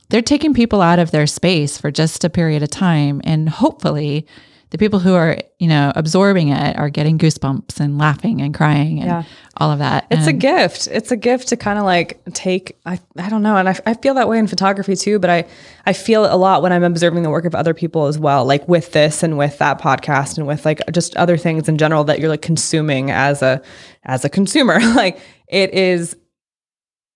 they're 0.09 0.21
taking 0.21 0.53
people 0.53 0.81
out 0.81 0.99
of 0.99 1.09
their 1.09 1.25
space 1.25 1.79
for 1.79 1.89
just 1.89 2.23
a 2.23 2.29
period 2.29 2.61
of 2.61 2.69
time. 2.69 3.19
And 3.23 3.49
hopefully 3.49 4.27
the 4.71 4.77
people 4.77 4.99
who 4.99 5.15
are, 5.15 5.35
you 5.57 5.67
know, 5.67 5.91
absorbing 5.95 6.49
it 6.49 6.77
are 6.77 6.89
getting 6.89 7.17
goosebumps 7.17 7.79
and 7.79 7.97
laughing 7.97 8.39
and 8.41 8.53
crying 8.53 8.99
and 8.99 9.07
Yeah. 9.07 9.23
all 9.57 9.71
of 9.71 9.79
that. 9.79 10.05
It's 10.11 10.27
a 10.27 10.33
gift. 10.33 10.87
It's 10.91 11.11
a 11.11 11.17
gift 11.17 11.47
to 11.47 11.57
kind 11.57 11.79
of 11.79 11.85
like 11.85 12.21
take. 12.33 12.77
I, 12.85 12.99
I 13.17 13.29
don't 13.29 13.41
know, 13.41 13.55
and 13.57 13.67
I, 13.67 13.75
I 13.87 13.95
feel 13.95 14.13
that 14.13 14.27
way 14.29 14.37
in 14.37 14.45
photography 14.45 14.95
too. 14.95 15.17
But 15.17 15.29
I 15.31 15.45
I 15.87 15.93
feel 15.93 16.23
it 16.23 16.31
a 16.31 16.35
lot 16.35 16.61
when 16.61 16.71
I'm 16.71 16.83
observing 16.83 17.23
the 17.23 17.31
work 17.31 17.45
of 17.45 17.55
other 17.55 17.73
people 17.73 18.05
as 18.05 18.19
well, 18.19 18.45
like 18.45 18.67
with 18.67 18.91
this 18.91 19.23
and 19.23 19.37
with 19.39 19.57
that 19.57 19.81
podcast 19.81 20.37
and 20.37 20.45
with 20.45 20.65
like 20.65 20.81
just 20.91 21.15
other 21.17 21.35
things 21.35 21.67
in 21.67 21.77
general 21.79 22.03
that 22.03 22.19
you're 22.19 22.29
like 22.29 22.43
consuming 22.43 23.09
as 23.09 23.41
a 23.41 23.61
as 24.03 24.23
a 24.23 24.29
consumer. 24.29 24.79
like 24.95 25.19
it 25.47 25.73
is, 25.73 26.15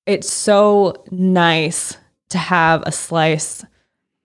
it's 0.08 0.30
so 0.32 1.04
nice 1.12 1.97
to 2.30 2.38
have 2.39 2.82
a 2.88 2.91
slice 2.91 3.64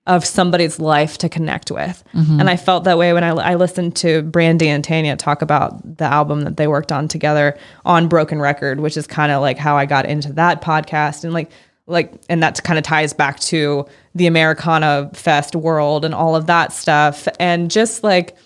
of 0.08 0.24
somebody's 0.24 0.80
life 0.80 1.18
to 1.18 1.28
connect 1.28 1.70
with. 1.70 2.02
Mm-hmm. 2.14 2.40
And 2.40 2.50
I 2.50 2.56
felt 2.56 2.84
that 2.84 2.96
way 2.96 3.12
when 3.12 3.22
I, 3.22 3.28
I 3.28 3.54
listened 3.54 3.94
to 3.96 4.22
Brandi 4.22 4.66
and 4.66 4.82
Tanya 4.82 5.16
talk 5.16 5.42
about 5.42 5.98
the 5.98 6.06
album 6.06 6.40
that 6.40 6.56
they 6.56 6.66
worked 6.66 6.90
on 6.90 7.08
together 7.08 7.56
on 7.84 8.08
Broken 8.08 8.40
Record, 8.40 8.80
which 8.80 8.96
is 8.96 9.06
kind 9.06 9.30
of 9.30 9.42
like 9.42 9.58
how 9.58 9.76
I 9.76 9.84
got 9.84 10.06
into 10.06 10.32
that 10.32 10.62
podcast. 10.62 11.24
And 11.24 11.32
like 11.32 11.50
like 11.86 12.12
and 12.28 12.42
that 12.42 12.62
kind 12.64 12.78
of 12.78 12.84
ties 12.84 13.12
back 13.12 13.38
to 13.40 13.86
the 14.14 14.26
Americana 14.26 15.10
Fest 15.14 15.54
world 15.54 16.04
and 16.04 16.14
all 16.14 16.34
of 16.34 16.46
that 16.46 16.72
stuff. 16.72 17.28
And 17.38 17.70
just 17.70 18.02
like 18.02 18.36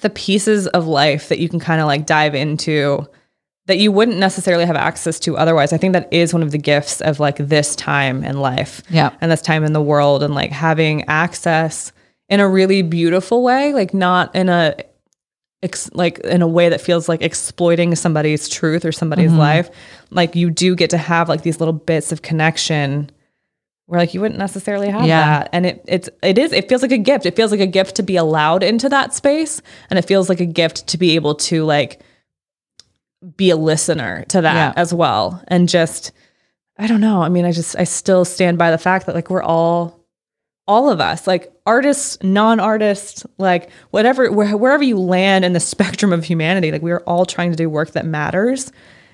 the 0.00 0.10
pieces 0.10 0.66
of 0.68 0.86
life 0.86 1.28
that 1.28 1.38
you 1.38 1.48
can 1.48 1.60
kind 1.60 1.80
of 1.80 1.86
like 1.86 2.06
dive 2.06 2.34
into 2.34 3.06
that 3.66 3.78
you 3.78 3.92
wouldn't 3.92 4.18
necessarily 4.18 4.66
have 4.66 4.76
access 4.76 5.20
to 5.20 5.36
otherwise. 5.36 5.72
I 5.72 5.76
think 5.76 5.92
that 5.92 6.12
is 6.12 6.32
one 6.34 6.42
of 6.42 6.50
the 6.50 6.58
gifts 6.58 7.00
of 7.00 7.20
like 7.20 7.36
this 7.36 7.76
time 7.76 8.24
in 8.24 8.40
life 8.40 8.82
Yeah. 8.90 9.10
and 9.20 9.30
this 9.30 9.42
time 9.42 9.64
in 9.64 9.72
the 9.72 9.82
world 9.82 10.22
and 10.22 10.34
like 10.34 10.50
having 10.50 11.04
access 11.04 11.92
in 12.28 12.40
a 12.40 12.48
really 12.48 12.82
beautiful 12.82 13.42
way, 13.42 13.72
like 13.72 13.94
not 13.94 14.34
in 14.34 14.48
a 14.48 14.74
ex- 15.62 15.90
like 15.92 16.18
in 16.20 16.42
a 16.42 16.48
way 16.48 16.68
that 16.70 16.80
feels 16.80 17.08
like 17.08 17.22
exploiting 17.22 17.94
somebody's 17.94 18.48
truth 18.48 18.84
or 18.84 18.90
somebody's 18.90 19.30
mm-hmm. 19.30 19.38
life. 19.38 19.70
Like 20.10 20.34
you 20.34 20.50
do 20.50 20.74
get 20.74 20.90
to 20.90 20.98
have 20.98 21.28
like 21.28 21.42
these 21.42 21.60
little 21.60 21.72
bits 21.72 22.10
of 22.10 22.22
connection 22.22 23.10
where 23.86 24.00
like 24.00 24.14
you 24.14 24.20
wouldn't 24.20 24.38
necessarily 24.38 24.88
have 24.88 25.06
Yeah. 25.06 25.40
that. 25.40 25.50
And 25.52 25.66
it 25.66 25.84
it's 25.86 26.08
it 26.22 26.36
is 26.36 26.52
it 26.52 26.68
feels 26.68 26.82
like 26.82 26.92
a 26.92 26.98
gift. 26.98 27.26
It 27.26 27.36
feels 27.36 27.52
like 27.52 27.60
a 27.60 27.66
gift 27.66 27.94
to 27.96 28.02
be 28.02 28.16
allowed 28.16 28.64
into 28.64 28.88
that 28.88 29.14
space 29.14 29.62
and 29.88 29.98
it 30.00 30.04
feels 30.06 30.28
like 30.28 30.40
a 30.40 30.46
gift 30.46 30.88
to 30.88 30.98
be 30.98 31.14
able 31.14 31.36
to 31.36 31.64
like 31.64 32.00
be 33.36 33.50
a 33.50 33.56
listener 33.56 34.24
to 34.28 34.40
that 34.40 34.54
Yeah. 34.54 34.72
as 34.76 34.92
well 34.92 35.42
and 35.48 35.68
just 35.68 36.12
I 36.78 36.86
don't 36.86 37.00
know. 37.02 37.22
I 37.22 37.28
mean, 37.28 37.44
I 37.44 37.52
just 37.52 37.76
I 37.78 37.84
still 37.84 38.24
stand 38.24 38.58
by 38.58 38.70
the 38.70 38.78
fact 38.78 39.06
that 39.06 39.14
like 39.14 39.30
we're 39.30 39.42
all 39.42 40.00
all 40.66 40.88
of 40.90 41.00
us, 41.00 41.26
like 41.26 41.52
artists, 41.66 42.16
non-artists, 42.22 43.26
like 43.36 43.68
whatever 43.90 44.30
where, 44.32 44.56
wherever 44.56 44.82
you 44.82 44.98
land 44.98 45.44
in 45.44 45.52
the 45.52 45.60
spectrum 45.74 46.12
of 46.12 46.24
humanity, 46.24 46.72
like 46.72 46.82
we 46.82 46.90
are 46.92 47.00
all 47.06 47.26
trying 47.26 47.50
to 47.50 47.56
do 47.56 47.68
work 47.68 47.90
that 47.92 48.06
matters 48.06 48.72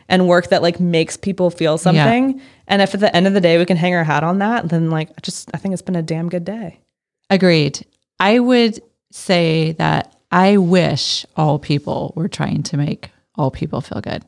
and 0.09 0.29
work 0.29 0.49
that 0.49 0.63
like 0.63 0.79
makes 0.81 1.17
people 1.17 1.51
feel 1.51 1.77
something. 1.79 2.41
And 2.67 2.81
if 2.81 2.95
at 2.95 3.01
the 3.01 3.15
end 3.15 3.27
of 3.27 3.35
the 3.35 3.41
day 3.41 3.59
we 3.59 3.65
can 3.67 3.77
hang 3.77 3.95
our 3.95 4.05
hat 4.05 4.23
on 4.25 4.39
that, 4.39 4.69
then 4.69 4.89
like 4.91 5.11
I 5.11 5.21
just 5.23 5.51
I 5.53 5.59
think 5.59 5.73
it's 5.73 5.83
been 5.83 5.97
a 5.97 6.03
damn 6.03 6.29
good 6.29 6.45
day. 6.45 6.81
Agreed. 7.29 7.85
I 8.21 8.39
would 8.39 8.81
say 9.11 9.73
that 9.73 10.17
I 10.31 10.57
wish 10.59 11.27
all 11.37 11.59
people 11.59 12.13
were 12.15 12.29
trying 12.29 12.63
to 12.65 12.77
make 12.77 13.11
all 13.39 13.51
people 13.51 13.81
feel 13.81 14.01
good. 14.01 14.25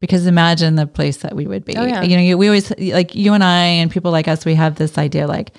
Because 0.00 0.26
imagine 0.26 0.76
the 0.76 0.86
place 0.86 1.18
that 1.18 1.34
we 1.34 1.46
would 1.46 1.64
be. 1.64 1.74
Mm-hmm. 1.74 1.82
Oh, 1.82 1.86
yeah. 1.86 2.02
You 2.02 2.30
know, 2.30 2.36
we 2.36 2.46
always 2.46 2.72
like 2.78 3.14
you 3.14 3.32
and 3.32 3.42
I 3.42 3.64
and 3.64 3.90
people 3.90 4.12
like 4.12 4.28
us. 4.28 4.44
We 4.44 4.54
have 4.54 4.76
this 4.76 4.96
idea 4.96 5.26
like, 5.26 5.52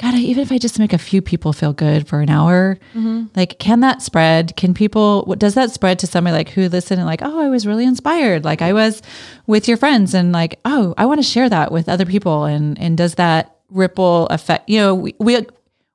God, 0.00 0.16
even 0.16 0.42
if 0.42 0.50
I 0.50 0.58
just 0.58 0.80
make 0.80 0.92
a 0.92 0.98
few 0.98 1.22
people 1.22 1.52
feel 1.52 1.72
good 1.72 2.08
for 2.08 2.20
an 2.20 2.28
hour, 2.28 2.76
Mm-hmm. 2.94 3.26
like, 3.36 3.60
can 3.60 3.78
that 3.80 4.02
spread? 4.02 4.56
Can 4.56 4.74
people? 4.74 5.22
What 5.26 5.38
does 5.38 5.54
that 5.54 5.70
spread 5.70 6.00
to 6.00 6.08
somebody 6.08 6.34
like 6.36 6.48
who 6.48 6.68
listen 6.68 6.98
and 6.98 7.06
like, 7.06 7.20
oh, 7.22 7.38
I 7.40 7.48
was 7.48 7.68
really 7.68 7.84
inspired. 7.84 8.44
Like 8.44 8.60
I 8.62 8.72
was 8.72 9.00
with 9.46 9.68
your 9.68 9.76
friends 9.76 10.12
and 10.12 10.32
like, 10.32 10.58
oh, 10.64 10.94
I 10.98 11.06
want 11.06 11.20
to 11.20 11.22
share 11.28 11.48
that 11.48 11.70
with 11.70 11.88
other 11.88 12.06
people. 12.06 12.44
And 12.46 12.76
and 12.80 12.98
does 12.98 13.14
that 13.14 13.54
ripple 13.70 14.26
affect? 14.26 14.68
You 14.68 14.78
know, 14.80 14.94
we 14.96 15.14
we 15.20 15.46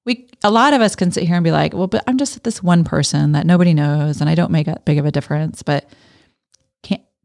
we 0.05 0.25
a 0.41 0.49
lot 0.49 0.73
of 0.73 0.79
us 0.79 0.95
can 0.95 1.11
sit 1.11 1.23
here 1.25 1.35
and 1.35 1.43
be 1.43 1.51
like, 1.51 1.73
well, 1.73 1.87
but 1.87 2.01
I'm 2.07 2.17
just 2.17 2.41
this 2.45 2.63
one 2.63 2.85
person 2.85 3.33
that 3.33 3.45
nobody 3.45 3.73
knows, 3.73 4.21
and 4.21 4.29
I 4.29 4.35
don't 4.35 4.51
make 4.51 4.69
a 4.69 4.79
big 4.85 4.97
of 4.97 5.05
a 5.05 5.11
difference. 5.11 5.61
But 5.63 5.89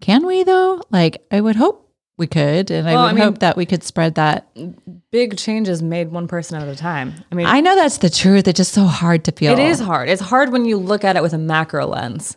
can 0.01 0.27
we 0.27 0.43
though? 0.43 0.83
Like, 0.91 1.25
I 1.31 1.41
would 1.41 1.57
hope 1.57 1.81
we 2.17 2.27
could, 2.27 2.71
and 2.71 2.89
I 2.89 2.95
Well, 2.95 3.03
would 3.05 3.09
I 3.11 3.13
mean- 3.15 3.23
hope 3.25 3.39
that 3.41 3.57
we 3.57 3.67
could 3.67 3.83
spread 3.83 4.15
that. 4.17 4.47
Big 5.11 5.37
changes 5.37 5.83
made 5.83 6.11
one 6.13 6.29
person 6.29 6.61
at 6.61 6.69
a 6.69 6.77
time. 6.77 7.15
I 7.31 7.35
mean, 7.35 7.47
I 7.47 7.61
know 7.61 7.75
that's 7.75 7.99
the 7.99 8.11
truth. 8.11 8.47
It's 8.49 8.57
just 8.57 8.73
so 8.73 8.85
hard 8.85 9.25
to 9.25 9.33
feel. 9.33 9.53
It 9.53 9.59
is 9.59 9.81
hard. 9.81 10.09
It's 10.09 10.21
hard 10.23 10.53
when 10.53 10.65
you 10.65 10.77
look 10.77 11.05
at 11.05 11.17
it 11.17 11.23
with 11.23 11.33
a 11.33 11.39
macro 11.39 11.87
lens. 11.87 12.37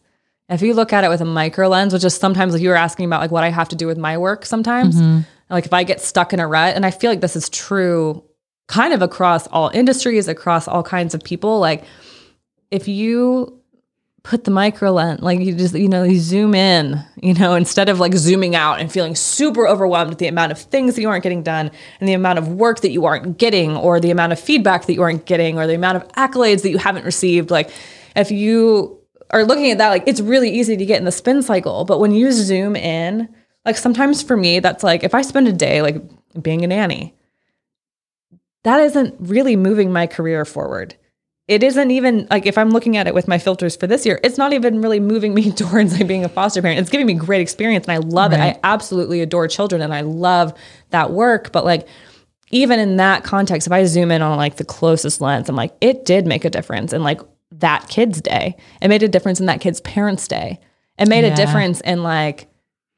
If 0.50 0.62
you 0.62 0.74
look 0.74 0.94
at 0.94 1.04
it 1.04 1.10
with 1.10 1.20
a 1.22 1.26
micro 1.26 1.68
lens, 1.68 1.92
which 1.94 2.04
is 2.06 2.16
sometimes 2.16 2.54
like 2.54 2.62
you 2.62 2.70
were 2.70 2.76
asking 2.76 3.06
about 3.06 3.20
like 3.22 3.32
what 3.32 3.44
I 3.44 3.50
have 3.50 3.68
to 3.70 3.76
do 3.76 3.86
with 3.86 3.98
my 3.98 4.18
work 4.18 4.46
sometimes. 4.46 4.96
Mm-hmm. 4.96 5.20
Like 5.50 5.66
if 5.66 5.74
I 5.74 5.84
get 5.84 6.00
stuck 6.02 6.34
in 6.34 6.40
a 6.40 6.48
rut, 6.48 6.76
and 6.76 6.86
I 6.86 6.92
feel 6.92 7.12
like 7.12 7.22
this 7.22 7.36
is 7.36 7.50
true 7.50 8.24
kind 8.68 8.94
of 8.94 9.02
across 9.02 9.48
all 9.48 9.70
industries, 9.74 10.28
across 10.28 10.68
all 10.68 10.84
kinds 10.84 11.14
of 11.14 11.24
people. 11.24 11.60
Like 11.60 11.84
if 12.72 12.88
you 12.88 13.60
put 14.28 14.44
the 14.44 14.52
micro 14.52 14.92
lens, 14.92 15.22
like 15.22 15.40
you 15.40 15.56
just, 15.56 15.74
you 15.74 15.88
know, 15.88 16.04
you 16.04 16.20
zoom 16.20 16.54
in, 16.54 17.02
you 17.24 17.34
know, 17.34 17.56
instead 17.56 17.88
of 17.88 17.98
like 17.98 18.14
zooming 18.14 18.56
out 18.56 18.78
and 18.78 18.92
feeling 18.92 19.16
super 19.16 19.66
overwhelmed 19.66 20.10
with 20.10 20.18
the 20.18 20.28
amount 20.28 20.52
of 20.52 20.60
things 20.60 20.96
that 20.96 21.02
you 21.02 21.08
aren't 21.08 21.24
getting 21.24 21.42
done 21.42 21.72
and 22.02 22.10
the 22.10 22.14
amount 22.14 22.38
of 22.38 22.50
work 22.50 22.82
that 22.82 22.92
you 22.92 23.06
aren't 23.06 23.38
getting 23.38 23.78
or 23.78 24.02
the 24.02 24.12
amount 24.12 24.34
of 24.34 24.40
feedback 24.40 24.86
that 24.86 24.94
you 24.94 25.02
aren't 25.02 25.26
getting 25.26 25.58
or 25.58 25.66
the 25.66 25.76
amount 25.76 25.96
of 25.96 26.06
accolades 26.10 26.62
that 26.64 26.72
you 26.72 26.78
haven't 26.78 27.06
received. 27.06 27.50
Like 27.50 27.72
if 28.18 28.30
you 28.30 29.00
are 29.30 29.46
looking 29.46 29.72
at 29.72 29.78
that, 29.78 29.92
like 29.92 30.04
it's 30.08 30.20
really 30.20 30.50
easy 30.50 30.76
to 30.76 30.86
get 30.86 31.00
in 31.00 31.06
the 31.06 31.12
spin 31.14 31.42
cycle. 31.42 31.86
But 31.86 32.02
when 32.02 32.12
you 32.12 32.34
zoom 32.34 32.76
in, 32.76 33.34
like 33.64 33.78
sometimes 33.78 34.22
for 34.22 34.36
me, 34.36 34.60
that's 34.60 34.84
like 34.84 35.06
if 35.06 35.16
I 35.16 35.22
spend 35.22 35.48
a 35.48 35.54
day 35.54 35.82
like 35.82 36.04
being 36.42 36.66
a 36.66 36.68
nanny, 36.68 37.16
that 38.64 38.82
isn't 38.82 39.16
really 39.20 39.56
moving 39.56 39.94
my 39.94 40.06
career 40.06 40.44
forward. 40.44 40.98
It 41.48 41.64
isn't 41.64 41.92
even 41.92 42.28
like 42.30 42.46
if 42.46 42.58
I'm 42.58 42.72
looking 42.72 42.98
at 42.98 43.08
it 43.08 43.14
with 43.14 43.28
my 43.28 43.38
filters 43.38 43.76
for 43.78 43.88
this 43.88 44.06
year, 44.06 44.20
it's 44.24 44.38
not 44.38 44.52
even 44.52 44.82
really 44.82 45.00
moving 45.00 45.34
me 45.34 45.52
towards 45.54 45.94
like 45.98 46.08
being 46.08 46.26
a 46.26 46.30
foster 46.30 46.62
parent. 46.62 46.80
It's 46.80 46.90
giving 46.90 47.08
me 47.08 47.14
great 47.14 47.40
experience 47.42 47.86
and 47.88 47.94
I 47.94 47.98
love 48.06 48.34
it. 48.34 48.40
I 48.40 48.60
absolutely 48.64 49.22
adore 49.22 49.48
children 49.48 49.82
and 49.82 49.94
I 49.94 50.02
love 50.02 50.54
that 50.90 51.12
work. 51.12 51.52
But 51.54 51.64
like 51.64 51.88
even 52.52 52.80
in 52.80 52.98
that 52.98 53.24
context, 53.24 53.68
if 53.68 53.72
I 53.74 53.86
zoom 53.86 54.12
in 54.12 54.22
on 54.22 54.38
like 54.38 54.58
the 54.58 54.66
closest 54.66 55.22
lens, 55.22 55.48
I'm 55.48 55.56
like, 55.56 55.74
it 55.80 56.04
did 56.06 56.26
make 56.28 56.44
a 56.44 56.50
difference 56.50 56.92
in 56.92 57.02
like 57.04 57.22
that 57.52 57.88
kid's 57.88 58.22
day. 58.22 58.58
It 58.82 58.90
made 58.90 59.04
a 59.04 59.08
difference 59.08 59.40
in 59.40 59.46
that 59.46 59.62
kid's 59.62 59.80
parents' 59.82 60.28
day. 60.28 60.60
It 61.00 61.08
made 61.08 61.24
Yeah. 61.24 61.32
a 61.32 61.36
difference 61.36 61.80
in 61.82 62.04
like 62.04 62.48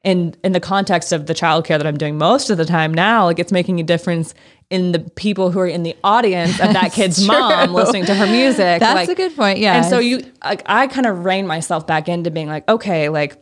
in 0.02 0.34
in 0.42 0.52
the 0.52 0.60
context 0.60 1.12
of 1.12 1.26
the 1.26 1.34
childcare 1.34 1.78
that 1.78 1.86
I'm 1.86 1.98
doing 1.98 2.18
most 2.18 2.50
of 2.50 2.56
the 2.58 2.64
time 2.64 2.92
now, 2.92 3.26
like 3.26 3.38
it's 3.38 3.52
making 3.52 3.78
a 3.78 3.84
difference 3.84 4.34
in 4.70 4.92
the 4.92 5.00
people 5.00 5.50
who 5.50 5.58
are 5.58 5.66
in 5.66 5.82
the 5.82 5.96
audience 6.04 6.52
of 6.60 6.72
that 6.72 6.92
kid's 6.94 7.26
mom 7.26 7.74
listening 7.74 8.06
to 8.06 8.14
her 8.14 8.26
music. 8.26 8.78
That's 8.80 8.94
like- 8.94 9.08
a 9.08 9.14
good 9.14 9.34
point. 9.36 9.58
Yeah. 9.58 9.76
And 9.76 9.86
so 9.86 9.98
you, 9.98 10.22
like, 10.44 10.62
I 10.66 10.86
kind 10.86 11.06
of 11.06 11.24
rein 11.24 11.46
myself 11.46 11.86
back 11.86 12.08
into 12.08 12.30
being 12.30 12.46
like, 12.48 12.68
okay, 12.68 13.08
like, 13.08 13.36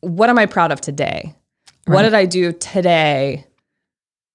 what 0.00 0.28
am 0.30 0.38
I 0.38 0.46
proud 0.46 0.72
of 0.72 0.80
today? 0.80 1.34
What 1.86 2.02
did 2.02 2.14
I 2.14 2.24
do 2.26 2.52
today 2.52 3.46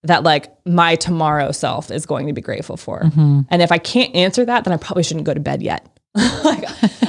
that 0.03 0.23
like 0.23 0.51
my 0.65 0.95
tomorrow 0.95 1.51
self 1.51 1.89
is 1.89 2.05
going 2.05 2.27
to 2.27 2.33
be 2.33 2.41
grateful 2.41 2.75
for? 2.77 2.99
Mm-hmm. 3.01 3.41
And 3.49 3.61
if 3.61 3.71
I 3.71 3.77
can't 3.77 4.13
answer 4.13 4.43
that, 4.45 4.63
then 4.65 4.73
I 4.73 4.77
probably 4.77 5.03
shouldn't 5.03 5.25
go 5.25 5.33
to 5.33 5.39
bed 5.39 5.61
yet. 5.63 5.87
like, 6.15 6.65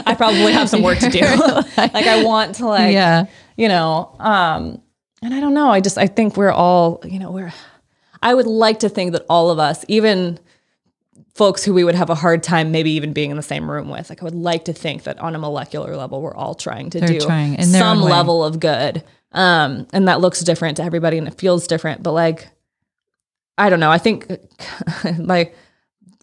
I 0.06 0.14
probably 0.14 0.52
have 0.52 0.68
some 0.68 0.82
work 0.82 0.98
to 0.98 1.08
do. 1.10 1.20
like 1.76 1.94
I 1.94 2.22
want 2.24 2.56
to 2.56 2.66
like, 2.66 2.92
Yeah. 2.92 3.26
you 3.56 3.68
know, 3.68 4.14
um, 4.20 4.80
and 5.22 5.34
I 5.34 5.40
don't 5.40 5.54
know. 5.54 5.68
I 5.68 5.80
just 5.80 5.98
I 5.98 6.06
think 6.06 6.36
we're 6.36 6.52
all, 6.52 7.00
you 7.04 7.18
know, 7.18 7.30
we're. 7.32 7.52
I 8.22 8.34
would 8.34 8.46
like 8.46 8.80
to 8.80 8.88
think 8.88 9.12
that 9.12 9.24
all 9.28 9.50
of 9.50 9.58
us, 9.58 9.84
even 9.88 10.38
folks 11.36 11.62
who 11.62 11.74
we 11.74 11.84
would 11.84 11.94
have 11.94 12.08
a 12.08 12.14
hard 12.14 12.42
time 12.42 12.72
maybe 12.72 12.90
even 12.92 13.12
being 13.12 13.30
in 13.30 13.36
the 13.36 13.42
same 13.42 13.70
room 13.70 13.90
with. 13.90 14.08
Like 14.08 14.22
I 14.22 14.24
would 14.24 14.34
like 14.34 14.64
to 14.64 14.72
think 14.72 15.02
that 15.02 15.18
on 15.18 15.34
a 15.34 15.38
molecular 15.38 15.94
level, 15.94 16.22
we're 16.22 16.34
all 16.34 16.54
trying 16.54 16.88
to 16.90 17.00
They're 17.00 17.08
do 17.08 17.20
trying 17.20 17.54
in 17.56 17.66
some 17.66 18.00
level 18.00 18.42
of 18.42 18.58
good. 18.58 19.04
Um, 19.32 19.86
and 19.92 20.08
that 20.08 20.20
looks 20.20 20.40
different 20.40 20.78
to 20.78 20.82
everybody 20.82 21.18
and 21.18 21.28
it 21.28 21.34
feels 21.34 21.66
different. 21.66 22.02
But 22.02 22.12
like, 22.12 22.48
I 23.58 23.68
don't 23.68 23.80
know. 23.80 23.90
I 23.90 23.98
think 23.98 24.30
like 25.18 25.54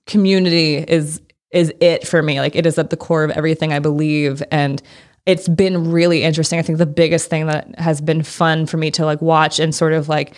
community 0.07 0.77
is 0.77 1.21
is 1.51 1.71
it 1.79 2.07
for 2.07 2.23
me. 2.23 2.39
Like 2.39 2.55
it 2.55 2.65
is 2.65 2.79
at 2.79 2.89
the 2.89 2.97
core 2.97 3.23
of 3.23 3.29
everything 3.31 3.71
I 3.71 3.77
believe 3.77 4.41
and 4.49 4.81
it's 5.27 5.47
been 5.47 5.91
really 5.91 6.23
interesting. 6.23 6.59
I 6.59 6.63
think 6.63 6.79
the 6.79 6.85
biggest 6.85 7.29
thing 7.29 7.45
that 7.45 7.79
has 7.79 8.01
been 8.01 8.23
fun 8.23 8.65
for 8.65 8.77
me 8.77 8.91
to 8.91 9.05
like 9.05 9.21
watch 9.21 9.59
and 9.59 9.73
sort 9.73 9.93
of 9.93 10.09
like 10.09 10.33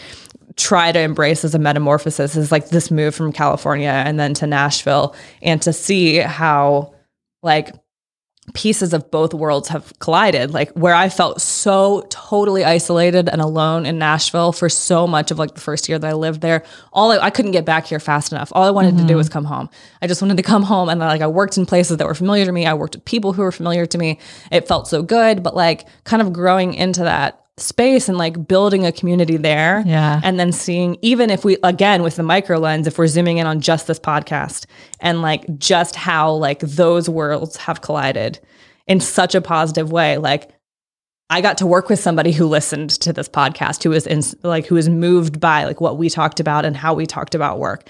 try 0.56 0.91
to 0.91 0.99
embrace 0.99 1.44
as 1.44 1.53
a 1.53 1.60
metamorphosis 1.60 2.36
is 2.36 2.52
like 2.52 2.69
this 2.69 2.90
move 2.90 3.14
from 3.14 3.32
California 3.32 3.90
and 3.90 4.19
then 4.19 4.34
to 4.36 4.48
Nashville 4.48 5.15
and 5.41 5.61
to 5.61 5.73
see 5.73 6.18
how 6.18 6.94
like 7.44 7.73
pieces 8.53 8.94
of 8.94 9.10
both 9.10 9.34
worlds 9.34 9.68
have 9.69 9.91
collided. 9.99 10.53
Like 10.53 10.72
where 10.73 10.94
i 10.94 11.10
felt 11.10 11.41
so 11.41 12.06
totally 12.10 12.64
isolated 12.64 13.27
and 13.27 13.41
alone 13.41 13.86
in 13.86 13.98
nashville 13.98 14.52
for 14.52 14.69
so 14.69 15.07
much 15.07 15.32
of 15.32 15.40
like 15.40 15.56
the 15.56 15.61
first 15.61 15.90
year 15.90 15.98
that 15.98 16.07
i 16.07 16.14
lived 16.14 16.41
there 16.41 16.64
all 16.94 17.11
i, 17.11 17.18
I 17.18 17.30
couldn't 17.32 17.52
get 17.52 17.65
back 17.65 17.86
here 17.88 17.99
fast 17.99 18.32
enough. 18.32 18.52
All 18.53 18.64
i 18.64 18.69
wanted 18.69 18.98
to 18.98 19.03
do 19.03 19.10
mm-hmm. 19.10 19.18
was 19.18 19.30
come 19.30 19.45
home. 19.45 19.69
I 20.02 20.07
just 20.07 20.22
wanted 20.22 20.38
to 20.38 20.44
come 20.44 20.64
home 20.64 20.90
and 20.90 20.99
like 20.99 21.22
i 21.22 21.27
worked 21.27 21.57
in 21.57 21.65
places 21.65 21.98
that 21.98 22.07
were 22.07 22.15
familiar 22.15 22.45
to 22.45 22.52
me. 22.52 22.65
I 22.65 22.73
worked 22.73 22.95
with 22.95 23.06
people 23.06 23.34
who 23.34 23.41
were 23.41 23.52
familiar 23.52 23.86
to 23.88 23.98
me. 23.98 24.19
It 24.52 24.68
felt 24.68 24.88
so 24.88 25.02
good 25.02 25.41
but 25.41 25.56
like 25.56 25.88
kind 26.03 26.22
of 26.22 26.32
growing 26.32 26.73
into 26.76 27.02
that 27.02 27.44
space 27.57 28.10
and 28.10 28.18
like 28.18 28.48
building 28.48 28.86
a 28.86 28.91
community 28.91 29.38
there 29.38 29.82
Yeah. 29.86 30.19
and 30.23 30.38
then 30.38 30.52
seeing 30.52 30.98
even 31.02 31.30
if 31.30 31.45
we 31.45 31.56
again 31.64 32.03
with 32.03 32.18
the 32.18 32.23
micro 32.23 32.57
lens 32.60 32.86
if 32.86 32.98
we're 32.98 33.07
zooming 33.07 33.38
in 33.38 33.48
on 33.48 33.61
just 33.61 33.88
this 33.88 33.98
podcast 33.99 34.65
and 34.99 35.22
like 35.22 35.45
just 35.57 35.95
how 35.95 36.34
like 36.34 36.60
those 36.60 37.07
worlds 37.10 37.56
have 37.56 37.80
collided 37.82 38.40
in 38.88 38.99
such 38.99 39.36
a 39.36 39.41
positive 39.41 39.90
way 39.91 40.18
like 40.18 40.52
I 41.30 41.41
got 41.41 41.57
to 41.60 41.65
work 41.65 41.90
with 41.90 41.99
somebody 41.99 42.32
who 42.34 42.45
listened 42.45 42.90
to 43.02 43.11
this 43.14 43.27
podcast 43.30 43.84
who 43.84 43.90
was 43.91 44.06
in 44.06 44.22
like 44.44 44.65
who 44.68 44.76
was 44.76 44.90
moved 44.90 45.40
by 45.40 45.64
like 45.64 45.80
what 45.82 45.98
we 45.98 46.10
talked 46.10 46.40
about 46.41 46.65
and 46.65 46.76
how 46.76 46.94
we 46.94 47.06
talked 47.06 47.36
about 47.36 47.57
work 47.57 47.88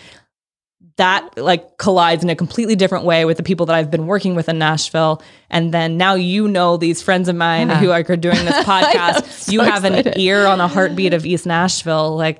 that 0.97 1.37
like 1.37 1.77
collides 1.77 2.23
in 2.23 2.29
a 2.29 2.35
completely 2.35 2.75
different 2.75 3.03
way 3.03 3.25
with 3.25 3.35
the 3.37 3.43
people 3.43 3.65
that 3.65 3.75
I've 3.75 3.91
been 3.91 4.07
working 4.07 4.33
with 4.33 4.47
in 4.47 4.57
Nashville. 4.57 5.21
And 5.49 5.73
then 5.73 5.97
now 5.97 6.13
you 6.15 6.47
know 6.47 6.77
these 6.77 7.01
friends 7.01 7.27
of 7.27 7.35
mine 7.35 7.67
Yeah. 7.67 7.79
who 7.79 7.91
are 7.91 8.01
doing 8.03 8.43
this 8.45 8.65
podcast. 8.65 9.25
so 9.29 9.51
you 9.51 9.59
have 9.61 9.83
excited. 9.83 10.07
an 10.15 10.19
ear 10.19 10.45
on 10.45 10.61
a 10.61 10.67
heartbeat 10.69 11.13
of 11.13 11.25
East 11.25 11.45
Nashville. 11.45 12.15
Like 12.15 12.39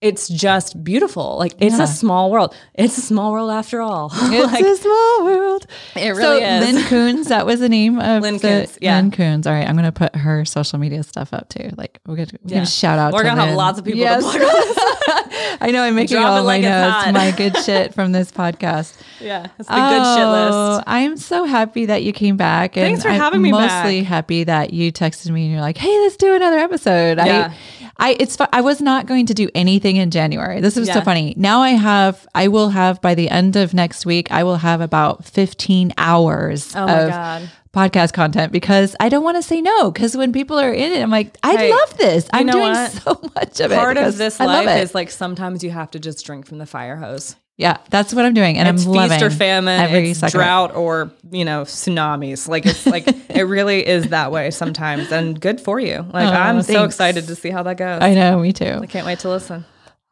it's 0.00 0.28
just 0.28 0.82
beautiful. 0.84 1.36
Like 1.38 1.54
it's 1.58 1.76
Yeah. 1.78 1.82
a 1.84 1.86
small 1.88 2.30
world. 2.30 2.54
It's 2.74 2.96
a 2.98 3.00
small 3.00 3.32
world 3.32 3.50
after 3.50 3.80
all. 3.80 4.12
It's 4.14 4.52
Like, 4.52 4.64
a 4.64 4.76
small 4.76 5.24
world. 5.24 5.66
it 5.96 6.14
so 6.14 6.18
really 6.20 6.42
is. 6.44 6.64
Lynn 6.74 6.84
Coons, 6.84 7.28
that 7.28 7.46
was 7.46 7.58
the 7.60 7.68
name 7.68 7.98
of 7.98 8.22
Lynn 8.22 8.38
Coons, 8.38 8.78
yeah. 8.80 8.96
Lynn 8.96 9.10
Coons. 9.10 9.46
All 9.46 9.52
right, 9.52 9.68
I'm 9.68 9.74
gonna 9.74 9.90
put 9.90 10.14
her 10.14 10.44
social 10.44 10.78
media 10.78 11.02
stuff 11.02 11.32
up 11.32 11.48
too. 11.48 11.70
Like 11.76 11.98
we're 12.06 12.14
gonna, 12.16 12.28
we're 12.44 12.50
Yeah. 12.50 12.54
gonna 12.58 12.66
shout 12.66 12.98
out. 12.98 13.12
We're 13.12 13.22
to 13.24 13.28
gonna 13.30 13.46
have 13.46 13.56
lots 13.56 13.78
of 13.80 13.84
people 13.84 13.98
to 14.00 14.04
Yes. 14.04 14.24
I 15.60 15.70
know 15.72 15.82
I'm 15.82 15.94
making 15.96 16.16
Drop 16.16 16.30
all 16.30 16.36
it 16.38 16.40
my 16.42 16.46
like 16.46 16.62
notes, 16.62 17.12
my 17.12 17.30
good 17.32 17.56
shit 17.64 17.94
from 17.94 18.12
this 18.12 18.30
podcast. 18.30 18.94
yeah, 19.20 19.46
it's 19.58 19.68
the 19.68 19.74
good 19.74 20.16
shit 20.16 20.24
Oh, 20.26 20.74
list. 20.76 20.84
I'm 20.86 21.16
so 21.16 21.44
happy 21.44 21.86
that 21.86 22.02
you 22.04 22.12
came 22.12 22.36
back. 22.36 22.76
And 22.76 22.84
Thanks 22.86 23.02
for 23.02 23.08
I'm 23.08 23.18
having 23.20 23.42
me 23.42 23.50
Mostly 23.50 24.00
back. 24.02 24.08
happy 24.08 24.44
that 24.44 24.72
you 24.72 24.92
texted 24.92 25.30
me 25.30 25.44
and 25.44 25.52
you're 25.52 25.60
like, 25.60 25.76
"Hey, 25.78 25.98
let's 26.02 26.16
do 26.16 26.34
another 26.34 26.58
episode." 26.58 27.18
Yeah. 27.18 27.52
I, 27.52 27.77
I, 28.00 28.16
it's. 28.20 28.36
I 28.52 28.60
was 28.60 28.80
not 28.80 29.06
going 29.06 29.26
to 29.26 29.34
do 29.34 29.48
anything 29.54 29.96
in 29.96 30.10
January. 30.10 30.60
This 30.60 30.76
was 30.76 30.88
so 30.88 31.00
funny. 31.00 31.34
Now 31.36 31.62
I 31.62 31.70
have. 31.70 32.26
I 32.34 32.48
will 32.48 32.68
have 32.70 33.00
by 33.02 33.14
the 33.14 33.28
end 33.28 33.56
of 33.56 33.74
next 33.74 34.06
week. 34.06 34.30
I 34.30 34.44
will 34.44 34.56
have 34.58 34.80
about 34.80 35.24
15 35.24 35.92
hours 35.98 36.76
Oh 36.76 36.82
of 36.84 37.08
God. 37.10 37.50
podcast 37.74 38.12
content 38.12 38.52
because 38.52 38.94
I 39.00 39.08
don't 39.08 39.24
want 39.24 39.36
to 39.36 39.42
say 39.42 39.60
no. 39.60 39.90
Because 39.90 40.16
when 40.16 40.32
people 40.32 40.58
are 40.60 40.72
in 40.72 40.92
it, 40.92 41.02
I'm 41.02 41.10
like, 41.10 41.36
I 41.42 41.70
love 41.70 41.96
this. 41.98 42.24
you 42.26 42.30
I'm 42.34 42.46
doing 42.46 42.70
what? 42.72 42.92
so 42.92 43.30
much 43.34 43.58
of 43.60 43.72
it. 43.72 43.74
Part 43.74 43.96
of 43.96 44.16
this 44.16 44.40
I 44.40 44.44
love 44.46 44.64
life 44.66 44.78
it. 44.78 44.82
is 44.84 44.94
like 44.94 45.10
sometimes 45.10 45.64
you 45.64 45.70
have 45.70 45.90
to 45.90 45.98
just 45.98 46.24
drink 46.24 46.46
from 46.46 46.58
the 46.58 46.66
fire 46.66 46.96
hose. 46.96 47.34
Yeah, 47.58 47.78
that's 47.90 48.14
what 48.14 48.24
I'm 48.24 48.34
doing, 48.34 48.56
and 48.56 48.68
it's 48.68 48.86
I'm 48.86 48.92
feast 48.92 49.10
loving 49.10 49.22
or 49.22 49.30
famine, 49.30 49.80
every 49.80 50.10
it's 50.10 50.20
second 50.20 50.38
drought 50.38 50.76
or 50.76 51.10
you 51.30 51.44
know 51.44 51.62
tsunamis. 51.62 52.46
Like 52.48 52.64
it's 52.64 52.86
like 52.86 53.06
it 53.28 53.42
really 53.42 53.84
is 53.86 54.08
that 54.10 54.30
way 54.30 54.52
sometimes, 54.52 55.10
and 55.10 55.38
good 55.38 55.60
for 55.60 55.80
you. 55.80 56.06
Like 56.12 56.28
Oh, 56.28 56.32
I'm 56.32 56.62
so 56.62 56.84
excited 56.84 57.26
to 57.26 57.34
see 57.34 57.50
how 57.50 57.64
that 57.64 57.76
goes. 57.76 58.00
I 58.00 58.14
know, 58.14 58.38
me 58.38 58.52
too. 58.52 58.78
I 58.80 58.86
can't 58.86 59.04
wait 59.04 59.18
to 59.20 59.28
listen. 59.28 59.64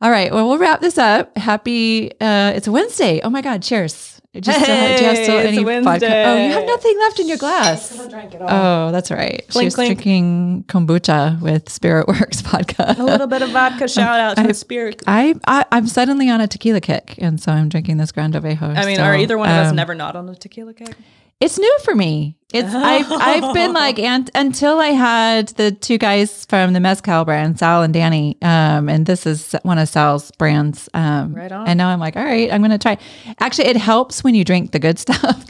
All 0.02 0.10
right. 0.10 0.30
Well, 0.32 0.48
we'll 0.48 0.58
wrap 0.58 0.80
this 0.80 0.98
up. 0.98 1.38
Happy. 1.38 2.10
Uh, 2.20 2.52
it's 2.54 2.66
a 2.66 2.72
Wednesday. 2.72 3.20
Oh 3.22 3.30
my 3.30 3.40
God. 3.40 3.62
Cheers. 3.62 4.15
Do 4.40 4.50
you 4.50 4.58
still, 4.58 4.66
do 4.66 5.02
you 5.02 5.08
have 5.08 5.16
still 5.18 5.38
it's 5.38 5.48
any 5.48 5.64
vodka? 5.64 6.06
Oh, 6.26 6.36
you 6.36 6.52
have 6.52 6.66
nothing 6.66 6.98
left 7.00 7.20
in 7.20 7.28
your 7.28 7.36
glass. 7.38 7.98
Oh, 8.40 8.90
that's 8.92 9.10
right. 9.10 9.44
Clink, 9.48 9.66
She's 9.66 9.74
clink. 9.74 9.94
drinking 9.98 10.64
kombucha 10.68 11.40
with 11.40 11.68
Spirit 11.70 12.08
Works 12.08 12.40
vodka. 12.42 12.94
A 12.98 13.02
little 13.02 13.26
bit 13.26 13.42
of 13.42 13.50
vodka. 13.50 13.88
Shout 13.96 14.20
out 14.20 14.36
to 14.36 14.42
the 14.42 14.54
spirit. 14.54 15.02
I, 15.06 15.34
I 15.46 15.64
I'm 15.72 15.86
suddenly 15.86 16.28
on 16.30 16.40
a 16.40 16.46
tequila 16.46 16.80
kick, 16.80 17.14
and 17.18 17.40
so 17.40 17.52
I'm 17.52 17.68
drinking 17.68 17.96
this 17.96 18.12
Grande 18.12 18.34
Ovejo. 18.34 18.76
I 18.76 18.84
mean, 18.84 18.96
still. 18.96 19.06
are 19.06 19.16
either 19.16 19.38
one 19.38 19.48
of 19.48 19.56
us 19.56 19.70
Um, 19.70 19.76
never 19.76 19.94
not 19.94 20.16
on 20.16 20.28
a 20.28 20.34
tequila 20.34 20.74
kick? 20.74 20.94
It's 21.40 21.58
new 21.58 21.78
for 21.84 21.94
me. 21.94 22.36
It's 22.52 22.72
I've 22.74 23.10
I've 23.10 23.54
been 23.54 23.72
like 23.74 23.98
and 23.98 24.30
until 24.34 24.78
I 24.78 24.88
had 24.88 25.48
the 25.48 25.70
two 25.70 25.98
guys 25.98 26.46
from 26.46 26.72
the 26.72 26.80
mezcal 26.80 27.24
brand, 27.24 27.58
Sal 27.58 27.82
and 27.82 27.92
Danny. 27.92 28.38
Um, 28.40 28.88
and 28.88 29.04
this 29.04 29.26
is 29.26 29.54
one 29.62 29.78
of 29.78 29.88
Sal's 29.88 30.30
brands. 30.32 30.88
Um, 30.94 31.34
Right 31.34 31.52
on. 31.52 31.66
And 31.68 31.76
now 31.76 31.88
I'm 31.88 31.98
like, 32.00 32.16
all 32.16 32.24
right, 32.24 32.50
I'm 32.50 32.62
gonna 32.62 32.78
try. 32.78 32.96
Actually, 33.40 33.68
it 33.68 33.76
helps 33.76 34.24
when 34.24 34.34
you 34.34 34.44
drink 34.44 34.70
the 34.72 34.78
good 34.78 34.98
stuff. 35.04 35.44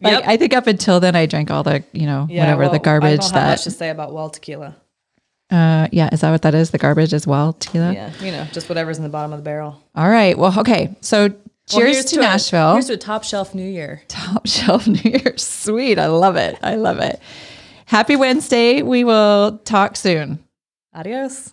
like 0.00 0.12
Yep. 0.14 0.22
I 0.26 0.36
think 0.38 0.54
up 0.54 0.66
until 0.66 1.00
then, 1.00 1.14
I 1.14 1.26
drank 1.26 1.50
all 1.50 1.64
the 1.64 1.84
you 1.92 2.06
know 2.06 2.22
whatever 2.30 2.62
well, 2.62 2.70
the 2.70 2.78
garbage 2.78 3.10
I 3.10 3.16
don't 3.16 3.24
have 3.24 3.32
that. 3.34 3.50
much 3.50 3.64
to 3.64 3.70
say 3.70 3.90
about 3.90 4.14
well 4.14 4.30
tequila. 4.30 4.74
uh, 5.50 5.88
yeah, 5.92 6.08
is 6.12 6.22
that 6.22 6.30
what 6.30 6.42
that 6.42 6.54
is? 6.54 6.70
The 6.70 6.78
garbage 6.78 7.12
as 7.12 7.26
well, 7.26 7.52
tequila. 7.54 7.92
Yeah, 7.92 8.10
you 8.22 8.30
know, 8.30 8.44
just 8.52 8.70
whatever's 8.70 8.96
in 8.96 9.02
the 9.02 9.10
bottom 9.10 9.32
of 9.34 9.40
the 9.40 9.44
barrel. 9.44 9.82
All 9.94 10.08
right. 10.08 10.38
Well, 10.38 10.58
okay. 10.60 10.96
So 11.02 11.34
cheers 11.70 11.94
here's 11.96 12.04
to, 12.06 12.18
a- 12.18 12.22
Nashville. 12.22 12.72
here's 12.72 12.86
to 12.86 12.94
a 12.94 12.96
top 12.96 13.24
shelf 13.24 13.54
New 13.54 13.68
Year. 13.68 14.02
Top 14.08 14.46
shelf 14.46 14.86
New 14.86 15.00
Year's. 15.10 15.42
Sweet. 15.46 15.98
I 15.98 16.06
love 16.06 16.36
it. 16.36 16.58
I 16.62 16.74
love 16.76 16.98
it. 16.98 17.20
Happy 17.86 18.16
Wednesday. 18.16 18.82
We 18.82 19.04
will 19.04 19.58
talk 19.64 19.96
soon. 19.96 20.38
Adios. 20.94 21.52